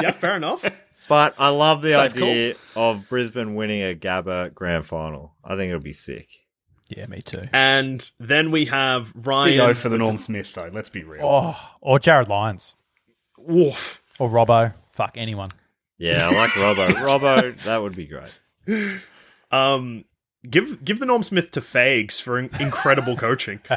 Yeah, 0.00 0.10
fair 0.12 0.36
enough. 0.36 0.64
But 1.08 1.34
I 1.38 1.50
love 1.50 1.82
the 1.82 1.92
Safe 1.92 2.14
idea 2.16 2.54
of 2.74 3.08
Brisbane 3.08 3.54
winning 3.54 3.82
a 3.82 3.94
Gabba 3.94 4.52
grand 4.52 4.86
final. 4.86 5.34
I 5.44 5.56
think 5.56 5.70
it'll 5.70 5.80
be 5.80 5.92
sick. 5.92 6.28
Yeah, 6.88 7.06
me 7.06 7.20
too. 7.20 7.48
And 7.52 8.08
then 8.18 8.50
we 8.50 8.66
have 8.66 9.12
Big 9.14 9.26
Ryan. 9.26 9.60
O 9.60 9.74
for 9.74 9.88
the 9.88 9.98
Norm 9.98 10.18
Smith, 10.18 10.52
though. 10.54 10.70
Let's 10.72 10.88
be 10.88 11.04
real. 11.04 11.24
Oh, 11.24 11.76
or 11.80 11.98
Jarryd 11.98 12.28
Lyons 12.28 12.74
Woof. 13.38 14.02
or 14.18 14.28
Robbo. 14.28 14.74
Fuck 14.92 15.12
anyone. 15.16 15.50
Yeah, 15.98 16.28
I 16.28 16.34
like 16.34 16.50
Robbo. 16.50 16.88
Robbo, 17.06 17.62
that 17.64 17.82
would 17.82 17.94
be 17.94 18.06
great. 18.06 19.02
Um, 19.50 20.04
give 20.50 20.84
give 20.84 20.98
the 21.00 21.06
Norm 21.06 21.22
Smith 21.22 21.50
to 21.52 21.60
Fags 21.60 22.20
for 22.20 22.38
in- 22.38 22.50
incredible 22.60 23.16
coaching. 23.16 23.58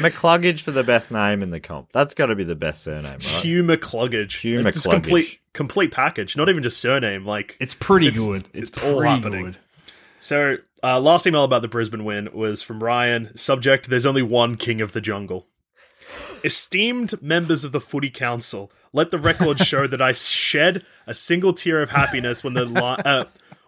McCluggage 0.00 0.60
for 0.62 0.70
the 0.70 0.84
best 0.84 1.12
name 1.12 1.42
in 1.42 1.50
the 1.50 1.60
comp. 1.60 1.90
That's 1.92 2.14
got 2.14 2.26
to 2.26 2.34
be 2.34 2.44
the 2.44 2.54
best 2.54 2.82
surname, 2.84 3.04
right? 3.12 3.22
Hugh 3.22 3.62
McCluggage. 3.62 4.40
Hugh 4.40 4.62
Like, 4.62 4.74
just 4.74 4.86
McCluggage. 4.86 4.92
complete 4.92 5.38
complete 5.52 5.92
package. 5.92 6.36
Not 6.36 6.48
even 6.48 6.62
just 6.62 6.78
surname. 6.80 7.24
Like 7.24 7.56
It's 7.60 7.74
pretty 7.74 8.08
It's- 8.08 8.24
good. 8.24 8.48
It's, 8.52 8.70
it's 8.70 8.82
all 8.84 9.00
happening. 9.00 9.44
good. 9.46 9.58
so. 10.18 10.56
Uh, 10.84 11.00
last 11.00 11.26
email 11.26 11.42
about 11.42 11.62
the 11.62 11.68
Brisbane 11.68 12.04
win 12.04 12.28
was 12.32 12.62
from 12.62 12.84
Ryan. 12.84 13.36
Subject: 13.36 13.88
There's 13.88 14.06
only 14.06 14.22
one 14.22 14.56
king 14.56 14.80
of 14.82 14.92
the 14.92 15.00
jungle. 15.00 15.46
Esteemed 16.44 17.20
members 17.20 17.64
of 17.64 17.72
the 17.72 17.80
Footy 17.80 18.10
Council, 18.10 18.70
let 18.92 19.10
the 19.10 19.18
record 19.18 19.58
show 19.58 19.86
that 19.88 20.00
I 20.02 20.12
shed 20.12 20.84
a 21.06 21.14
single 21.14 21.54
tear 21.54 21.82
of 21.82 21.90
happiness 21.90 22.44
when 22.44 22.52
the 22.54 22.66
li- 22.66 23.02
uh, 23.04 23.24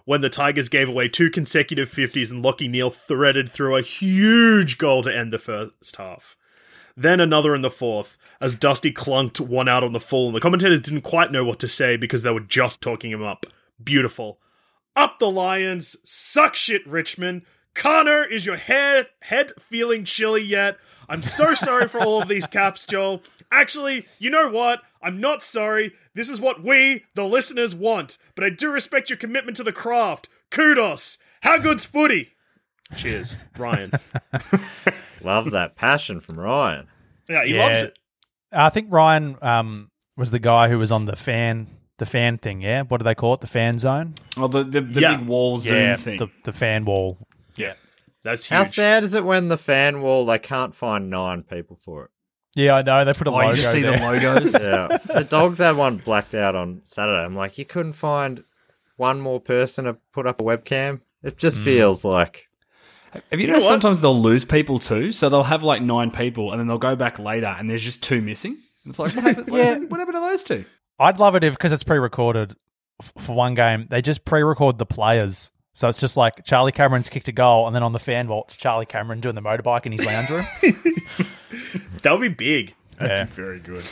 when 0.08 0.22
the 0.22 0.30
Tigers 0.30 0.70
gave 0.70 0.88
away 0.88 1.06
two 1.06 1.28
consecutive 1.28 1.90
50s 1.90 2.30
and 2.30 2.42
Lachie 2.42 2.70
Neale 2.70 2.88
threaded 2.88 3.46
through 3.46 3.76
a 3.76 3.82
huge 3.82 4.78
goal 4.78 5.02
to 5.02 5.14
end 5.14 5.34
the 5.34 5.38
first 5.38 5.96
half. 5.96 6.34
Then 6.96 7.20
another 7.20 7.54
in 7.54 7.60
the 7.60 7.68
fourth, 7.68 8.16
as 8.40 8.56
Dusty 8.56 8.90
clunked 8.90 9.38
one 9.38 9.68
out 9.68 9.84
on 9.84 9.92
the 9.92 10.00
full, 10.00 10.28
and 10.28 10.34
the 10.34 10.40
commentators 10.40 10.80
didn't 10.80 11.02
quite 11.02 11.30
know 11.30 11.44
what 11.44 11.58
to 11.58 11.68
say 11.68 11.98
because 11.98 12.22
they 12.22 12.30
were 12.30 12.40
just 12.40 12.80
talking 12.80 13.10
him 13.10 13.22
up. 13.22 13.44
Beautiful. 13.84 14.38
Up 14.96 15.18
the 15.18 15.30
Lions, 15.30 15.94
suck 16.04 16.54
shit, 16.54 16.86
Richmond. 16.86 17.42
Connor, 17.78 18.24
is 18.24 18.44
your 18.44 18.56
head 18.56 19.06
head 19.22 19.52
feeling 19.58 20.04
chilly 20.04 20.42
yet? 20.42 20.76
I'm 21.08 21.22
so 21.22 21.54
sorry 21.54 21.88
for 21.88 22.00
all 22.02 22.20
of 22.20 22.28
these 22.28 22.46
caps, 22.46 22.84
Joel. 22.84 23.22
Actually, 23.52 24.04
you 24.18 24.28
know 24.30 24.48
what? 24.50 24.82
I'm 25.00 25.20
not 25.20 25.42
sorry. 25.44 25.92
This 26.12 26.28
is 26.28 26.40
what 26.40 26.62
we, 26.62 27.04
the 27.14 27.24
listeners, 27.24 27.74
want. 27.74 28.18
But 28.34 28.44
I 28.44 28.50
do 28.50 28.70
respect 28.70 29.08
your 29.08 29.16
commitment 29.16 29.56
to 29.58 29.62
the 29.64 29.72
craft. 29.72 30.28
Kudos. 30.50 31.18
How 31.42 31.56
good's 31.56 31.86
footy? 31.86 32.32
Cheers, 32.96 33.36
Ryan. 33.56 33.92
Love 35.22 35.52
that 35.52 35.76
passion 35.76 36.20
from 36.20 36.38
Ryan. 36.38 36.88
Yeah, 37.28 37.44
he 37.44 37.54
Yeah. 37.54 37.64
loves 37.64 37.82
it. 37.82 37.98
I 38.50 38.70
think 38.70 38.88
Ryan 38.90 39.36
um, 39.40 39.90
was 40.16 40.30
the 40.32 40.38
guy 40.40 40.68
who 40.68 40.78
was 40.78 40.90
on 40.90 41.04
the 41.04 41.14
fan 41.16 41.68
the 41.98 42.06
fan 42.06 42.38
thing. 42.38 42.60
Yeah, 42.62 42.82
what 42.82 42.98
do 42.98 43.04
they 43.04 43.14
call 43.14 43.34
it? 43.34 43.40
The 43.40 43.46
fan 43.48 43.78
zone. 43.78 44.14
Oh, 44.36 44.46
the 44.48 44.62
the, 44.64 44.80
the 44.80 45.00
Yeah. 45.00 45.16
big 45.16 45.26
wall 45.26 45.58
zoom 45.58 45.76
yeah, 45.76 45.96
thing. 45.96 46.18
the 46.18 46.28
the 46.44 46.52
fan 46.52 46.84
wall. 46.84 47.18
Yeah, 48.28 48.32
that's 48.32 48.46
huge. 48.46 48.58
How 48.58 48.64
sad 48.64 49.04
is 49.04 49.14
it 49.14 49.24
when 49.24 49.48
the 49.48 49.56
fan 49.56 50.02
wall 50.02 50.26
they 50.26 50.38
can't 50.38 50.74
find 50.74 51.08
nine 51.08 51.44
people 51.44 51.76
for 51.76 52.04
it? 52.04 52.10
Yeah, 52.54 52.74
I 52.74 52.82
know. 52.82 53.04
They 53.04 53.14
put 53.14 53.26
a 53.26 53.30
oh, 53.30 53.34
logo 53.34 53.48
you 53.50 53.56
just 53.56 53.72
see 53.72 53.80
there. 53.80 53.98
the 53.98 54.04
logos. 54.04 54.54
Yeah, 54.62 54.98
the 55.06 55.24
dogs 55.24 55.60
had 55.60 55.76
one 55.76 55.96
blacked 55.96 56.34
out 56.34 56.54
on 56.54 56.82
Saturday. 56.84 57.24
I'm 57.24 57.34
like, 57.34 57.56
you 57.56 57.64
couldn't 57.64 57.94
find 57.94 58.44
one 58.96 59.20
more 59.20 59.40
person 59.40 59.86
to 59.86 59.94
put 60.12 60.26
up 60.26 60.42
a 60.42 60.44
webcam. 60.44 61.00
It 61.22 61.38
just 61.38 61.58
mm. 61.60 61.64
feels 61.64 62.04
like 62.04 62.48
Have 63.12 63.40
you, 63.40 63.46
know 63.46 63.54
noticed 63.54 63.68
what? 63.68 63.74
sometimes 63.74 64.00
they'll 64.02 64.20
lose 64.20 64.44
people 64.44 64.78
too? 64.78 65.10
So 65.10 65.30
they'll 65.30 65.44
have 65.44 65.62
like 65.62 65.80
nine 65.80 66.10
people, 66.10 66.50
and 66.50 66.60
then 66.60 66.66
they'll 66.66 66.78
go 66.78 66.96
back 66.96 67.18
later, 67.18 67.54
and 67.58 67.70
there's 67.70 67.82
just 67.82 68.02
two 68.02 68.20
missing. 68.20 68.58
It's 68.84 68.98
like, 68.98 69.14
what 69.14 69.24
happened, 69.24 69.48
Yeah. 69.52 69.78
what 69.86 70.00
happened 70.00 70.16
to 70.16 70.20
those 70.20 70.42
two? 70.42 70.64
I'd 70.98 71.18
love 71.18 71.34
it 71.34 71.44
if 71.44 71.54
because 71.54 71.72
it's 71.72 71.84
pre-recorded 71.84 72.54
f- 73.00 73.12
for 73.18 73.34
one 73.34 73.54
game. 73.54 73.86
They 73.88 74.02
just 74.02 74.24
pre-record 74.24 74.78
the 74.78 74.86
players, 74.86 75.52
so 75.78 75.88
it's 75.88 76.00
just 76.00 76.16
like 76.16 76.42
Charlie 76.42 76.72
Cameron's 76.72 77.08
kicked 77.08 77.28
a 77.28 77.32
goal, 77.32 77.68
and 77.68 77.76
then 77.76 77.84
on 77.84 77.92
the 77.92 78.00
fan 78.00 78.26
wall, 78.26 78.42
it's 78.48 78.56
Charlie 78.56 78.84
Cameron 78.84 79.20
doing 79.20 79.36
the 79.36 79.40
motorbike 79.40 79.86
in 79.86 79.92
his 79.92 80.04
lounge 80.04 80.28
room. 80.28 80.44
that 82.02 82.10
would 82.10 82.20
be 82.20 82.28
big. 82.28 82.74
That'd 82.98 83.16
yeah. 83.16 83.24
Be 83.26 83.30
very 83.30 83.60
good. 83.60 83.84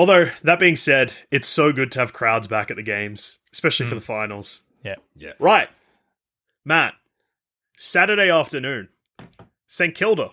Although 0.00 0.32
that 0.42 0.58
being 0.58 0.74
said, 0.74 1.14
it's 1.30 1.46
so 1.46 1.72
good 1.72 1.92
to 1.92 2.00
have 2.00 2.12
crowds 2.12 2.48
back 2.48 2.72
at 2.72 2.76
the 2.76 2.82
games, 2.82 3.38
especially 3.52 3.86
for 3.86 3.94
mm. 3.94 4.00
the 4.00 4.04
finals. 4.04 4.62
yeah, 4.82 4.96
Yeah. 5.14 5.34
Right, 5.38 5.68
Matt. 6.64 6.94
Saturday 7.76 8.30
afternoon, 8.30 8.88
St 9.68 9.94
Kilda. 9.94 10.32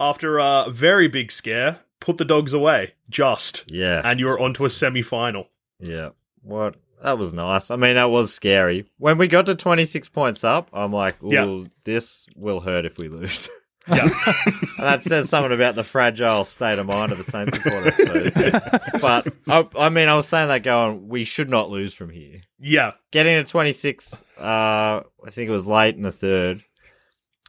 After 0.00 0.38
a 0.38 0.68
very 0.70 1.08
big 1.08 1.30
scare, 1.30 1.80
put 2.00 2.16
the 2.16 2.24
dogs 2.24 2.54
away. 2.54 2.94
Just 3.10 3.70
yeah, 3.70 4.00
and 4.02 4.18
you 4.18 4.24
were 4.24 4.40
onto 4.40 4.64
a 4.64 4.70
semi-final. 4.70 5.50
yeah. 5.80 6.10
What 6.40 6.76
that 7.02 7.18
was 7.18 7.32
nice. 7.34 7.70
I 7.70 7.76
mean, 7.76 7.94
that 7.96 8.10
was 8.10 8.32
scary. 8.32 8.86
When 8.98 9.18
we 9.18 9.28
got 9.28 9.46
to 9.46 9.54
26 9.54 10.08
points 10.08 10.44
up, 10.44 10.68
I'm 10.72 10.92
like, 10.92 11.22
ooh, 11.22 11.28
Yeah. 11.30 11.64
this 11.84 12.26
will 12.36 12.60
hurt 12.60 12.86
if 12.86 12.98
we 12.98 13.08
lose. 13.08 13.50
Yeah, 13.88 14.06
that 14.78 15.02
says 15.02 15.28
something 15.28 15.50
about 15.52 15.74
the 15.74 15.82
fragile 15.82 16.44
state 16.44 16.78
of 16.78 16.86
mind 16.86 17.10
of 17.10 17.18
a 17.18 17.24
Saints 17.24 17.60
supporter. 17.60 17.90
So. 17.90 18.60
but 19.00 19.26
I, 19.48 19.66
I 19.76 19.88
mean, 19.88 20.06
I 20.08 20.14
was 20.14 20.28
saying 20.28 20.46
that 20.46 20.62
going, 20.62 21.08
we 21.08 21.24
should 21.24 21.50
not 21.50 21.68
lose 21.68 21.92
from 21.92 22.08
here. 22.10 22.42
yeah, 22.60 22.92
Getting 23.10 23.34
to 23.34 23.50
26, 23.50 24.14
uh, 24.38 24.40
I 24.40 25.02
think 25.32 25.48
it 25.48 25.52
was 25.52 25.66
late 25.66 25.96
in 25.96 26.02
the 26.02 26.12
third. 26.12 26.62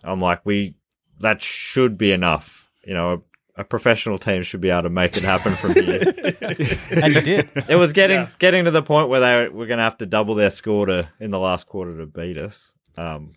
I'm 0.04 0.22
like, 0.22 0.44
we 0.44 0.74
that 1.20 1.44
should 1.44 2.00
be 2.00 2.12
enough. 2.12 2.68
You 2.84 2.96
know, 2.96 3.24
a, 3.58 3.62
a 3.62 3.64
professional 3.64 4.18
team 4.18 4.44
should 4.44 4.62
be 4.62 4.70
able 4.70 4.84
to 4.84 4.90
make 4.90 5.16
it 5.18 5.24
happen 5.24 5.54
from 5.54 5.74
here. 5.74 6.02
and 6.92 7.14
you 7.16 7.22
did. 7.22 7.50
it 7.70 7.76
was 7.78 7.94
getting 7.94 8.18
Yeah. 8.22 8.30
getting 8.40 8.66
to 8.66 8.72
the 8.72 8.84
point 8.84 9.10
where 9.10 9.20
they 9.20 9.48
were 9.50 9.66
going 9.68 9.78
to 9.78 9.84
have 9.84 9.98
to 10.00 10.06
double 10.06 10.36
their 10.36 10.50
score 10.50 10.86
to 10.88 11.08
in 11.20 11.32
the 11.32 11.40
last 11.40 11.68
quarter 11.68 11.98
to 12.00 12.06
beat 12.06 12.38
us. 12.38 12.76
Um, 12.98 13.34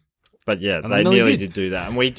but 0.46 0.60
yeah, 0.60 0.78
And 0.78 0.92
they 0.92 0.98
they 0.98 1.02
nearly 1.04 1.16
nearly 1.16 1.36
did. 1.36 1.52
did. 1.52 1.52
do 1.54 1.70
that. 1.70 1.88
And 1.88 1.96
we, 1.96 2.14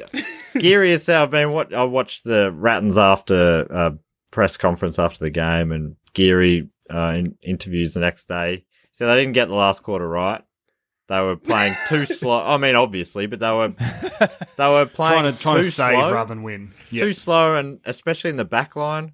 Geary 0.53 0.91
yourself, 0.91 1.31
man. 1.31 1.51
What 1.51 1.73
I 1.73 1.83
watched 1.85 2.23
the 2.23 2.51
Ratten's 2.51 2.97
after 2.97 3.67
uh, 3.71 3.91
press 4.31 4.57
conference 4.57 4.99
after 4.99 5.23
the 5.23 5.29
game, 5.29 5.71
and 5.71 5.95
Geary 6.13 6.69
uh, 6.93 7.13
in 7.17 7.35
interviews 7.41 7.93
the 7.93 7.99
next 8.01 8.27
day. 8.27 8.65
So 8.91 9.07
they 9.07 9.15
didn't 9.15 9.33
get 9.33 9.47
the 9.47 9.53
last 9.55 9.83
quarter 9.83 10.07
right. 10.07 10.41
They 11.07 11.21
were 11.21 11.37
playing 11.37 11.73
too 11.87 12.05
slow. 12.19 12.43
I 12.45 12.57
mean, 12.57 12.75
obviously, 12.75 13.27
but 13.27 13.39
they 13.39 13.51
were 13.51 13.69
they 14.57 14.67
were 14.69 14.85
playing 14.85 15.21
Trying 15.21 15.33
to 15.33 15.39
trying 15.39 15.55
too 15.57 15.63
to 15.63 15.71
save 15.71 15.99
slow 15.99 16.13
rather 16.13 16.27
than 16.33 16.43
win. 16.43 16.71
Yeah. 16.91 17.03
too 17.05 17.13
slow, 17.13 17.55
and 17.55 17.79
especially 17.85 18.29
in 18.29 18.37
the 18.37 18.45
back 18.45 18.75
line. 18.75 19.13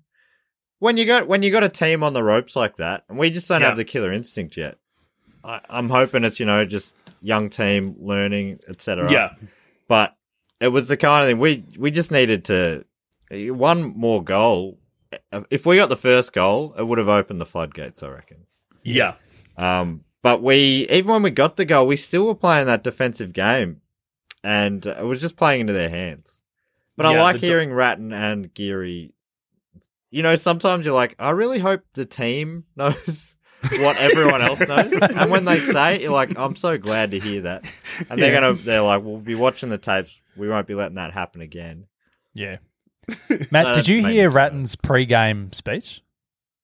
when 0.79 0.97
you 0.97 1.05
got 1.05 1.27
when 1.27 1.43
you 1.43 1.51
got 1.51 1.63
a 1.63 1.69
team 1.69 2.03
on 2.03 2.13
the 2.13 2.23
ropes 2.23 2.55
like 2.55 2.77
that, 2.77 3.03
and 3.09 3.17
we 3.17 3.29
just 3.29 3.47
don't 3.47 3.61
Yeah. 3.61 3.67
have 3.67 3.77
the 3.77 3.85
killer 3.85 4.11
instinct 4.11 4.57
yet. 4.57 4.77
I, 5.43 5.59
I'm 5.69 5.89
hoping 5.89 6.23
it's 6.23 6.39
you 6.39 6.45
know 6.47 6.65
just 6.65 6.93
young 7.21 7.49
team 7.49 7.95
learning, 7.99 8.57
etc. 8.69 9.11
Yeah. 9.11 9.33
but 9.87 10.15
it 10.59 10.69
was 10.69 10.87
the 10.87 10.97
kind 10.97 11.23
of 11.23 11.29
thing 11.29 11.39
we 11.39 11.63
we 11.77 11.91
just 11.91 12.11
needed 12.11 12.45
to 12.45 12.85
one 13.53 13.83
more 13.95 14.23
goal. 14.23 14.79
If 15.51 15.67
we 15.67 15.75
got 15.75 15.89
the 15.89 15.95
first 15.95 16.33
goal, 16.33 16.73
it 16.77 16.83
would 16.87 16.97
have 16.97 17.07
opened 17.09 17.39
the 17.39 17.45
floodgates. 17.45 18.01
I 18.01 18.07
reckon. 18.09 18.37
Yeah. 18.81 19.13
Um, 19.57 20.03
but 20.23 20.41
we 20.41 20.87
even 20.89 21.11
when 21.11 21.21
we 21.23 21.29
got 21.29 21.55
the 21.57 21.65
goal, 21.65 21.85
we 21.85 21.95
still 21.97 22.25
were 22.25 22.33
playing 22.35 22.65
that 22.65 22.83
defensive 22.83 23.31
game, 23.33 23.81
and 24.43 24.85
uh, 24.87 24.95
it 24.99 25.03
was 25.03 25.21
just 25.21 25.37
playing 25.37 25.61
into 25.61 25.73
their 25.73 25.89
hands. 25.89 26.41
But 26.97 27.05
I 27.05 27.19
like 27.21 27.33
the 27.35 27.41
do- 27.41 27.47
hearing 27.47 27.71
Ratten 27.73 28.11
and 28.11 28.51
Geary. 28.53 29.13
You 30.09 30.21
know, 30.23 30.35
sometimes 30.35 30.85
you're 30.85 30.93
like, 30.95 31.15
I 31.19 31.31
really 31.31 31.59
hope 31.59 31.81
the 31.93 32.05
team 32.05 32.65
knows 32.75 33.35
what 33.79 33.97
everyone 33.97 34.41
else 34.41 34.59
knows, 34.59 34.93
and 34.93 35.31
when 35.31 35.45
they 35.45 35.57
say, 35.57 35.95
it, 35.95 36.01
you're 36.01 36.11
like, 36.11 36.37
I'm 36.37 36.55
so 36.55 36.77
glad 36.77 37.11
to 37.11 37.19
hear 37.19 37.41
that. 37.41 37.63
And 38.09 38.21
they're 38.21 38.31
Yeah. 38.33 38.41
gonna, 38.41 38.53
they're 38.53 38.81
like, 38.81 39.03
we'll 39.03 39.17
be 39.17 39.35
watching 39.35 39.69
the 39.69 39.77
tapes. 39.77 40.21
We 40.35 40.47
won't 40.49 40.67
be 40.67 40.75
letting 40.75 40.95
that 40.95 41.13
happen 41.13 41.41
again. 41.41 41.85
Yeah. 42.33 42.57
Matt, 43.51 43.65
So 43.67 43.73
did 43.73 43.87
you 43.87 44.01
hear 44.05 44.29
me 44.29 44.35
Ratten's 44.35 44.75
pre-game 44.75 45.51
speech? 45.53 46.01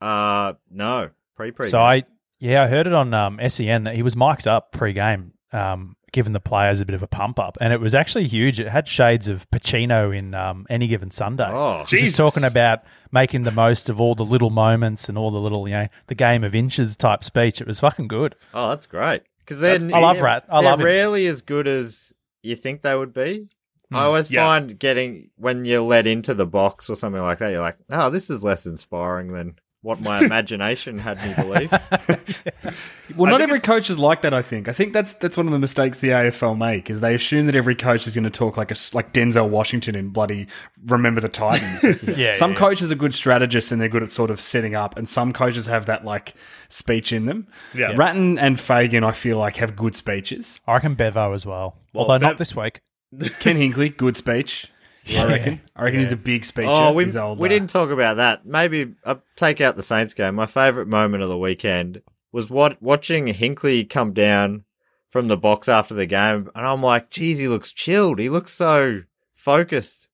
Uh, 0.01 0.53
no, 0.71 1.09
pre 1.35 1.51
pre. 1.51 1.67
So 1.67 1.79
I, 1.79 2.03
yeah, 2.39 2.63
I 2.63 2.67
heard 2.67 2.87
it 2.87 2.93
on 2.93 3.13
um, 3.13 3.39
SEN 3.47 3.83
that 3.83 3.95
he 3.95 4.03
was 4.03 4.15
mic'd 4.15 4.47
up 4.47 4.71
pre-game, 4.71 5.33
um, 5.51 5.95
giving 6.11 6.33
the 6.33 6.39
players 6.39 6.79
a 6.79 6.85
bit 6.85 6.95
of 6.95 7.03
a 7.03 7.07
pump 7.07 7.39
up, 7.39 7.57
and 7.61 7.71
it 7.73 7.79
was 7.79 7.93
actually 7.93 8.27
huge. 8.27 8.59
It 8.59 8.67
had 8.69 8.87
shades 8.87 9.27
of 9.27 9.49
Pacino 9.51 10.15
in 10.17 10.33
um, 10.33 10.65
any 10.69 10.87
given 10.87 11.11
Sunday. 11.11 11.47
Oh, 11.49 11.79
He's 11.81 11.89
Jesus. 11.89 12.17
just 12.17 12.17
talking 12.17 12.49
about 12.49 12.79
making 13.11 13.43
the 13.43 13.51
most 13.51 13.89
of 13.89 13.99
all 14.01 14.15
the 14.15 14.25
little 14.25 14.49
moments 14.49 15.09
and 15.09 15.17
all 15.17 15.31
the 15.31 15.39
little, 15.39 15.67
you 15.67 15.73
know, 15.75 15.87
the 16.07 16.15
game 16.15 16.43
of 16.43 16.55
inches 16.55 16.95
type 16.95 17.23
speech. 17.23 17.61
It 17.61 17.67
was 17.67 17.79
fucking 17.79 18.07
good. 18.07 18.35
Oh, 18.53 18.69
that's 18.69 18.87
great. 18.87 19.23
Because 19.39 19.61
they're 19.61 19.75
I 19.93 19.99
love 19.99 20.17
they're- 20.17 20.25
Rat. 20.25 20.45
I 20.49 20.61
they're 20.61 20.69
love 20.71 20.79
him. 20.79 20.85
rarely 20.85 21.25
as 21.27 21.41
good 21.41 21.67
as 21.67 22.13
you 22.43 22.55
think 22.55 22.81
they 22.81 22.95
would 22.95 23.13
be. 23.13 23.47
I 23.91 24.03
always 24.03 24.29
yeah. 24.29 24.45
find 24.45 24.77
getting 24.77 25.31
when 25.37 25.65
you're 25.65 25.81
led 25.81 26.05
into 26.05 26.35
the 26.35 26.45
box 26.45 26.91
or 26.91 26.95
something 26.95 27.21
like 27.23 27.39
that, 27.39 27.49
you're 27.49 27.59
like, 27.59 27.77
oh, 27.89 28.11
this 28.11 28.29
is 28.29 28.43
less 28.43 28.67
inspiring 28.67 29.33
than 29.33 29.55
what 29.81 30.01
my 30.01 30.19
imagination 30.23 30.99
had 30.99 31.17
me 31.25 31.33
believe. 31.35 31.73
Well, 33.17 33.31
not 33.31 33.41
every 33.41 33.59
coach 33.59 33.89
is 33.89 33.97
like 33.97 34.21
that. 34.21 34.35
I 34.35 34.43
think. 34.43 34.67
I 34.69 34.71
think 34.73 34.93
that's 34.93 35.15
that's 35.15 35.35
one 35.35 35.47
of 35.47 35.51
the 35.51 35.57
mistakes 35.57 35.97
the 35.97 36.09
AFL 36.09 36.55
make 36.57 36.91
is 36.91 37.01
they 37.01 37.15
assume 37.15 37.47
that 37.47 37.55
every 37.55 37.73
coach 37.73 38.05
is 38.05 38.13
going 38.13 38.23
to 38.23 38.29
talk 38.29 38.55
like 38.55 38.69
a 38.69 38.75
s- 38.75 38.93
like 38.93 39.13
Denzel 39.13 39.49
Washington 39.49 39.95
in 39.95 40.09
bloody 40.09 40.45
Remember 40.85 41.19
the 41.19 41.27
Titans. 41.27 42.03
Yeah, 42.17 42.33
some 42.33 42.51
yeah. 42.51 42.57
coaches 42.57 42.91
are 42.91 42.95
good 42.95 43.13
strategists 43.13 43.71
and 43.71 43.81
they're 43.81 43.89
good 43.89 44.03
at 44.03 44.11
sort 44.11 44.29
of 44.29 44.39
setting 44.39 44.75
up, 44.75 44.95
and 44.95 45.09
some 45.09 45.33
coaches 45.33 45.65
have 45.65 45.87
that 45.87 46.05
like 46.05 46.35
speech 46.69 47.11
in 47.11 47.25
them. 47.25 47.47
Yeah. 47.73 47.93
Ratten 47.95 48.37
and 48.37 48.59
Fagan, 48.59 49.03
I 49.03 49.11
feel 49.11 49.39
like 49.39 49.55
have 49.55 49.75
good 49.75 49.95
speeches. 49.95 50.61
I 50.67 50.73
reckon 50.75 50.93
Bevo 50.93 51.33
as 51.33 51.47
well, 51.47 51.77
Well, 51.93 52.03
although 52.03 52.23
not 52.27 52.37
this 52.37 52.55
week. 52.55 52.79
Ken 53.39 53.55
Hinkley, 53.57 53.95
good 53.97 54.15
speech. 54.15 54.67
I 55.17 55.25
reckon. 55.25 55.61
I 55.75 55.83
reckon 55.83 55.99
he's 55.99 56.11
a 56.11 56.17
big 56.17 56.45
speaker. 56.45 56.69
oh, 56.71 56.93
we 56.93 57.05
He's 57.05 57.15
old, 57.15 57.39
we 57.39 57.47
uh, 57.47 57.49
didn't 57.49 57.69
talk 57.69 57.89
about 57.89 58.17
that. 58.17 58.45
Maybe 58.45 58.93
I'll 59.05 59.21
take 59.35 59.61
out 59.61 59.75
the 59.75 59.83
Saints 59.83 60.13
game. 60.13 60.35
My 60.35 60.45
favorite 60.45 60.87
moment 60.87 61.23
of 61.23 61.29
the 61.29 61.37
weekend 61.37 62.01
was 62.31 62.49
what 62.49 62.81
watching 62.81 63.27
Hinkley 63.27 63.89
come 63.89 64.13
down 64.13 64.63
from 65.09 65.27
the 65.27 65.37
box 65.37 65.67
after 65.67 65.93
the 65.93 66.05
game, 66.05 66.49
and 66.53 66.65
I'm 66.65 66.83
like, 66.83 67.09
geez, 67.09 67.39
he 67.39 67.47
looks 67.47 67.71
chilled. 67.71 68.19
He 68.19 68.29
looks 68.29 68.53
so 68.53 69.03
focused. 69.33 70.09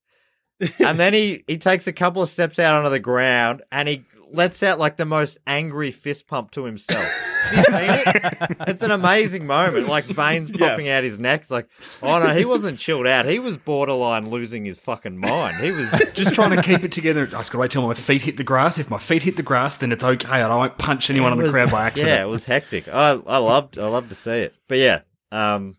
and 0.80 0.98
then 0.98 1.14
he 1.14 1.44
he 1.48 1.58
takes 1.58 1.86
a 1.86 1.94
couple 1.94 2.22
of 2.22 2.30
steps 2.30 2.60
out 2.60 2.78
onto 2.78 2.90
the 2.90 3.00
ground 3.00 3.62
and 3.74 3.90
he 3.90 4.06
lets 4.32 4.64
out 4.64 4.80
like 4.80 4.98
the 4.98 5.06
most 5.06 5.38
angry 5.48 5.92
fist 5.92 6.28
pump 6.28 6.52
to 6.52 6.64
himself. 6.66 7.06
Have 7.06 7.58
you 7.58 7.64
seen 7.64 7.90
it? 7.90 8.58
It's 8.68 8.82
an 8.82 8.90
amazing 8.92 9.46
moment. 9.46 9.88
Like 9.88 10.06
veins 10.06 10.50
Yeah. 10.52 10.70
popping 10.70 10.90
out 10.90 11.04
his 11.04 11.20
neck. 11.20 11.42
It's 11.42 11.52
like, 11.52 11.68
oh 12.02 12.20
no, 12.24 12.34
he 12.34 12.44
wasn't 12.46 12.80
chilled 12.80 13.06
out. 13.06 13.26
He 13.26 13.38
was 13.40 13.58
borderline 13.58 14.30
losing 14.32 14.66
his 14.66 14.80
fucking 14.80 15.18
mind. 15.18 15.58
He 15.58 15.70
was 15.72 15.92
just 16.14 16.34
trying 16.34 16.56
to 16.56 16.62
keep 16.64 16.84
it 16.84 16.92
together. 16.92 17.24
I 17.24 17.26
just 17.26 17.52
got 17.52 17.58
to 17.58 17.58
wait 17.60 17.72
till 17.72 17.88
my 17.88 17.94
feet 17.94 18.24
hit 18.24 18.38
the 18.38 18.44
grass. 18.44 18.80
If 18.80 18.90
my 18.90 18.98
feet 18.98 19.22
hit 19.24 19.36
the 19.38 19.44
grass, 19.44 19.78
then 19.78 19.92
it's 19.92 20.04
okay. 20.04 20.28
and 20.42 20.52
I 20.52 20.56
won't 20.56 20.78
punch 20.80 21.10
anyone 21.10 21.34
in 21.34 21.38
It 21.40 21.42
the 21.44 21.48
was- 21.48 21.52
crowd 21.54 21.72
by 21.72 21.86
accident. 21.86 22.10
Yeah, 22.18 22.24
it 22.24 22.30
was 22.30 22.46
hectic. 22.46 22.88
I 22.88 23.12
I 23.12 23.38
loved 23.38 23.78
I 23.78 23.88
loved 23.88 24.10
to 24.10 24.16
see 24.16 24.32
it. 24.42 24.56
But 24.68 24.80
yeah, 24.80 25.02
um, 25.32 25.76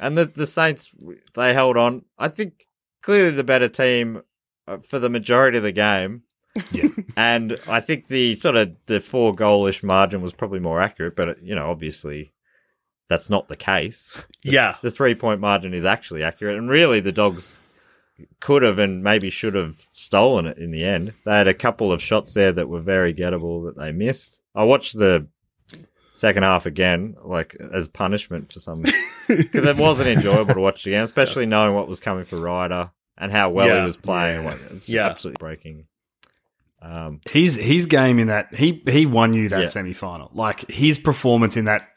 and 0.00 0.16
the 0.16 0.24
the 0.24 0.46
Saints 0.46 0.90
they 1.34 1.52
held 1.52 1.76
on. 1.76 2.04
I 2.18 2.28
think 2.28 2.64
clearly 3.02 3.32
the 3.32 3.44
better 3.44 3.68
team 3.68 4.22
uh, 4.66 4.78
for 4.78 4.98
the 4.98 5.10
majority 5.10 5.58
of 5.58 5.64
the 5.64 5.72
game. 5.72 6.22
Yeah. 6.72 6.88
and 7.16 7.58
I 7.68 7.80
think 7.80 8.08
the 8.08 8.34
sort 8.34 8.56
of 8.56 8.74
the 8.86 9.00
four 9.00 9.34
goalish 9.34 9.82
margin 9.82 10.22
was 10.22 10.32
probably 10.32 10.60
more 10.60 10.80
accurate. 10.80 11.16
But 11.16 11.42
you 11.42 11.54
know, 11.54 11.70
obviously, 11.70 12.32
that's 13.08 13.30
not 13.30 13.48
the 13.48 13.56
case. 13.56 14.16
Yeah. 14.42 14.76
The 14.82 14.90
three 14.90 15.14
point 15.14 15.40
margin 15.40 15.74
is 15.74 15.84
actually 15.84 16.22
accurate, 16.22 16.56
and 16.58 16.68
really 16.70 17.00
the 17.00 17.12
dogs 17.12 17.58
could 18.40 18.62
have 18.62 18.78
and 18.78 19.02
maybe 19.02 19.30
should 19.30 19.54
have 19.54 19.88
stolen 19.92 20.46
it 20.46 20.58
in 20.58 20.70
the 20.70 20.84
end. 20.84 21.12
They 21.24 21.32
had 21.32 21.48
a 21.48 21.54
couple 21.54 21.90
of 21.90 22.02
shots 22.02 22.34
there 22.34 22.52
that 22.52 22.68
were 22.68 22.80
very 22.80 23.14
gettable 23.14 23.64
that 23.66 23.78
they 23.80 23.92
missed. 23.92 24.40
I 24.54 24.64
watched 24.64 24.98
the 24.98 25.26
second 26.12 26.42
half 26.42 26.66
again, 26.66 27.16
like 27.24 27.56
as 27.72 27.88
punishment 27.88 28.52
for 28.52 28.60
some, 28.60 28.82
because 28.82 29.54
it 29.66 29.76
wasn't 29.78 30.08
enjoyable 30.08 30.52
to 30.54 30.60
watch 30.60 30.86
again, 30.86 31.02
especially 31.04 31.46
knowing 31.46 31.74
what 31.74 31.88
was 31.88 32.00
coming 32.00 32.26
for 32.26 32.36
Ryder 32.36 32.90
and 33.16 33.32
how 33.32 33.48
well 33.50 33.68
Yeah. 33.68 33.80
he 33.80 33.86
was 33.86 33.96
playing. 33.96 34.44
It's 34.72 34.88
Yeah. 34.88 35.06
absolutely 35.06 35.38
breaking. 35.40 35.86
Um, 36.82 37.20
his 37.30 37.56
his 37.56 37.86
game 37.86 38.18
in 38.18 38.28
that 38.28 38.54
he 38.54 38.82
he 38.88 39.04
won 39.06 39.32
you 39.34 39.48
that 39.50 39.60
Yeah. 39.62 39.66
semi 39.68 39.92
final. 39.92 40.30
Like 40.32 40.68
his 40.70 40.98
performance 40.98 41.56
in 41.56 41.66
that 41.66 41.88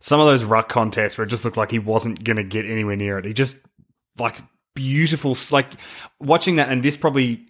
some 0.00 0.20
of 0.20 0.26
those 0.26 0.44
ruck 0.44 0.68
contests 0.68 1.16
where 1.18 1.24
it 1.26 1.30
just 1.30 1.44
looked 1.44 1.56
like 1.56 1.70
he 1.70 1.78
wasn't 1.78 2.22
going 2.22 2.36
to 2.36 2.44
get 2.44 2.64
anywhere 2.66 2.96
near 2.96 3.18
it. 3.18 3.24
He 3.24 3.32
just 3.32 3.56
like 4.18 4.36
beautiful 4.74 5.36
like 5.50 5.66
watching 6.20 6.56
that 6.56 6.68
and 6.70 6.82
this 6.82 6.96
probably 6.96 7.46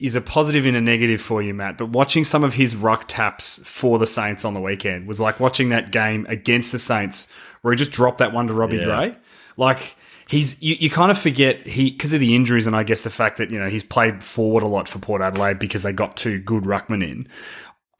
is 0.00 0.14
a 0.16 0.20
positive 0.20 0.66
and 0.66 0.76
a 0.76 0.80
negative 0.80 1.20
for 1.20 1.40
you, 1.40 1.54
Matt. 1.54 1.78
But 1.78 1.90
watching 1.90 2.24
some 2.24 2.42
of 2.42 2.52
his 2.54 2.74
ruck 2.74 3.04
taps 3.06 3.60
for 3.64 3.98
the 3.98 4.06
Saints 4.06 4.44
on 4.44 4.52
the 4.54 4.60
weekend 4.60 5.06
was 5.06 5.20
like 5.20 5.38
watching 5.40 5.68
that 5.68 5.92
game 5.92 6.26
against 6.28 6.72
the 6.72 6.78
Saints 6.78 7.28
where 7.62 7.72
he 7.72 7.78
just 7.78 7.92
dropped 7.92 8.18
that 8.18 8.32
one 8.32 8.48
to 8.48 8.54
Robbie 8.54 8.78
Yeah. 8.78 8.84
Gray. 8.86 9.16
Like 9.56 9.96
he's 10.34 10.60
you, 10.60 10.76
you 10.78 10.90
kind 10.90 11.10
of 11.10 11.18
forget 11.18 11.66
he 11.66 11.90
because 11.90 12.12
of 12.12 12.20
the 12.20 12.34
injuries 12.34 12.66
and 12.66 12.74
I 12.74 12.82
guess 12.82 13.02
the 13.02 13.10
fact 13.10 13.38
that 13.38 13.50
you 13.50 13.58
know 13.58 13.68
he's 13.68 13.84
played 13.84 14.22
forward 14.22 14.62
a 14.62 14.66
lot 14.66 14.88
for 14.88 14.98
Port 14.98 15.22
Adelaide 15.22 15.58
because 15.58 15.82
they 15.82 15.92
got 15.92 16.16
two 16.16 16.40
good 16.40 16.64
ruckmen 16.64 17.02
in. 17.02 17.28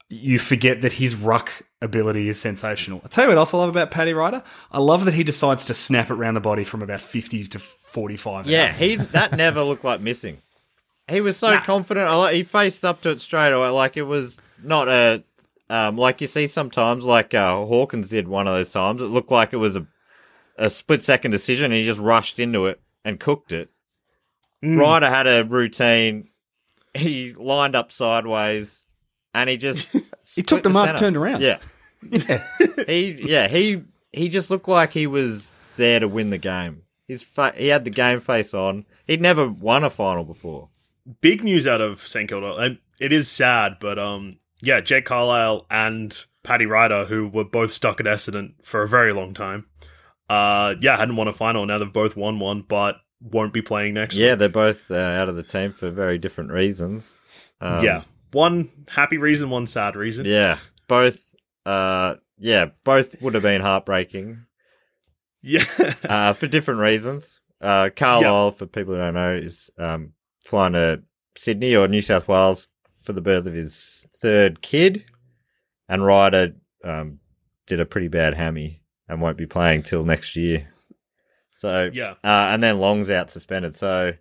You 0.09 0.37
forget 0.37 0.81
that 0.81 0.93
his 0.93 1.15
ruck 1.15 1.51
ability 1.81 2.27
is 2.27 2.39
sensational. 2.39 3.01
I 3.03 3.07
tell 3.07 3.23
you 3.23 3.29
what 3.29 3.37
else 3.37 3.53
I 3.53 3.57
love 3.57 3.69
about 3.69 3.89
Paddy 3.89 4.13
Ryder. 4.13 4.43
I 4.71 4.79
love 4.79 5.05
that 5.05 5.13
he 5.13 5.23
decides 5.23 5.65
to 5.65 5.73
snap 5.73 6.11
it 6.11 6.13
around 6.13 6.35
the 6.35 6.41
body 6.41 6.63
from 6.63 6.81
about 6.81 7.01
fifty 7.01 7.45
to 7.45 7.57
forty-five. 7.57 8.47
yeah, 8.47 8.65
out. 8.65 8.75
he 8.75 8.97
that 8.97 9.31
never 9.35 9.63
looked 9.63 9.83
like 9.83 10.01
missing. 10.01 10.41
He 11.07 11.21
was 11.21 11.37
so 11.37 11.57
confident. 11.59 12.33
He 12.33 12.43
faced 12.43 12.83
up 12.83 13.01
to 13.01 13.11
it 13.11 13.21
straight 13.21 13.51
away. 13.51 13.69
Like 13.69 13.95
it 13.97 14.03
was 14.03 14.39
not 14.61 14.87
a 14.87 15.23
um, 15.69 15.97
like 15.97 16.21
you 16.21 16.27
see 16.27 16.47
sometimes, 16.47 17.05
like 17.05 17.33
uh, 17.33 17.65
Hawkins 17.65 18.09
did 18.09 18.27
one 18.27 18.47
of 18.47 18.53
those 18.53 18.71
times. 18.71 19.01
It 19.01 19.05
looked 19.05 19.31
like 19.31 19.53
it 19.53 19.57
was 19.57 19.77
a 19.77 19.87
a 20.57 20.69
split 20.69 21.01
second 21.01 21.31
decision. 21.31 21.65
and 21.65 21.73
He 21.75 21.85
just 21.85 21.99
rushed 21.99 22.39
into 22.39 22.65
it 22.65 22.81
and 23.03 23.19
cooked 23.19 23.51
it. 23.51 23.69
Ryder 24.63 25.09
had 25.09 25.27
a 25.27 25.43
routine. 25.43 26.29
He 26.93 27.33
lined 27.33 27.75
up 27.75 27.91
sideways, 27.91 28.87
and 29.33 29.49
he 29.49 29.57
just 29.57 29.91
He 30.35 30.41
took 30.41 30.59
split 30.59 30.63
the 30.63 30.69
mark, 30.69 30.87
center. 30.87 30.99
turned 30.99 31.17
around. 31.17 31.41
Yeah, 31.41 31.59
yeah. 32.09 32.43
he 32.87 33.11
yeah 33.27 33.47
he 33.47 33.83
he 34.11 34.27
just 34.29 34.49
looked 34.49 34.67
like 34.67 34.91
he 34.93 35.05
was 35.07 35.51
there 35.77 35.99
to 35.99 36.07
win 36.07 36.29
the 36.31 36.37
game. 36.37 36.81
His 37.07 37.23
fa- 37.23 37.53
he 37.55 37.67
had 37.67 37.83
the 37.83 37.91
game 37.91 38.19
face 38.21 38.53
on. 38.55 38.85
He'd 39.05 39.21
never 39.21 39.47
won 39.49 39.83
a 39.83 39.89
final 39.91 40.23
before. 40.23 40.69
big 41.21 41.43
news 41.43 41.67
out 41.67 41.81
of 41.81 42.01
St 42.01 42.27
Kilda, 42.27 42.55
and 42.55 42.79
it 42.99 43.13
is 43.13 43.29
sad, 43.29 43.75
but 43.79 43.99
um, 43.99 44.37
yeah, 44.61 44.81
Jake 44.81 45.05
Carlisle 45.05 45.67
and 45.69 46.25
Paddy 46.41 46.65
Ryder, 46.65 47.05
who 47.05 47.27
were 47.27 47.43
both 47.43 47.71
stuck 47.71 47.99
at 47.99 48.07
Essendon 48.07 48.53
for 48.63 48.81
a 48.81 48.87
very 48.87 49.13
long 49.13 49.33
time, 49.35 49.65
uh, 50.29 50.75
yeah, 50.79 50.97
hadn't 50.97 51.15
won 51.15 51.27
a 51.27 51.33
final. 51.33 51.65
Now 51.65 51.77
they've 51.77 51.91
both 51.91 52.15
won 52.15 52.39
one, 52.39 52.63
but 52.67 52.97
won't 53.21 53.53
be 53.53 53.61
playing 53.61 53.93
next. 53.93 54.15
Year. 54.15 54.27
Yeah, 54.27 54.33
week. 54.33 54.39
they're 54.39 54.49
both 54.49 54.91
uh, 54.91 54.95
out 54.95 55.29
of 55.29 55.35
the 55.35 55.43
team 55.43 55.73
for 55.73 55.89
very 55.89 56.17
different 56.17 56.51
reasons. 56.51 57.17
Um, 57.61 57.83
yeah, 57.83 58.03
one 58.31 58.69
happy 58.87 59.17
reason, 59.17 59.49
one 59.49 59.67
sad 59.67 59.95
reason. 59.95 60.25
yeah, 60.25 60.57
both. 60.87 61.21
Uh, 61.65 62.15
yeah, 62.37 62.67
both 62.83 63.19
would 63.21 63.33
have 63.33 63.43
been 63.43 63.61
heartbreaking 63.61 64.45
yeah, 65.45 65.63
uh, 66.09 66.33
for 66.33 66.47
different 66.47 66.79
reasons. 66.79 67.39
Uh, 67.61 67.89
Carlisle, 67.95 68.51
for 68.51 68.65
people 68.65 68.95
who 68.95 68.99
don't 68.99 69.13
know, 69.13 69.35
is 69.35 69.69
um, 69.77 70.13
flying 70.43 70.73
to 70.73 71.03
Sydney 71.37 71.75
or 71.75 71.87
New 71.87 72.01
South 72.01 72.27
Wales 72.27 72.67
for 73.03 73.13
the 73.13 73.21
birth 73.21 73.45
of 73.45 73.53
his 73.53 74.07
third 74.17 74.61
kid, 74.61 75.05
and 75.87 76.03
Ryder 76.03 76.55
um, 76.83 77.19
did 77.67 77.79
a 77.79 77.85
pretty 77.85 78.07
bad 78.07 78.33
hammy 78.33 78.81
and 79.07 79.21
won't 79.21 79.37
be 79.37 79.45
playing 79.45 79.83
till 79.83 80.03
next 80.03 80.35
year. 80.35 80.67
So 81.53 81.89
yeah, 81.93 82.11
uh, 82.23 82.49
and 82.51 82.61
then 82.61 82.79
Long's 82.79 83.09
out 83.09 83.31
suspended. 83.31 83.75
So, 83.75 84.13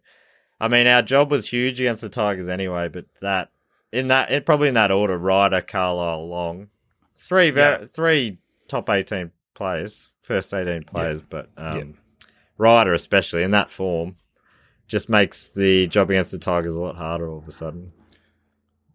I 0.61 0.68
mean, 0.68 0.87
our 0.87 1.03
job 1.03 1.30
was 1.30 1.49
huge 1.49 1.80
against 1.80 2.03
the 2.03 2.09
Tigers 2.09 2.49
anyway, 2.49 2.89
but 2.89 3.07
that 3.20 3.51
in 3.93 4.09
that, 4.09 4.30
it, 4.30 4.47
probably 4.47 4.68
in 4.68 4.74
that 4.74 4.93
order: 4.93 5.18
Ryder, 5.18 5.61
Carlisle, 5.61 6.28
Long. 6.28 6.68
Three, 7.18 7.51
ver- 7.51 7.78
Yeah. 7.80 7.87
three 7.93 8.39
top 8.68 8.89
eighteen 8.91 9.30
players, 9.55 10.11
first 10.22 10.53
eighteen 10.55 10.82
players, 10.82 11.22
but 11.22 11.49
um, 11.57 11.76
Yeah. 11.78 11.85
Ryder 12.57 12.93
especially 12.95 13.43
in 13.43 13.51
that 13.53 13.70
form 13.70 14.16
just 14.87 15.09
makes 15.09 15.49
the 15.49 15.87
job 15.89 16.11
against 16.11 16.30
the 16.30 16.39
Tigers 16.39 16.74
a 16.74 16.80
lot 16.80 16.95
harder 16.97 17.28
all 17.28 17.39
of 17.39 17.49
a 17.49 17.53
sudden. 17.53 17.91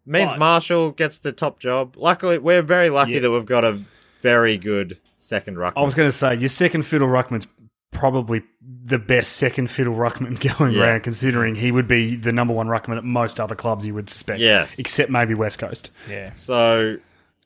Means 0.06 0.32
But- 0.32 0.40
Marshall 0.40 0.92
gets 0.92 1.18
the 1.18 1.32
top 1.32 1.60
job. 1.60 1.96
Luckily, 1.98 2.38
we're 2.38 2.62
very 2.62 2.90
lucky 2.90 3.14
Yeah. 3.14 3.20
that 3.22 3.32
we've 3.32 3.46
got 3.46 3.66
a 3.66 3.80
very 4.22 4.57
good 4.57 4.99
second 5.17 5.57
ruckman. 5.57 5.74
I 5.78 5.82
was 5.84 5.95
going 5.95 6.07
to 6.09 6.13
say 6.13 6.36
your 6.36 6.49
second 6.49 6.84
fiddle 6.84 7.07
ruckman's 7.07 7.47
probably 7.91 8.43
the 8.61 8.99
best 8.99 9.34
second 9.34 9.70
fiddle 9.70 9.95
ruckman 9.95 10.39
going 10.57 10.74
Yeah. 10.74 10.82
around, 10.84 11.01
considering 11.01 11.55
he 11.55 11.72
would 11.72 11.88
be 11.88 12.15
the 12.15 12.32
number 12.32 12.53
one 12.53 12.67
ruckman 12.67 12.97
at 12.97 13.03
most 13.03 13.39
other 13.39 13.55
clubs 13.55 13.86
you 13.86 13.93
would 13.95 14.09
suspect. 14.09 14.39
Yes. 14.39 14.78
except 14.80 15.09
maybe 15.09 15.34
West 15.34 15.59
Coast. 15.59 15.91
Yeah. 16.09 16.34
So, 16.34 16.97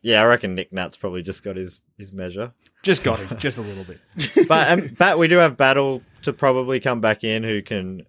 yeah, 0.02 0.22
I 0.22 0.26
reckon 0.26 0.54
Nick 0.56 0.74
Nat's 0.74 0.98
probably 0.98 1.24
just 1.24 1.44
got 1.44 1.56
his, 1.56 1.80
his 1.98 2.12
measure. 2.12 2.52
Just 2.84 3.04
got 3.04 3.20
him, 3.20 3.38
just 3.38 3.58
a 3.58 3.62
little 3.62 3.86
bit. 3.86 4.00
But 4.48 4.72
um, 4.72 4.90
but 4.98 5.18
we 5.18 5.28
do 5.30 5.38
have 5.38 5.56
Battle 5.56 6.02
to 6.24 6.34
probably 6.34 6.80
come 6.82 7.00
back 7.00 7.24
in 7.24 7.44
who 7.44 7.62
can, 7.62 8.06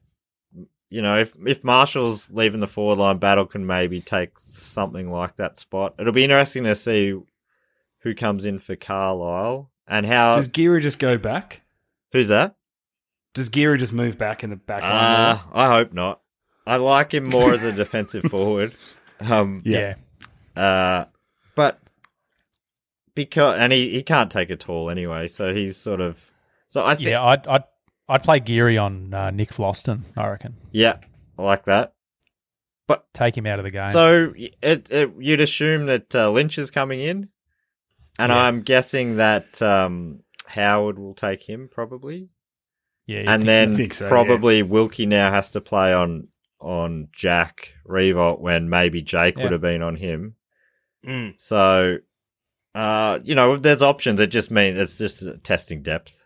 you 0.90 1.00
know, 1.02 1.18
if 1.20 1.32
if 1.46 1.62
Marshall's 1.62 2.28
leaving 2.30 2.58
the 2.60 2.66
forward 2.66 2.98
line, 2.98 3.18
Battle 3.18 3.46
can 3.46 3.64
maybe 3.66 4.00
take 4.00 4.36
something 4.40 5.10
like 5.10 5.36
that 5.36 5.56
spot. 5.56 5.94
It'll 6.00 6.12
be 6.12 6.24
interesting 6.24 6.64
to 6.64 6.74
see 6.74 7.14
who 8.04 8.14
comes 8.14 8.44
in 8.44 8.60
for 8.60 8.76
Carlisle 8.76 9.70
and 9.88 10.06
how. 10.06 10.36
Does 10.36 10.46
Geary 10.48 10.80
just 10.80 11.00
go 11.00 11.18
back? 11.18 11.62
who's 12.12 12.28
that? 12.28 12.54
Does 13.34 13.48
Geary 13.48 13.76
just 13.78 13.92
move 13.92 14.16
back 14.16 14.44
in 14.44 14.50
the 14.50 14.56
back 14.56 14.82
line? 14.82 14.92
Uh. 14.92 15.42
I 15.52 15.66
hope 15.74 15.92
not. 15.92 16.20
I 16.64 16.76
like 16.76 17.12
him 17.12 17.24
more 17.24 17.52
as 17.52 17.64
a 17.64 17.72
defensive 17.72 18.24
forward. 18.30 18.74
Um, 19.20 19.62
Yeah. 19.64 19.94
Yeah. 20.56 20.62
Uh, 20.62 21.04
but 21.54 21.80
because 23.14 23.58
and 23.58 23.72
he, 23.72 23.90
he 23.90 24.02
can't 24.02 24.30
take 24.30 24.50
a 24.50 24.56
tall 24.56 24.90
anyway, 24.90 25.28
so 25.28 25.54
he's 25.54 25.76
sort 25.76 26.00
of 26.00 26.30
so 26.66 26.84
I 26.84 26.96
think 26.96 27.08
Yeah, 27.10 27.22
I'd, 27.22 27.46
I'd, 27.46 27.64
I'd 28.08 28.22
play 28.24 28.40
Geary 28.40 28.76
on 28.76 29.14
uh, 29.14 29.30
Nick 29.30 29.50
Vlastuin, 29.50 30.00
I 30.16 30.28
reckon. 30.28 30.56
yeah, 30.72 30.98
I 31.38 31.42
like 31.42 31.64
that. 31.66 31.94
But 32.88 33.06
take 33.14 33.36
him 33.36 33.46
out 33.46 33.60
of 33.60 33.64
the 33.64 33.70
game. 33.70 33.88
So 33.88 34.34
it, 34.36 34.90
it 34.90 35.12
you'd 35.18 35.40
assume 35.40 35.86
that 35.86 36.14
uh, 36.14 36.30
Lynch 36.30 36.58
is 36.58 36.70
coming 36.72 37.00
in, 37.00 37.28
and 38.18 38.30
Yeah. 38.30 38.38
I'm 38.38 38.62
guessing 38.62 39.16
that 39.16 39.60
um, 39.62 40.20
Howard 40.46 40.98
will 40.98 41.14
take 41.14 41.42
him 41.42 41.68
probably, 41.70 42.28
yeah, 43.06 43.20
and 43.26 43.42
think 43.42 43.46
then 43.46 43.74
think 43.76 43.94
so, 43.94 44.08
probably 44.08 44.62
Wilkie 44.62 45.06
now 45.06 45.30
has 45.30 45.50
to 45.50 45.60
play 45.60 45.92
on 45.92 46.28
on 46.60 47.08
Jack 47.12 47.74
Riewoldt 47.86 48.40
when 48.40 48.68
maybe 48.70 49.02
Jake 49.02 49.36
Yeah. 49.36 49.42
would 49.44 49.52
have 49.52 49.60
been 49.60 49.82
on 49.82 49.96
him. 49.96 50.36
Mm. 51.06 51.34
So, 51.38 51.98
uh, 52.74 53.18
you 53.22 53.34
know, 53.34 53.54
if 53.54 53.62
there's 53.62 53.82
options, 53.82 54.18
it 54.20 54.28
just 54.28 54.50
means 54.50 54.78
it's 54.78 54.96
just 54.96 55.22
testing 55.44 55.82
depth. 55.82 56.22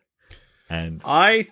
And 0.70 1.03
I 1.05 1.49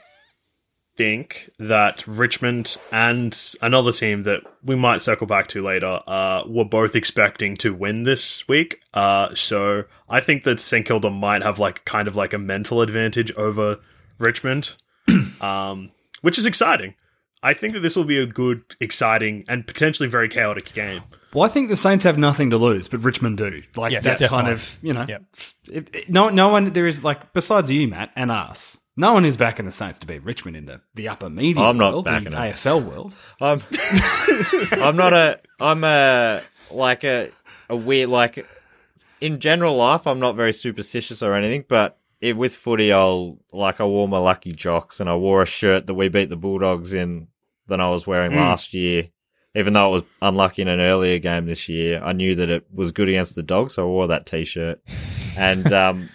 think 0.96 1.50
that 1.58 2.06
Richmond 2.06 2.76
and 2.90 3.38
another 3.62 3.92
team 3.92 4.22
that 4.24 4.40
we 4.64 4.74
might 4.76 5.02
circle 5.02 5.26
back 5.26 5.46
to 5.48 5.62
later 5.62 6.00
uh, 6.06 6.42
were 6.46 6.64
both 6.64 6.94
expecting 6.96 7.56
to 7.58 7.74
win 7.74 8.04
this 8.04 8.46
week. 8.48 8.80
Uh, 8.94 9.34
so 9.34 9.84
I 10.08 10.20
think 10.20 10.44
that 10.44 10.60
St 10.60 10.86
Kilda 10.86 11.10
might 11.10 11.42
have 11.42 11.58
like 11.58 11.84
kind 11.84 12.08
of 12.08 12.16
like 12.16 12.32
a 12.32 12.38
mental 12.38 12.80
advantage 12.80 13.30
over 13.32 13.78
Richmond, 14.18 14.74
um, 15.40 15.90
which 16.22 16.38
is 16.38 16.46
exciting. 16.46 16.94
I 17.42 17.52
think 17.54 17.74
that 17.74 17.80
this 17.80 17.94
will 17.94 18.04
be 18.04 18.18
a 18.18 18.26
good, 18.26 18.62
exciting, 18.80 19.44
and 19.46 19.66
potentially 19.66 20.08
very 20.08 20.28
chaotic 20.28 20.72
game. 20.72 21.02
Well, 21.32 21.44
I 21.44 21.48
think 21.48 21.68
the 21.68 21.76
Saints 21.76 22.02
have 22.04 22.16
nothing 22.18 22.50
to 22.50 22.56
lose, 22.56 22.88
but 22.88 23.04
Richmond 23.04 23.36
do. 23.36 23.62
Like 23.76 23.92
Yes, 23.92 24.04
that 24.18 24.28
kind 24.30 24.48
of, 24.48 24.78
you 24.82 24.94
know, 24.94 25.04
Yep. 25.06 25.22
it- 25.70 25.94
it- 25.94 26.08
no, 26.10 26.30
no 26.30 26.48
one. 26.48 26.72
There 26.72 26.86
is 26.86 27.04
like 27.04 27.34
besides 27.34 27.70
you, 27.70 27.86
Matt, 27.88 28.10
and 28.16 28.30
us. 28.32 28.78
No 28.96 29.12
one 29.12 29.24
is 29.26 29.36
backing 29.36 29.66
the 29.66 29.72
Saints 29.72 29.98
to 29.98 30.06
beat 30.06 30.24
Richmond 30.24 30.56
in 30.56 30.64
the, 30.64 30.80
the 30.94 31.08
upper 31.08 31.28
media 31.28 31.62
I'm 31.62 31.76
not 31.76 31.92
world, 31.92 32.04
backing 32.06 32.30
the 32.30 32.36
them. 32.36 32.52
AFL 32.52 32.84
world. 32.84 33.14
I'm, 33.40 33.62
I'm 34.82 34.96
not 34.96 35.12
a, 35.12 35.40
I'm 35.60 35.84
a 35.84 36.42
like 36.70 37.04
a, 37.04 37.30
a 37.68 37.76
weird 37.76 38.08
like. 38.08 38.46
In 39.20 39.40
general 39.40 39.76
life, 39.76 40.06
I'm 40.06 40.20
not 40.20 40.36
very 40.36 40.52
superstitious 40.52 41.22
or 41.22 41.34
anything, 41.34 41.64
but 41.68 41.98
it, 42.20 42.36
with 42.36 42.54
footy, 42.54 42.92
I'll 42.92 43.38
like 43.52 43.80
I 43.80 43.84
wore 43.84 44.08
my 44.08 44.18
lucky 44.18 44.52
jocks 44.52 45.00
and 45.00 45.08
I 45.08 45.16
wore 45.16 45.42
a 45.42 45.46
shirt 45.46 45.86
that 45.86 45.94
we 45.94 46.08
beat 46.08 46.28
the 46.28 46.36
Bulldogs 46.36 46.94
in 46.94 47.28
than 47.66 47.80
I 47.80 47.90
was 47.90 48.06
wearing 48.06 48.34
last 48.36 48.72
year. 48.74 49.08
Even 49.54 49.72
though 49.72 49.88
it 49.88 49.92
was 49.92 50.02
unlucky 50.20 50.62
in 50.62 50.68
an 50.68 50.80
earlier 50.80 51.18
game 51.18 51.46
this 51.46 51.66
year, 51.68 52.02
I 52.02 52.12
knew 52.12 52.34
that 52.34 52.50
it 52.50 52.66
was 52.72 52.92
good 52.92 53.08
against 53.08 53.34
the 53.34 53.42
Dogs, 53.42 53.74
so 53.74 53.84
I 53.84 53.86
wore 53.86 54.08
that 54.08 54.26
T-shirt. 54.26 54.80
And 55.36 55.70
um, 55.72 56.10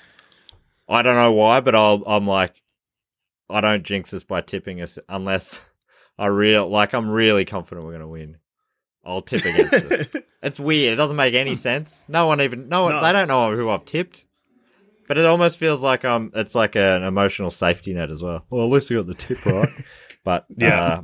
I 0.87 1.01
don't 1.01 1.15
know 1.15 1.31
why, 1.31 1.59
but 1.59 1.73
I'll, 1.73 2.03
I'm 2.05 2.27
like, 2.27 2.61
I 3.51 3.61
don't 3.61 3.83
jinx 3.83 4.13
us 4.13 4.23
by 4.23 4.41
tipping 4.41 4.81
us 4.81 4.97
unless 5.09 5.59
I 6.17 6.27
real 6.27 6.67
like 6.69 6.93
I'm 6.93 7.09
really 7.09 7.45
confident 7.45 7.85
we're 7.85 7.91
going 7.93 8.01
to 8.01 8.07
win. 8.07 8.37
I'll 9.03 9.21
tip 9.21 9.41
against 9.45 9.73
us. 9.73 10.15
It's 10.43 10.59
weird. 10.59 10.93
It 10.93 10.95
doesn't 10.95 11.17
make 11.17 11.35
any 11.35 11.53
sense. 11.53 12.03
No 12.07 12.25
one 12.25 12.41
even 12.41 12.67
no 12.67 12.81
one. 12.83 12.93
No. 12.93 13.01
They 13.03 13.11
don't 13.13 13.27
know 13.27 13.55
who 13.55 13.69
I've 13.69 13.85
tipped. 13.85 14.25
But 15.07 15.19
it 15.19 15.25
almost 15.25 15.59
feels 15.59 15.83
like 15.83 16.03
um, 16.03 16.31
it's 16.33 16.55
like 16.55 16.75
an 16.75 17.03
emotional 17.03 17.51
safety 17.51 17.93
net 17.93 18.09
as 18.09 18.23
well. 18.23 18.43
Well, 18.49 18.65
at 18.65 18.71
least 18.71 18.91
I 18.91 18.95
got 18.95 19.05
the 19.05 19.13
tip 19.13 19.45
right. 19.45 19.69
but 20.23 20.45
Yeah. 20.57 20.81
uh, 20.83 21.01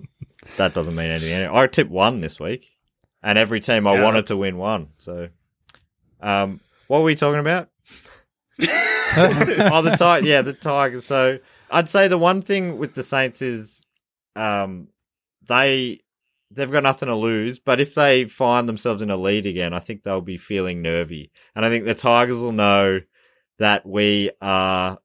that 0.55 0.73
doesn't 0.73 0.95
mean 0.95 1.11
anything. 1.11 1.47
I 1.53 1.67
tipped 1.67 1.91
one 1.91 2.19
this 2.21 2.39
week, 2.39 2.65
and 3.21 3.37
every 3.37 3.59
team 3.59 3.85
I 3.85 3.93
Yeah, 3.93 4.03
wanted 4.03 4.25
to 4.27 4.37
win 4.37 4.57
one. 4.57 4.87
So, 4.95 5.27
um, 6.19 6.59
what 6.87 6.99
were 6.99 7.03
we 7.05 7.15
talking 7.15 7.39
about? 7.39 7.69
oh, 9.17 9.81
the 9.83 9.95
Tigers. 9.97 10.27
Yeah, 10.27 10.41
the 10.41 10.53
Tigers. 10.53 11.05
So 11.05 11.37
I'd 11.71 11.89
say 11.89 12.07
the 12.07 12.17
one 12.17 12.41
thing 12.41 12.77
with 12.77 12.95
the 12.95 13.03
Saints 13.03 13.41
is, 13.41 13.83
um, 14.35 14.87
they 15.47 16.01
they've 16.51 16.71
got 16.71 16.83
nothing 16.83 17.07
to 17.07 17.15
lose. 17.15 17.59
But 17.59 17.81
if 17.81 17.95
they 17.95 18.25
find 18.25 18.67
themselves 18.67 19.01
in 19.01 19.09
a 19.09 19.17
lead 19.17 19.45
again, 19.45 19.73
I 19.73 19.79
think 19.79 20.03
they'll 20.03 20.21
be 20.21 20.37
feeling 20.37 20.81
nervy, 20.81 21.31
and 21.55 21.65
I 21.65 21.69
think 21.69 21.85
the 21.85 21.95
Tigers 21.95 22.39
will 22.39 22.51
know 22.51 23.01
that 23.59 23.85
we 23.85 24.31
are 24.41 24.99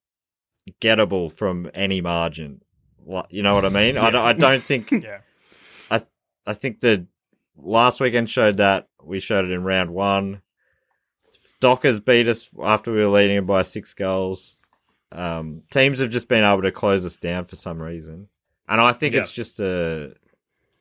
gettable 0.81 1.33
from 1.33 1.71
any 1.75 2.01
margin. 2.01 2.61
You 3.31 3.43
know 3.43 3.55
what 3.55 3.65
I 3.65 3.71
mean? 3.71 3.99
I, 3.99 4.11
don't, 4.11 4.25
I 4.25 4.33
don't 4.35 4.63
think. 4.63 4.91
Yeah. 4.91 5.19
I 5.91 6.03
I 6.47 6.55
think 6.55 6.81
the 6.81 7.07
last 7.57 8.01
weekend 8.01 8.31
showed 8.31 8.59
that. 8.59 8.89
We 9.03 9.21
showed 9.21 9.45
it 9.45 9.51
in 9.51 9.65
round 9.65 9.91
one. 9.91 10.43
Dockers 11.61 12.01
beat 12.01 12.29
us 12.29 12.49
after 12.63 12.93
we 12.93 12.99
were 12.99 13.09
leading 13.09 13.47
by 13.47 13.63
six 13.63 13.95
goals. 13.95 14.57
Um, 15.13 15.63
teams 15.71 15.99
have 16.01 16.11
just 16.11 16.29
been 16.29 16.45
able 16.45 16.63
to 16.63 16.73
close 16.73 17.05
us 17.05 17.17
down 17.17 17.45
for 17.45 17.57
some 17.57 17.81
reason, 17.81 18.29
and 18.69 18.81
I 18.81 18.93
think 18.93 19.15
Yeah. 19.15 19.21
it's 19.21 19.33
just 19.33 19.61
a. 19.61 20.15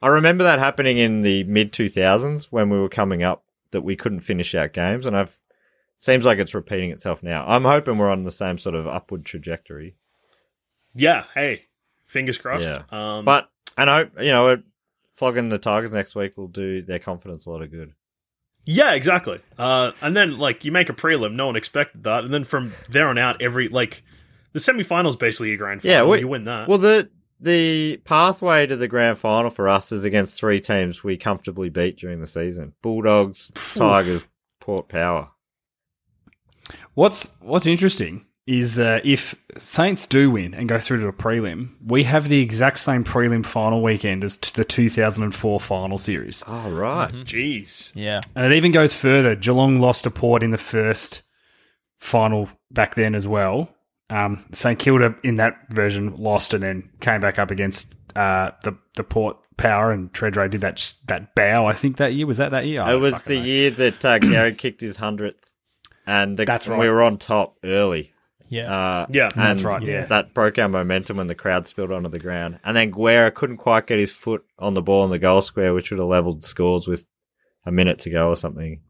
I 0.01 0.07
remember 0.07 0.43
that 0.45 0.57
happening 0.59 0.97
in 0.97 1.21
the 1.21 1.43
mid 1.43 1.73
two 1.73 1.89
thousands 1.89 2.51
when 2.51 2.69
we 2.69 2.79
were 2.79 2.89
coming 2.89 3.21
up 3.23 3.43
that 3.71 3.81
we 3.81 3.95
couldn't 3.95 4.21
finish 4.21 4.55
our 4.55 4.67
games, 4.67 5.05
and 5.05 5.15
I've 5.15 5.37
seems 5.97 6.25
like 6.25 6.39
it's 6.39 6.55
repeating 6.55 6.89
itself 6.91 7.21
now. 7.21 7.45
I'm 7.47 7.63
hoping 7.63 7.97
we're 7.97 8.09
on 8.09 8.23
the 8.23 8.31
same 8.31 8.57
sort 8.57 8.73
of 8.75 8.87
upward 8.87 9.23
trajectory. 9.25 9.95
Yeah, 10.95 11.25
hey, 11.35 11.65
fingers 12.05 12.37
crossed. 12.37 12.63
Yeah. 12.67 12.83
Um, 12.89 13.25
But 13.25 13.49
and 13.77 13.89
I 13.89 13.97
hope 13.99 14.11
you 14.19 14.31
know 14.31 14.61
flogging 15.13 15.49
the 15.49 15.59
Tigers 15.59 15.91
next 15.93 16.15
week 16.15 16.37
will 16.37 16.47
do 16.47 16.81
their 16.81 16.99
confidence 16.99 17.45
a 17.45 17.51
lot 17.51 17.61
of 17.61 17.69
good. 17.71 17.93
Yeah, 18.65 18.93
exactly. 18.93 19.39
Uh, 19.57 19.91
and 20.01 20.15
then 20.15 20.37
like 20.37 20.65
you 20.65 20.71
make 20.71 20.89
a 20.89 20.93
prelim, 20.93 21.33
no 21.33 21.47
one 21.47 21.55
expected 21.55 22.03
that, 22.03 22.23
and 22.23 22.33
then 22.33 22.43
from 22.43 22.73
there 22.89 23.07
on 23.07 23.17
out, 23.17 23.41
every 23.41 23.67
like 23.69 24.03
the 24.53 24.59
semifinals 24.59 25.17
basically 25.17 25.53
a 25.53 25.57
grand 25.57 25.81
final. 25.81 25.95
Yeah, 25.95 26.03
we- 26.09 26.19
you 26.19 26.27
win 26.27 26.43
that. 26.45 26.67
Well, 26.67 26.77
the 26.77 27.09
the 27.39 27.97
pathway 28.05 28.67
to 28.67 28.75
the 28.75 28.87
grand 28.87 29.17
final 29.17 29.49
for 29.49 29.67
us 29.67 29.91
is 29.91 30.03
against 30.05 30.37
three 30.37 30.59
teams 30.59 31.03
we 31.03 31.17
comfortably 31.17 31.69
beat 31.69 31.97
during 31.97 32.19
the 32.21 32.27
season: 32.27 32.73
Bulldogs, 32.81 33.51
Tigers, 33.75 34.27
Port 34.59 34.87
Power. 34.87 35.29
What's 36.93 37.29
What's 37.41 37.65
interesting 37.65 38.25
is 38.47 38.79
uh, 38.79 38.99
if 39.03 39.35
Saints 39.57 40.05
do 40.07 40.31
win 40.31 40.53
and 40.53 40.67
go 40.67 40.77
through 40.79 40.99
to 40.99 41.07
a 41.07 41.13
prelim, 41.13 41.69
we 41.85 42.03
have 42.03 42.27
the 42.27 42.41
exact 42.41 42.79
same 42.79 43.03
prelim 43.03 43.45
final 43.45 43.81
weekend 43.81 44.23
as 44.23 44.35
t- 44.37 44.51
the 44.55 44.65
2004 44.65 45.59
final 45.59 45.97
series, 45.97 46.43
Oh 46.47 46.69
right, 46.71 47.11
Jeez. 47.13 47.91
Yeah. 47.95 48.19
and 48.35 48.51
it 48.51 48.55
even 48.55 48.71
goes 48.71 48.93
further. 48.93 49.35
Geelong 49.35 49.79
lost 49.79 50.03
to 50.03 50.11
Port 50.11 50.41
in 50.43 50.49
the 50.51 50.57
first 50.57 51.21
final 51.97 52.49
back 52.71 52.95
then 52.95 53.13
as 53.15 53.27
well. 53.27 53.69
Um, 54.11 54.45
St 54.51 54.77
Kilda 54.77 55.15
in 55.23 55.37
that 55.37 55.57
version 55.71 56.15
lost 56.17 56.53
and 56.53 56.61
then 56.61 56.89
came 56.99 57.21
back 57.21 57.39
up 57.39 57.49
against 57.49 57.95
uh, 58.15 58.51
the 58.63 58.77
the 58.95 59.03
Port 59.03 59.37
Power 59.57 59.91
and 59.91 60.11
Tredrea 60.11 60.49
did 60.49 60.61
that 60.61 60.93
that 61.07 61.33
bow. 61.33 61.65
I 61.65 61.73
think 61.73 61.97
that 61.97 62.13
year 62.13 62.27
was 62.27 62.37
that 62.37 62.51
that 62.51 62.65
year. 62.65 62.83
It 62.87 62.99
was 62.99 63.23
the 63.23 63.37
know. 63.37 63.43
year 63.45 63.69
that 63.71 64.05
uh, 64.05 64.19
Gehrig 64.19 64.57
kicked 64.57 64.81
his 64.81 64.97
hundredth, 64.97 65.51
and 66.05 66.37
the, 66.37 66.45
That's 66.45 66.67
right. 66.67 66.79
we 66.79 66.89
were 66.89 67.01
on 67.01 67.17
top 67.17 67.57
early. 67.63 68.11
Yeah. 68.49 68.69
Uh, 68.69 69.05
Yeah. 69.09 69.29
and 69.33 69.41
That's 69.41 69.63
right, 69.63 69.81
yeah. 69.81 70.05
that 70.07 70.33
broke 70.33 70.59
our 70.59 70.67
momentum 70.67 71.15
when 71.15 71.27
the 71.27 71.35
crowd 71.35 71.67
spilled 71.67 71.91
onto 71.93 72.09
the 72.09 72.19
ground. 72.19 72.59
And 72.65 72.75
then 72.75 72.91
Guerra 72.91 73.31
couldn't 73.31 73.57
quite 73.57 73.87
get 73.87 73.97
his 73.97 74.11
foot 74.11 74.43
on 74.59 74.73
the 74.73 74.81
ball 74.81 75.05
in 75.05 75.09
the 75.09 75.19
goal 75.19 75.41
square, 75.41 75.73
which 75.73 75.89
would 75.89 75.99
have 75.99 76.09
leveled 76.09 76.43
scores 76.43 76.85
with 76.85 77.05
a 77.65 77.71
minute 77.71 77.99
to 77.99 78.09
go 78.09 78.27
or 78.27 78.35
something. 78.35 78.81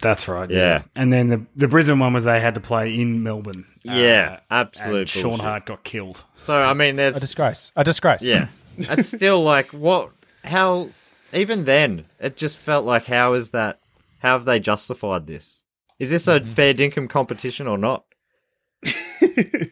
That's 0.00 0.28
right. 0.28 0.50
Yeah. 0.50 0.82
And 0.96 1.12
then 1.12 1.28
the 1.28 1.46
the 1.56 1.68
Brisbane 1.68 1.98
one 1.98 2.12
was 2.12 2.24
they 2.24 2.40
had 2.40 2.54
to 2.56 2.60
play 2.60 2.94
in 2.94 3.22
Melbourne. 3.22 3.64
Yeah, 3.82 4.38
Uh, 4.50 4.54
absolute 4.62 5.00
and 5.00 5.08
Sean 5.08 5.22
bullshit. 5.30 5.44
Hart 5.44 5.66
got 5.66 5.84
killed. 5.84 6.24
So 6.42 6.60
I 6.60 6.74
mean, 6.74 6.96
there's 6.96 7.16
A 7.16 7.20
disgrace. 7.20 7.72
A 7.76 7.84
disgrace. 7.84 8.22
Yeah. 8.22 8.48
It's 8.76 9.08
still 9.08 9.42
like 9.42 9.68
what 9.68 10.10
how 10.42 10.90
even 11.32 11.64
then 11.64 12.06
it 12.20 12.36
just 12.36 12.58
felt 12.58 12.84
like 12.84 13.04
how 13.06 13.34
is 13.34 13.50
that 13.50 13.78
how 14.18 14.32
have 14.38 14.44
they 14.46 14.58
justified 14.60 15.26
this? 15.26 15.62
Is 15.98 16.10
this 16.10 16.26
Mm-hmm. 16.26 16.44
a 16.46 16.50
fair 16.50 16.74
dinkum 16.74 17.08
competition 17.08 17.66
or 17.68 17.78
not? 17.78 18.04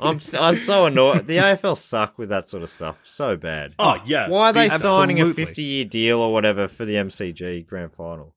I'm 0.01 0.17
s- 0.17 0.35
I'm 0.35 0.57
so 0.57 0.87
annoyed. 0.87 1.27
The 1.27 1.37
AFL 1.39 1.77
suck 1.77 2.19
with 2.19 2.31
that 2.31 2.49
sort 2.49 2.63
of 2.63 2.71
stuff. 2.71 2.97
So 3.05 3.37
bad. 3.37 3.75
Oh 3.79 4.01
yeah. 4.07 4.29
Why 4.29 4.51
are 4.51 4.53
they 4.53 4.69
signing 4.71 5.21
a 5.21 5.33
50 5.33 5.63
year 5.63 5.85
deal 5.85 6.21
or 6.21 6.33
whatever 6.33 6.69
for 6.69 6.85
the 6.85 6.95
MCG 6.95 7.67
grand 7.67 7.93
final? 7.93 8.35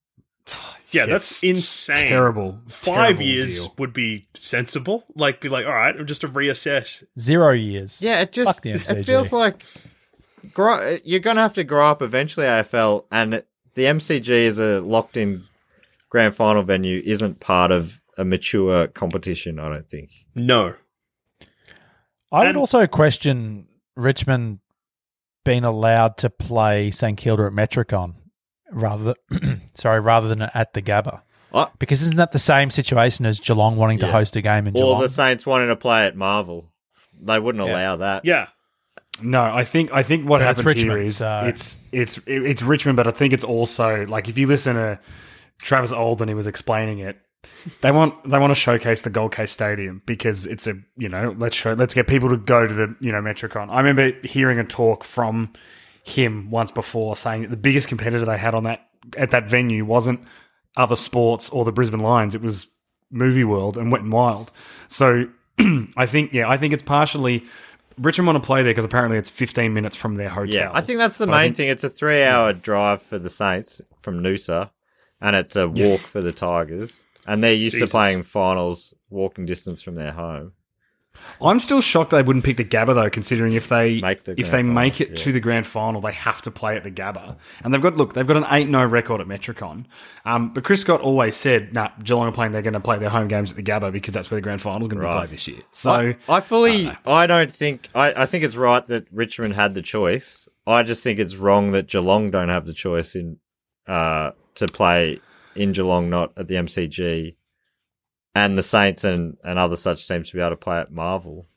Yeah, 0.91 1.07
that's 1.07 1.43
insane. 1.43 2.07
Terrible. 2.07 2.59
Five 2.67 3.17
terrible 3.17 3.21
years 3.23 3.59
deal. 3.59 3.73
would 3.79 3.91
be 3.91 4.27
sensible. 4.33 5.03
Like, 5.13 5.41
be 5.41 5.49
like, 5.49 5.65
all 5.65 5.73
right, 5.73 5.93
just 6.05 6.21
to 6.21 6.27
reassess. 6.29 7.03
Zero 7.19 7.51
years. 7.51 8.01
Yeah, 8.01 8.21
it 8.21 8.31
just 8.31 8.63
Fuck 8.63 8.65
it 8.65 9.03
feels 9.03 9.33
like 9.33 9.65
grow, 10.53 10.97
you're 11.03 11.19
going 11.19 11.35
to 11.35 11.41
have 11.41 11.55
to 11.55 11.65
grow 11.65 11.87
up 11.87 12.01
eventually 12.01 12.45
AFL 12.45 13.05
and 13.11 13.33
it- 13.33 13.47
the 13.73 13.85
MCG 13.87 14.29
is 14.29 14.57
a 14.57 14.79
locked 14.79 15.17
in 15.17 15.43
grand 16.09 16.33
final 16.33 16.63
venue 16.63 17.01
isn't 17.03 17.41
part 17.41 17.71
of 17.71 17.99
a 18.17 18.23
mature 18.23 18.87
competition, 18.87 19.59
I 19.59 19.67
don't 19.67 19.89
think. 19.89 20.11
No. 20.33 20.75
I 22.31 22.45
would 22.45 22.55
also 22.55 22.87
question 22.87 23.67
Richmond 23.97 24.59
being 25.43 25.65
allowed 25.65 26.15
to 26.19 26.29
play 26.29 26.89
St 26.91 27.17
Kilda 27.17 27.43
at 27.43 27.51
Metricon 27.51 28.15
rather 28.71 29.15
than, 29.31 29.61
sorry, 29.73 29.99
rather 29.99 30.27
than 30.27 30.41
at 30.43 30.73
the 30.73 30.81
Gabba. 30.81 31.21
I- 31.53 31.67
Because 31.79 32.01
isn't 32.01 32.17
that 32.17 32.31
the 32.31 32.39
same 32.39 32.69
situation 32.69 33.25
as 33.25 33.39
Geelong 33.39 33.77
wanting 33.77 33.99
to 33.99 34.05
Yeah. 34.07 34.11
host 34.11 34.35
a 34.35 34.41
game 34.41 34.67
in 34.67 34.73
Or 34.75 34.79
Geelong? 34.81 35.01
the 35.01 35.09
Saints 35.09 35.45
wanting 35.45 35.69
to 35.69 35.75
play 35.75 36.05
at 36.05 36.15
Marvel. 36.15 36.71
They 37.21 37.39
wouldn't 37.39 37.63
Yeah. 37.65 37.71
allow 37.71 37.95
that. 37.97 38.25
Yeah. 38.25 38.47
No, 39.21 39.43
I 39.43 39.63
think 39.63 39.93
I 39.93 40.03
think 40.03 40.27
what 40.27 40.39
But 40.39 40.49
it's 40.49 40.59
happens 40.59 40.81
here 40.81 40.91
Richmond, 40.91 41.07
is 41.07 41.17
so- 41.17 41.43
it's 41.45 41.79
it's 41.93 42.19
it's 42.27 42.61
Richmond, 42.61 42.97
but 42.97 43.07
I 43.07 43.11
think 43.11 43.31
it's 43.33 43.45
also 43.45 44.05
like 44.07 44.27
if 44.27 44.37
you 44.37 44.45
listen 44.47 44.75
to 44.75 44.99
Travis 45.61 45.93
Olden, 45.93 46.27
he 46.27 46.33
was 46.33 46.47
explaining 46.47 46.99
it. 46.99 47.17
They 47.79 47.91
want 47.91 48.29
they 48.29 48.37
want 48.39 48.51
to 48.51 48.55
showcase 48.55 49.03
the 49.03 49.09
Gold 49.09 49.31
Coast 49.31 49.53
Stadium 49.53 50.01
because 50.05 50.45
it's 50.45 50.67
a 50.67 50.73
you 50.97 51.07
know 51.07 51.33
let's 51.37 51.55
show 51.55 51.71
let's 51.73 51.93
get 51.93 52.07
people 52.07 52.27
to 52.29 52.35
go 52.37 52.67
to 52.67 52.73
the 52.73 52.93
you 52.99 53.13
know 53.13 53.21
Metricon. 53.21 53.69
I 53.69 53.79
remember 53.79 54.11
hearing 54.27 54.59
a 54.59 54.65
talk 54.65 55.05
from 55.05 55.53
him 56.05 56.51
once 56.51 56.69
before 56.71 57.15
saying 57.15 57.41
that 57.41 57.49
the 57.49 57.57
biggest 57.57 57.87
competitor 57.87 58.23
they 58.25 58.37
had 58.37 58.53
on 58.55 58.63
that 58.63 58.87
at 59.17 59.31
that 59.31 59.49
venue 59.49 59.83
wasn't 59.83 60.19
other 60.77 60.95
sports 60.95 61.49
or 61.49 61.65
the 61.65 61.71
Brisbane 61.71 61.99
Lions. 61.99 62.35
It 62.35 62.41
was 62.41 62.67
Movie 63.11 63.43
World 63.43 63.75
and 63.77 63.91
Wet 63.91 64.01
and 64.01 64.11
Wild. 64.11 64.51
So 64.87 65.25
I 65.97 66.05
think 66.05 66.31
yeah, 66.31 66.47
I 66.49 66.57
think 66.57 66.73
it's 66.73 66.83
partially 66.83 67.43
Richmond 67.97 68.27
want 68.27 68.43
to 68.43 68.45
play 68.45 68.61
there 68.61 68.71
because 68.73 68.85
apparently 68.85 69.17
it's 69.17 69.29
15 69.29 69.73
minutes 69.73 69.95
from 69.95 70.15
their 70.15 70.29
hotel. 70.29 70.53
Yeah, 70.53 70.71
I 70.73 70.81
think 70.81 70.99
that's 70.99 71.17
the 71.17 71.25
But 71.25 71.31
main 71.31 71.43
think- 71.47 71.57
thing. 71.57 71.69
It's 71.69 71.83
a 71.83 71.89
three 71.89 72.23
hour 72.23 72.53
drive 72.53 73.01
for 73.01 73.17
the 73.17 73.29
Saints 73.29 73.81
from 73.99 74.21
Noosa, 74.21 74.69
and 75.21 75.35
it's 75.35 75.55
a 75.55 75.67
walk 75.67 76.01
for 76.01 76.21
the 76.21 76.31
Tigers. 76.33 77.03
And 77.27 77.43
they're 77.43 77.53
used 77.53 77.73
Jesus. 77.75 77.89
to 77.89 77.93
playing 77.97 78.21
finals 78.23 78.93
walking 79.09 79.45
distance 79.47 79.81
from 79.81 79.95
their 79.95 80.11
home. 80.11 80.51
I'm 81.41 81.59
still 81.59 81.81
shocked 81.81 82.11
they 82.11 82.21
wouldn't 82.21 82.45
pick 82.45 82.57
the 82.57 82.65
Gabba 82.65 82.95
though, 82.95 83.09
considering 83.09 83.53
if 83.53 83.69
they 83.69 84.01
Make 84.01 84.23
the 84.23 84.39
if 84.39 84.51
they 84.51 84.63
make 84.63 85.01
it 85.01 85.09
yeah. 85.09 85.15
to 85.15 85.31
the 85.31 85.39
grand 85.39 85.67
final, 85.67 86.01
they 86.01 86.11
have 86.13 86.41
to 86.43 86.51
play 86.51 86.75
at 86.77 86.83
the 86.83 86.91
Gabba, 86.91 87.35
and 87.63 87.73
they've 87.73 87.81
got 87.81 87.97
look, 87.97 88.13
they've 88.13 88.27
got 88.27 88.37
an 88.37 88.45
eight 88.51 88.67
0 88.67 88.85
record 88.87 89.21
at 89.21 89.27
Metricon. 89.27 89.85
Um, 90.25 90.53
but 90.53 90.63
Chris 90.63 90.81
Scott 90.81 91.01
always 91.01 91.35
said, 91.35 91.73
"Nah, 91.73 91.89
Geelong 92.03 92.29
are 92.29 92.31
playing. 92.31 92.51
They're 92.51 92.61
going 92.61 92.73
to 92.73 92.79
play 92.79 92.97
their 92.97 93.09
home 93.09 93.27
games 93.27 93.51
at 93.51 93.57
the 93.57 93.63
Gabba 93.63 93.91
because 93.91 94.13
that's 94.13 94.29
where 94.31 94.37
the 94.37 94.43
grand 94.43 94.61
final 94.61 94.81
is 94.81 94.87
going 94.87 95.01
to 95.01 95.07
be 95.07 95.13
played 95.13 95.29
this 95.29 95.47
year." 95.47 95.61
So 95.71 95.91
I, 95.91 96.17
I 96.29 96.41
fully, 96.41 96.91
I 97.05 97.27
don't 97.27 97.53
think, 97.53 97.89
I, 97.93 98.23
I 98.23 98.25
think 98.25 98.43
it's 98.43 98.55
right 98.55 98.85
that 98.87 99.07
Richmond 99.11 99.53
had 99.53 99.73
the 99.73 99.81
choice. 99.81 100.47
I 100.67 100.83
just 100.83 101.03
think 101.03 101.19
it's 101.19 101.35
wrong 101.35 101.71
that 101.71 101.87
Geelong 101.87 102.31
don't 102.31 102.49
have 102.49 102.65
the 102.65 102.73
choice 102.73 103.15
in 103.15 103.37
uh, 103.87 104.31
to 104.55 104.67
play 104.67 105.19
in 105.55 105.71
Geelong, 105.71 106.09
not 106.09 106.33
at 106.37 106.47
the 106.47 106.55
MCG, 106.55 107.35
and 108.35 108.57
the 108.57 108.63
Saints 108.63 109.03
and, 109.03 109.37
and 109.43 109.57
other 109.57 109.75
such 109.77 110.07
teams 110.07 110.29
to 110.29 110.35
be 110.35 110.41
able 110.41 110.51
to 110.51 110.55
play 110.57 110.77
at 110.79 110.91
Marvel. 110.91 111.47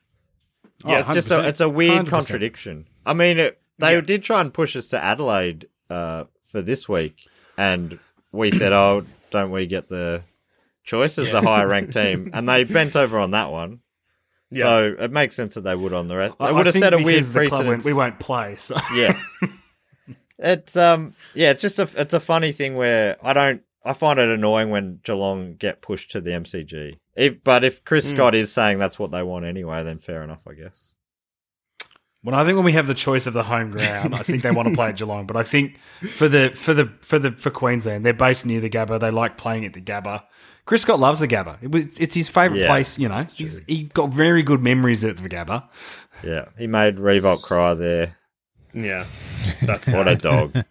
Yeah, 0.86 1.00
it's 1.00 1.12
just 1.14 1.30
a, 1.32 1.46
it's 1.46 1.60
a 1.60 1.68
weird 1.68 2.06
100%. 2.06 2.08
contradiction. 2.08 2.86
I 3.04 3.12
mean, 3.14 3.38
it, 3.38 3.60
they 3.78 3.94
Yeah. 3.94 4.00
did 4.00 4.22
try 4.22 4.40
and 4.40 4.54
push 4.54 4.76
us 4.76 4.88
to 4.88 5.02
Adelaide 5.02 5.66
uh, 5.90 6.24
for 6.46 6.62
this 6.62 6.88
week, 6.88 7.26
and 7.56 7.98
we 8.32 8.50
said, 8.52 8.72
"Oh, 8.72 9.04
don't 9.30 9.50
we 9.50 9.66
get 9.66 9.88
the 9.88 10.22
choice 10.84 11.18
as 11.18 11.30
the 11.32 11.42
higher 11.42 11.66
ranked 11.66 11.92
team?" 11.94 12.30
And 12.32 12.48
they 12.48 12.62
bent 12.64 12.94
over 12.94 13.18
on 13.18 13.32
that 13.32 13.50
one. 13.50 13.80
Yeah. 14.50 14.64
So 14.64 14.96
it 15.00 15.10
makes 15.10 15.34
sense 15.36 15.54
that 15.54 15.62
they 15.62 15.74
would 15.74 15.92
on 15.92 16.06
the 16.08 16.16
rest. 16.16 16.36
They 16.38 16.44
I- 16.46 16.52
would 16.52 16.66
I 16.68 16.70
have 16.70 16.78
set 16.78 16.94
a 16.94 16.98
weird 17.02 17.24
precedent. 17.30 17.66
went, 17.68 17.84
we 17.84 17.92
won't 17.92 18.18
play. 18.20 18.54
So 18.56 18.76
Yeah. 18.94 19.18
it's 20.38 20.76
um 20.76 21.14
yeah, 21.34 21.50
it's 21.50 21.60
just 21.60 21.78
a 21.78 21.88
it's 21.96 22.14
a 22.14 22.20
funny 22.20 22.52
thing 22.52 22.76
where 22.76 23.16
I 23.22 23.32
don't 23.32 23.62
I 23.88 23.94
find 23.94 24.18
it 24.18 24.28
annoying 24.28 24.70
when 24.70 25.00
Geelong 25.02 25.54
get 25.56 25.80
pushed 25.80 26.10
to 26.10 26.20
the 26.20 26.30
MCG. 26.30 26.98
If 27.16 27.42
but 27.42 27.64
if 27.64 27.84
Chris 27.84 28.10
hmm. 28.10 28.16
Scott 28.16 28.34
is 28.34 28.52
saying 28.52 28.78
that's 28.78 28.98
what 28.98 29.10
they 29.10 29.22
want 29.22 29.44
anyway, 29.44 29.82
then 29.82 29.98
fair 29.98 30.22
enough, 30.22 30.46
I 30.46 30.54
guess. 30.54 30.94
Well, 32.22 32.34
I 32.34 32.44
think 32.44 32.56
when 32.56 32.64
we 32.64 32.72
have 32.72 32.86
the 32.86 32.94
choice 32.94 33.26
of 33.26 33.32
the 33.32 33.44
home 33.44 33.70
ground, 33.70 34.14
I 34.14 34.18
think 34.18 34.42
they 34.42 34.50
want 34.50 34.68
to 34.68 34.74
play 34.74 34.88
at 34.88 34.96
Geelong. 34.96 35.26
But 35.26 35.36
I 35.36 35.42
think 35.42 35.78
for 36.02 36.28
the 36.28 36.50
for 36.54 36.74
the 36.74 36.92
for 37.00 37.18
the 37.18 37.30
for 37.32 37.50
Queensland, 37.50 38.04
they're 38.04 38.12
based 38.12 38.44
near 38.44 38.60
the 38.60 38.68
Gabba. 38.68 39.00
They 39.00 39.10
like 39.10 39.36
playing 39.36 39.64
at 39.64 39.72
the 39.72 39.80
Gabba. 39.80 40.24
Chris 40.66 40.82
Scott 40.82 41.00
loves 41.00 41.20
the 41.20 41.28
Gabba. 41.28 41.56
It 41.62 41.70
was 41.70 41.98
it's 41.98 42.14
his 42.14 42.28
favourite 42.28 42.60
Yeah, 42.60 42.66
place. 42.66 42.98
You 42.98 43.08
know, 43.08 43.24
he's 43.34 43.64
he 43.66 43.84
got 43.84 44.10
very 44.10 44.42
good 44.42 44.60
memories 44.60 45.02
at 45.02 45.16
the 45.16 45.28
Gabba. 45.28 45.66
Yeah. 46.22 46.48
He 46.58 46.66
made 46.66 46.96
Riewoldt 46.96 47.42
cry 47.42 47.72
there. 47.72 48.16
Yeah. 48.74 49.06
That's 49.62 49.90
What 49.90 50.08
a 50.08 50.16
dog. 50.16 50.52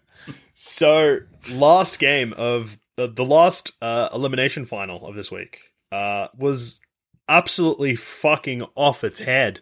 So, 0.60 1.20
last 1.52 2.00
game 2.00 2.34
of 2.36 2.80
the, 2.98 3.06
the 3.06 3.24
last 3.24 3.70
uh, 3.80 4.08
elimination 4.12 4.64
final 4.64 5.06
of 5.06 5.14
this 5.14 5.30
week 5.30 5.72
uh, 5.92 6.26
was 6.36 6.80
absolutely 7.28 7.94
fucking 7.94 8.62
off 8.74 9.04
its 9.04 9.20
head. 9.20 9.60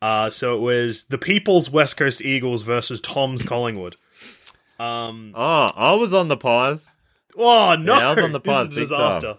Uh, 0.00 0.30
so 0.30 0.56
it 0.56 0.60
was 0.60 1.04
the 1.04 1.18
People's 1.18 1.70
West 1.70 1.98
Coast 1.98 2.22
Eagles 2.22 2.62
versus 2.62 3.02
Tom's 3.02 3.42
Collingwood. 3.42 3.96
Um, 4.78 5.34
oh, 5.36 5.68
I 5.76 5.92
was 5.92 6.14
on 6.14 6.28
the 6.28 6.38
pause. 6.38 6.88
oh 7.36 7.76
no, 7.78 7.98
Yeah, 7.98 8.08
I 8.08 8.14
was 8.14 8.24
on 8.24 8.32
the 8.32 8.40
this 8.44 8.56
is 8.56 8.66
a 8.66 8.70
big 8.70 8.78
disaster. 8.78 9.38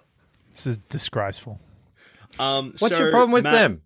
This 0.52 0.68
is 0.68 0.78
disgraceful. 0.78 1.60
Um, 2.38 2.76
What's 2.78 2.90
so, 2.90 3.00
your 3.00 3.10
problem 3.10 3.32
with 3.32 3.46
Matt- 3.46 3.82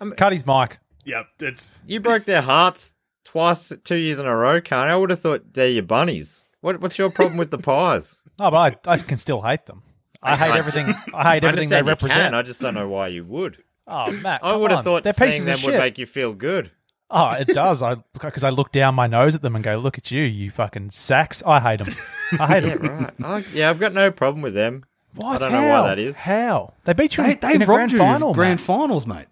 them? 0.00 0.14
Cut 0.16 0.32
his 0.32 0.46
mic. 0.46 0.78
Yeah, 1.04 1.24
it's 1.40 1.80
You 1.84 1.98
broke 1.98 2.26
their 2.26 2.42
hearts 2.42 2.92
twice, 3.24 3.72
two 3.82 3.96
years 3.96 4.20
in 4.20 4.26
a 4.26 4.36
row, 4.36 4.60
Carney. 4.60 4.92
I 4.92 4.96
would 4.96 5.10
have 5.10 5.20
thought 5.20 5.52
they're 5.52 5.68
your 5.68 5.82
bunnies. 5.82 6.43
What, 6.64 6.80
what's 6.80 6.96
your 6.96 7.10
problem 7.10 7.36
with 7.36 7.50
the 7.50 7.58
pies? 7.58 8.20
Oh, 8.38 8.50
but 8.50 8.80
I, 8.88 8.94
I 8.94 8.96
can 8.96 9.18
still 9.18 9.42
hate 9.42 9.66
them. 9.66 9.82
I 10.20 10.34
hate 10.34 10.56
everything. 10.56 10.86
I 11.14 11.34
hate 11.34 11.44
I 11.44 11.48
everything 11.48 11.68
they 11.68 11.76
understand 11.78 11.86
you 11.86 11.88
represent. 11.90 12.20
Can, 12.22 12.34
I 12.34 12.42
just 12.42 12.60
don't 12.60 12.74
know 12.74 12.88
why 12.88 13.06
you 13.08 13.24
would. 13.24 13.62
Oh, 13.86 14.10
Matt, 14.10 14.40
I 14.42 14.50
come 14.52 14.60
would 14.62 14.70
have 14.72 14.78
on. 14.78 14.84
thought 14.84 15.04
they're 15.04 15.12
seeing 15.12 15.30
pieces 15.30 15.44
them 15.44 15.54
of 15.54 15.64
would 15.66 15.72
shit. 15.74 15.78
make 15.78 15.98
you 15.98 16.06
feel 16.06 16.32
good. 16.34 16.72
Oh, 17.10 17.30
it 17.30 17.46
does. 17.46 17.80
I 17.80 17.96
because 18.12 18.42
I 18.42 18.48
look 18.50 18.72
down 18.72 18.96
my 18.96 19.06
nose 19.06 19.36
at 19.36 19.42
them 19.42 19.54
and 19.54 19.62
go, 19.62 19.76
"Look 19.78 19.98
at 19.98 20.10
you, 20.10 20.22
you 20.24 20.50
fucking 20.50 20.90
sacks." 20.90 21.44
I 21.46 21.60
hate 21.60 21.78
them. 21.78 21.94
I 22.40 22.46
hate 22.60 22.64
Yeah, 22.66 22.76
them. 22.78 22.98
right. 22.98 23.12
I, 23.22 23.44
yeah, 23.52 23.70
I've 23.70 23.78
got 23.78 23.92
no 23.92 24.10
problem 24.10 24.42
with 24.42 24.54
them. 24.54 24.84
What? 25.14 25.36
I 25.36 25.38
don't 25.38 25.52
How? 25.52 25.60
know 25.60 25.82
why 25.82 25.86
that 25.90 25.98
is. 26.00 26.16
How 26.16 26.72
they 26.86 26.92
beat 26.94 27.16
you 27.16 27.22
They, 27.22 27.32
in, 27.34 27.38
they 27.40 27.54
in 27.54 27.62
a 27.62 27.66
robbed 27.66 27.76
grand 27.76 27.92
you 27.92 27.98
final? 27.98 28.30
of 28.30 28.34
grand 28.34 28.58
Matt. 28.58 28.66
finals, 28.66 29.06
mate. 29.06 29.26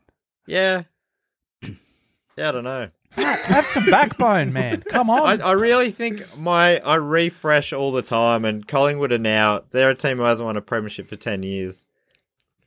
Yeah. 0.46 0.82
Yeah, 2.38 2.48
I 2.50 2.52
don't 2.52 2.64
know. 2.64 2.88
Have 3.16 3.66
some 3.66 3.84
backbone, 3.86 4.52
man. 4.52 4.82
Come 4.88 5.10
on. 5.10 5.40
I, 5.42 5.44
I 5.48 5.52
really 5.52 5.90
think 5.90 6.38
my 6.38 6.78
I 6.80 6.94
refresh 6.96 7.72
all 7.72 7.92
the 7.92 8.02
time, 8.02 8.44
and 8.44 8.66
Collingwood 8.66 9.12
are 9.12 9.18
now 9.18 9.62
they're 9.70 9.90
a 9.90 9.94
team 9.94 10.16
who 10.18 10.22
hasn't 10.22 10.46
won 10.46 10.56
a 10.56 10.62
premiership 10.62 11.08
for 11.08 11.16
ten 11.16 11.42
years. 11.42 11.84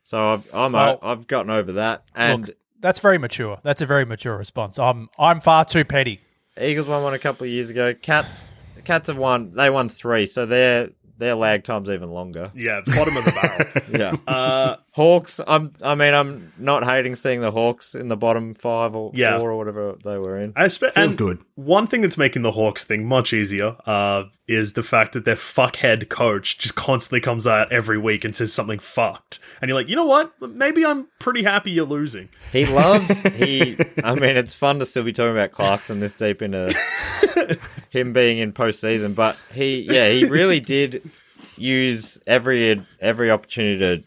So 0.03 0.33
I've 0.33 0.53
I'm 0.53 0.73
Well, 0.73 0.99
o- 1.01 1.07
I've 1.07 1.27
gotten 1.27 1.49
over 1.49 1.71
that, 1.73 2.03
and 2.15 2.47
Look, 2.47 2.57
that's 2.79 2.99
very 2.99 3.17
mature. 3.17 3.57
That's 3.63 3.81
a 3.81 3.85
very 3.85 4.05
mature 4.05 4.37
response. 4.37 4.77
I'm 4.77 5.09
I'm 5.17 5.39
far 5.39 5.65
too 5.65 5.83
petty. 5.85 6.21
Eagles 6.61 6.87
won 6.87 7.03
one 7.03 7.13
a 7.13 7.19
couple 7.19 7.45
of 7.45 7.51
years 7.51 7.69
ago. 7.69 7.93
Cats 7.93 8.53
Cats 8.83 9.07
have 9.07 9.17
won. 9.17 9.53
They 9.55 9.69
won 9.69 9.89
three, 9.89 10.25
so 10.27 10.45
their 10.45 10.89
their 11.17 11.35
lag 11.35 11.63
time's 11.63 11.89
even 11.89 12.11
longer. 12.11 12.51
yeah, 12.53 12.81
bottom 12.85 13.17
of 13.17 13.25
the 13.25 13.31
barrel. 13.31 13.83
Yeah. 14.27 14.31
Uh, 14.31 14.75
Hawks. 14.95 15.41
I'm. 15.45 15.73
I 15.81 15.93
mean, 15.95 16.13
I'm 16.13 16.53
not 16.57 16.85
hating 16.85 17.17
seeing 17.17 17.41
the 17.41 17.51
Hawks 17.51 17.95
in 17.95 18.07
the 18.07 18.15
bottom 18.15 18.53
five 18.53 18.95
or 18.95 19.11
Yeah. 19.13 19.37
four 19.37 19.51
or 19.51 19.57
whatever 19.57 19.95
they 20.03 20.17
were 20.17 20.39
in. 20.39 20.53
I 20.55 20.69
spe- 20.69 20.93
Feels 20.95 21.13
good. 21.13 21.41
One 21.55 21.85
thing 21.87 21.99
that's 21.99 22.17
making 22.17 22.43
the 22.43 22.51
Hawks 22.53 22.85
thing 22.85 23.05
much 23.05 23.33
easier 23.33 23.75
uh, 23.85 24.23
is 24.47 24.71
the 24.71 24.83
fact 24.83 25.11
that 25.11 25.25
their 25.25 25.35
fuckhead 25.35 26.07
coach 26.07 26.57
just 26.59 26.75
constantly 26.75 27.19
comes 27.19 27.45
out 27.45 27.73
every 27.73 27.97
week 27.97 28.23
and 28.23 28.33
says 28.33 28.53
something 28.53 28.79
fucked, 28.79 29.39
and 29.61 29.67
you're 29.67 29.77
like, 29.77 29.89
you 29.89 29.97
know 29.97 30.05
what? 30.05 30.31
Maybe 30.41 30.85
I'm 30.85 31.07
pretty 31.19 31.43
happy 31.43 31.71
you're 31.71 31.85
losing. 31.85 32.29
He 32.53 32.65
loves 32.73 33.19
he. 33.33 33.77
I 34.01 34.15
mean, 34.15 34.37
it's 34.37 34.55
fun 34.55 34.79
to 34.79 34.85
still 34.85 35.03
be 35.03 35.11
talking 35.11 35.33
about 35.33 35.51
Clarkson 35.51 35.99
this 35.99 36.13
deep 36.15 36.41
into 36.41 36.73
him 37.89 38.13
being 38.13 38.37
in 38.37 38.53
postseason, 38.53 39.13
but 39.13 39.35
he, 39.53 39.81
yeah, 39.91 40.07
he 40.09 40.23
really 40.25 40.61
did. 40.61 41.09
use 41.57 42.19
every 42.27 42.81
every 42.99 43.31
opportunity 43.31 43.79
to 43.79 44.03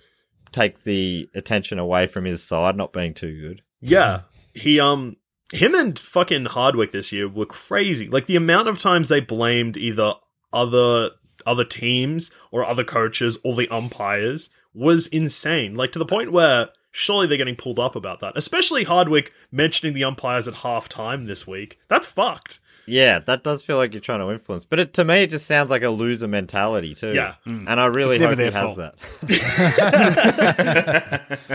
take 0.52 0.84
the 0.84 1.28
attention 1.34 1.78
away 1.78 2.06
from 2.06 2.24
his 2.24 2.42
side 2.42 2.76
not 2.76 2.92
being 2.92 3.14
too 3.14 3.40
good. 3.40 3.62
Yeah, 3.80 4.22
he 4.54 4.80
um 4.80 5.16
him 5.52 5.74
and 5.74 5.98
fucking 5.98 6.46
Hardwick 6.46 6.92
this 6.92 7.12
year 7.12 7.28
were 7.28 7.46
crazy. 7.46 8.08
Like 8.08 8.26
the 8.26 8.36
amount 8.36 8.68
of 8.68 8.78
times 8.78 9.08
they 9.08 9.20
blamed 9.20 9.76
either 9.76 10.12
other 10.52 11.10
other 11.46 11.64
teams 11.64 12.30
or 12.50 12.64
other 12.64 12.84
coaches 12.84 13.38
or 13.44 13.54
the 13.54 13.68
umpires 13.68 14.50
was 14.74 15.06
insane. 15.06 15.74
Like 15.74 15.92
to 15.92 15.98
the 15.98 16.06
point 16.06 16.32
where 16.32 16.68
surely 16.90 17.26
they're 17.26 17.38
getting 17.38 17.56
pulled 17.56 17.78
up 17.78 17.96
about 17.96 18.20
that. 18.20 18.36
Especially 18.36 18.84
Hardwick 18.84 19.32
mentioning 19.50 19.94
the 19.94 20.04
umpires 20.04 20.48
at 20.48 20.54
half 20.54 20.88
time 20.88 21.24
this 21.24 21.46
week. 21.46 21.78
That's 21.88 22.06
fucked. 22.06 22.58
Yeah, 22.88 23.18
that 23.20 23.44
does 23.44 23.62
feel 23.62 23.76
like 23.76 23.92
you're 23.92 24.00
trying 24.00 24.20
to 24.20 24.30
influence, 24.30 24.64
but 24.64 24.78
it, 24.80 24.94
to 24.94 25.04
me, 25.04 25.22
it 25.22 25.30
just 25.30 25.46
sounds 25.46 25.70
like 25.70 25.82
a 25.82 25.90
loser 25.90 26.28
mentality 26.28 26.94
too. 26.94 27.12
Yeah. 27.14 27.34
and 27.44 27.68
I 27.68 27.86
really 27.86 28.16
It's 28.16 28.24
hope 28.24 28.30
he 28.30 28.36
their 28.36 28.50
has 28.50 28.76
fault. 28.76 28.78
that. 28.78 29.98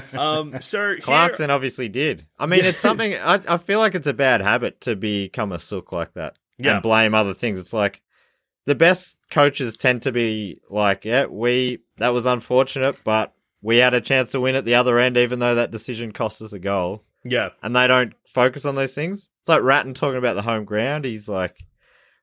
Um 0.13 0.59
so 0.61 0.77
here, 0.79 0.97
Clarkson 0.99 1.49
obviously 1.49 1.89
did. 1.89 2.25
I 2.39 2.45
mean, 2.45 2.63
it's 2.63 2.79
something. 2.79 3.13
I, 3.15 3.39
I 3.47 3.57
feel 3.57 3.79
like 3.79 3.95
it's 3.95 4.07
a 4.07 4.13
bad 4.13 4.41
habit 4.41 4.81
to 4.81 4.95
become 4.95 5.51
a 5.51 5.59
sook 5.59 5.91
like 5.91 6.13
that 6.13 6.35
Yeah. 6.57 6.75
and 6.75 6.83
blame 6.83 7.13
other 7.13 7.33
things. 7.33 7.59
It's 7.59 7.73
like 7.73 8.01
the 8.65 8.75
best 8.75 9.17
coaches 9.31 9.75
tend 9.75 10.03
to 10.03 10.11
be 10.11 10.59
like, 10.69 11.05
"Yeah, 11.05 11.25
we 11.25 11.79
that 11.97 12.09
was 12.13 12.25
unfortunate, 12.25 12.97
but 13.03 13.33
we 13.61 13.77
had 13.77 13.93
a 13.93 14.01
chance 14.01 14.31
to 14.31 14.39
win 14.39 14.55
at 14.55 14.65
the 14.65 14.75
other 14.75 14.99
end, 14.99 15.17
even 15.17 15.39
though 15.39 15.55
that 15.55 15.71
decision 15.71 16.11
cost 16.11 16.41
us 16.41 16.53
a 16.53 16.59
goal." 16.59 17.03
Yeah. 17.23 17.49
And 17.61 17.75
they 17.75 17.87
don't 17.87 18.13
focus 18.27 18.65
on 18.65 18.75
those 18.75 18.93
things. 18.93 19.29
It's 19.41 19.49
like 19.49 19.61
Ratten 19.61 19.93
talking 19.93 20.17
about 20.17 20.35
the 20.35 20.41
home 20.41 20.65
ground. 20.65 21.05
He's 21.05 21.27
like, 21.29 21.55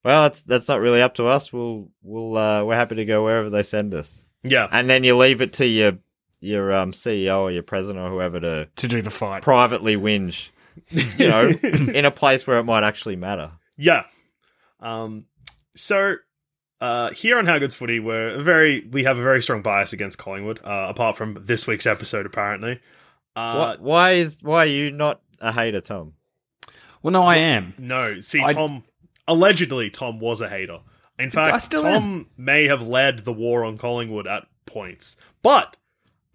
"Well, 0.05 0.23
that's 0.25 0.43
that's 0.43 0.69
not 0.69 0.81
really 0.81 1.03
up 1.03 1.15
to 1.15 1.27
us. 1.27 1.53
We'll 1.53 1.89
we'll 2.03 2.37
uh, 2.37 2.65
we're 2.65 2.75
happy 2.75 2.95
to 2.97 3.05
go 3.05 3.25
wherever 3.25 3.51
they 3.51 3.63
send 3.63 3.95
us." 3.95 4.27
Yeah. 4.43 4.69
And 4.71 4.89
then 4.89 5.05
you 5.05 5.17
leave 5.17 5.41
it 5.41 5.53
to 5.55 5.67
your 5.67 5.99
your 6.41 6.73
um, 6.73 6.93
CEO 6.93 7.41
or 7.41 7.51
your 7.51 7.63
president 7.63 8.05
or 8.05 8.11
whoever 8.11 8.41
to 8.41 8.69
To 8.77 8.89
do 8.89 9.03
the 9.03 9.11
fight. 9.11 9.43
privately 9.43 9.97
whinge, 9.97 10.49
you 10.91 11.29
know, 11.29 11.51
in 11.63 12.05
a 12.07 12.11
place 12.11 12.47
where 12.47 12.59
it 12.59 12.65
might 12.65 12.83
actually 12.83 13.17
matter. 13.17 13.53
Yeah. 13.77 14.05
Um 14.81 15.27
so 15.77 16.17
uh 16.81 17.11
here 17.11 17.39
on 17.39 17.45
How 17.47 17.59
Good's 17.59 17.75
Footy 17.75 18.01
we're 18.01 18.39
very 18.43 18.87
we 18.91 19.05
have 19.05 19.19
a 19.19 19.23
very 19.23 19.43
strong 19.43 19.61
bias 19.61 19.93
against 19.93 20.17
Collingwood, 20.17 20.61
uh, 20.65 20.87
apart 20.89 21.17
from 21.17 21.37
this 21.43 21.67
week's 21.67 21.87
episode 21.87 22.25
apparently. 22.25 22.81
Uh 23.37 23.55
What, 23.57 23.81
why 23.81 24.12
is 24.12 24.39
why 24.43 24.64
are 24.64 24.66
you 24.66 24.91
not 24.91 25.20
a 25.41 25.53
hater, 25.53 25.81
Tom? 25.81 26.14
Well, 27.03 27.12
no, 27.12 27.22
I 27.24 27.37
am. 27.37 27.74
No, 27.78 28.20
see, 28.20 28.43
I- 28.43 28.53
Tom. 28.53 28.85
Allegedly, 29.26 29.91
Tom 29.91 30.18
was 30.18 30.41
a 30.41 30.49
hater. 30.49 30.81
In 31.18 31.31
fact, 31.31 31.62
still 31.62 31.83
Tom 31.83 32.26
may 32.37 32.66
have 32.66 32.83
led 32.87 33.20
the 33.20 33.33
war 33.33 33.64
on 33.64 33.78
Collingwood 33.78 34.26
at 34.26 34.47
points. 34.66 35.16
But 35.43 35.76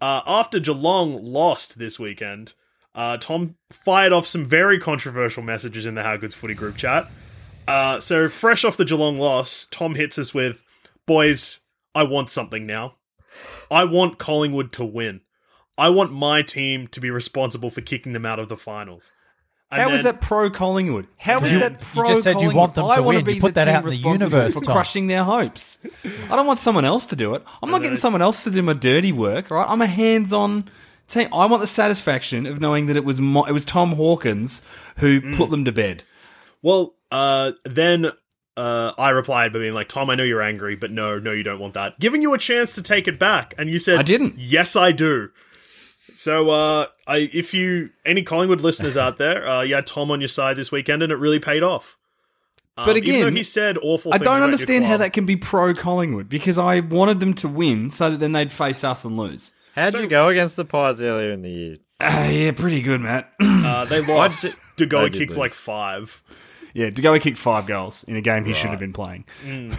uh, 0.00 0.22
after 0.26 0.58
Geelong 0.60 1.22
lost 1.22 1.78
this 1.78 1.98
weekend, 1.98 2.54
uh, 2.94 3.16
Tom 3.18 3.56
fired 3.70 4.12
off 4.12 4.26
some 4.26 4.46
very 4.46 4.78
controversial 4.78 5.42
messages 5.42 5.84
in 5.86 5.94
the 5.96 6.04
How 6.04 6.16
Good's 6.16 6.34
Footy 6.34 6.54
group 6.54 6.76
chat. 6.76 7.08
Uh, 7.68 7.98
so, 8.00 8.28
fresh 8.28 8.64
off 8.64 8.76
the 8.76 8.84
Geelong 8.84 9.18
loss, 9.18 9.66
Tom 9.70 9.96
hits 9.96 10.18
us 10.18 10.32
with, 10.32 10.62
"Boys, 11.04 11.60
I 11.94 12.04
want 12.04 12.30
something 12.30 12.64
now. 12.64 12.94
I 13.70 13.84
want 13.84 14.18
Collingwood 14.18 14.72
to 14.74 14.84
win. 14.84 15.20
I 15.78 15.88
want 15.90 16.12
my 16.12 16.42
team 16.42 16.86
to 16.88 17.00
be 17.00 17.10
responsible 17.10 17.70
for 17.70 17.80
kicking 17.80 18.12
them 18.12 18.24
out 18.26 18.38
of 18.38 18.48
the 18.48 18.56
finals." 18.56 19.12
And 19.70 19.82
How 19.82 19.90
is 19.90 20.04
then- 20.04 20.14
that 20.14 20.20
pro 20.22 20.48
Collingwood? 20.48 21.08
How 21.18 21.40
is 21.40 21.52
You- 21.52 21.58
that 21.58 21.72
you 21.72 21.78
pro 21.80 22.08
just 22.08 22.22
said 22.22 22.30
you 22.34 22.34
Collingwood? 22.50 22.54
want 22.56 22.74
them 22.76 22.84
I 22.84 22.96
to 22.96 23.02
wanna 23.02 23.18
win. 23.18 23.26
You 23.26 23.34
be 23.34 23.40
put 23.40 23.48
the 23.48 23.52
that 23.54 23.64
team 23.64 23.74
out 23.74 23.84
in 23.84 23.90
the 23.90 23.96
universe, 23.96 24.54
for 24.54 24.60
Tom. 24.64 24.72
crushing 24.74 25.06
their 25.08 25.24
hopes. 25.24 25.78
I 26.30 26.36
don't 26.36 26.46
want 26.46 26.60
someone 26.60 26.84
else 26.84 27.08
to 27.08 27.16
do 27.16 27.34
it. 27.34 27.42
I'm 27.62 27.70
not 27.72 27.82
getting 27.82 27.96
someone 27.96 28.22
else 28.22 28.44
to 28.44 28.50
do 28.50 28.62
my 28.62 28.74
dirty 28.74 29.10
work. 29.10 29.50
Right? 29.50 29.66
I'm 29.68 29.82
a 29.82 29.86
hands-on 29.88 30.68
team. 31.08 31.28
I 31.32 31.46
want 31.46 31.62
the 31.62 31.66
satisfaction 31.66 32.46
of 32.46 32.60
knowing 32.60 32.86
that 32.86 32.96
it 32.96 33.04
was 33.04 33.20
mo- 33.20 33.44
it 33.44 33.52
was 33.52 33.64
Tom 33.64 33.94
Hawkins 33.94 34.62
who 34.98 35.20
Mm. 35.20 35.36
put 35.36 35.50
them 35.50 35.64
to 35.64 35.72
bed. 35.72 36.04
Well, 36.62 36.94
uh, 37.10 37.52
then 37.64 38.12
uh, 38.56 38.92
I 38.96 39.10
replied 39.10 39.52
by 39.52 39.58
being 39.58 39.74
like, 39.74 39.88
Tom, 39.88 40.08
I 40.08 40.14
know 40.14 40.22
you're 40.22 40.40
angry, 40.40 40.76
but 40.76 40.90
no, 40.90 41.18
no, 41.18 41.30
you 41.32 41.42
don't 41.42 41.58
want 41.58 41.74
that. 41.74 41.98
Giving 42.00 42.22
you 42.22 42.32
a 42.32 42.38
chance 42.38 42.74
to 42.76 42.82
take 42.82 43.06
it 43.06 43.18
back, 43.18 43.52
and 43.58 43.68
you 43.68 43.78
said, 43.78 43.98
I 43.98 44.02
didn't. 44.02 44.36
Yes, 44.38 44.76
I 44.76 44.92
do. 44.92 45.28
So, 46.16 46.50
uh, 46.50 46.86
I 47.06 47.28
if 47.32 47.52
you 47.54 47.90
any 48.04 48.22
Collingwood 48.22 48.60
listeners 48.62 48.96
out 48.96 49.18
there, 49.18 49.46
uh, 49.46 49.62
you 49.62 49.74
had 49.74 49.86
Tom 49.86 50.10
on 50.10 50.20
your 50.20 50.28
side 50.28 50.56
this 50.56 50.72
weekend, 50.72 51.02
and 51.02 51.12
it 51.12 51.16
really 51.16 51.38
paid 51.38 51.62
off. 51.62 51.96
Um, 52.78 52.86
But 52.86 52.96
even 52.98 53.12
though 53.20 53.26
again, 53.28 53.36
he 53.36 53.42
said 53.42 53.78
awful. 53.82 54.12
I 54.14 54.18
don't 54.18 54.42
understand 54.42 54.84
how 54.84 54.96
that 54.98 55.12
can 55.12 55.24
be 55.26 55.36
pro 55.36 55.74
Collingwood 55.74 56.28
because 56.28 56.58
I 56.58 56.80
wanted 56.80 57.20
them 57.20 57.34
to 57.34 57.48
win 57.48 57.90
so 57.90 58.10
that 58.10 58.18
then 58.20 58.32
they'd 58.32 58.52
face 58.52 58.82
us 58.84 59.04
and 59.04 59.16
lose. 59.16 59.52
How'd 59.74 59.94
you 59.94 60.06
go 60.06 60.28
against 60.28 60.56
the 60.56 60.64
Pies 60.64 61.00
earlier 61.02 61.32
in 61.32 61.42
the 61.42 61.50
year? 61.50 61.76
Uh, 62.00 62.28
yeah, 62.30 62.50
pretty 62.52 62.82
good, 62.82 63.00
Matt. 63.02 63.32
Uh, 63.40 63.84
they 63.86 64.00
lost. 64.06 64.42
did- 64.42 64.54
De 64.76 64.86
Goey 64.86 65.04
they 65.04 65.08
did 65.10 65.18
kicked 65.20 65.30
lose. 65.32 65.38
like 65.38 65.52
five. 65.52 66.22
yeah, 66.74 66.90
De 66.90 67.00
Goey 67.02 67.20
kicked 67.20 67.38
five 67.38 67.66
goals 67.66 68.04
in 68.04 68.16
a 68.16 68.20
game 68.20 68.44
he 68.44 68.52
should 68.52 68.70
have 68.70 68.78
been 68.78 68.92
playing. 68.92 69.24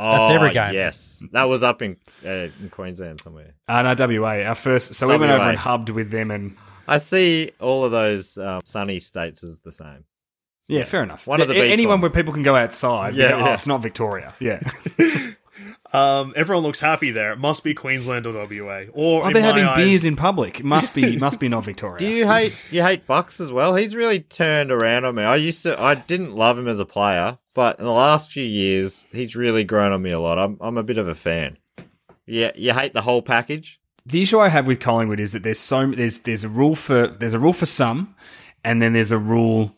Oh, 0.00 0.34
every 0.34 0.52
game. 0.52 0.72
Yes, 0.74 1.22
that 1.32 1.44
was 1.44 1.62
up 1.62 1.82
in 1.82 1.96
uh, 2.24 2.48
in 2.60 2.70
Queensland 2.70 3.20
somewhere. 3.20 3.54
Uh, 3.68 3.82
no, 3.82 4.20
WA, 4.20 4.42
our 4.42 4.54
first. 4.54 4.94
So 4.94 5.06
we 5.06 5.16
went 5.16 5.30
over 5.30 5.44
and 5.44 5.58
hubbed 5.58 5.90
with 5.90 6.10
them, 6.10 6.30
and 6.30 6.56
I 6.88 6.98
see 6.98 7.52
all 7.60 7.84
of 7.84 7.92
those 7.92 8.38
um, 8.38 8.62
sunny 8.64 8.98
states 8.98 9.44
as 9.44 9.60
the 9.60 9.72
same. 9.72 10.04
yeah, 10.68 10.84
fair 10.84 11.02
enough. 11.02 11.26
One 11.26 11.40
of 11.40 11.48
the 11.48 11.54
beach 11.54 11.70
anyone 11.72 12.00
ones. 12.00 12.12
where 12.12 12.22
people 12.22 12.32
can 12.32 12.42
go 12.42 12.56
outside. 12.56 13.14
Yeah, 13.14 13.28
Yeah, 13.30 13.34
oh, 13.34 13.38
yeah. 13.46 13.54
it's 13.54 13.66
not 13.66 13.82
Victoria. 13.82 14.34
Yeah, 14.40 14.60
Um, 15.92 16.32
everyone 16.36 16.62
looks 16.62 16.78
happy 16.80 17.10
there. 17.10 17.32
It 17.32 17.38
must 17.38 17.64
be 17.64 17.74
Queensland 17.74 18.26
or 18.26 18.32
WA. 18.32 18.84
Or 18.92 19.26
oh, 19.26 19.30
they're 19.32 19.42
having 19.42 19.64
eyes- 19.64 19.76
beers 19.76 20.04
in 20.04 20.14
public. 20.14 20.60
It 20.60 20.64
must 20.64 20.94
be, 20.94 21.16
must 21.18 21.40
be 21.40 21.48
not 21.48 21.64
Victoria. 21.64 21.98
Do 21.98 22.06
you 22.06 22.26
hate 22.26 22.56
you 22.70 22.82
hate 22.82 23.06
Bucks 23.06 23.40
as 23.40 23.52
well? 23.52 23.74
He's 23.74 23.96
really 23.96 24.20
turned 24.20 24.70
around 24.70 25.04
on 25.04 25.16
me. 25.16 25.24
I 25.24 25.36
used 25.36 25.62
to 25.64 25.80
I 25.80 25.96
didn't 25.96 26.34
love 26.36 26.56
him 26.58 26.68
as 26.68 26.78
a 26.78 26.84
player, 26.86 27.38
but 27.54 27.78
in 27.78 27.84
the 27.84 27.92
last 27.92 28.30
few 28.30 28.44
years 28.44 29.06
he's 29.10 29.34
really 29.34 29.64
grown 29.64 29.90
on 29.92 30.02
me 30.02 30.10
a 30.12 30.20
lot. 30.20 30.38
I'm 30.38 30.56
I'm 30.60 30.78
a 30.78 30.84
bit 30.84 30.98
of 30.98 31.08
a 31.08 31.14
fan. 31.14 31.58
Yeah, 32.26 32.52
you 32.54 32.72
hate 32.72 32.92
the 32.92 33.02
whole 33.02 33.22
package. 33.22 33.80
the 34.06 34.22
issue 34.22 34.38
I 34.38 34.48
have 34.48 34.66
with 34.68 34.78
Collingwood 34.78 35.18
is 35.18 35.32
that 35.32 35.42
there's 35.42 35.58
so 35.58 35.86
there's 35.90 36.20
there's 36.20 36.44
a 36.44 36.48
rule 36.48 36.76
for 36.76 37.08
there's 37.08 37.34
a 37.34 37.40
rule 37.40 37.52
for 37.52 37.66
some, 37.66 38.14
and 38.62 38.80
then 38.80 38.92
there's 38.92 39.10
a 39.10 39.18
rule 39.18 39.74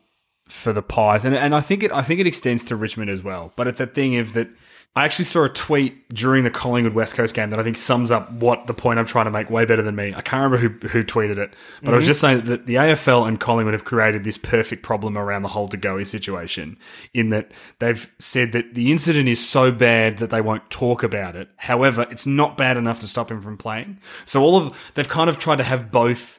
for 0.46 0.74
the 0.74 0.82
pies, 0.82 1.24
and 1.24 1.34
and 1.34 1.54
I 1.54 1.62
think 1.62 1.82
it 1.82 1.90
I 1.90 2.02
think 2.02 2.20
it 2.20 2.26
extends 2.26 2.64
to 2.64 2.76
Richmond 2.76 3.08
as 3.08 3.22
well. 3.22 3.54
But 3.56 3.66
it's 3.66 3.80
a 3.80 3.86
thing 3.86 4.16
of 4.18 4.34
that. 4.34 4.48
I 4.94 5.06
actually 5.06 5.24
saw 5.24 5.44
a 5.44 5.48
tweet 5.48 6.06
during 6.10 6.44
the 6.44 6.50
Collingwood 6.50 6.92
West 6.92 7.14
Coast 7.14 7.34
game 7.34 7.48
that 7.48 7.58
I 7.58 7.62
think 7.62 7.78
sums 7.78 8.10
up 8.10 8.30
what 8.30 8.66
the 8.66 8.74
point 8.74 8.98
I'm 8.98 9.06
trying 9.06 9.24
to 9.24 9.30
make 9.30 9.48
way 9.48 9.64
better 9.64 9.80
than 9.80 9.96
me. 9.96 10.12
I 10.14 10.20
can't 10.20 10.44
remember 10.44 10.58
who 10.58 10.88
who 10.88 11.02
tweeted 11.02 11.38
it, 11.38 11.54
but 11.82 11.94
I 11.94 11.96
was 11.96 12.04
mhm. 12.04 12.08
just 12.08 12.20
saying 12.20 12.42
that 12.42 12.66
the 12.66 12.74
AFL 12.74 13.26
and 13.26 13.40
Collingwood 13.40 13.72
have 13.72 13.86
created 13.86 14.22
this 14.22 14.36
perfect 14.36 14.82
problem 14.82 15.16
around 15.16 15.42
the 15.42 15.48
whole 15.48 15.66
De 15.66 15.78
Goey 15.78 16.06
situation. 16.06 16.76
In 17.14 17.30
that 17.30 17.52
they've 17.78 18.12
said 18.18 18.52
that 18.52 18.74
the 18.74 18.92
incident 18.92 19.30
is 19.30 19.44
so 19.46 19.72
bad 19.72 20.18
that 20.18 20.28
they 20.28 20.42
won't 20.42 20.68
talk 20.68 21.02
about 21.02 21.36
it. 21.36 21.48
However, 21.56 22.06
it's 22.10 22.26
not 22.26 22.58
bad 22.58 22.76
enough 22.76 23.00
to 23.00 23.06
stop 23.06 23.30
him 23.30 23.40
from 23.40 23.56
playing. 23.56 23.98
So 24.26 24.42
all 24.42 24.56
of 24.58 24.92
they've 24.92 25.08
kind 25.08 25.30
of 25.30 25.38
tried 25.38 25.56
to 25.56 25.64
have 25.64 25.90
both 25.90 26.38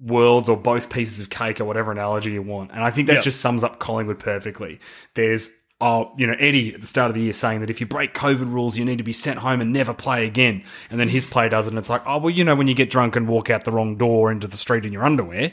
worlds 0.00 0.48
or 0.48 0.56
both 0.56 0.90
pieces 0.90 1.20
of 1.20 1.28
cake 1.30 1.60
or 1.60 1.66
whatever 1.66 1.92
analogy 1.92 2.32
you 2.32 2.42
want. 2.42 2.72
And 2.72 2.82
I 2.82 2.90
think 2.90 3.06
that 3.08 3.16
Yeah. 3.16 3.20
just 3.20 3.40
sums 3.40 3.62
up 3.62 3.78
Collingwood 3.78 4.18
perfectly. 4.18 4.80
There's 5.14 5.50
oh, 5.82 6.12
you 6.16 6.26
know, 6.26 6.36
Eddie 6.38 6.74
at 6.74 6.80
the 6.80 6.86
start 6.86 7.10
of 7.10 7.14
the 7.14 7.20
year 7.20 7.32
saying 7.32 7.60
that 7.60 7.68
if 7.68 7.80
you 7.80 7.86
break 7.86 8.14
COVID 8.14 8.50
rules, 8.52 8.78
you 8.78 8.84
need 8.84 8.98
to 8.98 9.04
be 9.04 9.12
sent 9.12 9.40
home 9.40 9.60
and 9.60 9.72
never 9.72 9.92
play 9.92 10.24
again. 10.24 10.62
And 10.88 11.00
then 11.00 11.08
his 11.08 11.26
play 11.26 11.48
does 11.48 11.66
it, 11.66 11.70
and 11.70 11.78
it's 11.78 11.90
like, 11.90 12.02
oh, 12.06 12.18
well, 12.18 12.30
you 12.30 12.44
know, 12.44 12.54
when 12.54 12.68
you 12.68 12.74
get 12.74 12.88
drunk 12.88 13.16
and 13.16 13.26
walk 13.26 13.50
out 13.50 13.64
the 13.64 13.72
wrong 13.72 13.96
door 13.96 14.30
into 14.30 14.46
the 14.46 14.56
street 14.56 14.86
in 14.86 14.92
your 14.92 15.04
underwear, 15.04 15.52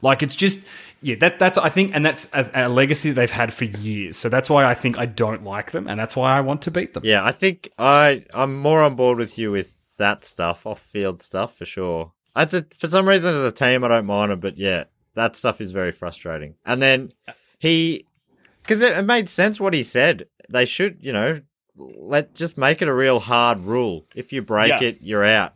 like 0.00 0.22
it's 0.22 0.36
just, 0.36 0.64
yeah, 1.02 1.16
that 1.16 1.40
that's 1.40 1.58
I 1.58 1.68
think, 1.68 1.90
and 1.94 2.06
that's 2.06 2.30
a, 2.32 2.48
a 2.54 2.68
legacy 2.68 3.10
they've 3.10 3.30
had 3.30 3.52
for 3.52 3.64
years. 3.64 4.16
So 4.16 4.28
that's 4.28 4.48
why 4.48 4.64
I 4.64 4.74
think 4.74 4.96
I 4.96 5.06
don't 5.06 5.42
like 5.42 5.72
them, 5.72 5.88
and 5.88 5.98
that's 5.98 6.14
why 6.14 6.38
I 6.38 6.40
want 6.40 6.62
to 6.62 6.70
beat 6.70 6.94
them. 6.94 7.02
Yeah, 7.04 7.24
I 7.24 7.32
think 7.32 7.70
I 7.76 8.24
I'm 8.32 8.56
more 8.56 8.80
on 8.80 8.94
board 8.94 9.18
with 9.18 9.36
you 9.36 9.50
with 9.50 9.74
that 9.96 10.24
stuff, 10.24 10.66
off 10.66 10.80
field 10.80 11.20
stuff 11.20 11.56
for 11.56 11.64
sure. 11.64 12.12
That's 12.34 12.54
a, 12.54 12.64
for 12.76 12.88
some 12.88 13.08
reason 13.08 13.34
as 13.34 13.42
a 13.42 13.52
team 13.52 13.84
I 13.84 13.88
don't 13.88 14.06
mind 14.06 14.32
it, 14.32 14.40
but 14.40 14.56
yeah, 14.56 14.84
that 15.14 15.36
stuff 15.36 15.60
is 15.60 15.72
very 15.72 15.92
frustrating. 15.92 16.54
And 16.64 16.80
then 16.80 17.10
he, 17.58 18.06
because 18.64 18.82
it, 18.82 18.96
it 18.96 19.02
made 19.02 19.28
sense 19.28 19.60
what 19.60 19.74
he 19.74 19.82
said. 19.84 20.26
They 20.50 20.64
should, 20.64 20.98
you 21.00 21.12
know, 21.12 21.40
let 21.76 22.34
just 22.34 22.58
make 22.58 22.82
it 22.82 22.88
a 22.88 22.94
real 22.94 23.20
hard 23.20 23.60
rule. 23.60 24.06
If 24.14 24.32
you 24.32 24.42
break 24.42 24.68
Yeah. 24.70 24.82
it, 24.88 24.98
you're 25.00 25.24
out. 25.24 25.54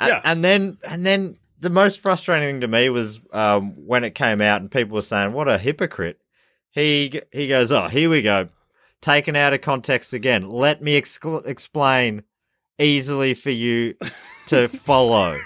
A- 0.00 0.08
Yeah. 0.08 0.20
And 0.24 0.42
then 0.44 0.78
and 0.84 1.06
then 1.06 1.38
the 1.60 1.70
most 1.70 2.00
frustrating 2.00 2.48
thing 2.54 2.60
to 2.62 2.68
me 2.68 2.88
was 2.90 3.20
um, 3.32 3.72
when 3.86 4.04
it 4.04 4.14
came 4.14 4.40
out 4.40 4.60
and 4.60 4.70
people 4.70 4.94
were 4.94 5.02
saying, 5.02 5.32
"What 5.32 5.48
a 5.48 5.58
hypocrite." 5.58 6.20
He 6.70 7.08
g- 7.10 7.22
he 7.32 7.48
goes, 7.48 7.72
"Oh, 7.72 7.88
here 7.88 8.10
we 8.10 8.22
go." 8.22 8.48
Taken 9.00 9.34
out 9.36 9.52
of 9.54 9.60
context 9.60 10.12
again. 10.12 10.48
Let 10.48 10.82
me 10.82 11.00
excl- 11.00 11.46
explain 11.46 12.22
easily 12.78 13.34
for 13.34 13.50
you 13.50 13.94
to 14.48 14.68
follow. 14.86 15.36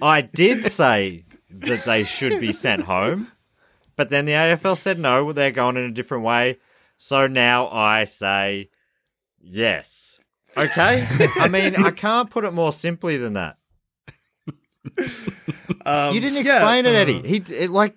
I 0.00 0.22
did 0.22 0.70
say 0.70 1.24
that 1.50 1.84
they 1.84 2.04
should 2.04 2.40
be 2.40 2.52
sent 2.52 2.82
home, 2.82 3.28
but 3.96 4.08
then 4.08 4.24
the 4.24 4.32
AFL 4.32 4.76
said 4.76 4.98
no, 4.98 5.32
they're 5.32 5.50
going 5.50 5.76
in 5.76 5.84
a 5.84 5.90
different 5.92 6.24
way. 6.24 6.58
So 6.96 7.26
now 7.26 7.68
I 7.68 8.04
say 8.04 8.70
yes. 9.40 10.20
Okay, 10.56 11.06
I 11.38 11.48
mean 11.48 11.76
I 11.76 11.90
can't 11.90 12.30
put 12.30 12.44
it 12.44 12.52
more 12.52 12.72
simply 12.72 13.16
than 13.16 13.34
that. 13.34 13.56
Um, 15.86 16.14
You 16.14 16.20
didn't 16.20 16.44
yeah, 16.44 16.56
explain 16.56 16.86
it, 16.86 16.94
uh, 16.94 16.98
Eddie. 16.98 17.22
He 17.26 17.36
it, 17.54 17.70
like 17.70 17.96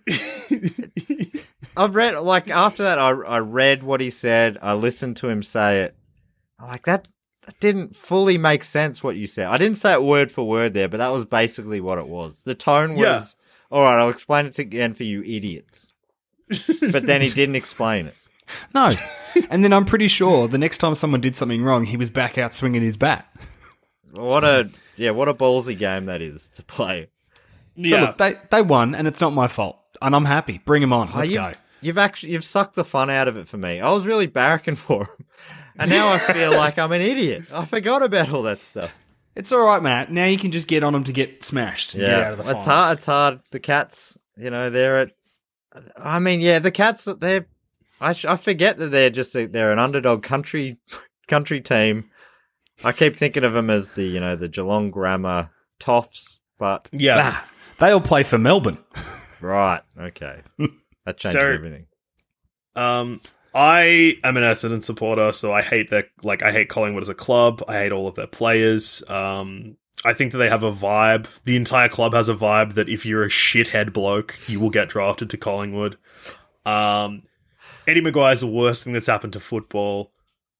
I've 1.77 1.93
read 1.95 2.17
like 2.19 2.49
after 2.49 2.83
that 2.83 2.97
I 2.97 3.09
I 3.09 3.39
read 3.39 3.83
what 3.83 4.01
he 4.01 4.09
said. 4.09 4.57
I 4.61 4.73
listened 4.73 5.17
to 5.17 5.29
him 5.29 5.43
say 5.43 5.81
it. 5.81 5.95
I'm 6.59 6.67
like 6.69 6.85
that, 6.85 7.07
that 7.45 7.59
didn't 7.59 7.95
fully 7.95 8.37
make 8.37 8.63
sense 8.63 9.03
what 9.03 9.17
you 9.17 9.27
said. 9.27 9.47
I 9.47 9.57
didn't 9.57 9.77
say 9.77 9.93
it 9.93 10.01
word 10.03 10.31
for 10.31 10.47
word 10.47 10.73
there, 10.73 10.87
but 10.87 10.97
that 10.97 11.09
was 11.11 11.25
basically 11.25 11.81
what 11.81 11.97
it 11.97 12.07
was. 12.07 12.43
The 12.43 12.55
tone 12.55 12.95
Yeah. 12.95 13.17
was 13.17 13.35
all 13.69 13.81
right. 13.81 13.99
I'll 13.99 14.09
explain 14.09 14.45
it 14.45 14.57
again 14.59 14.93
for 14.93 15.03
you 15.03 15.21
idiots. 15.21 15.84
But 16.91 17.05
then 17.07 17.21
he 17.21 17.29
didn't 17.29 17.55
explain 17.55 18.07
it. 18.07 18.15
No. 18.73 18.91
and 19.49 19.63
then 19.63 19.73
I'm 19.73 19.85
pretty 19.85 20.07
sure 20.07 20.47
the 20.47 20.57
next 20.57 20.77
time 20.77 20.93
someone 20.95 21.21
did 21.21 21.35
something 21.35 21.63
wrong, 21.63 21.85
he 21.85 21.97
was 21.97 22.09
back 22.09 22.37
out 22.37 22.53
swinging 22.53 22.81
his 22.83 22.95
bat. 22.97 23.27
What 24.11 24.43
a 24.43 24.69
yeah, 24.95 25.11
what 25.11 25.27
a 25.27 25.33
ballsy 25.33 25.77
game 25.77 26.05
that 26.05 26.21
is 26.21 26.47
to 26.49 26.63
play. 26.63 27.09
So 27.75 27.81
Yeah. 27.83 28.01
look, 28.01 28.17
they, 28.17 28.35
they 28.51 28.61
won, 28.61 28.95
and 28.95 29.07
it's 29.07 29.19
not 29.19 29.33
my 29.33 29.47
fault. 29.47 29.77
And 30.01 30.15
I'm 30.15 30.25
happy. 30.25 30.59
Bring 30.65 30.81
him 30.83 30.93
on. 30.93 31.09
Oh, 31.13 31.17
Let's 31.19 31.31
you've, 31.31 31.41
go. 31.41 31.53
You've 31.81 31.97
actually 31.97 32.33
you've 32.33 32.43
sucked 32.45 32.75
the 32.75 32.85
fun 32.85 33.09
out 33.09 33.27
of 33.27 33.35
it 33.37 33.47
for 33.47 33.57
me. 33.57 33.81
I 33.81 33.91
was 33.91 34.05
really 34.05 34.27
barracking 34.27 34.77
for 34.77 35.05
him, 35.05 35.25
and 35.79 35.89
now 35.89 36.13
I 36.13 36.17
feel 36.17 36.51
like 36.55 36.77
I'm 36.79 36.91
an 36.91 37.01
idiot. 37.01 37.43
I 37.51 37.65
forgot 37.65 38.03
about 38.03 38.29
all 38.31 38.43
that 38.43 38.59
stuff. 38.59 38.93
It's 39.35 39.51
all 39.51 39.65
right, 39.65 39.81
Matt. 39.83 40.11
Now 40.11 40.25
you 40.25 40.37
can 40.37 40.51
just 40.51 40.67
get 40.69 40.83
on 40.83 40.93
them 40.93 41.03
to 41.05 41.11
get 41.11 41.43
smashed. 41.43 41.93
And 41.95 42.01
Get 42.05 42.09
out 42.23 42.31
of 42.33 42.37
the 42.37 42.43
it's 42.43 42.49
finals. 42.51 42.65
hard. 42.65 42.97
It's 42.97 43.05
hard. 43.05 43.39
The 43.51 43.59
cats, 43.59 44.17
you 44.37 44.49
know, 44.49 44.69
they're 44.69 44.99
at. 44.99 45.11
I 45.97 46.19
mean, 46.19 46.41
yeah, 46.41 46.59
the 46.59 46.71
cats. 46.71 47.07
They're. 47.19 47.45
I 48.01 48.13
sh- 48.13 48.25
I 48.25 48.35
forget 48.37 48.77
that 48.77 48.89
they're 48.89 49.09
just 49.09 49.35
a, 49.35 49.45
they're 49.47 49.71
an 49.71 49.79
underdog 49.79 50.23
country 50.23 50.77
country 51.27 51.61
team. 51.61 52.09
I 52.83 52.91
keep 52.91 53.15
thinking 53.15 53.43
of 53.45 53.53
them 53.53 53.69
as 53.69 53.91
the 53.91 54.03
you 54.03 54.19
know 54.19 54.35
the 54.35 54.49
Geelong 54.49 54.91
Grammar 54.91 55.49
Toffs, 55.79 56.39
but 56.57 56.89
Yeah. 56.91 57.15
Ah, 57.19 57.49
they 57.79 57.91
all 57.91 58.01
play 58.01 58.23
for 58.23 58.37
Melbourne. 58.37 58.77
right, 59.41 59.81
okay, 59.99 60.41
that 61.05 61.17
changes 61.17 61.33
So- 61.39 61.53
everything. 61.53 61.85
Um, 62.75 63.21
I 63.53 64.17
am 64.25 64.35
an 64.35 64.43
Essendon 64.43 64.83
supporter, 64.83 65.31
so 65.31 65.53
I 65.53 65.61
hate 65.61 65.89
their 65.89 66.03
like 66.23 66.43
I 66.43 66.51
hate 66.51 66.67
Collingwood 66.67 67.03
as 67.03 67.09
a 67.09 67.13
club. 67.15 67.63
I 67.69 67.73
hate 67.75 67.93
all 67.93 68.07
of 68.09 68.15
their 68.15 68.27
players. 68.27 69.01
Um, 69.07 69.77
I 70.03 70.13
think 70.13 70.31
that 70.33 70.37
they 70.39 70.49
have 70.49 70.63
a 70.63 70.71
vibe. 70.71 71.27
The 71.45 71.55
entire 71.55 71.89
club 71.89 72.13
has 72.13 72.29
a 72.29 72.35
vibe 72.35 72.73
that 72.73 72.89
if 72.89 73.05
you're 73.05 73.23
a 73.23 73.29
shithead 73.29 73.93
bloke, 73.93 74.37
you 74.47 74.59
will 74.59 74.69
get 74.69 74.89
drafted 74.89 75.29
to 75.31 75.37
Collingwood. 75.37 75.97
Um, 76.65 77.23
Eddie 77.87 78.01
McGuire's 78.01 78.41
the 78.41 78.47
worst 78.47 78.83
thing 78.83 78.93
that's 78.93 79.07
happened 79.07 79.33
to 79.33 79.39
football. 79.39 80.11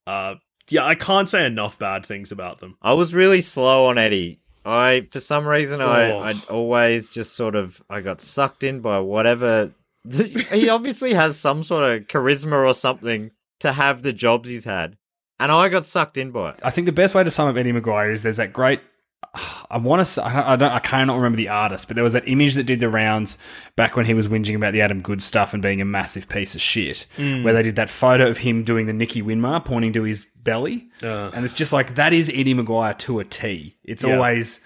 Uh, 0.08 0.36
yeah, 0.70 0.86
I 0.86 0.96
can't 0.96 1.30
say 1.30 1.46
enough 1.46 1.78
bad 1.78 2.06
things 2.06 2.32
about 2.32 2.60
them. 2.60 2.78
I 2.82 2.94
was 2.94 3.14
really 3.14 3.42
slow 3.42 3.86
on 3.88 3.98
Eddie. 3.98 4.40
I, 4.64 5.08
for 5.12 5.20
some 5.20 5.48
reason, 5.48 5.80
I, 5.82 6.12
Oh. 6.12 6.20
I 6.20 6.34
always 6.50 7.10
just 7.10 7.36
sort 7.36 7.56
of, 7.56 7.82
I 7.90 8.02
got 8.02 8.22
sucked 8.22 8.64
in 8.64 8.80
by 8.82 9.00
whatever. 9.00 9.72
he 10.12 10.70
obviously 10.70 11.14
has 11.14 11.40
some 11.40 11.62
sort 11.62 11.84
of 11.84 12.08
charisma 12.08 12.66
or 12.66 12.74
something 12.74 13.32
to 13.60 13.72
have 13.72 14.02
the 14.02 14.14
jobs 14.14 14.50
he's 14.50 14.66
had, 14.66 14.98
and 15.40 15.52
I 15.52 15.70
got 15.70 15.86
sucked 15.86 16.18
in 16.18 16.32
by 16.32 16.52
it. 16.52 16.60
I 16.64 16.72
think 16.72 16.86
the 16.86 16.92
best 16.92 17.14
way 17.14 17.24
to 17.24 17.32
sum 17.32 17.48
up 17.48 17.58
Eddie 17.58 17.72
McGuire 17.74 18.12
is 18.12 18.24
there's 18.24 18.38
that 18.38 18.54
great. 18.54 18.82
I 19.70 19.78
want 19.78 20.00
to. 20.00 20.06
say 20.06 20.22
I 20.22 20.56
don't, 20.56 20.72
I 20.72 20.80
cannot 20.80 21.16
remember 21.16 21.38
the 21.38 21.50
artist, 21.50 21.88
but 21.88 21.96
there 21.96 22.04
was 22.04 22.14
that 22.14 22.28
image 22.28 22.54
that 22.56 22.64
did 22.66 22.80
the 22.80 22.90
rounds 22.90 23.38
back 23.76 23.96
when 23.96 24.06
he 24.06 24.14
was 24.14 24.28
whinging 24.28 24.56
about 24.56 24.74
the 24.74 24.82
Adam 24.82 25.02
Goodes 25.02 25.26
stuff 25.26 25.54
and 25.54 25.62
being 25.62 25.82
a 25.82 25.86
massive 25.86 26.28
piece 26.30 26.56
of 26.56 26.62
shit. 26.62 27.06
Where 27.18 27.54
they 27.54 27.64
did 27.64 27.76
that 27.78 27.90
photo 27.90 28.28
of 28.30 28.40
him 28.40 28.64
doing 28.64 28.86
the 28.86 28.94
Nicky 28.94 29.22
Winmar 29.22 29.64
pointing 29.64 29.94
to 29.94 30.04
his 30.04 30.26
belly, 30.26 30.88
Uh. 31.04 31.32
and 31.34 31.44
it's 31.46 31.54
just 31.54 31.74
like 31.74 31.96
that 31.96 32.14
is 32.14 32.30
Eddie 32.30 32.54
McGuire 32.56 32.98
to 33.00 33.20
a 33.20 33.26
T. 33.26 33.76
It's 33.84 34.04
Yeah. 34.04 34.16
always 34.16 34.62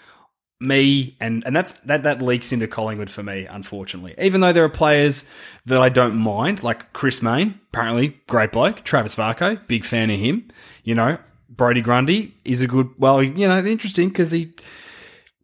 me, 0.62 1.16
and 1.22 1.42
and 1.46 1.56
that's 1.56 1.72
that 1.84 2.04
that 2.04 2.22
leaks 2.22 2.52
into 2.52 2.68
Collingwood 2.68 3.10
for 3.10 3.24
me, 3.24 3.46
unfortunately. 3.46 4.14
Even 4.20 4.42
though 4.42 4.52
there 4.52 4.66
are 4.66 4.70
players 4.70 5.24
that 5.66 5.80
I 5.82 5.88
don't 5.90 6.16
mind, 6.18 6.64
like 6.64 6.92
Chris 6.92 7.22
Mayne, 7.22 7.60
apparently 7.72 8.18
great 8.28 8.52
bloke. 8.52 8.84
Travis 8.84 9.16
Varcoe, 9.16 9.66
big 9.68 9.86
fan 9.86 10.10
of 10.10 10.20
him. 10.20 10.50
You 10.84 10.96
know, 10.96 11.18
Brodie 11.60 11.82
Grundy 11.82 12.34
is 12.46 12.62
a 12.62 12.68
good. 12.68 12.90
Well, 12.98 13.22
you 13.22 13.48
know, 13.48 13.64
interesting 13.64 14.10
because 14.10 14.32
he 14.32 14.52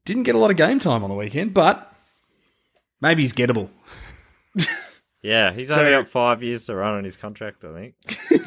didn't 0.05 0.23
get 0.23 0.33
a 0.33 0.37
lot 0.37 0.49
of 0.49 0.57
game 0.57 0.79
time 0.79 1.03
on 1.03 1.09
the 1.09 1.15
weekend, 1.15 1.53
but 1.53 1.93
maybe 3.01 3.21
he's 3.21 3.33
gettable. 3.33 3.69
Yeah, 5.21 5.51
he's 5.53 5.69
So- 5.69 5.79
only 5.79 5.89
got 5.89 6.07
five 6.07 6.43
years 6.43 6.67
to 6.67 6.75
run 6.75 6.93
on 6.97 7.03
his 7.03 7.17
contract, 7.17 7.65
I 7.65 7.73
think. 7.73 7.95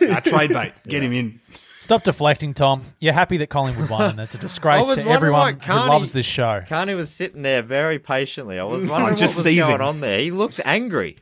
Uh, 0.10 0.20
trade 0.20 0.50
bait, 0.50 0.72
get 0.88 1.02
him 1.02 1.12
in. 1.12 1.40
Stop 1.80 2.04
deflecting, 2.04 2.54
Tom. 2.54 2.82
You're 3.00 3.12
happy 3.12 3.36
that 3.38 3.48
Collingwood 3.48 3.90
won, 3.90 4.10
and 4.12 4.20
it's 4.20 4.36
a 4.36 4.38
disgrace 4.38 4.86
to 4.86 5.06
everyone 5.08 5.58
why 5.58 5.66
who 5.66 5.72
loves 5.88 6.12
this 6.12 6.24
show. 6.24 6.62
Carney 6.68 6.94
was 6.94 7.10
sitting 7.10 7.42
there 7.42 7.62
very 7.62 7.98
patiently. 7.98 8.60
I 8.60 8.64
was 8.64 8.88
wondering 8.88 9.16
just 9.16 9.34
what 9.34 9.38
was 9.40 9.44
seething. 9.52 9.66
going 9.68 9.80
on 9.80 9.98
there. 10.00 10.20
He 10.20 10.30
looked 10.30 10.60
angry. 10.64 11.16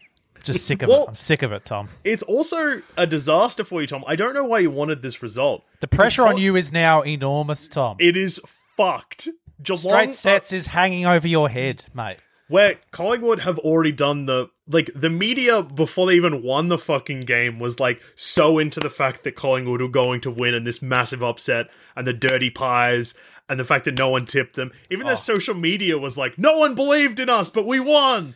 Just 0.47 0.67
sick 0.67 0.83
of 0.83 0.89
Well- 0.89 1.05
it. 1.05 1.09
I'm 1.09 1.15
sick 1.17 1.43
of 1.43 1.53
it, 1.53 1.65
Tom. 1.65 1.89
It's 2.05 2.23
also 2.23 2.83
a 2.97 3.07
disaster 3.07 3.65
for 3.65 3.81
you, 3.81 3.87
Tom. 3.87 4.05
I 4.07 4.17
don't 4.17 4.35
know 4.35 4.45
why 4.45 4.61
you 4.61 4.71
wanted 4.71 5.03
this 5.03 5.23
result. 5.23 5.65
The 5.81 5.89
pressure 5.89 6.27
on 6.27 6.39
you 6.39 6.57
is 6.57 6.73
now 6.73 7.03
enormous, 7.03 7.69
Tom. 7.69 7.97
It 7.99 8.17
is 8.17 8.41
fucked. 8.77 9.29
Geelong 9.63 9.81
Straight 9.81 10.09
are- 10.11 10.13
sets 10.13 10.53
is 10.53 10.69
hanging 10.69 11.07
over 11.07 11.27
your 11.27 11.49
head, 11.49 11.87
mate. 11.95 12.19
where 12.49 12.77
Collingwood 12.93 13.41
have 13.41 13.59
already 13.59 13.91
done 13.91 14.27
the 14.27 14.49
like 14.69 14.89
the 14.95 15.11
media 15.11 15.63
before 15.65 16.07
they 16.07 16.15
even 16.15 16.45
won 16.45 16.69
the 16.69 16.79
fucking 16.79 17.23
game 17.23 17.59
was 17.59 17.81
like 17.81 18.01
so 18.15 18.59
into 18.61 18.79
the 18.79 18.91
fact 18.91 19.25
that 19.25 19.35
Collingwood 19.35 19.81
were 19.81 19.89
going 19.89 20.21
to 20.21 20.31
win 20.31 20.55
and 20.55 20.65
this 20.65 20.81
massive 20.81 21.25
upset 21.25 21.67
and 21.97 22.07
the 22.07 22.13
dirty 22.13 22.51
pies 22.51 23.15
and 23.49 23.59
the 23.59 23.65
fact 23.65 23.85
that 23.85 23.99
no 23.99 24.11
one 24.11 24.27
tipped 24.27 24.55
them. 24.55 24.71
Even 24.91 25.07
their 25.07 25.13
oh. 25.13 25.17
social 25.17 25.55
media 25.55 25.99
was 25.99 26.17
like, 26.17 26.39
no 26.39 26.59
one 26.59 26.75
believed 26.75 27.19
in 27.19 27.29
us, 27.29 27.51
but 27.51 27.67
we 27.67 27.81
won. 27.81 28.35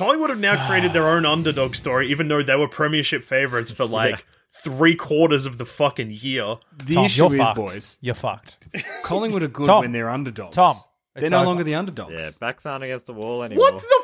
Collingwood 0.00 0.30
have 0.30 0.40
now 0.40 0.66
created 0.66 0.94
their 0.94 1.06
own 1.08 1.26
underdog 1.26 1.74
story, 1.74 2.10
even 2.10 2.28
though 2.28 2.42
they 2.42 2.56
were 2.56 2.68
premiership 2.68 3.22
favourites 3.22 3.70
for 3.70 3.84
like 3.84 4.24
three 4.64 4.94
quarters 4.94 5.44
of 5.44 5.58
the 5.58 5.66
fucking 5.66 6.10
year. 6.10 6.56
The 6.74 6.94
Tom, 6.94 7.04
issue 7.04 7.22
you're 7.24 7.32
is, 7.32 7.38
fucked. 7.38 7.56
boys, 7.56 7.98
You're 8.00 8.14
fucked. 8.14 8.56
Collingwood 9.04 9.42
are 9.42 9.48
good 9.48 9.66
Tom. 9.66 9.80
when 9.82 9.92
they're 9.92 10.08
underdogs. 10.08 10.56
Tom, 10.56 10.76
they're 11.14 11.28
no 11.28 11.38
over. 11.40 11.46
longer 11.46 11.64
the 11.64 11.74
underdogs. 11.74 12.14
Yeah, 12.16 12.30
backs 12.40 12.64
aren't 12.64 12.82
against 12.82 13.06
the 13.06 13.12
wall 13.12 13.42
anymore. 13.42 13.72
What 13.72 13.78
the 13.78 14.02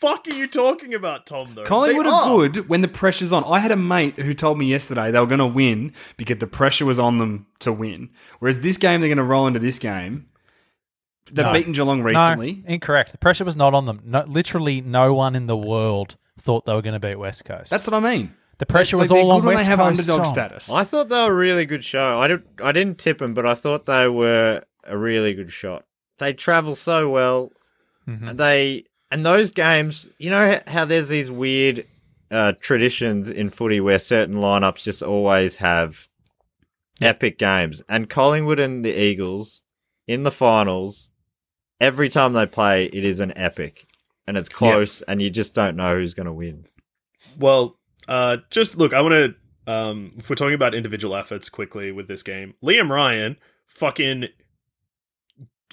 fuck 0.00 0.28
are 0.28 0.34
you 0.34 0.46
talking 0.48 0.92
about, 0.92 1.24
Tom? 1.24 1.54
Though 1.54 1.64
Collingwood 1.64 2.04
They 2.04 2.10
are 2.10 2.48
good 2.48 2.68
when 2.68 2.82
the 2.82 2.88
pressure's 2.88 3.32
on. 3.32 3.42
I 3.44 3.60
had 3.60 3.70
a 3.70 3.76
mate 3.76 4.18
who 4.18 4.34
told 4.34 4.58
me 4.58 4.66
yesterday 4.66 5.10
they 5.10 5.18
were 5.18 5.26
going 5.26 5.38
to 5.38 5.46
win 5.46 5.94
because 6.18 6.38
the 6.38 6.46
pressure 6.46 6.84
was 6.84 6.98
on 6.98 7.16
them 7.16 7.46
to 7.60 7.72
win. 7.72 8.10
Whereas 8.38 8.60
this 8.60 8.76
game, 8.76 9.00
they're 9.00 9.08
going 9.08 9.16
to 9.16 9.24
roll 9.24 9.46
into 9.46 9.60
this 9.60 9.78
game. 9.78 10.28
They've 11.32 11.44
No. 11.46 11.52
beaten 11.52 11.72
Geelong 11.72 12.02
recently. 12.02 12.62
No, 12.66 12.74
incorrect. 12.74 13.12
The 13.12 13.18
pressure 13.18 13.44
was 13.44 13.56
not 13.56 13.74
on 13.74 13.86
them. 13.86 14.00
No, 14.04 14.24
literally, 14.26 14.80
no 14.80 15.14
one 15.14 15.34
in 15.36 15.46
the 15.46 15.56
world 15.56 16.16
thought 16.40 16.64
they 16.66 16.72
were 16.74 16.82
going 16.82 16.94
to 16.94 17.00
beat 17.00 17.16
West 17.16 17.44
Coast. 17.44 17.70
That's 17.70 17.86
what 17.86 17.94
I 17.94 18.00
mean. 18.16 18.34
the 18.58 18.66
pressure 18.66 18.96
Like, 18.96 19.02
was 19.02 19.08
they're 19.10 19.18
all 19.18 19.30
on 19.32 19.40
good 19.40 19.46
when 19.46 19.54
West 19.56 19.66
they 19.66 19.70
have 19.70 19.78
Coast. 19.78 19.90
underdog 20.00 20.16
Tom. 20.24 20.32
status. 20.32 20.70
I 20.70 20.84
thought 20.84 21.08
they 21.08 21.16
were 21.16 21.30
a 21.32 21.34
really 21.34 21.66
good 21.66 21.84
show. 21.84 22.18
I, 22.18 22.28
didn't. 22.28 22.46
I 22.62 22.72
didn't 22.72 22.98
tip 22.98 23.18
them, 23.18 23.34
but 23.34 23.46
I 23.46 23.54
thought 23.54 23.86
they 23.86 24.08
were 24.08 24.62
a 24.84 24.96
really 24.98 25.34
good 25.34 25.50
shot. 25.52 25.84
They 26.18 26.32
travel 26.32 26.74
so 26.74 27.08
well. 27.08 27.52
Mm-hmm. 28.08 28.28
And 28.28 28.38
they 28.40 28.84
and 29.10 29.24
those 29.24 29.50
games, 29.50 30.08
you 30.18 30.30
know 30.30 30.58
how 30.66 30.84
there's 30.84 31.08
these 31.08 31.30
weird 31.30 31.86
uh, 32.30 32.52
traditions 32.60 33.30
in 33.30 33.50
footy 33.50 33.80
where 33.80 33.98
certain 33.98 34.34
lineups 34.36 34.82
just 34.82 35.02
always 35.02 35.58
have 35.58 36.08
epic 37.00 37.38
games. 37.38 37.82
And 37.88 38.08
Collingwood 38.10 38.58
and 38.58 38.84
the 38.84 38.98
Eagles 38.98 39.62
in 40.06 40.22
the 40.24 40.30
finals, 40.30 41.10
every 41.80 42.08
time 42.08 42.32
they 42.32 42.46
play, 42.46 42.86
it 42.86 43.04
is 43.04 43.20
an 43.20 43.36
epic, 43.36 43.86
and 44.26 44.36
it's 44.36 44.48
close, 44.48 45.02
and 45.02 45.22
you 45.22 45.30
just 45.30 45.54
don't 45.54 45.76
know 45.76 45.96
who's 45.96 46.14
going 46.14 46.26
to 46.26 46.32
win. 46.32 46.66
Well, 47.38 47.78
uh, 48.06 48.38
just 48.50 48.76
look, 48.76 48.92
I 48.92 49.00
want 49.00 49.14
to. 49.14 49.34
Um, 49.72 50.12
if 50.16 50.30
we're 50.30 50.36
talking 50.36 50.54
about 50.54 50.74
individual 50.74 51.14
efforts 51.14 51.50
quickly 51.50 51.92
with 51.92 52.08
this 52.08 52.22
game, 52.22 52.54
Liam 52.62 52.88
Ryan, 52.88 53.36
fucking, 53.66 54.28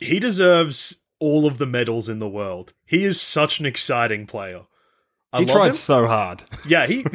he 0.01 0.19
deserves 0.19 0.97
all 1.19 1.45
of 1.45 1.59
the 1.59 1.65
medals 1.65 2.09
in 2.09 2.19
the 2.19 2.27
world. 2.27 2.73
He 2.85 3.05
is 3.05 3.21
such 3.21 3.59
an 3.59 3.65
exciting 3.65 4.27
player. 4.27 4.63
I 5.31 5.39
he 5.39 5.45
tried 5.45 5.67
him. 5.67 5.73
so 5.73 6.07
hard. 6.07 6.43
Yeah, 6.67 6.87
he. 6.87 7.05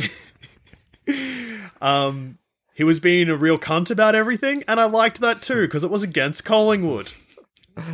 um, 1.82 2.38
he 2.74 2.84
was 2.84 2.98
being 2.98 3.28
a 3.28 3.36
real 3.36 3.58
cunt 3.58 3.90
about 3.90 4.14
everything, 4.14 4.64
and 4.66 4.80
I 4.80 4.84
liked 4.84 5.20
that 5.20 5.42
too 5.42 5.62
because 5.62 5.84
it 5.84 5.90
was 5.90 6.02
against 6.02 6.44
Collingwood. 6.46 7.12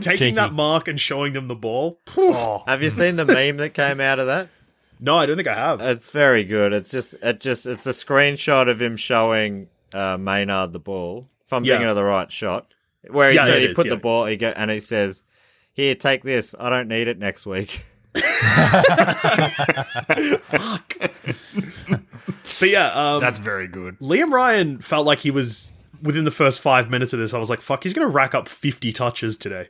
Taking 0.01 0.19
Cheeky. 0.19 0.31
that 0.37 0.53
mark 0.53 0.89
and 0.89 0.99
showing 0.99 1.33
them 1.33 1.49
the 1.49 1.55
ball. 1.55 2.01
Oh. 2.17 2.65
Have 2.67 2.83
you 2.83 2.91
seen 2.91 3.17
the 3.17 3.25
meme 3.25 3.59
that 3.59 3.75
came 3.75 4.01
out 4.01 4.19
of 4.19 4.27
that? 4.27 4.49
No, 4.99 5.19
I 5.19 5.27
don't 5.27 5.37
think 5.37 5.49
I 5.49 5.55
have. 5.55 5.81
It's 5.81 6.11
very 6.11 6.43
good. 6.45 6.73
It's 6.73 6.91
just 6.91 7.13
it 7.23 7.41
just 7.41 7.67
it's 7.67 7.87
a 7.87 7.91
screenshot 7.91 8.69
of 8.69 8.81
him 8.81 8.97
showing 8.97 9.69
uh, 9.93 10.17
Maynard 10.17 10.73
the 10.73 10.79
ball. 10.79 11.25
If 11.47 11.53
I'm 11.53 11.65
Yeah. 11.65 11.75
thinking 11.75 11.91
of 11.91 11.97
the 11.97 12.05
right 12.05 12.33
shot, 12.33 12.73
where 13.09 13.31
he, 13.31 13.37
Yeah, 13.37 13.45
so 13.47 13.53
it 13.53 13.61
he 13.61 13.67
is, 13.67 13.75
put 13.77 13.87
yeah. 13.87 13.91
the 13.91 13.97
ball, 13.99 14.25
he 14.27 14.37
go, 14.39 14.49
and 14.57 14.71
he 14.71 14.81
says, 14.81 15.23
"Here, 15.75 15.95
take 15.95 16.23
this. 16.25 16.55
I 16.59 16.71
don't 16.71 16.89
need 16.89 17.09
it 17.09 17.19
next 17.19 17.45
week." 17.47 17.85
Fuck. 19.77 20.95
but 22.61 22.69
yeah, 22.69 22.91
um, 23.15 23.21
That's 23.21 23.39
very 23.39 23.67
good. 23.69 23.99
Liam 24.01 24.31
Ryan 24.33 24.79
felt 24.79 25.07
like 25.07 25.21
he 25.21 25.31
was 25.31 25.73
within 26.03 26.25
the 26.25 26.31
first 26.31 26.61
five 26.61 26.91
minutes 26.91 27.13
of 27.13 27.19
this, 27.19 27.35
I 27.35 27.39
was 27.39 27.51
like, 27.51 27.61
fuck, 27.61 27.83
he's 27.83 27.93
going 27.95 28.07
to 28.07 28.13
rack 28.13 28.35
up 28.35 28.49
50 28.49 28.93
touches 28.93 29.37
today. 29.39 29.69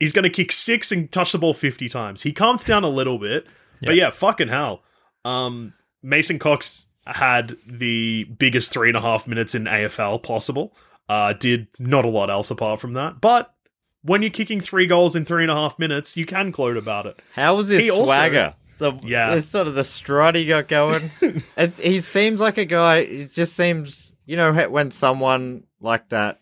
He's 0.00 0.12
going 0.12 0.24
to 0.24 0.30
kick 0.30 0.52
six 0.52 0.90
and 0.92 1.10
touch 1.12 1.32
the 1.32 1.38
ball 1.38 1.54
50 1.54 1.88
times. 1.88 2.22
He 2.22 2.32
calms 2.32 2.64
down 2.64 2.82
a 2.84 2.88
little 2.88 3.18
bit, 3.18 3.46
but 3.82 3.94
yeah, 3.94 4.10
fucking 4.10 4.48
hell. 4.48 4.82
Um, 5.24 5.74
Mason 6.02 6.38
Cox 6.38 6.86
had 7.06 7.56
the 7.66 8.24
biggest 8.24 8.72
three 8.72 8.88
and 8.88 8.96
a 8.96 9.00
half 9.00 9.26
minutes 9.28 9.54
in 9.54 9.64
AFL 9.64 10.22
possible. 10.22 10.74
Uh, 11.08 11.32
did 11.34 11.68
not 11.78 12.04
a 12.04 12.08
lot 12.08 12.30
else 12.30 12.50
apart 12.50 12.80
from 12.80 12.94
that. 12.94 13.20
But 13.20 13.54
when 14.02 14.22
you're 14.22 14.30
kicking 14.30 14.60
three 14.60 14.86
goals 14.88 15.14
in 15.14 15.24
three 15.24 15.42
and 15.44 15.50
a 15.52 15.54
half 15.54 15.78
minutes, 15.78 16.16
you 16.16 16.26
can 16.26 16.50
gloat 16.50 16.76
about 16.76 17.06
it. 17.06 17.20
How 17.34 17.56
was 17.56 17.68
his 17.68 17.78
He 17.84 17.90
also- 17.90 18.06
swagger? 18.06 18.54
The, 18.78 18.92
Yeah. 19.04 19.38
sort 19.40 19.68
of 19.68 19.74
the 19.74 19.84
strut 19.84 20.34
he 20.34 20.46
got 20.46 20.68
going. 20.68 21.00
he 21.80 22.00
seems 22.02 22.40
like 22.40 22.58
a 22.58 22.64
guy. 22.66 22.98
It 22.98 23.32
just 23.32 23.54
seems, 23.56 24.05
you 24.26 24.36
know, 24.36 24.52
when 24.68 24.90
someone 24.90 25.64
like 25.80 26.08
that, 26.10 26.40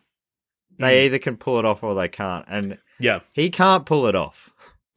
they 0.79 1.03
Mm. 1.03 1.05
either 1.07 1.19
can 1.21 1.37
pull 1.37 1.59
it 1.61 1.65
off 1.65 1.83
or 1.85 1.95
they 1.95 2.09
can't, 2.09 2.45
and 2.49 2.79
Yeah. 2.99 3.21
he 3.33 3.51
can't 3.51 3.87
pull 3.87 4.07
it 4.09 4.17
off. 4.17 4.51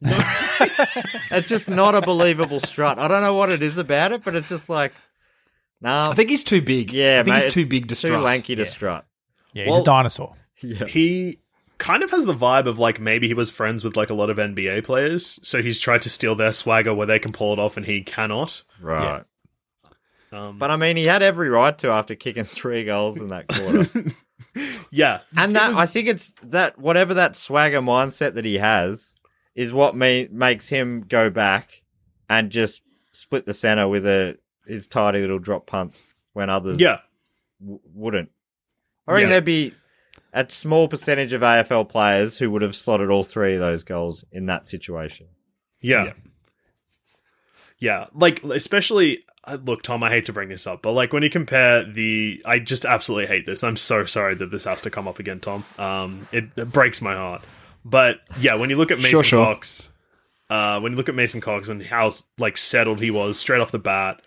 it's 1.30 1.48
just 1.48 1.68
not 1.68 1.94
a 1.94 2.00
believable 2.00 2.60
strut. 2.60 2.98
I 2.98 3.08
don't 3.08 3.22
know 3.22 3.34
what 3.34 3.50
it 3.50 3.62
is 3.62 3.78
about 3.78 4.12
it, 4.12 4.24
but 4.24 4.34
it's 4.34 4.48
just 4.48 4.68
like, 4.68 4.92
nah. 5.80 6.10
I 6.10 6.14
think 6.14 6.30
he's 6.30 6.44
too 6.44 6.62
big. 6.62 6.92
yeah, 6.92 7.20
I 7.20 7.22
think 7.24 7.34
mate, 7.36 7.44
he's 7.44 7.52
too 7.54 7.66
big 7.66 7.88
to 7.88 7.94
strut. 7.94 8.08
too 8.10 8.14
strut. 8.14 8.24
lanky 8.24 8.56
to 8.56 8.62
Yeah. 8.62 8.68
strut. 8.68 9.06
Yeah, 9.52 9.64
he's 9.64 9.70
Well- 9.70 9.82
a 9.82 9.84
dinosaur. 9.84 10.34
Yeah. 10.60 10.86
He 10.86 11.38
kind 11.78 12.02
of 12.02 12.10
has 12.10 12.24
the 12.26 12.34
vibe 12.34 12.66
of 12.66 12.78
like 12.80 12.98
maybe 13.00 13.28
he 13.28 13.34
was 13.34 13.50
friends 13.50 13.84
with 13.84 13.96
like 13.96 14.10
a 14.10 14.14
lot 14.14 14.30
of 14.30 14.38
NBA 14.38 14.80
players, 14.84 15.38
so 15.42 15.62
he's 15.62 15.78
tried 15.80 16.02
to 16.02 16.10
steal 16.10 16.34
their 16.34 16.52
swagger 16.52 16.92
where 16.92 17.06
they 17.06 17.20
can 17.20 17.30
pull 17.32 17.52
it 17.52 17.58
off 17.60 17.76
and 17.76 17.86
he 17.86 18.02
cannot. 18.02 18.64
Right. 18.80 19.22
Um, 20.32 20.58
But 20.58 20.70
I 20.70 20.76
mean, 20.76 20.96
he 20.96 21.04
had 21.06 21.22
every 21.22 21.48
right 21.48 21.76
to 21.78 21.88
after 21.90 22.14
kicking 22.14 22.44
three 22.44 22.84
goals 22.84 23.18
in 23.20 23.28
that 23.28 23.48
quarter. 23.48 24.10
yeah, 24.90 25.20
And 25.36 25.54
that 25.56 25.68
was- 25.68 25.76
I 25.78 25.86
think 25.86 26.08
it's 26.08 26.32
that 26.42 26.78
whatever 26.78 27.14
that 27.14 27.36
swagger 27.36 27.80
mindset 27.80 28.34
that 28.34 28.44
he 28.44 28.58
has 28.58 29.14
is 29.54 29.72
what 29.72 29.96
me 29.96 30.28
makes 30.30 30.68
him 30.68 31.00
go 31.08 31.30
back 31.30 31.82
and 32.28 32.50
just 32.50 32.82
split 33.12 33.46
the 33.46 33.54
center 33.54 33.88
with 33.88 34.06
a 34.06 34.36
his 34.66 34.86
tidy 34.86 35.20
little 35.20 35.38
drop 35.38 35.66
punts 35.66 36.12
when 36.34 36.50
others 36.50 36.78
yeah, 36.78 36.98
w- 37.60 37.80
wouldn't. 37.94 38.30
I 39.06 39.12
reckon 39.12 39.28
Yeah. 39.28 39.32
there'd 39.32 39.44
be 39.46 39.74
a 40.34 40.44
small 40.50 40.88
percentage 40.88 41.32
of 41.32 41.40
AFL 41.40 41.88
players 41.88 42.36
who 42.36 42.50
would 42.50 42.60
have 42.62 42.76
slotted 42.76 43.08
all 43.10 43.24
three 43.24 43.54
of 43.54 43.60
those 43.60 43.82
goals 43.82 44.24
in 44.30 44.44
that 44.46 44.66
situation. 44.66 45.26
yeah, 45.80 46.04
Yeah. 46.04 46.12
yeah. 47.78 48.06
Like 48.12 48.44
especially 48.44 49.24
look, 49.56 49.82
Tom. 49.82 50.02
I 50.02 50.10
hate 50.10 50.26
to 50.26 50.32
bring 50.32 50.48
this 50.48 50.66
up, 50.66 50.82
but 50.82 50.92
like 50.92 51.12
when 51.12 51.22
you 51.22 51.30
compare 51.30 51.84
the, 51.84 52.42
I 52.44 52.58
just 52.58 52.84
absolutely 52.84 53.26
hate 53.26 53.46
this. 53.46 53.64
I'm 53.64 53.76
so 53.76 54.04
sorry 54.04 54.34
that 54.36 54.50
this 54.50 54.64
has 54.64 54.82
to 54.82 54.90
come 54.90 55.08
up 55.08 55.18
again, 55.18 55.40
Tom. 55.40 55.64
Um, 55.78 56.28
it, 56.32 56.46
it 56.56 56.72
breaks 56.72 57.00
my 57.00 57.14
heart. 57.14 57.42
But 57.84 58.20
yeah, 58.38 58.54
when 58.54 58.70
you 58.70 58.76
look 58.76 58.90
at 58.90 58.98
Mason 58.98 59.10
Sure, 59.10 59.22
sure. 59.24 59.44
Cox, 59.44 59.90
uh, 60.50 60.80
when 60.80 60.92
you 60.92 60.96
look 60.96 61.08
at 61.08 61.14
Mason 61.14 61.40
Cox 61.40 61.68
and 61.68 61.82
how 61.82 62.12
like 62.38 62.56
settled 62.56 63.00
he 63.00 63.10
was 63.10 63.38
straight 63.38 63.60
off 63.60 63.70
the 63.70 63.78
bat, 63.78 64.20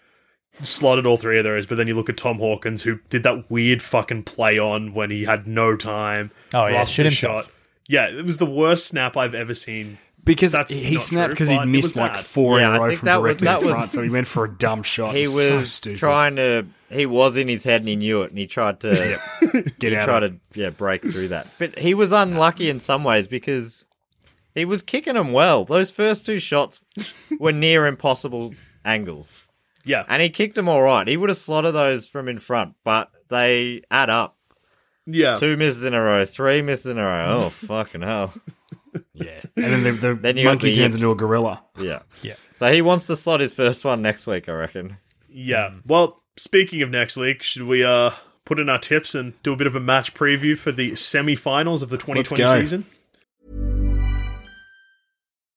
slotted 0.63 1.05
all 1.05 1.17
three 1.17 1.37
of 1.37 1.43
those. 1.43 1.65
But 1.65 1.75
then 1.75 1.87
you 1.87 1.95
look 1.95 2.09
at 2.09 2.17
Tom 2.17 2.37
Hawkins, 2.37 2.83
who 2.83 2.99
did 3.09 3.23
that 3.23 3.49
weird 3.49 3.81
fucking 3.81 4.23
play 4.23 4.57
on 4.57 4.93
when 4.93 5.11
he 5.11 5.25
had 5.25 5.47
no 5.47 5.75
time. 5.75 6.31
Oh, 6.53 6.67
yeah, 6.67 6.79
lost 6.79 6.93
shit 6.93 7.05
himself. 7.05 7.51
Yeah, 7.87 8.07
it 8.07 8.23
was 8.23 8.37
the 8.37 8.45
worst 8.45 8.87
snap 8.87 9.17
I've 9.17 9.35
ever 9.35 9.53
seen. 9.53 9.97
Because 10.23 10.51
That's 10.51 10.79
he 10.81 10.99
snapped 10.99 11.31
because 11.31 11.49
he 11.49 11.57
but 11.57 11.67
missed 11.67 11.95
like 11.95 12.11
bad. 12.13 12.19
four 12.23 12.59
Yeah, 12.59 12.67
in 12.67 12.73
I 12.73 12.77
a 12.77 12.79
row 12.81 12.95
from 12.95 13.05
that 13.07 13.21
was- 13.21 13.37
directly 13.37 13.45
that 13.47 13.59
in 13.61 13.65
was- 13.67 13.75
front, 13.75 13.91
so 13.91 14.03
he 14.03 14.09
went 14.09 14.27
for 14.27 14.45
a 14.45 14.49
dumb 14.51 14.83
shot. 14.83 15.15
He 15.15 15.23
It 15.23 15.29
so 15.29 15.55
was 15.57 15.79
trying 15.97 16.35
to 16.35 16.65
he 16.89 17.05
was 17.07 17.37
in 17.37 17.47
his 17.47 17.63
head 17.63 17.81
and 17.81 17.87
he 17.89 17.95
knew 17.95 18.21
it 18.21 18.29
and 18.29 18.37
he 18.37 18.45
tried 18.47 18.79
to 18.81 18.89
get 19.79 19.93
out, 19.93 19.95
he 19.95 19.95
out. 19.95 20.05
tried 20.05 20.23
of 20.23 20.33
to 20.53 20.59
yeah 20.59 20.69
break 20.69 21.01
through 21.01 21.29
that. 21.29 21.47
But 21.57 21.79
he 21.79 21.93
was 21.95 22.11
unlucky 22.11 22.69
in 22.69 22.79
some 22.79 23.03
ways 23.03 23.27
because 23.27 23.85
he 24.53 24.63
was 24.65 24.83
kicking 24.83 25.15
them 25.15 25.31
well. 25.31 25.65
Those 25.65 25.89
first 25.89 26.25
two 26.25 26.39
shots 26.39 26.81
were 27.39 27.53
near 27.53 27.87
impossible 27.87 28.53
angles, 28.85 29.47
Yeah, 29.85 30.03
and 30.07 30.21
he 30.21 30.29
kicked 30.29 30.55
them 30.55 30.67
all 30.69 30.81
right. 30.83 31.07
He 31.07 31.17
would 31.17 31.29
have 31.29 31.37
slotted 31.37 31.73
those 31.73 32.07
from 32.07 32.27
in 32.27 32.37
front, 32.37 32.75
but 32.83 33.09
they 33.29 33.81
add 33.89 34.09
up. 34.11 34.37
yeah. 35.07 35.35
Two 35.35 35.55
misses 35.57 35.83
in 35.85 35.93
a 35.93 36.01
row, 36.01 36.25
three 36.25 36.61
misses 36.61 36.87
in 36.91 36.97
a 36.99 37.03
row. 37.03 37.43
Oh 37.45 37.49
fucking 37.49 38.01
hell! 38.01 38.33
Yeah, 39.13 39.39
and 39.55 39.65
then 39.65 39.83
the, 39.83 39.91
the 39.91 40.13
Then 40.21 40.43
monkey 40.43 40.71
the 40.71 40.75
turns 40.75 40.77
yips. 40.77 40.95
into 40.95 41.11
a 41.11 41.15
gorilla. 41.15 41.63
Yeah, 41.79 41.99
Yeah. 42.21 42.35
So 42.55 42.71
he 42.71 42.81
wants 42.81 43.07
to 43.07 43.15
slot 43.15 43.39
his 43.39 43.53
first 43.53 43.83
one 43.85 44.01
next 44.01 44.27
week, 44.27 44.47
I 44.49 44.53
reckon. 44.53 44.97
Yeah. 45.29 45.71
Well, 45.85 46.21
speaking 46.37 46.81
of 46.81 46.89
next 46.89 47.17
week, 47.17 47.41
should 47.43 47.63
we 47.63 47.83
uh 47.83 48.11
put 48.45 48.59
in 48.59 48.69
our 48.69 48.79
tips 48.79 49.15
and 49.15 49.33
do 49.43 49.53
a 49.53 49.55
bit 49.55 49.67
of 49.67 49.75
a 49.75 49.79
match 49.79 50.13
preview 50.13 50.57
for 50.57 50.71
the 50.71 50.95
semi-finals 50.95 51.81
of 51.81 51.89
the 51.89 51.97
2020 51.97 52.61
season? 52.61 52.85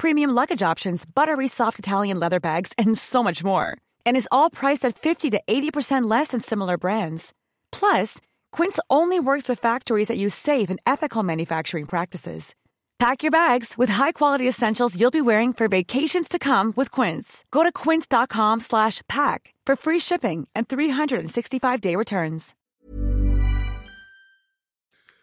premium 0.00 0.30
luggage 0.30 0.62
options, 0.62 1.04
buttery 1.04 1.46
soft 1.46 1.78
Italian 1.78 2.18
leather 2.18 2.40
bags, 2.40 2.72
and 2.78 2.96
so 2.96 3.22
much 3.22 3.44
more. 3.44 3.76
And 4.06 4.16
is 4.16 4.28
all 4.32 4.48
priced 4.48 4.84
at 4.86 4.98
50 4.98 5.30
to 5.30 5.40
80% 5.46 6.10
less 6.10 6.28
than 6.28 6.40
similar 6.40 6.78
brands. 6.78 7.34
Plus, 7.70 8.18
Quince 8.50 8.80
only 8.88 9.20
works 9.20 9.46
with 9.48 9.58
factories 9.58 10.08
that 10.08 10.16
use 10.16 10.34
safe 10.34 10.70
and 10.70 10.80
ethical 10.86 11.22
manufacturing 11.22 11.84
practices. 11.84 12.54
Pack 12.98 13.22
your 13.22 13.30
bags 13.30 13.78
with 13.78 13.88
high-quality 13.88 14.46
essentials 14.46 14.98
you'll 14.98 15.10
be 15.10 15.22
wearing 15.22 15.54
for 15.54 15.68
vacations 15.68 16.28
to 16.28 16.38
come 16.38 16.74
with 16.76 16.90
Quince. 16.90 17.46
Go 17.50 17.62
to 17.62 17.72
quince.com 17.72 18.60
slash 18.60 19.00
pack 19.08 19.54
for 19.64 19.74
free 19.74 19.98
shipping 19.98 20.46
and 20.54 20.68
365-day 20.68 21.96
returns. 21.96 22.54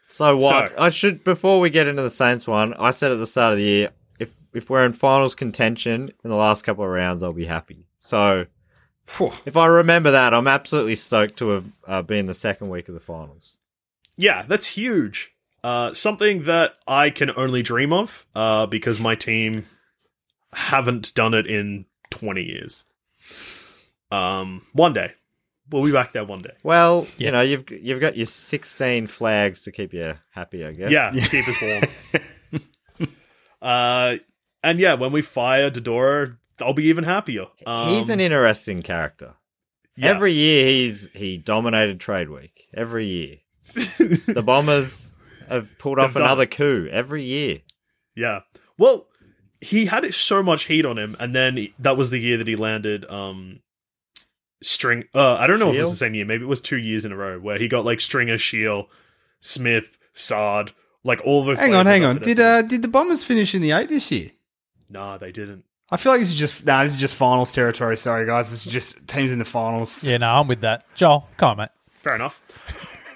So 0.08 0.38
what? 0.38 0.70
So- 0.70 0.76
I 0.80 0.90
should 0.90 1.24
before 1.24 1.60
we 1.60 1.70
get 1.70 1.86
into 1.86 2.02
the 2.02 2.10
Saints 2.10 2.48
one. 2.48 2.74
I 2.80 2.90
said 2.90 3.12
at 3.12 3.20
the 3.20 3.28
start 3.28 3.54
of 3.54 3.60
the 3.60 3.64
year, 3.64 3.90
if 4.58 4.64
if 4.64 4.70
we're 4.70 4.86
in 4.86 4.94
finals 4.94 5.36
contention 5.36 6.10
in 6.24 6.30
the 6.30 6.36
last 6.36 6.64
couple 6.64 6.84
of 6.84 6.90
rounds, 6.90 7.24
I'll 7.24 7.32
be 7.34 7.46
happy. 7.46 7.86
So 8.00 8.46
if 9.46 9.56
I 9.56 9.68
remember 9.68 10.12
that, 10.12 10.34
I'm 10.34 10.48
absolutely 10.48 10.96
stoked 10.96 11.38
to 11.38 11.50
have 11.50 11.66
uh, 11.88 12.02
been 12.02 12.26
the 12.26 12.34
second 12.34 12.70
week 12.70 12.88
of 12.90 12.94
the 12.94 13.00
finals. 13.00 13.58
Yeah, 14.18 14.44
that's 14.48 14.68
huge. 14.68 15.32
Uh, 15.64 15.94
something 15.94 16.44
that 16.44 16.74
I 16.88 17.10
can 17.10 17.32
only 17.38 17.62
dream 17.62 17.94
of 17.94 18.26
uh, 18.36 18.66
because 18.66 19.00
my 19.00 19.16
team 19.16 19.66
haven't 20.54 21.14
done 21.16 21.34
it 21.34 21.46
in 21.48 21.86
20 22.10 22.42
years. 22.44 22.84
Um, 24.12 24.64
one 24.74 24.94
day. 24.94 25.14
We'll 25.70 25.84
be 25.84 25.92
back 25.92 26.14
there 26.14 26.24
one 26.24 26.42
day. 26.42 26.54
Well, 26.64 27.08
Yeah. 27.18 27.26
you 27.26 27.32
know, 27.32 27.42
you've 27.42 27.70
you've 27.70 28.00
got 28.00 28.16
your 28.16 28.26
16 28.26 29.08
flags 29.08 29.62
to 29.64 29.72
keep 29.72 29.94
you 29.94 30.14
happy, 30.32 30.64
I 30.66 30.72
guess. 30.72 30.90
Yeah, 30.92 31.12
keep 31.12 31.46
us 31.48 31.62
warm. 31.62 33.10
uh, 33.62 34.16
and 34.64 34.80
yeah, 34.80 34.94
when 34.96 35.12
we 35.12 35.22
fire 35.22 35.70
Dodoro, 35.72 36.38
I'll 36.60 36.74
be 36.74 36.86
even 36.86 37.04
happier. 37.04 37.46
Um, 37.66 37.90
he's 37.90 38.10
an 38.10 38.20
interesting 38.20 38.82
character. 38.82 39.36
yeah. 39.96 40.08
Every 40.10 40.34
year 40.34 40.66
he's 40.68 41.10
he 41.14 41.38
dominated 41.38 42.00
trade 42.00 42.30
week. 42.30 42.68
Every 42.74 43.06
year. 43.06 43.38
the 43.74 44.44
Bombers 44.46 45.12
have 45.50 45.78
pulled 45.78 46.00
off 46.00 46.14
They've 46.14 46.24
another 46.24 46.44
it. 46.44 46.52
coup 46.52 46.88
every 46.92 47.24
year. 47.24 47.60
Yeah. 48.16 48.42
Well, 48.78 49.08
he 49.62 49.86
had 49.88 50.12
so 50.14 50.42
much 50.44 50.66
heat 50.66 50.86
on 50.86 50.98
him, 50.98 51.16
and 51.20 51.36
then 51.36 51.58
he- 51.58 51.74
that 51.80 51.98
was 51.98 52.10
the 52.10 52.20
year 52.20 52.38
that 52.38 52.48
he 52.48 52.56
landed 52.56 53.10
um 53.10 53.60
string. 54.64 55.04
Uh, 55.14 55.34
I 55.36 55.48
don't 55.48 55.60
know 55.60 55.70
if 55.70 55.76
it 55.76 55.80
was 55.82 55.92
the 55.92 55.96
same 55.98 56.14
year. 56.14 56.26
Maybe 56.26 56.44
it 56.44 56.48
was 56.48 56.62
two 56.62 56.78
years 56.78 57.06
in 57.06 57.12
a 57.12 57.16
row 57.16 57.40
where 57.40 57.58
he 57.58 57.68
got 57.68 57.86
like 57.86 58.00
Stringer, 58.02 58.38
Shiel, 58.38 58.90
Smith, 59.40 59.98
Saad, 60.14 60.72
like 61.04 61.22
all 61.26 61.44
the. 61.44 61.56
Hang 61.56 61.76
on, 61.76 61.86
hang 61.86 62.04
on. 62.04 62.18
Did 62.20 62.40
uh, 62.40 62.62
did 62.62 62.82
the 62.82 62.88
Bombers 62.88 63.24
finish 63.24 63.54
in 63.54 63.62
the 63.62 63.72
eight 63.72 63.90
this 63.90 64.12
year? 64.12 64.32
Nah, 64.90 65.18
they 65.18 65.32
didn't. 65.32 65.66
I 65.90 65.98
feel 65.98 66.12
like 66.12 66.20
this 66.20 66.30
is 66.30 66.36
just 66.36 66.66
nah, 66.66 66.84
this 66.84 66.94
is 66.96 67.00
just 67.00 67.16
finals 67.16 67.52
territory. 67.52 67.96
Sorry, 67.98 68.26
guys. 68.26 68.52
This 68.52 68.66
is 68.66 68.72
just 68.72 69.08
teams 69.08 69.32
in 69.32 69.40
the 69.40 69.46
finals. 69.46 70.04
Yeah, 70.04 70.18
no, 70.18 70.30
I'm 70.32 70.48
with 70.48 70.62
that. 70.62 70.84
Joel, 70.96 71.28
come 71.38 71.52
on, 71.52 71.58
mate. 71.58 71.70
Fair 72.04 72.16
enough. 72.16 72.42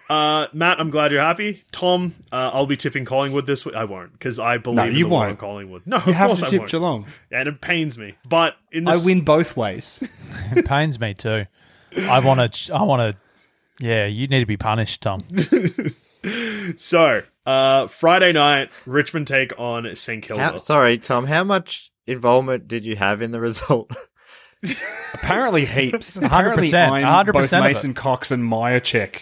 Uh, 0.09 0.47
Matt, 0.51 0.79
I'm 0.81 0.89
glad 0.89 1.11
you're 1.13 1.21
happy. 1.21 1.63
Tom, 1.71 2.13
uh, 2.33 2.51
I'll 2.53 2.65
be 2.65 2.75
tipping 2.75 3.05
Collingwood 3.05 3.45
this 3.45 3.65
week. 3.65 3.75
I 3.75 3.85
won't 3.85 4.11
because 4.11 4.39
I 4.39 4.57
believe 4.57 4.75
No, 4.77 4.83
in 4.85 4.95
you 4.95 5.03
the 5.05 5.09
won't. 5.09 5.29
on 5.29 5.37
Collingwood. 5.37 5.83
No, 5.85 5.97
You 5.97 6.03
of 6.11 6.15
have 6.15 6.27
course 6.27 6.49
to 6.49 6.55
I 6.55 6.59
won't. 6.59 6.71
Geelong. 6.71 7.05
and 7.31 7.47
it 7.47 7.61
pains 7.61 7.97
me. 7.97 8.15
But 8.27 8.57
in 8.73 8.87
I 8.87 8.95
win 9.05 9.21
both 9.21 9.55
ways. 9.55 9.99
It 10.57 10.65
pains 10.65 10.99
me 10.99 11.13
too. 11.13 11.45
I 11.97 12.19
want 12.25 12.53
to. 12.53 12.73
I 12.73 12.83
want 12.83 13.15
to. 13.15 13.85
Yeah, 13.85 14.05
you 14.05 14.27
need 14.27 14.41
to 14.41 14.45
be 14.45 14.57
punished, 14.57 15.01
Tom. 15.01 15.21
So, 16.77 17.23
uh, 17.45 17.87
Friday 17.87 18.31
night, 18.31 18.69
Richmond 18.85 19.27
take 19.27 19.57
on 19.59 19.95
St 19.95 20.21
Kilda. 20.23 20.43
How, 20.43 20.57
sorry, 20.59 20.97
Tom. 20.97 21.25
How 21.25 21.43
much 21.43 21.91
involvement 22.05 22.67
did 22.67 22.85
you 22.85 22.95
have 22.95 23.21
in 23.21 23.31
the 23.31 23.39
result? 23.41 23.91
Apparently 25.15 25.65
heaps. 25.65 26.15
Apparently 26.23 26.69
100%, 26.69 27.03
I'm 27.03 27.25
100% 27.25 27.33
both. 27.33 27.51
Mason 27.51 27.93
Cox 27.93 28.29
and 28.31 28.43
Mihocek. 28.43 29.21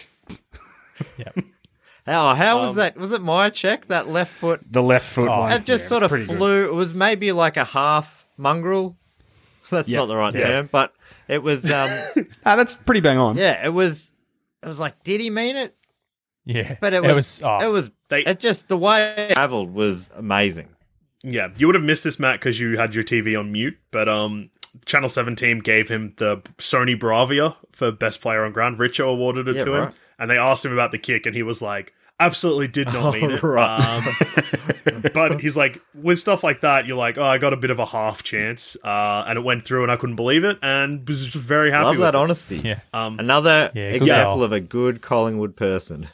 How 2.06 2.34
how 2.34 2.58
Um, 2.60 2.66
was 2.66 2.76
that? 2.76 2.96
Was 2.96 3.12
it 3.12 3.22
my 3.22 3.50
check 3.50 3.86
that 3.86 4.08
left 4.08 4.32
foot? 4.32 4.60
The 4.70 4.82
left 4.82 5.06
foot 5.06 5.28
Oh, 5.28 5.40
one. 5.40 5.52
It 5.52 5.64
just 5.64 5.84
Yeah, 5.84 5.88
sort 5.88 6.02
it's 6.02 6.04
of 6.06 6.10
pretty 6.10 6.26
good. 6.26 6.36
flew. 6.38 6.64
It 6.66 6.74
was 6.74 6.92
maybe 6.94 7.30
like 7.32 7.56
a 7.56 7.64
half 7.64 8.26
mongrel. 8.36 8.96
That's 9.70 9.88
Yeah. 9.88 9.98
not 10.00 10.06
the 10.06 10.16
right 10.16 10.34
Yeah. 10.34 10.40
term, 10.40 10.68
but 10.72 10.92
it 11.28 11.42
was. 11.42 11.70
Um, 11.70 11.88
Ah, 12.44 12.56
that's 12.56 12.74
pretty 12.76 13.00
bang 13.00 13.18
on. 13.18 13.36
yeah, 13.36 13.64
it 13.64 13.68
was. 13.70 14.12
It 14.62 14.66
was 14.66 14.80
like, 14.80 15.02
did 15.04 15.20
he 15.20 15.30
mean 15.30 15.56
it? 15.56 15.76
Yeah, 16.44 16.76
But 16.80 16.94
it 16.94 17.02
was. 17.02 17.40
oh, 17.44 17.58
it 17.66 17.70
was. 17.70 17.90
They- 18.08 18.24
it 18.24 18.40
just 18.40 18.68
the 18.68 18.78
way 18.78 19.14
it 19.30 19.34
traveled 19.34 19.72
was 19.72 20.08
amazing. 20.16 20.68
Yeah, 21.22 21.48
you 21.56 21.66
would 21.66 21.74
have 21.74 21.84
missed 21.84 22.04
this, 22.04 22.18
Matt, 22.18 22.40
because 22.40 22.58
you 22.58 22.78
had 22.78 22.94
your 22.94 23.04
TV 23.04 23.38
on 23.38 23.52
mute. 23.52 23.76
But 23.90 24.08
um, 24.08 24.50
Channel 24.86 25.08
Seven 25.10 25.36
team 25.36 25.60
gave 25.60 25.88
him 25.88 26.14
the 26.16 26.38
Sony 26.58 26.98
Bravia 26.98 27.56
for 27.70 27.92
best 27.92 28.20
player 28.22 28.44
on 28.44 28.52
ground. 28.52 28.78
Richo 28.78 29.04
awarded 29.12 29.48
it 29.48 29.56
Yeah, 29.56 29.64
to 29.64 29.74
him, 29.74 29.92
and 30.18 30.30
they 30.30 30.38
asked 30.38 30.64
him 30.64 30.72
about 30.72 30.92
the 30.92 30.98
kick, 30.98 31.26
and 31.26 31.36
he 31.36 31.42
was 31.42 31.60
like, 31.60 31.92
"Absolutely 32.18 32.68
did 32.68 32.86
not 32.86 33.04
Oh, 33.04 33.12
mean 33.12 33.30
it." 33.32 33.42
right. 33.42 34.02
Um, 34.88 35.04
but 35.14 35.40
he's 35.42 35.58
like, 35.58 35.80
with 35.94 36.18
stuff 36.18 36.42
like 36.42 36.62
that, 36.62 36.86
you're 36.86 36.96
like, 36.96 37.18
"Oh, 37.18 37.22
I 37.22 37.36
got 37.36 37.52
a 37.52 37.56
bit 37.58 37.70
of 37.70 37.78
a 37.78 37.86
half 37.86 38.22
chance," 38.22 38.78
uh, 38.82 39.24
and 39.28 39.36
it 39.38 39.42
went 39.42 39.66
through, 39.66 39.82
and 39.82 39.92
I 39.92 39.96
couldn't 39.96 40.16
believe 40.16 40.44
it, 40.44 40.58
and 40.62 41.06
was 41.06 41.22
just 41.26 41.34
very 41.36 41.70
happy. 41.70 41.84
Love 41.84 41.96
with 41.96 42.00
that 42.00 42.14
it. 42.14 42.18
honesty. 42.18 42.56
yeah. 42.64 42.80
Um, 42.94 43.18
Another 43.18 43.70
Yeah, 43.74 43.90
example 43.90 44.36
goal. 44.36 44.44
of 44.44 44.52
a 44.52 44.60
good 44.60 45.02
Collingwood 45.02 45.54
person. 45.54 46.08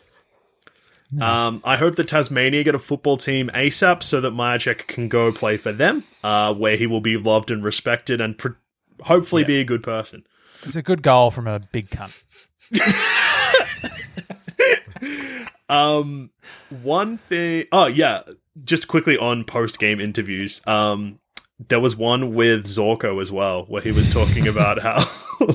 Um, 1.20 1.60
I 1.64 1.76
hope 1.76 1.94
that 1.96 2.08
Tasmania 2.08 2.64
get 2.64 2.74
a 2.74 2.78
football 2.78 3.16
team 3.16 3.48
ASAP 3.54 4.02
so 4.02 4.20
that 4.20 4.32
Mihocek 4.32 4.86
can 4.86 5.08
go 5.08 5.30
play 5.32 5.56
for 5.56 5.72
them, 5.72 6.04
uh, 6.24 6.52
where 6.52 6.76
he 6.76 6.86
will 6.86 7.00
be 7.00 7.16
loved 7.16 7.50
and 7.50 7.64
respected 7.64 8.20
and 8.20 8.36
pr- 8.36 8.48
hopefully 9.02 9.44
be 9.44 9.60
a 9.60 9.64
good 9.64 9.82
person. 9.82 10.24
It's 10.62 10.76
a 10.76 10.82
good 10.82 11.02
goal 11.02 11.30
from 11.30 11.46
a 11.46 11.60
big 11.60 11.90
cunt. 11.90 12.22
Um, 15.68 16.30
one 16.82 17.18
thing. 17.18 17.64
Oh 17.72 17.86
yeah, 17.86 18.22
just 18.64 18.88
quickly 18.88 19.16
on 19.18 19.44
post 19.44 19.78
game 19.78 20.00
interviews. 20.00 20.60
Um, 20.66 21.18
there 21.68 21.80
was 21.80 21.96
one 21.96 22.34
with 22.34 22.66
Zorko 22.66 23.20
as 23.20 23.32
well, 23.32 23.64
where 23.64 23.82
he 23.82 23.92
was 23.92 24.08
talking 24.12 24.46
about 24.48 24.80
how. 24.80 25.04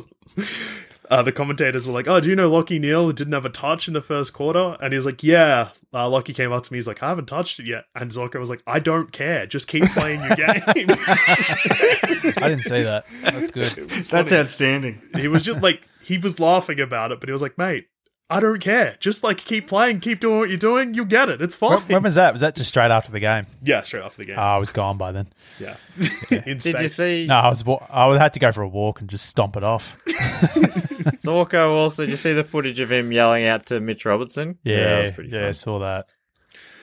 Uh, 1.11 1.21
the 1.21 1.31
commentators 1.31 1.85
were 1.85 1.93
like, 1.93 2.07
"Oh, 2.07 2.19
do 2.21 2.29
you 2.29 2.35
know 2.37 2.49
Lachie 2.49 2.79
Neale 2.79 3.11
didn't 3.11 3.33
have 3.33 3.45
a 3.45 3.49
touch 3.49 3.87
in 3.89 3.93
the 3.93 4.01
first 4.01 4.31
quarter?" 4.33 4.77
And 4.81 4.93
he's 4.93 5.05
like, 5.05 5.21
"Yeah." 5.23 5.69
Uh, 5.93 6.05
Lachie 6.07 6.33
came 6.33 6.53
up 6.53 6.63
to 6.63 6.71
me. 6.71 6.77
He's 6.77 6.87
like, 6.87 7.03
"I 7.03 7.09
haven't 7.09 7.25
touched 7.25 7.59
it 7.59 7.67
yet." 7.67 7.83
And 7.93 8.09
Zorko 8.11 8.39
was 8.39 8.49
like, 8.49 8.63
"I 8.65 8.79
don't 8.79 9.11
care. 9.11 9.45
Just 9.45 9.67
keep 9.67 9.83
playing 9.91 10.21
your 10.21 10.35
game." 10.37 10.47
I 10.65 12.47
didn't 12.47 12.61
say 12.61 12.83
that. 12.83 13.03
That's 13.23 13.51
good. 13.51 13.89
That's 14.09 14.31
outstanding. 14.33 15.01
he 15.17 15.27
was 15.27 15.43
just 15.43 15.61
like, 15.61 15.85
he 16.01 16.17
was 16.17 16.39
laughing 16.39 16.79
about 16.79 17.11
it, 17.11 17.19
but 17.19 17.27
he 17.29 17.33
was 17.33 17.41
like, 17.41 17.57
"Mate, 17.57 17.87
I 18.31 18.39
don't 18.39 18.59
care. 18.59 18.95
Just 18.99 19.23
like 19.23 19.37
keep 19.37 19.67
playing, 19.67 19.99
keep 19.99 20.19
doing 20.19 20.39
what 20.39 20.49
you're 20.49 20.57
doing. 20.57 20.93
You'll 20.93 21.05
get 21.05 21.29
it. 21.29 21.41
It's 21.41 21.53
fine." 21.55 21.71
When, 21.81 21.81
when 21.87 22.03
was 22.03 22.15
that? 22.15 22.31
Was 22.33 22.41
that 22.41 22.55
just 22.55 22.69
straight 22.69 22.89
after 22.91 23.11
the 23.11 23.19
game? 23.19 23.45
yeah, 23.61 23.83
straight 23.83 24.03
after 24.03 24.17
the 24.19 24.25
game. 24.25 24.39
Oh, 24.39 24.41
I 24.41 24.57
was 24.57 24.71
gone 24.71 24.97
by 24.97 25.11
then. 25.11 25.27
yeah. 25.59 25.75
In 26.45 26.57
Did 26.57 26.79
you 26.79 26.87
see 26.87 27.25
No, 27.27 27.35
I 27.35 27.49
was. 27.49 27.63
wa- 27.65 27.85
I 27.89 28.17
had 28.17 28.33
to 28.33 28.39
go 28.39 28.51
for 28.51 28.61
a 28.61 28.67
walk 28.67 29.01
and 29.01 29.09
just 29.09 29.25
stomp 29.25 29.55
it 29.57 29.63
off. 29.63 29.97
Zorko 30.07 31.69
also? 31.71 32.03
Did 32.03 32.11
you 32.11 32.15
see 32.15 32.33
the 32.33 32.43
footage 32.43 32.79
of 32.79 32.91
him 32.91 33.11
yelling 33.11 33.45
out 33.45 33.67
to 33.67 33.79
Mitch 33.79 34.05
Robinson? 34.05 34.57
Yeah, 34.63 34.83
that 34.87 34.99
was 35.01 35.11
pretty 35.11 35.29
yeah, 35.31 35.47
I 35.47 35.51
saw 35.51 35.79
that. 35.79 36.07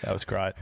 That 0.02 0.12
was 0.12 0.24
great. 0.24 0.52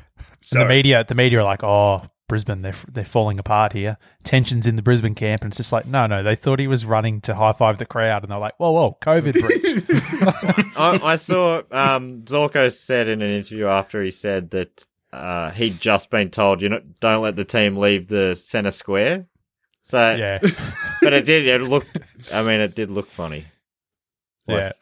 So- 0.41 0.61
And 0.61 0.69
the 0.69 0.75
media, 0.75 1.05
the 1.07 1.15
media 1.15 1.41
are 1.41 1.45
like, 1.45 1.63
"Oh, 1.65 2.03
Brisbane, 2.29 2.63
they're 2.63 2.75
they're 2.89 3.05
falling 3.05 3.39
apart 3.39 3.73
here. 3.73 3.99
Tensions 4.25 4.67
in 4.67 4.77
the 4.77 4.83
Brisbane 4.83 5.15
camp." 5.15 5.43
And 5.43 5.51
it's 5.51 5.57
just 5.57 5.73
like, 5.73 5.87
no, 5.87 6.07
no, 6.07 6.23
they 6.23 6.35
thought 6.35 6.59
he 6.59 6.67
was 6.67 6.85
running 6.85 7.21
to 7.23 7.35
high 7.35 7.53
five 7.53 7.79
the 7.79 7.87
crowd, 7.87 8.23
and 8.23 8.31
they're 8.31 8.39
like, 8.39 8.59
"Whoa, 8.59 8.73
whoa, 8.73 8.99
COVID 9.01 9.33
breach." 9.41 10.73
I, 10.77 11.01
I 11.03 11.17
saw 11.17 11.63
um, 11.71 12.23
Zorko 12.23 12.73
said 12.73 13.09
in 13.09 13.23
an 13.23 13.31
interview 13.31 13.67
after 13.67 14.03
he 14.03 14.11
said 14.11 14.51
that 14.51 14.85
uh, 15.13 15.51
he'd 15.51 15.81
just 15.81 16.11
been 16.11 16.31
told, 16.31 16.61
you 16.61 16.69
know, 16.69 16.81
don't 17.01 17.23
let 17.23 17.37
the 17.37 17.45
team 17.45 17.77
leave 17.77 18.09
the 18.09 18.35
centre 18.35 18.71
square. 18.71 19.27
So, 19.83 20.15
yeah, 20.15 20.39
but 21.01 21.13
it 21.13 21.25
did. 21.25 21.47
It 21.47 21.63
looked. 21.63 21.99
I 22.33 22.43
mean, 22.43 22.61
it 22.61 22.75
did 22.75 22.91
look 22.91 23.11
funny. 23.11 23.47
yeah. 24.49 24.73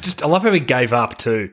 Just 0.00 0.22
I 0.22 0.26
love 0.26 0.42
how 0.42 0.52
he 0.52 0.60
gave 0.60 0.92
up 0.92 1.18
too. 1.18 1.50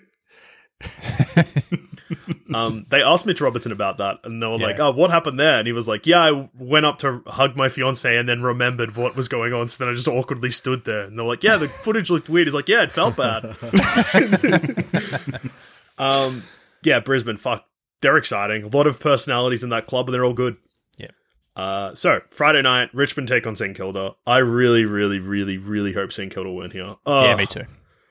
um, 2.54 2.86
they 2.90 3.02
asked 3.02 3.26
Mitch 3.26 3.42
Robinson 3.42 3.72
about 3.72 3.98
that, 3.98 4.20
and 4.24 4.42
they 4.42 4.48
were 4.48 4.58
like, 4.58 4.80
"Oh, 4.80 4.92
what 4.92 5.10
happened 5.10 5.40
there?" 5.40 5.60
And 5.60 5.68
he 5.68 5.74
was 5.74 5.88
like, 5.88 6.06
"Yeah, 6.06 6.22
I 6.22 6.50
went 6.58 6.86
up 6.86 6.98
to 7.00 7.22
hug 7.28 7.56
my 7.56 7.70
fiance, 7.70 8.18
and 8.18 8.28
then 8.28 8.42
remembered 8.42 8.96
what 8.96 9.16
was 9.16 9.28
going 9.28 9.54
on. 9.54 9.68
So 9.68 9.84
then 9.84 9.92
I 9.92 9.96
just 9.96 10.08
awkwardly 10.08 10.50
stood 10.50 10.86
there." 10.86 11.04
And 11.04 11.18
they 11.18 11.24
were 11.24 11.30
like, 11.30 11.44
"Yeah, 11.44 11.58
the 11.58 11.68
footage 11.68 12.10
looked 12.10 12.30
weird." 12.30 12.48
He's 12.48 12.54
like, 12.54 12.70
"Yeah, 12.70 12.84
it 12.84 12.92
felt 12.92 13.16
bad." 13.16 13.56
um, 15.98 16.44
yeah, 16.84 17.00
Brisbane, 17.00 17.38
fuck, 17.38 17.66
they're 18.02 18.18
exciting. 18.18 18.64
A 18.64 18.68
lot 18.68 18.88
of 18.88 19.00
personalities 19.00 19.64
in 19.64 19.70
that 19.70 19.86
club, 19.86 20.08
and 20.08 20.14
they're 20.14 20.26
all 20.26 20.34
good. 20.34 20.58
Yep. 20.98 21.12
Uh, 21.56 21.96
so 21.96 22.22
Friday 22.32 22.62
night, 22.62 22.90
Richmond 22.94 23.28
take 23.28 23.48
on 23.48 23.56
St 23.56 23.76
Kilda. 23.76 24.16
I 24.28 24.38
really, 24.38 24.86
really, 24.86 25.20
really, 25.20 25.58
really 25.58 25.94
hope 25.94 26.12
St 26.12 26.34
Kilda 26.34 26.52
win 26.52 26.72
here. 26.72 26.96
Uh, 27.06 27.24
yeah, 27.26 27.36
me 27.36 27.46
too. 27.46 27.66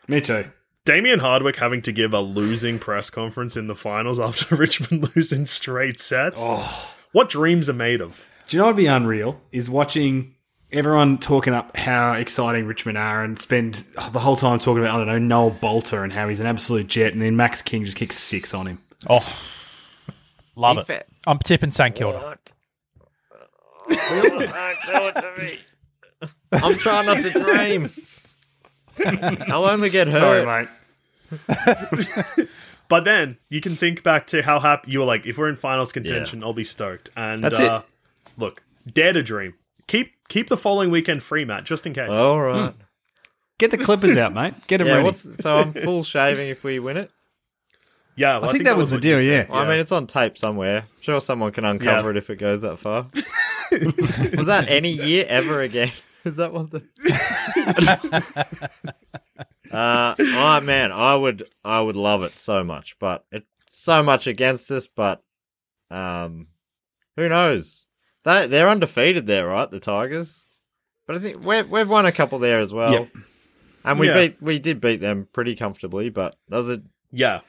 Me 0.09 0.21
too. 0.21 0.51
Damien 0.85 1.21
Hardwick 1.21 1.57
having 1.57 1.81
to 1.83 1.93
give 1.93 2.13
a 2.13 2.21
losing 2.21 2.79
press 2.79 3.09
conference 3.11 3.57
in 3.57 3.67
the 3.69 3.75
finals 3.75 4.19
after 4.21 4.57
Richmond 4.57 5.11
losing 5.17 5.45
straight 5.47 6.01
sets. 6.01 6.41
Oh. 6.43 6.95
What 7.13 7.29
dreams 7.29 7.69
are 7.69 7.75
made 7.75 8.01
of? 8.01 8.25
Do 8.49 8.57
you 8.57 8.61
know 8.61 8.67
what'd 8.67 8.77
be 8.77 8.87
unreal? 8.87 9.41
Is 9.53 9.71
watching 9.71 10.35
everyone 10.73 11.19
talking 11.19 11.53
up 11.53 11.77
how 11.77 12.15
exciting 12.15 12.67
Richmond 12.67 12.99
are 12.99 13.23
and 13.23 13.39
spend 13.39 13.75
the 14.11 14.19
whole 14.19 14.37
time 14.37 14.59
talking 14.59 14.83
about, 14.83 14.95
I 14.95 14.99
don't 14.99 15.07
know, 15.07 15.19
Noah 15.19 15.51
Balta 15.51 16.03
and 16.03 16.13
how 16.13 16.29
he's 16.29 16.41
an 16.41 16.47
absolute 16.47 16.87
jet, 16.87 17.13
and 17.13 17.21
then 17.23 17.37
Max 17.37 17.63
King 17.63 17.85
just 17.85 17.97
kicks 17.97 18.19
six 18.19 18.55
on 18.55 18.67
him. 18.67 18.79
Oh, 19.09 19.27
love 20.57 20.87
He 20.87 20.95
it. 20.95 21.07
I'm 21.27 21.39
tipping 21.39 21.71
St 21.71 21.95
Kilda. 21.95 22.19
What? 22.19 22.53
Don't 23.89 24.39
do 24.39 25.07
it 25.09 25.15
to 25.17 25.35
me. 25.39 25.59
I'm 26.53 26.77
trying 26.77 27.07
not 27.07 27.19
to 27.19 27.31
dream. 27.31 27.91
I'll 29.05 29.65
only 29.67 29.91
get 29.91 30.09
hurt. 30.09 30.19
Sorry, 30.19 30.67
mate. 31.47 32.49
But 32.89 33.05
then 33.07 33.39
you 33.49 33.63
can 33.63 33.75
think 33.75 34.03
back 34.03 34.27
to 34.29 34.43
how 34.43 34.61
happy 34.61 34.91
you 34.91 34.99
were 34.99 35.07
like, 35.07 35.25
if 35.25 35.39
we're 35.39 35.49
in 35.49 35.57
finals 35.57 35.93
contention, 35.93 36.45
I'll 36.45 36.53
be 36.53 36.63
stoked. 36.65 37.09
And 37.17 37.43
That's 37.43 37.59
uh, 37.59 37.83
look, 38.37 38.63
dare 38.87 39.15
to 39.15 39.23
dream. 39.23 39.55
Keep 39.87 40.13
keep 40.29 40.49
the 40.49 40.59
following 40.59 40.91
weekend 40.91 41.23
free, 41.23 41.47
Matt, 41.47 41.65
just 41.65 41.87
in 41.87 41.95
case. 41.95 42.11
All 42.11 42.39
right. 42.39 42.75
Get 43.57 43.71
the 43.71 43.79
Clippers 43.79 44.19
out, 44.19 44.35
mate. 44.35 44.53
Get 44.67 44.79
them 44.79 44.89
Yeah. 44.89 44.93
ready. 44.97 45.05
What's, 45.07 45.23
so 45.43 45.57
I'm 45.57 45.73
full 45.73 46.03
shaving 46.03 46.51
if 46.51 46.65
we 46.65 46.81
win 46.81 46.99
it. 46.99 47.11
yeah, 48.15 48.39
well, 48.41 48.51
I 48.51 48.53
think 48.53 48.65
that 48.65 48.77
was 48.77 48.91
the 48.91 48.99
deal, 48.99 49.23
yeah. 49.23 49.47
Well, 49.49 49.63
I 49.63 49.67
mean, 49.69 49.79
it's 49.79 49.93
on 49.93 50.07
tape 50.07 50.37
somewhere. 50.37 50.81
I'm 50.81 51.01
sure, 51.03 51.21
someone 51.23 51.51
can 51.53 51.65
uncover 51.65 52.09
Yeah. 52.09 52.11
it 52.11 52.17
if 52.19 52.29
it 52.29 52.37
goes 52.37 52.61
that 52.61 52.77
far. 52.79 53.07
Was 54.37 54.47
that 54.47 54.67
any 54.69 54.91
year 54.91 55.25
ever 55.29 55.63
again? 55.63 55.93
Is 56.25 56.37
that 56.37 56.53
what 56.53 56.71
the? 56.71 56.83
uh, 59.73 60.15
oh 60.19 60.61
man, 60.63 60.93
I 60.93 61.15
would, 61.17 61.49
I 61.65 61.81
would 61.81 61.97
love 61.97 62.23
it 62.23 62.39
so 62.39 62.63
much, 62.65 62.99
but 62.99 63.25
it's 63.33 63.47
so 63.73 64.03
much 64.03 64.27
against 64.27 64.71
us. 64.71 64.87
But, 64.87 65.23
um, 65.91 66.49
who 67.17 67.29
knows? 67.29 67.87
They 68.25 68.47
they're 68.47 68.69
undefeated 68.69 69.27
there, 69.27 69.49
right? 69.49 69.71
The 69.71 69.81
Tigers, 69.81 70.45
but 71.07 71.17
I 71.17 71.19
think 71.19 71.45
we've 71.45 71.69
we've 71.69 71.89
won 71.89 72.07
a 72.07 72.13
couple 72.13 72.39
there 72.39 72.61
as 72.61 72.73
well, 72.73 72.93
Yep. 72.93 73.09
and 73.85 73.99
we 73.99 74.07
Yeah. 74.07 74.15
beat 74.29 74.43
we 74.43 74.59
did 74.61 74.81
beat 74.81 75.01
them 75.01 75.27
pretty 75.33 75.57
comfortably. 75.57 76.09
But 76.11 76.37
that 76.49 76.57
was 76.59 76.71
a 76.71 76.83
yeah. 77.11 77.41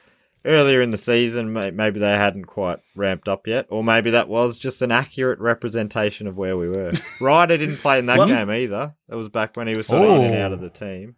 Earlier 0.44 0.80
in 0.82 0.90
the 0.90 0.98
season, 0.98 1.52
maybe 1.52 1.98
they 2.00 2.10
hadn't 2.12 2.44
quite 2.44 2.78
ramped 2.94 3.28
up 3.28 3.46
yet, 3.46 3.66
or 3.70 3.82
maybe 3.82 4.10
that 4.10 4.28
was 4.28 4.58
just 4.58 4.82
an 4.82 4.92
accurate 4.92 5.38
representation 5.38 6.26
of 6.26 6.36
where 6.36 6.56
we 6.56 6.68
were. 6.68 6.90
Ryder 7.20 7.58
didn't 7.58 7.76
play 7.78 7.98
in 7.98 8.06
that 8.06 8.18
Well- 8.18 8.26
game 8.28 8.50
either. 8.50 8.94
That 9.08 9.16
was 9.16 9.28
back 9.28 9.56
when 9.56 9.66
he 9.66 9.74
was 9.74 9.86
sort 9.86 10.02
of 10.08 10.18
in 10.20 10.24
and 10.32 10.34
out 10.36 10.52
of 10.52 10.60
the 10.60 10.70
team. 10.70 11.16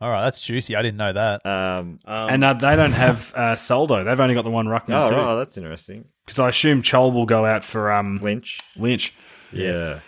All 0.00 0.10
right, 0.10 0.24
that's 0.24 0.40
juicy. 0.42 0.76
I 0.76 0.82
didn't 0.82 0.98
know 0.98 1.12
that. 1.12 1.46
Um, 1.46 2.00
Um, 2.04 2.28
and 2.30 2.44
uh, 2.44 2.52
they 2.54 2.76
don't 2.76 2.92
have 2.92 3.32
uh, 3.34 3.56
Soldo. 3.56 4.04
They've 4.04 4.20
only 4.20 4.34
got 4.34 4.42
the 4.42 4.50
one 4.50 4.66
ruckman 4.66 5.06
oh, 5.06 5.08
too. 5.08 5.16
right, 5.16 5.36
that's 5.36 5.56
interesting. 5.56 6.04
Because 6.26 6.38
I 6.40 6.48
assume 6.50 6.82
Chol 6.82 7.12
will 7.12 7.26
go 7.26 7.46
out 7.46 7.64
for 7.64 7.90
um, 7.92 8.18
Lynch. 8.20 8.58
Lynch. 8.76 9.14
Yeah. 9.52 10.00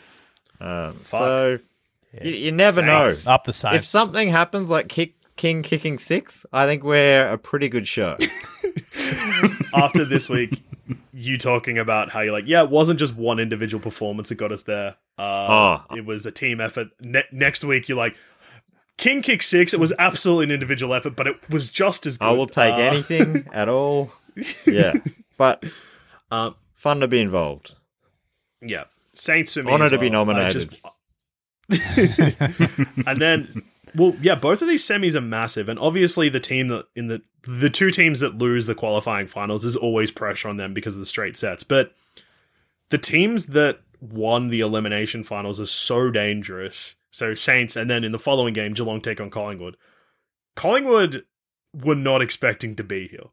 Um, 0.60 0.98
so 1.06 1.58
you, 2.22 2.30
you 2.32 2.52
never 2.52 2.82
Saints. 2.82 3.26
know. 3.26 3.32
Up 3.32 3.44
the 3.44 3.52
Saints. 3.52 3.76
If 3.78 3.86
something 3.86 4.28
happens 4.28 4.70
like 4.70 4.88
kick, 4.88 5.14
King 5.36 5.62
kicking 5.62 5.98
six, 5.98 6.46
I 6.52 6.66
think 6.66 6.82
we're 6.82 7.28
a 7.30 7.36
pretty 7.38 7.68
good 7.68 7.86
show. 7.86 8.16
after 9.74 10.04
this 10.04 10.28
week, 10.30 10.62
you 11.12 11.36
talking 11.38 11.78
about 11.78 12.10
how 12.10 12.20
you're 12.20 12.32
like, 12.32 12.46
yeah, 12.46 12.62
it 12.62 12.70
wasn't 12.70 12.98
just 12.98 13.14
one 13.14 13.38
individual 13.38 13.82
performance 13.82 14.28
that 14.30 14.36
got 14.36 14.52
us 14.52 14.62
there. 14.62 14.96
Uh, 15.18 15.22
Oh. 15.88 15.96
It 15.96 16.04
was 16.06 16.24
a 16.26 16.30
team 16.30 16.60
effort. 16.60 16.88
Ne- 17.00 17.24
next 17.32 17.64
week, 17.64 17.88
you're 17.88 17.98
like, 17.98 18.16
King 18.96 19.20
kick 19.20 19.42
six. 19.42 19.74
It 19.74 19.80
was 19.80 19.92
absolutely 19.98 20.44
an 20.46 20.50
individual 20.52 20.94
effort, 20.94 21.16
but 21.16 21.26
it 21.26 21.50
was 21.50 21.68
just 21.68 22.06
as 22.06 22.16
good. 22.16 22.28
I 22.28 22.32
will 22.32 22.46
take 22.46 22.72
Uh, 22.74 22.78
anything 22.78 23.46
at 23.52 23.68
all. 23.68 24.12
Yeah. 24.66 24.94
But 25.36 25.64
Um, 26.30 26.54
fun 26.74 27.00
to 27.00 27.08
be 27.08 27.20
involved. 27.20 27.74
yeah, 28.62 28.84
Saints 29.12 29.52
for 29.52 29.62
me. 29.62 29.70
Honour 29.72 29.84
as 29.84 29.90
to 29.90 29.98
be 29.98 30.08
well. 30.08 30.22
I 30.22 30.24
nominated. 30.24 30.78
and 33.06 33.20
then, 33.20 33.48
well, 33.96 34.14
yeah, 34.20 34.34
both 34.34 34.62
of 34.62 34.68
these 34.68 34.86
semis 34.86 35.14
are 35.14 35.20
massive, 35.20 35.68
and 35.68 35.78
obviously 35.78 36.28
the 36.28 36.40
team 36.40 36.68
that 36.68 36.86
in 36.94 37.08
the 37.08 37.22
the 37.42 37.70
two 37.70 37.90
teams 37.90 38.20
that 38.20 38.38
lose 38.38 38.66
the 38.66 38.74
qualifying 38.74 39.26
finals 39.26 39.64
is 39.64 39.76
always 39.76 40.10
pressure 40.10 40.48
on 40.48 40.56
them 40.56 40.74
because 40.74 40.94
of 40.94 41.00
the 41.00 41.06
straight 41.06 41.36
sets. 41.36 41.64
But 41.64 41.92
the 42.90 42.98
teams 42.98 43.46
that 43.46 43.80
won 44.00 44.48
the 44.48 44.60
elimination 44.60 45.24
finals 45.24 45.60
are 45.60 45.66
so 45.66 46.10
dangerous. 46.10 46.94
So 47.10 47.34
Saints, 47.34 47.76
and 47.76 47.88
then 47.88 48.04
in 48.04 48.12
the 48.12 48.18
following 48.18 48.52
game, 48.52 48.74
Geelong 48.74 49.00
take 49.00 49.20
on 49.20 49.30
Collingwood. 49.30 49.76
Collingwood 50.54 51.24
were 51.72 51.94
not 51.94 52.20
expecting 52.20 52.76
to 52.76 52.84
be 52.84 53.08
here. 53.08 53.26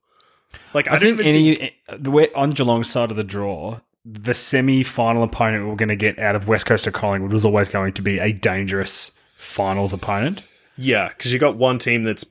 Like 0.73 0.87
I, 0.87 0.95
I, 0.95 0.99
think 0.99 1.19
any 1.21 1.75
the 1.97 2.11
way 2.11 2.29
on 2.33 2.51
Geelong's 2.51 2.89
side 2.89 3.11
of 3.11 3.17
the 3.17 3.23
draw, 3.23 3.79
the 4.05 4.33
semi-final 4.33 5.23
opponent 5.23 5.67
we're 5.67 5.75
going 5.75 5.89
to 5.89 5.95
get 5.95 6.19
out 6.19 6.35
of 6.35 6.47
West 6.47 6.65
Coast 6.65 6.87
or 6.87 6.91
Collingwood 6.91 7.33
was 7.33 7.43
always 7.43 7.67
going 7.67 7.93
to 7.93 8.01
be 8.01 8.19
a 8.19 8.31
dangerous 8.31 9.17
finals 9.35 9.93
opponent. 9.93 10.43
Yeah, 10.77 11.07
because 11.09 11.31
you 11.31 11.39
got 11.39 11.55
one 11.55 11.79
team 11.79 12.03
that's 12.03 12.25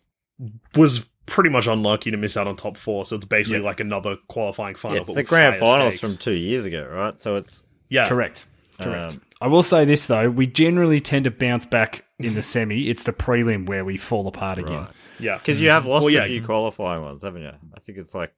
was 0.76 1.08
pretty 1.26 1.50
much 1.50 1.66
unlucky 1.66 2.10
to 2.10 2.16
miss 2.16 2.36
out 2.36 2.46
on 2.46 2.56
top 2.56 2.76
four, 2.76 3.04
so 3.04 3.16
it's 3.16 3.24
basically 3.26 3.60
Yeah. 3.60 3.66
like 3.66 3.80
another 3.80 4.16
qualifying 4.28 4.74
final. 4.74 4.96
Yeah, 4.96 5.00
it's 5.02 5.08
but 5.08 5.14
the 5.16 5.22
grand 5.24 5.54
higher 5.54 5.60
finals 5.60 5.94
stakes. 5.96 6.00
from 6.14 6.16
two 6.18 6.34
years 6.34 6.64
ago, 6.66 6.86
right? 6.90 7.18
So 7.20 7.36
it's 7.36 7.64
yeah, 7.88 8.08
Correct. 8.08 8.46
Correct. 8.80 9.12
Um, 9.12 9.20
I 9.40 9.46
will 9.48 9.62
say 9.62 9.84
this 9.84 10.06
though: 10.06 10.28
we 10.30 10.46
generally 10.46 11.00
tend 11.00 11.24
to 11.24 11.30
bounce 11.30 11.64
back 11.66 12.04
in 12.18 12.34
the 12.34 12.42
semi. 12.54 12.88
It's 12.88 13.04
the 13.04 13.12
prelim 13.12 13.66
where 13.66 13.84
we 13.84 13.96
fall 13.96 14.26
apart 14.26 14.58
again. 14.58 14.72
Right. 14.82 14.88
yeah. 15.20 15.38
because 15.38 15.60
you 15.60 15.68
have 15.70 15.86
lost 15.86 16.04
Well, 16.04 16.10
yeah. 16.12 16.24
a 16.24 16.26
few 16.26 16.42
qualifying 16.42 17.02
ones, 17.02 17.22
haven't 17.22 17.42
you? 17.42 17.52
I 17.76 17.80
think 17.80 17.98
it's 17.98 18.14
like, 18.14 18.32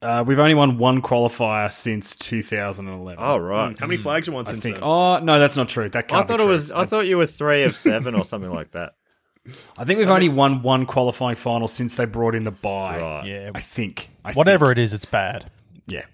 Uh, 0.00 0.24
we've 0.26 0.38
only 0.38 0.54
won 0.54 0.78
one 0.78 1.02
qualifier 1.02 1.70
since 1.72 2.16
2011. 2.16 3.22
oh 3.22 3.36
right. 3.38 3.78
How 3.78 3.86
many 3.86 3.96
flags 3.98 4.26
you 4.26 4.32
won 4.32 4.46
I 4.46 4.50
since 4.52 4.62
think. 4.62 4.76
then? 4.76 4.84
Oh 4.84 5.18
no, 5.18 5.38
that's 5.38 5.56
not 5.56 5.68
true. 5.68 5.88
That 5.90 6.08
can't 6.08 6.24
I 6.24 6.26
thought 6.26 6.38
be 6.38 6.44
it 6.44 6.46
true. 6.46 6.52
was. 6.52 6.70
I 6.70 6.84
thought 6.86 7.06
you 7.06 7.18
were 7.18 7.26
three 7.26 7.64
of 7.64 7.76
seven 7.76 8.14
or 8.14 8.24
something 8.24 8.50
like 8.52 8.70
that. 8.72 8.94
I 9.76 9.84
think 9.84 9.98
we've 9.98 10.08
only 10.08 10.28
won 10.28 10.62
one 10.62 10.86
qualifying 10.86 11.36
final 11.36 11.66
since 11.68 11.94
they 11.96 12.04
brought 12.04 12.34
in 12.34 12.44
the 12.44 12.50
bye. 12.52 12.98
Right. 13.00 13.26
yeah, 13.26 13.50
I 13.54 13.60
think. 13.60 14.10
I 14.24 14.32
whatever 14.32 14.66
think. 14.68 14.78
it 14.78 14.82
is, 14.82 14.92
it's 14.92 15.04
bad. 15.04 15.50
Yeah. 15.86 16.04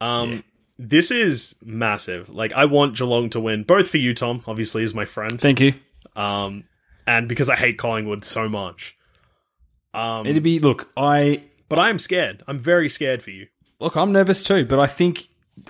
Um, 0.00 0.44
this 0.78 1.10
is 1.10 1.56
massive. 1.62 2.28
Like, 2.28 2.52
I 2.52 2.64
want 2.66 2.96
Geelong 2.96 3.30
to 3.30 3.40
win, 3.40 3.62
both 3.62 3.88
for 3.88 3.98
you, 3.98 4.14
Tom, 4.14 4.42
obviously, 4.46 4.82
as 4.82 4.94
my 4.94 5.04
friend, 5.04 5.40
Thank 5.40 5.60
you. 5.60 5.74
um, 6.16 6.64
and 7.06 7.28
because 7.28 7.48
I 7.48 7.56
hate 7.56 7.78
Collingwood 7.78 8.24
so 8.24 8.48
much. 8.48 8.96
Um, 9.94 10.26
It'd 10.26 10.42
be 10.42 10.58
look. 10.58 10.90
I 10.96 11.44
but 11.68 11.78
I 11.78 11.90
am 11.90 11.98
scared. 11.98 12.42
I'm 12.48 12.58
very 12.58 12.88
scared 12.88 13.22
for 13.22 13.30
you. 13.30 13.46
look. 13.80 13.94
I'm 13.96 14.10
nervous 14.12 14.42
too, 14.42 14.64
but 14.64 14.78
I 14.78 14.86
think, 14.86 15.28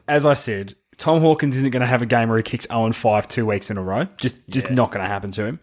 as 0.09 0.25
I 0.25 0.35
said, 0.35 0.75
Tom 1.03 1.21
Hawkins 1.21 1.57
isn't 1.57 1.73
going 1.73 1.81
to 1.81 1.87
have 1.87 2.01
a 2.01 2.07
game 2.07 2.29
where 2.29 2.39
he 2.39 2.45
kicks 2.45 2.65
0 2.69 2.85
and 2.85 2.95
5 2.95 3.27
two 3.27 3.45
weeks 3.45 3.73
in 3.73 3.77
a 3.77 3.83
row. 3.83 4.07
Just, 4.19 4.37
just 4.49 4.71
not 4.71 4.93
going 4.93 5.03
to 5.03 5.09
happen 5.09 5.33
to 5.33 5.45
him. 5.45 5.59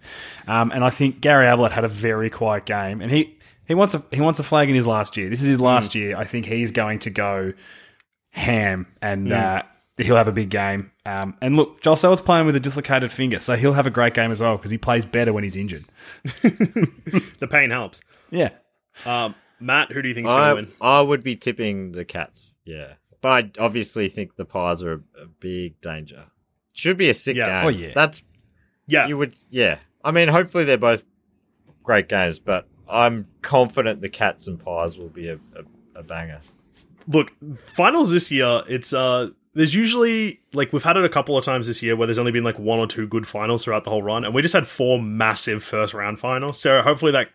Um, 0.49 0.69
and 0.73 0.83
I 0.83 0.89
think 0.89 1.21
Gary 1.21 1.47
Ablett 1.47 1.71
had 1.71 1.85
a 1.85 1.87
very 1.87 2.29
quiet 2.29 2.65
game, 2.65 2.99
and 2.99 3.09
he 3.09 3.37
he 3.65 3.73
wants 3.73 3.93
a 3.93 4.03
he 4.11 4.19
wants 4.19 4.39
a 4.39 4.43
flag 4.43 4.67
in 4.67 4.75
his 4.75 4.85
last 4.85 5.15
year. 5.15 5.29
This 5.29 5.41
is 5.41 5.47
his 5.47 5.61
last 5.61 5.95
year. 5.95 6.17
I 6.17 6.25
think 6.25 6.45
he's 6.45 6.71
going 6.71 6.99
to 6.99 7.09
go 7.09 7.53
ham, 8.31 8.87
and 9.01 9.31
uh, 9.31 9.63
he'll 9.95 10.17
have 10.17 10.27
a 10.27 10.33
big 10.33 10.49
game. 10.49 10.91
Um, 11.05 11.37
and 11.41 11.55
look, 11.55 11.79
Joel 11.79 11.95
Sells 11.95 12.19
playing 12.19 12.45
with 12.45 12.57
a 12.57 12.59
dislocated 12.59 13.09
finger, 13.09 13.39
so 13.39 13.55
he'll 13.55 13.71
have 13.71 13.87
a 13.87 13.91
great 13.91 14.15
game 14.15 14.31
as 14.31 14.41
well 14.41 14.57
because 14.57 14.71
he 14.71 14.77
plays 14.77 15.05
better 15.05 15.31
when 15.31 15.45
he's 15.45 15.55
injured. 15.55 15.85
The 17.39 17.47
pain 17.49 17.69
helps. 17.69 18.01
Yeah. 18.29 18.49
Um, 19.05 19.33
Matt, 19.61 19.93
who 19.93 20.01
do 20.01 20.09
you 20.09 20.13
think's 20.13 20.29
I, 20.31 20.51
going 20.51 20.65
to 20.65 20.71
win? 20.71 20.77
I 20.81 20.99
would 20.99 21.23
be 21.23 21.37
tipping 21.37 21.93
the 21.93 22.03
Cats. 22.03 22.51
Yeah, 22.65 22.95
but 23.21 23.29
I 23.29 23.51
obviously 23.59 24.09
think 24.09 24.35
the 24.35 24.45
Pies 24.45 24.83
are 24.83 24.93
a, 24.93 25.23
a 25.23 25.25
big 25.39 25.79
danger. 25.81 26.25
Should 26.73 26.97
be 26.97 27.09
a 27.09 27.13
sick 27.13 27.35
Yeah. 27.35 27.45
game. 27.61 27.65
Oh, 27.65 27.69
yeah. 27.69 27.91
That's 27.93 28.23
Yeah, 28.87 29.07
you 29.07 29.17
would. 29.17 29.35
Yeah, 29.49 29.79
I 30.03 30.11
mean, 30.11 30.27
hopefully 30.29 30.63
they're 30.63 30.77
both 30.77 31.03
great 31.83 32.07
games, 32.09 32.39
but 32.39 32.67
I'm 32.89 33.27
confident 33.41 34.01
the 34.01 34.09
Cats 34.09 34.47
and 34.47 34.59
Pies 34.59 34.97
will 34.97 35.09
be 35.09 35.27
a, 35.27 35.35
a, 35.55 35.99
a 35.99 36.03
banger. 36.03 36.39
look, 37.07 37.33
finals 37.65 38.11
this 38.11 38.31
year, 38.31 38.63
it's 38.67 38.93
uh 38.93 39.29
there's 39.55 39.73
usually 39.75 40.39
like 40.53 40.71
we've 40.71 40.83
had 40.83 40.95
it 40.95 41.03
a 41.03 41.09
couple 41.09 41.35
of 41.37 41.43
times 41.43 41.67
this 41.67 41.81
year 41.83 41.95
where 41.95 42.05
there's 42.07 42.19
only 42.19 42.31
been 42.31 42.43
like 42.43 42.59
one 42.59 42.79
or 42.79 42.85
two 42.87 43.07
good 43.07 43.27
finals 43.27 43.63
throughout 43.63 43.83
the 43.83 43.89
whole 43.89 44.03
run, 44.03 44.23
and 44.23 44.33
we 44.33 44.41
just 44.41 44.53
had 44.53 44.67
four 44.67 45.01
massive 45.01 45.63
first 45.63 45.93
round 45.93 46.19
finals. 46.19 46.59
So 46.59 46.81
hopefully 46.81 47.11
that 47.13 47.29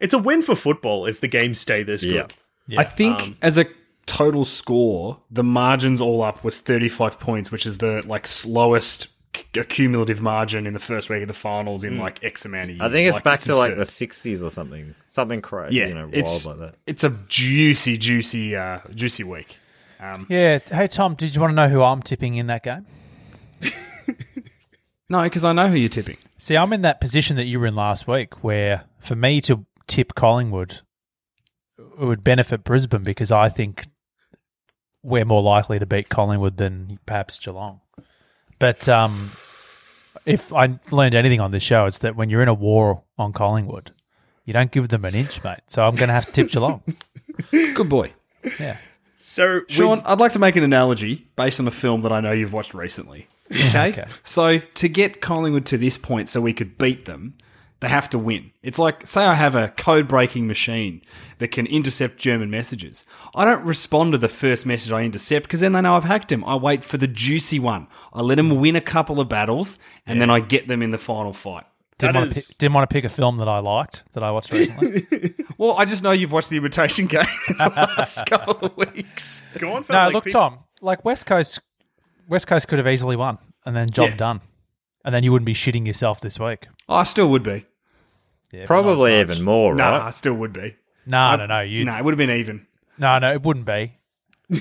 it's 0.00 0.12
a 0.14 0.18
win 0.18 0.42
for 0.42 0.56
football 0.56 1.06
if 1.06 1.20
the 1.20 1.28
games 1.28 1.60
stay 1.60 1.82
this 1.82 2.02
Yeah. 2.04 2.22
good. 2.22 2.34
Yeah. 2.66 2.80
I 2.80 2.84
think 2.84 3.20
Um, 3.20 3.36
as 3.42 3.58
a 3.58 3.64
total 4.10 4.44
score, 4.44 5.20
the 5.30 5.44
margins 5.44 6.00
all 6.00 6.20
up 6.22 6.42
was 6.42 6.58
35 6.58 7.20
points, 7.20 7.52
which 7.52 7.64
is 7.64 7.78
the 7.78 8.02
like 8.06 8.26
slowest 8.26 9.06
c- 9.36 9.44
cumulative 9.64 10.20
margin 10.20 10.66
in 10.66 10.72
the 10.72 10.80
first 10.80 11.08
week 11.08 11.22
of 11.22 11.28
the 11.28 11.34
finals 11.34 11.84
in 11.84 11.98
like 11.98 12.22
X 12.24 12.44
amount 12.44 12.70
of 12.70 12.76
years. 12.76 12.80
I 12.80 12.90
think 12.90 13.06
it's 13.06 13.14
Like, 13.14 13.22
back 13.24 13.40
to 13.40 13.54
like 13.54 13.76
the 13.76 13.82
60s 13.84 14.42
or 14.42 14.50
something, 14.50 14.94
something 15.06 15.40
crazy, 15.40 15.76
yeah, 15.76 15.86
you 15.86 15.94
know, 15.94 16.02
wild 16.02 16.14
it's 16.14 16.44
like 16.44 16.58
that. 16.58 16.74
it's 16.86 17.04
a 17.04 17.10
juicy, 17.28 17.96
juicy, 17.96 18.56
uh, 18.56 18.80
juicy 18.94 19.22
week. 19.22 19.56
Um, 20.00 20.26
Yeah. 20.28 20.58
Hey, 20.70 20.88
Tom, 20.88 21.14
did 21.14 21.32
you 21.34 21.40
want 21.40 21.52
to 21.52 21.54
know 21.54 21.68
who 21.68 21.80
I'm 21.82 22.02
tipping 22.02 22.34
in 22.36 22.48
that 22.48 22.64
game? 22.64 22.86
no, 25.08 25.22
because 25.22 25.44
I 25.44 25.52
know 25.52 25.68
who 25.68 25.76
you're 25.76 25.88
tipping. 25.88 26.16
See, 26.38 26.56
I'm 26.56 26.72
in 26.72 26.82
that 26.82 27.00
position 27.00 27.36
that 27.36 27.44
you 27.44 27.60
were 27.60 27.66
in 27.66 27.76
last 27.76 28.08
week, 28.08 28.42
where 28.42 28.84
for 28.98 29.14
me 29.14 29.40
to 29.42 29.66
tip 29.86 30.14
Collingwood, 30.14 30.80
it 31.78 32.04
would 32.04 32.24
benefit 32.24 32.64
Brisbane 32.64 33.02
because 33.02 33.30
I 33.30 33.48
think 33.48 33.86
we're 35.02 35.24
more 35.24 35.42
likely 35.42 35.78
to 35.78 35.86
beat 35.86 36.08
Collingwood 36.08 36.56
than 36.56 36.98
perhaps 37.06 37.38
Geelong. 37.38 37.80
But 38.58 38.88
um, 38.88 39.10
if 40.26 40.52
I 40.52 40.78
learned 40.90 41.14
anything 41.14 41.40
on 41.40 41.50
this 41.50 41.62
show, 41.62 41.86
it's 41.86 41.98
that 41.98 42.16
when 42.16 42.28
you're 42.30 42.42
in 42.42 42.48
a 42.48 42.54
war 42.54 43.02
on 43.18 43.32
Collingwood, 43.32 43.92
you 44.44 44.52
don't 44.52 44.70
give 44.70 44.88
them 44.88 45.04
an 45.04 45.14
inch, 45.14 45.42
mate. 45.42 45.60
So 45.68 45.86
I'm 45.86 45.94
going 45.94 46.08
to 46.08 46.14
have 46.14 46.26
to 46.26 46.32
tip 46.32 46.50
Geelong. 46.50 46.82
Good 47.50 47.88
boy, 47.88 48.12
Yeah. 48.58 48.76
So 49.22 49.60
Sean. 49.68 49.98
with- 49.98 50.06
I'd 50.06 50.18
like 50.18 50.32
to 50.32 50.38
make 50.38 50.56
an 50.56 50.64
analogy 50.64 51.26
based 51.36 51.60
on 51.60 51.66
a 51.68 51.70
film 51.70 52.00
that 52.02 52.12
I 52.12 52.20
know 52.20 52.32
you've 52.32 52.52
watched 52.52 52.74
recently. 52.74 53.26
Okay, 53.70 53.88
Okay. 53.90 54.04
so 54.22 54.58
to 54.58 54.88
get 54.88 55.20
Collingwood 55.20 55.66
to 55.66 55.76
this 55.78 55.98
point, 55.98 56.28
so 56.28 56.40
we 56.40 56.52
could 56.52 56.78
beat 56.78 57.04
them, 57.06 57.34
they 57.80 57.88
have 57.88 58.10
to 58.10 58.18
win. 58.18 58.52
It's 58.62 58.78
like, 58.78 59.06
say, 59.06 59.24
I 59.24 59.34
have 59.34 59.54
a 59.54 59.68
code 59.68 60.06
breaking 60.06 60.46
machine 60.46 61.00
that 61.38 61.48
can 61.48 61.66
intercept 61.66 62.18
German 62.18 62.50
messages. 62.50 63.04
I 63.34 63.44
don't 63.44 63.64
respond 63.64 64.12
to 64.12 64.18
the 64.18 64.28
first 64.28 64.66
message 64.66 64.92
I 64.92 65.02
intercept 65.02 65.46
because 65.46 65.60
then 65.60 65.72
they 65.72 65.80
know 65.80 65.94
I've 65.94 66.04
hacked 66.04 66.30
him. 66.30 66.44
I 66.44 66.56
wait 66.56 66.84
for 66.84 66.98
the 66.98 67.06
juicy 67.08 67.58
one. 67.58 67.86
I 68.12 68.20
let 68.20 68.34
them 68.36 68.60
win 68.60 68.76
a 68.76 68.80
couple 68.82 69.18
of 69.20 69.28
battles, 69.28 69.78
and 70.06 70.20
then 70.20 70.28
I 70.30 70.40
get 70.40 70.68
them 70.68 70.82
in 70.82 70.90
the 70.90 70.98
final 70.98 71.32
fight. 71.32 71.64
Didn't 71.98 72.16
want, 72.16 72.32
to 72.32 72.38
is- 72.38 72.48
pick, 72.48 72.58
didn't 72.58 72.74
want 72.74 72.88
to 72.88 72.94
pick 72.94 73.04
a 73.04 73.08
film 73.10 73.38
that 73.38 73.48
I 73.48 73.58
liked 73.58 74.04
that 74.14 74.22
I 74.22 74.30
watched 74.30 74.52
recently. 74.52 75.02
Well, 75.58 75.76
I 75.76 75.84
just 75.84 76.02
know 76.02 76.12
you've 76.12 76.32
watched 76.32 76.48
the 76.48 76.56
Imitation 76.56 77.06
Game 77.06 77.20
in 77.48 77.58
the 77.58 77.68
last 77.76 78.24
couple 78.30 78.68
of 78.68 78.74
weeks. 78.78 79.42
go 79.58 79.74
on 79.74 79.82
for 79.82 79.92
no, 79.92 79.98
like, 80.06 80.14
look, 80.14 80.24
pe- 80.24 80.30
Tom. 80.30 80.60
Like 80.80 81.04
West 81.04 81.26
Coast, 81.26 81.60
West 82.28 82.46
Coast 82.46 82.66
could 82.66 82.78
have 82.78 82.88
easily 82.88 83.14
won, 83.16 83.36
and 83.66 83.76
then 83.76 83.90
job 83.90 84.08
Yeah. 84.10 84.16
done, 84.16 84.40
and 85.04 85.14
then 85.14 85.22
you 85.22 85.32
wouldn't 85.32 85.44
be 85.44 85.52
shitting 85.52 85.86
yourself 85.86 86.22
this 86.22 86.40
week. 86.40 86.66
I 86.88 87.04
still 87.04 87.28
would 87.28 87.42
be. 87.42 87.66
Yeah, 88.52 88.66
Probably 88.66 89.12
not 89.12 89.30
even 89.30 89.44
more, 89.44 89.74
Nah, 89.74 89.90
right? 89.98 90.02
I 90.08 90.10
still 90.10 90.34
would 90.34 90.52
be. 90.52 90.76
No, 91.06 91.36
no, 91.36 91.46
no. 91.46 91.60
You 91.60 91.84
No, 91.84 91.96
it 91.96 92.04
would 92.04 92.12
have 92.12 92.18
been 92.18 92.30
even. 92.30 92.66
No, 92.98 93.18
no, 93.18 93.32
it 93.32 93.42
wouldn't 93.42 93.66
be. 93.66 93.96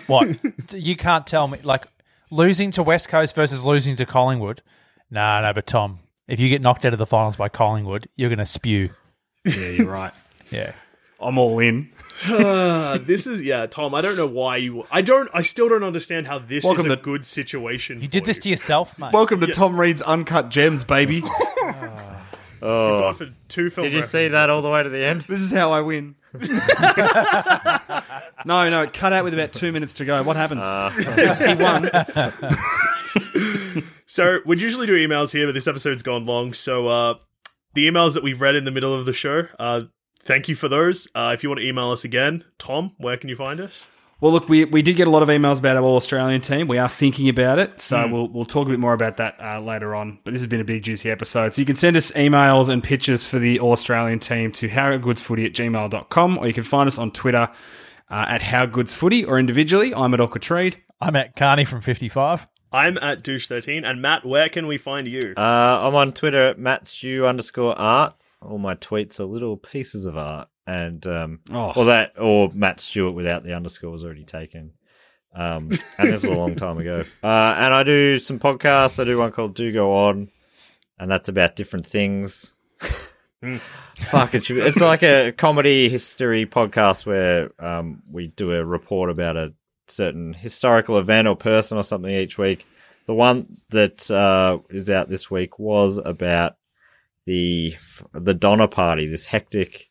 What? 0.07 0.37
you 0.73 0.95
can't 0.95 1.25
tell 1.25 1.47
me 1.47 1.57
like 1.63 1.87
losing 2.29 2.69
to 2.71 2.83
West 2.83 3.09
Coast 3.09 3.33
versus 3.35 3.65
losing 3.65 3.95
to 3.95 4.05
Collingwood. 4.05 4.61
No, 5.09 5.41
no, 5.41 5.51
but 5.53 5.65
Tom, 5.65 5.99
if 6.27 6.39
you 6.39 6.49
get 6.49 6.61
knocked 6.61 6.85
out 6.85 6.93
of 6.93 6.99
the 6.99 7.05
finals 7.07 7.35
by 7.35 7.49
Collingwood, 7.49 8.07
you're 8.15 8.29
going 8.29 8.37
to 8.39 8.45
spew. 8.45 8.89
Yeah, 9.45 9.69
you're 9.69 9.87
right. 9.89 10.13
Yeah. 10.51 10.71
I'm 11.21 11.37
all 11.37 11.59
in. 11.59 11.91
Uh, 12.27 12.97
this 12.99 13.27
is 13.27 13.45
yeah, 13.45 13.67
Tom. 13.67 13.93
I 13.93 14.01
don't 14.01 14.17
know 14.17 14.25
why 14.25 14.57
you. 14.57 14.87
I 14.89 15.01
don't. 15.03 15.29
I 15.33 15.43
still 15.43 15.69
don't 15.69 15.83
understand 15.83 16.25
how 16.25 16.39
this 16.39 16.63
Welcome 16.63 16.87
is 16.87 16.91
a 16.93 16.95
to- 16.95 17.01
good 17.01 17.23
situation. 17.25 18.01
You 18.01 18.07
did 18.07 18.23
for 18.23 18.27
this 18.27 18.39
to 18.39 18.49
yourself, 18.49 18.97
mate. 18.97 19.13
Welcome 19.13 19.41
to 19.41 19.47
Tom 19.47 19.79
Reed's 19.79 20.01
Uncut 20.01 20.49
Gems, 20.49 20.83
baby. 20.83 21.21
You've 22.61 23.01
gone 23.01 23.15
for 23.15 23.29
two 23.47 23.69
film. 23.69 23.85
Did 23.85 23.93
you 23.93 24.01
see 24.01 24.17
references. 24.17 24.31
that 24.33 24.49
all 24.49 24.61
the 24.61 24.69
way 24.69 24.83
to 24.83 24.89
the 24.89 25.05
end? 25.05 25.21
this 25.27 25.41
is 25.41 25.51
how 25.51 25.71
I 25.71 25.81
win. 25.81 26.15
no, 28.45 28.69
no, 28.69 28.83
it 28.83 28.93
cut 28.93 29.13
out 29.13 29.23
with 29.23 29.33
about 29.33 29.51
two 29.51 29.71
minutes 29.71 29.95
to 29.95 30.05
go. 30.05 30.21
What 30.23 30.35
happens? 30.35 30.63
he 31.45 31.55
won. 31.55 31.89
So 34.09 34.39
we'd 34.43 34.59
usually 34.59 34.87
do 34.87 34.97
emails 34.97 35.31
here, 35.31 35.45
but 35.45 35.53
this 35.53 35.67
episode's 35.67 36.01
gone 36.01 36.25
long. 36.25 36.53
So 36.53 36.87
uh, 36.87 37.13
the 37.75 37.87
emails 37.87 38.15
that 38.15 38.23
we've 38.23 38.41
read 38.41 38.55
in 38.55 38.65
the 38.65 38.71
middle 38.71 38.91
of 38.91 39.05
the 39.05 39.13
show, 39.13 39.47
uh, 39.59 39.83
thank 40.23 40.49
you 40.49 40.55
for 40.55 40.67
those. 40.67 41.07
Uh, 41.13 41.29
if 41.31 41.43
you 41.43 41.49
want 41.49 41.59
to 41.59 41.67
email 41.67 41.91
us 41.91 42.03
again, 42.03 42.43
Tom, 42.57 42.93
where 42.97 43.17
can 43.17 43.29
you 43.29 43.35
find 43.35 43.61
us? 43.61 43.85
Well, 44.21 44.33
look, 44.33 44.49
we, 44.49 44.65
we 44.65 44.81
did 44.81 44.97
get 44.97 45.07
a 45.07 45.11
lot 45.11 45.23
of 45.23 45.29
emails 45.29 45.59
about 45.59 45.77
our 45.77 45.83
All 45.83 45.95
Australian 45.95 46.41
team. 46.41 46.67
We 46.67 46.77
are 46.77 46.89
thinking 46.89 47.29
about 47.29 47.57
it, 47.57 47.79
so 47.79 48.05
we'll 48.05 48.27
we'll 48.27 48.43
talk 48.43 48.67
a 48.67 48.69
bit 48.71 48.79
more 48.79 48.93
about 48.93 49.15
that 49.17 49.39
uh, 49.41 49.61
later 49.61 49.95
on. 49.95 50.19
But 50.25 50.33
this 50.33 50.41
has 50.41 50.49
been 50.49 50.59
a 50.59 50.65
big, 50.65 50.83
juicy 50.83 51.09
episode. 51.09 51.53
So 51.53 51.61
you 51.61 51.65
can 51.65 51.77
send 51.77 51.95
us 51.95 52.11
emails 52.11 52.67
and 52.67 52.83
pictures 52.83 53.23
for 53.23 53.39
the 53.39 53.61
All 53.61 53.71
Australian 53.71 54.19
team 54.19 54.51
to 54.53 54.67
howgoodsfooty 54.67 55.45
at 55.45 55.53
gmail.com, 55.53 56.37
or 56.37 56.47
you 56.47 56.53
can 56.53 56.63
find 56.63 56.87
us 56.87 56.97
on 56.97 57.11
Twitter 57.11 57.49
uh, 58.09 58.25
at 58.27 58.41
howgoodsfooty 58.41 59.25
or 59.25 59.39
individually. 59.39 59.95
I'm 59.95 60.13
at 60.13 60.19
Ocatreed. 60.19 60.75
I'm 60.99 61.15
at 61.15 61.37
Carney 61.37 61.63
from 61.63 61.79
55. 61.79 62.45
I'm 62.73 62.97
at 62.97 63.23
douche13. 63.23 63.89
And 63.89 64.01
Matt, 64.01 64.25
where 64.25 64.49
can 64.49 64.67
we 64.67 64.77
find 64.77 65.07
you? 65.07 65.33
Uh, 65.37 65.87
I'm 65.87 65.95
on 65.95 66.11
Twitter 66.11 66.43
at 66.43 66.57
mattstew 66.57 67.27
underscore 67.27 67.77
art. 67.79 68.15
All 68.41 68.57
my 68.57 68.75
tweets 68.75 69.19
are 69.19 69.25
little 69.25 69.57
pieces 69.57 70.05
of 70.05 70.17
art, 70.17 70.49
and 70.69 71.05
um, 71.07 71.39
Oh. 71.51 71.73
or 71.75 71.85
that 71.85 72.13
or 72.19 72.51
Matt 72.53 72.79
Stewart 72.79 73.15
without 73.15 73.43
the 73.43 73.55
underscore 73.55 73.91
was 73.91 74.05
already 74.05 74.23
taken. 74.25 74.73
Um, 75.33 75.69
and 75.97 76.09
this 76.09 76.23
was 76.23 76.35
a 76.35 76.39
long 76.39 76.55
time 76.55 76.77
ago. 76.77 77.03
Uh, 77.23 77.55
and 77.57 77.73
I 77.73 77.83
do 77.83 78.19
some 78.19 78.39
podcasts. 78.39 78.99
I 78.99 79.03
do 79.03 79.17
one 79.17 79.31
called 79.31 79.55
Do 79.55 79.71
Go 79.71 79.95
On, 79.95 80.29
and 80.99 81.09
that's 81.11 81.29
about 81.29 81.55
different 81.55 81.85
things. 81.87 82.53
Fuck 83.95 84.33
it! 84.35 84.49
It's 84.49 84.77
like 84.81 85.01
a 85.03 85.31
comedy 85.31 85.87
history 85.89 86.45
podcast 86.45 87.05
where 87.05 87.51
um, 87.59 88.01
we 88.11 88.27
do 88.27 88.53
a 88.53 88.65
report 88.65 89.09
about 89.09 89.37
a 89.37 89.53
certain 89.87 90.33
historical 90.33 90.97
event 90.99 91.27
or 91.27 91.35
person 91.35 91.77
or 91.77 91.83
something 91.83 92.11
each 92.13 92.37
week. 92.37 92.65
The 93.05 93.13
one 93.13 93.57
that 93.69 94.09
uh, 94.11 94.59
is 94.69 94.89
out 94.89 95.09
this 95.09 95.31
week 95.31 95.57
was 95.57 95.97
about 96.03 96.57
the 97.25 97.75
the 98.13 98.33
Donner 98.33 98.67
Party, 98.67 99.07
this 99.07 99.25
hectic 99.25 99.88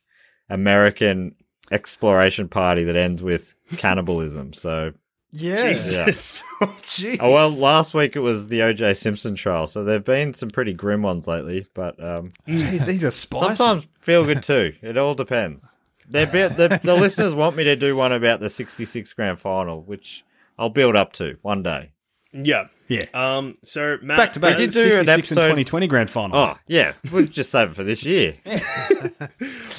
American 0.50 1.34
exploration 1.70 2.48
party 2.48 2.84
that 2.84 2.96
ends 2.96 3.22
with 3.22 3.54
cannibalism. 3.76 4.52
So, 4.52 4.92
Yeah. 5.32 5.68
Jesus. 5.68 6.42
Oh, 6.60 6.74
jeez. 6.82 7.18
oh 7.20 7.32
well, 7.32 7.50
last 7.50 7.94
week 7.94 8.16
it 8.16 8.20
was 8.20 8.48
the 8.48 8.62
O.J. 8.62 8.94
Simpson 8.94 9.36
trial. 9.36 9.68
So 9.68 9.84
there've 9.84 10.04
been 10.04 10.34
some 10.34 10.50
pretty 10.50 10.72
grim 10.72 11.02
ones 11.02 11.28
lately, 11.28 11.66
but 11.72 12.02
um, 12.02 12.32
Jeez, 12.48 12.84
these 12.84 13.04
are 13.04 13.12
spicy. 13.12 13.46
sometimes 13.56 13.86
feel 14.00 14.24
good 14.24 14.42
too. 14.42 14.74
It 14.82 14.98
all 14.98 15.14
depends. 15.14 15.76
They're 16.10 16.26
bit, 16.26 16.56
the 16.56 16.80
the 16.82 16.96
listeners 16.96 17.34
want 17.34 17.54
me 17.56 17.62
to 17.64 17.76
do 17.76 17.94
one 17.94 18.12
about 18.12 18.40
the 18.40 18.50
'66 18.50 19.12
grand 19.12 19.38
final, 19.38 19.82
which 19.82 20.24
I'll 20.58 20.70
build 20.70 20.96
up 20.96 21.12
to 21.14 21.36
one 21.42 21.62
day. 21.62 21.92
yeah. 22.32 22.68
Yeah. 22.88 23.04
Um. 23.12 23.54
So 23.64 23.98
Matt, 24.02 24.16
Back 24.18 24.32
to 24.32 24.40
back. 24.40 24.56
We 24.58 24.64
did 24.66 24.72
do 24.72 24.80
an 24.80 25.04
66 25.04 25.08
episode- 25.32 25.40
and 25.40 25.50
2020 25.66 25.86
grand 25.88 26.10
final. 26.10 26.36
Oh 26.36 26.56
yeah, 26.66 26.94
we'll 27.12 27.26
just 27.26 27.50
save 27.50 27.70
it 27.70 27.74
for 27.74 27.84
this 27.84 28.04
year. 28.04 28.36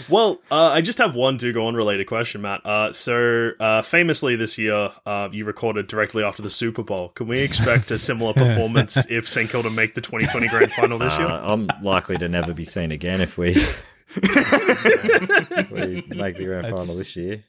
Well, 0.09 0.39
uh, 0.49 0.71
I 0.73 0.81
just 0.81 0.97
have 0.97 1.13
one 1.15 1.37
do 1.37 1.53
go 1.53 1.67
on 1.67 1.75
related 1.75 2.07
question, 2.07 2.41
Matt. 2.41 2.65
Uh, 2.65 2.91
so, 2.91 3.51
uh, 3.59 3.83
famously 3.83 4.35
this 4.35 4.57
year, 4.57 4.89
uh, 5.05 5.29
you 5.31 5.45
recorded 5.45 5.85
directly 5.85 6.23
after 6.23 6.41
the 6.41 6.49
Super 6.49 6.81
Bowl. 6.81 7.09
Can 7.09 7.27
we 7.27 7.39
expect 7.41 7.91
a 7.91 7.99
similar 7.99 8.33
performance 8.35 9.07
if 9.11 9.27
St 9.27 9.47
Kilda 9.51 9.69
make 9.69 9.93
the 9.93 10.01
2020 10.01 10.47
Grand 10.47 10.71
Final 10.71 10.97
this 10.97 11.15
year? 11.19 11.27
Uh, 11.27 11.53
I'm 11.53 11.67
likely 11.83 12.17
to 12.17 12.27
never 12.27 12.53
be 12.55 12.65
seen 12.65 12.91
again 12.91 13.21
if 13.21 13.37
we, 13.37 13.49
if 14.15 15.71
we 15.71 16.03
make 16.15 16.37
the 16.37 16.45
grand 16.45 16.65
final 16.67 16.95
this 16.95 17.15
year. 17.15 17.43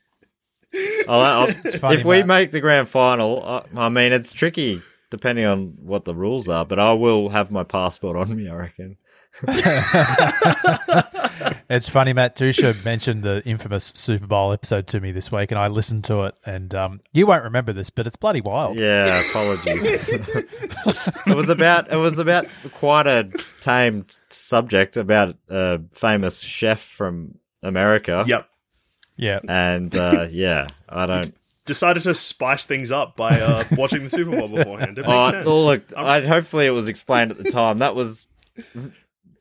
I'll, 1.08 1.20
I'll- 1.20 1.46
funny, 1.46 1.96
if 1.96 2.04
we 2.04 2.18
Matt. 2.18 2.26
make 2.26 2.50
the 2.50 2.60
grand 2.60 2.88
final, 2.90 3.42
I, 3.42 3.64
I 3.76 3.88
mean 3.88 4.12
it's 4.12 4.32
tricky 4.32 4.82
depending 5.10 5.44
on 5.44 5.76
what 5.82 6.04
the 6.04 6.14
rules 6.14 6.48
are, 6.48 6.64
but 6.64 6.78
I 6.78 6.92
will 6.92 7.28
have 7.28 7.50
my 7.50 7.64
passport 7.64 8.16
on 8.16 8.34
me. 8.36 8.48
I 8.48 8.54
reckon. 8.54 8.96
It's 11.70 11.88
funny, 11.88 12.12
Matt 12.12 12.36
Dusha 12.36 12.84
mentioned 12.84 13.22
the 13.22 13.46
infamous 13.46 13.92
Super 13.94 14.26
Bowl 14.26 14.52
episode 14.52 14.88
to 14.88 15.00
me 15.00 15.12
this 15.12 15.30
week, 15.30 15.52
and 15.52 15.60
I 15.60 15.68
listened 15.68 16.02
to 16.06 16.22
it. 16.22 16.34
And 16.44 16.74
um, 16.74 17.00
you 17.12 17.28
won't 17.28 17.44
remember 17.44 17.72
this, 17.72 17.90
but 17.90 18.08
it's 18.08 18.16
bloody 18.16 18.40
wild. 18.40 18.76
Yeah, 18.76 19.04
apologies. 19.30 20.08
it 20.08 21.36
was 21.36 21.48
about 21.48 21.92
it 21.92 21.96
was 21.96 22.18
about 22.18 22.46
quite 22.74 23.06
a 23.06 23.30
tamed 23.60 24.16
subject 24.30 24.96
about 24.96 25.36
a 25.48 25.80
famous 25.92 26.40
chef 26.40 26.82
from 26.82 27.38
America. 27.62 28.24
Yep. 28.26 28.48
Yeah. 29.16 29.38
And 29.48 29.94
uh, 29.94 30.26
yeah, 30.28 30.66
I 30.88 31.06
don't. 31.06 31.32
Decided 31.70 32.02
to 32.02 32.14
spice 32.14 32.66
things 32.66 32.90
up 32.90 33.14
by 33.16 33.40
uh, 33.40 33.62
watching 33.76 34.02
the 34.02 34.10
Super 34.10 34.32
Bowl 34.32 34.48
beforehand. 34.48 34.98
It 34.98 35.02
makes 35.02 35.12
Oh, 35.12 35.30
sense. 35.30 35.46
well, 35.46 35.64
look, 35.64 35.92
I, 35.96 36.20
hopefully 36.20 36.66
it 36.66 36.70
was 36.70 36.88
explained 36.88 37.30
at 37.30 37.38
the 37.38 37.50
time. 37.50 37.78
That 37.78 37.94
was 37.94 38.26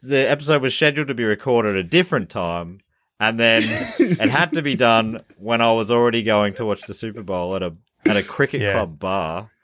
the 0.03 0.30
episode 0.30 0.61
was 0.61 0.76
scheduled 0.76 1.07
to 1.07 1.15
be 1.15 1.23
recorded 1.23 1.69
at 1.72 1.77
a 1.77 1.84
different 1.84 2.30
time, 2.30 2.77
and 3.19 3.39
then 3.39 3.64
it 3.99 4.30
had 4.30 4.51
to 4.51 4.61
be 4.61 4.76
done 4.76 5.22
when 5.39 5.60
I 5.61 5.72
was 5.73 5.89
already 5.89 6.22
going 6.22 6.53
to 6.56 6.65
watch 6.65 6.81
the 6.84 6.93
Super 6.93 7.23
Bowl 7.23 7.56
at 7.56 7.64
a 7.64 7.76
at 8.06 8.15
a 8.15 8.22
cricket 8.23 8.61
Yeah. 8.61 8.73
club 8.73 8.99
bar. 8.99 9.49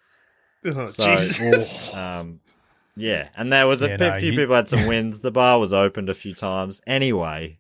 Oh, 0.66 0.88
So, 0.88 1.06
Jesus. 1.12 1.96
um, 1.96 2.40
yeah, 2.96 3.28
and 3.38 3.54
there 3.54 3.68
was 3.68 3.84
a 3.84 3.90
Yeah, 3.90 3.98
pe- 3.98 4.10
no, 4.10 4.20
few 4.20 4.32
you- 4.32 4.38
people 4.40 4.56
had 4.56 4.68
some 4.68 4.88
wins. 4.88 5.20
The 5.20 5.30
bar 5.30 5.60
was 5.60 5.72
opened 5.72 6.10
a 6.10 6.16
few 6.16 6.34
times. 6.34 6.82
Anyway, 6.88 7.60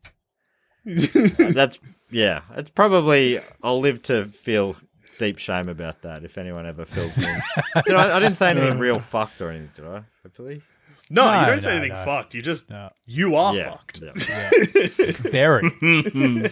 that's 0.84 1.80
yeah. 2.10 2.42
It's 2.56 2.70
probably 2.72 3.40
I'll 3.64 3.80
live 3.80 4.02
to 4.04 4.26
feel 4.26 4.76
deep 5.18 5.38
shame 5.40 5.70
about 5.70 6.02
that 6.04 6.24
if 6.24 6.38
anyone 6.38 6.66
ever 6.66 6.86
feels 6.86 7.16
me. 7.18 7.26
Did 7.86 7.96
I, 7.96 8.18
I 8.18 8.20
didn't 8.20 8.38
say 8.38 8.50
anything 8.52 8.80
real 8.80 9.00
fucked 9.00 9.42
or 9.42 9.50
anything, 9.52 9.70
did 9.76 9.86
I? 9.86 10.02
Hopefully, 10.24 10.62
no, 11.10 11.26
No, 11.26 11.40
you 11.42 11.46
don't 11.48 11.62
say 11.64 11.72
anything 11.78 11.94
no. 11.94 12.04
fucked. 12.06 12.34
You 12.34 12.42
just 12.42 12.70
No. 12.70 12.90
you 13.06 13.36
are 13.36 13.56
yeah. 13.56 13.70
fucked. 13.72 14.02
yeah. 14.02 15.12
Very. 15.32 15.72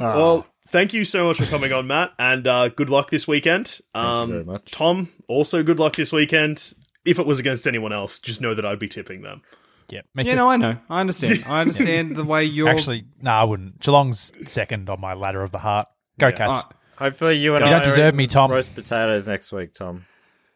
Well, 0.00 0.46
thank 0.68 0.92
you 0.94 1.04
so 1.04 1.26
much 1.28 1.38
for 1.38 1.44
coming 1.46 1.72
on, 1.72 1.86
Matt, 1.86 2.12
and 2.18 2.46
uh, 2.46 2.68
good 2.70 2.90
luck 2.90 3.10
this 3.10 3.28
weekend. 3.28 3.78
Um, 3.94 4.30
very 4.30 4.44
much. 4.44 4.70
Tom, 4.70 5.10
also 5.28 5.62
good 5.62 5.78
luck 5.78 5.94
this 5.96 6.12
weekend. 6.12 6.72
If 7.04 7.18
it 7.18 7.26
was 7.26 7.38
against 7.38 7.66
anyone 7.66 7.92
else, 7.92 8.18
just 8.18 8.40
know 8.40 8.54
that 8.54 8.64
I'd 8.66 8.78
be 8.78 8.88
tipping 8.88 9.22
them. 9.22 9.42
Yeah. 9.90 10.00
Me 10.14 10.24
You 10.24 10.30
too. 10.30 10.36
know, 10.36 10.50
I 10.50 10.56
know. 10.56 10.76
I 10.88 11.00
understand. 11.00 11.44
I 11.48 11.60
understand 11.62 12.16
the 12.16 12.24
way 12.24 12.44
you're. 12.44 12.68
Actually, 12.68 13.04
no, 13.20 13.30
I 13.30 13.44
wouldn't. 13.44 13.80
Geelong's 13.80 14.32
second 14.50 14.88
on 14.88 15.00
my 15.00 15.14
ladder 15.14 15.42
of 15.42 15.50
the 15.50 15.58
heart. 15.58 15.88
Go 16.18 16.28
Yeah. 16.28 16.36
Cats. 16.36 16.64
Hopefully, 16.96 17.36
you 17.36 17.54
and 17.54 17.64
You 17.64 17.70
I 17.70 17.78
don't 17.78 17.84
deserve 17.84 18.14
me, 18.14 18.26
Tom. 18.26 18.50
Roast 18.50 18.74
potatoes 18.74 19.26
next 19.26 19.52
week, 19.52 19.74
Tom. 19.74 20.06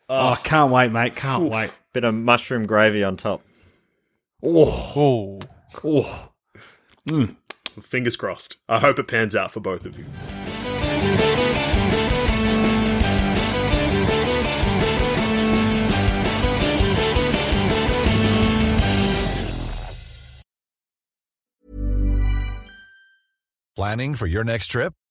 oh, 0.08 0.32
oh 0.32 0.40
can't 0.42 0.70
wait, 0.72 0.92
mate. 0.92 1.16
Can't 1.16 1.50
wait. 1.50 1.72
Bit 1.92 2.04
of 2.04 2.14
mushroom 2.14 2.66
gravy 2.66 3.02
on 3.02 3.16
top. 3.16 3.42
Oh. 4.42 4.92
Oh, 4.96 5.40
oh. 5.84 6.28
Hmm. 7.08 7.24
Fingers 7.80 8.16
crossed. 8.16 8.56
I 8.68 8.78
hope 8.78 8.98
it 8.98 9.08
pans 9.08 9.36
out 9.36 9.50
for 9.50 9.60
both 9.60 9.84
of 9.84 9.98
you. 9.98 10.04
Planning 23.76 24.14
for 24.14 24.26
your 24.26 24.42
next 24.42 24.68
trip? 24.68 24.94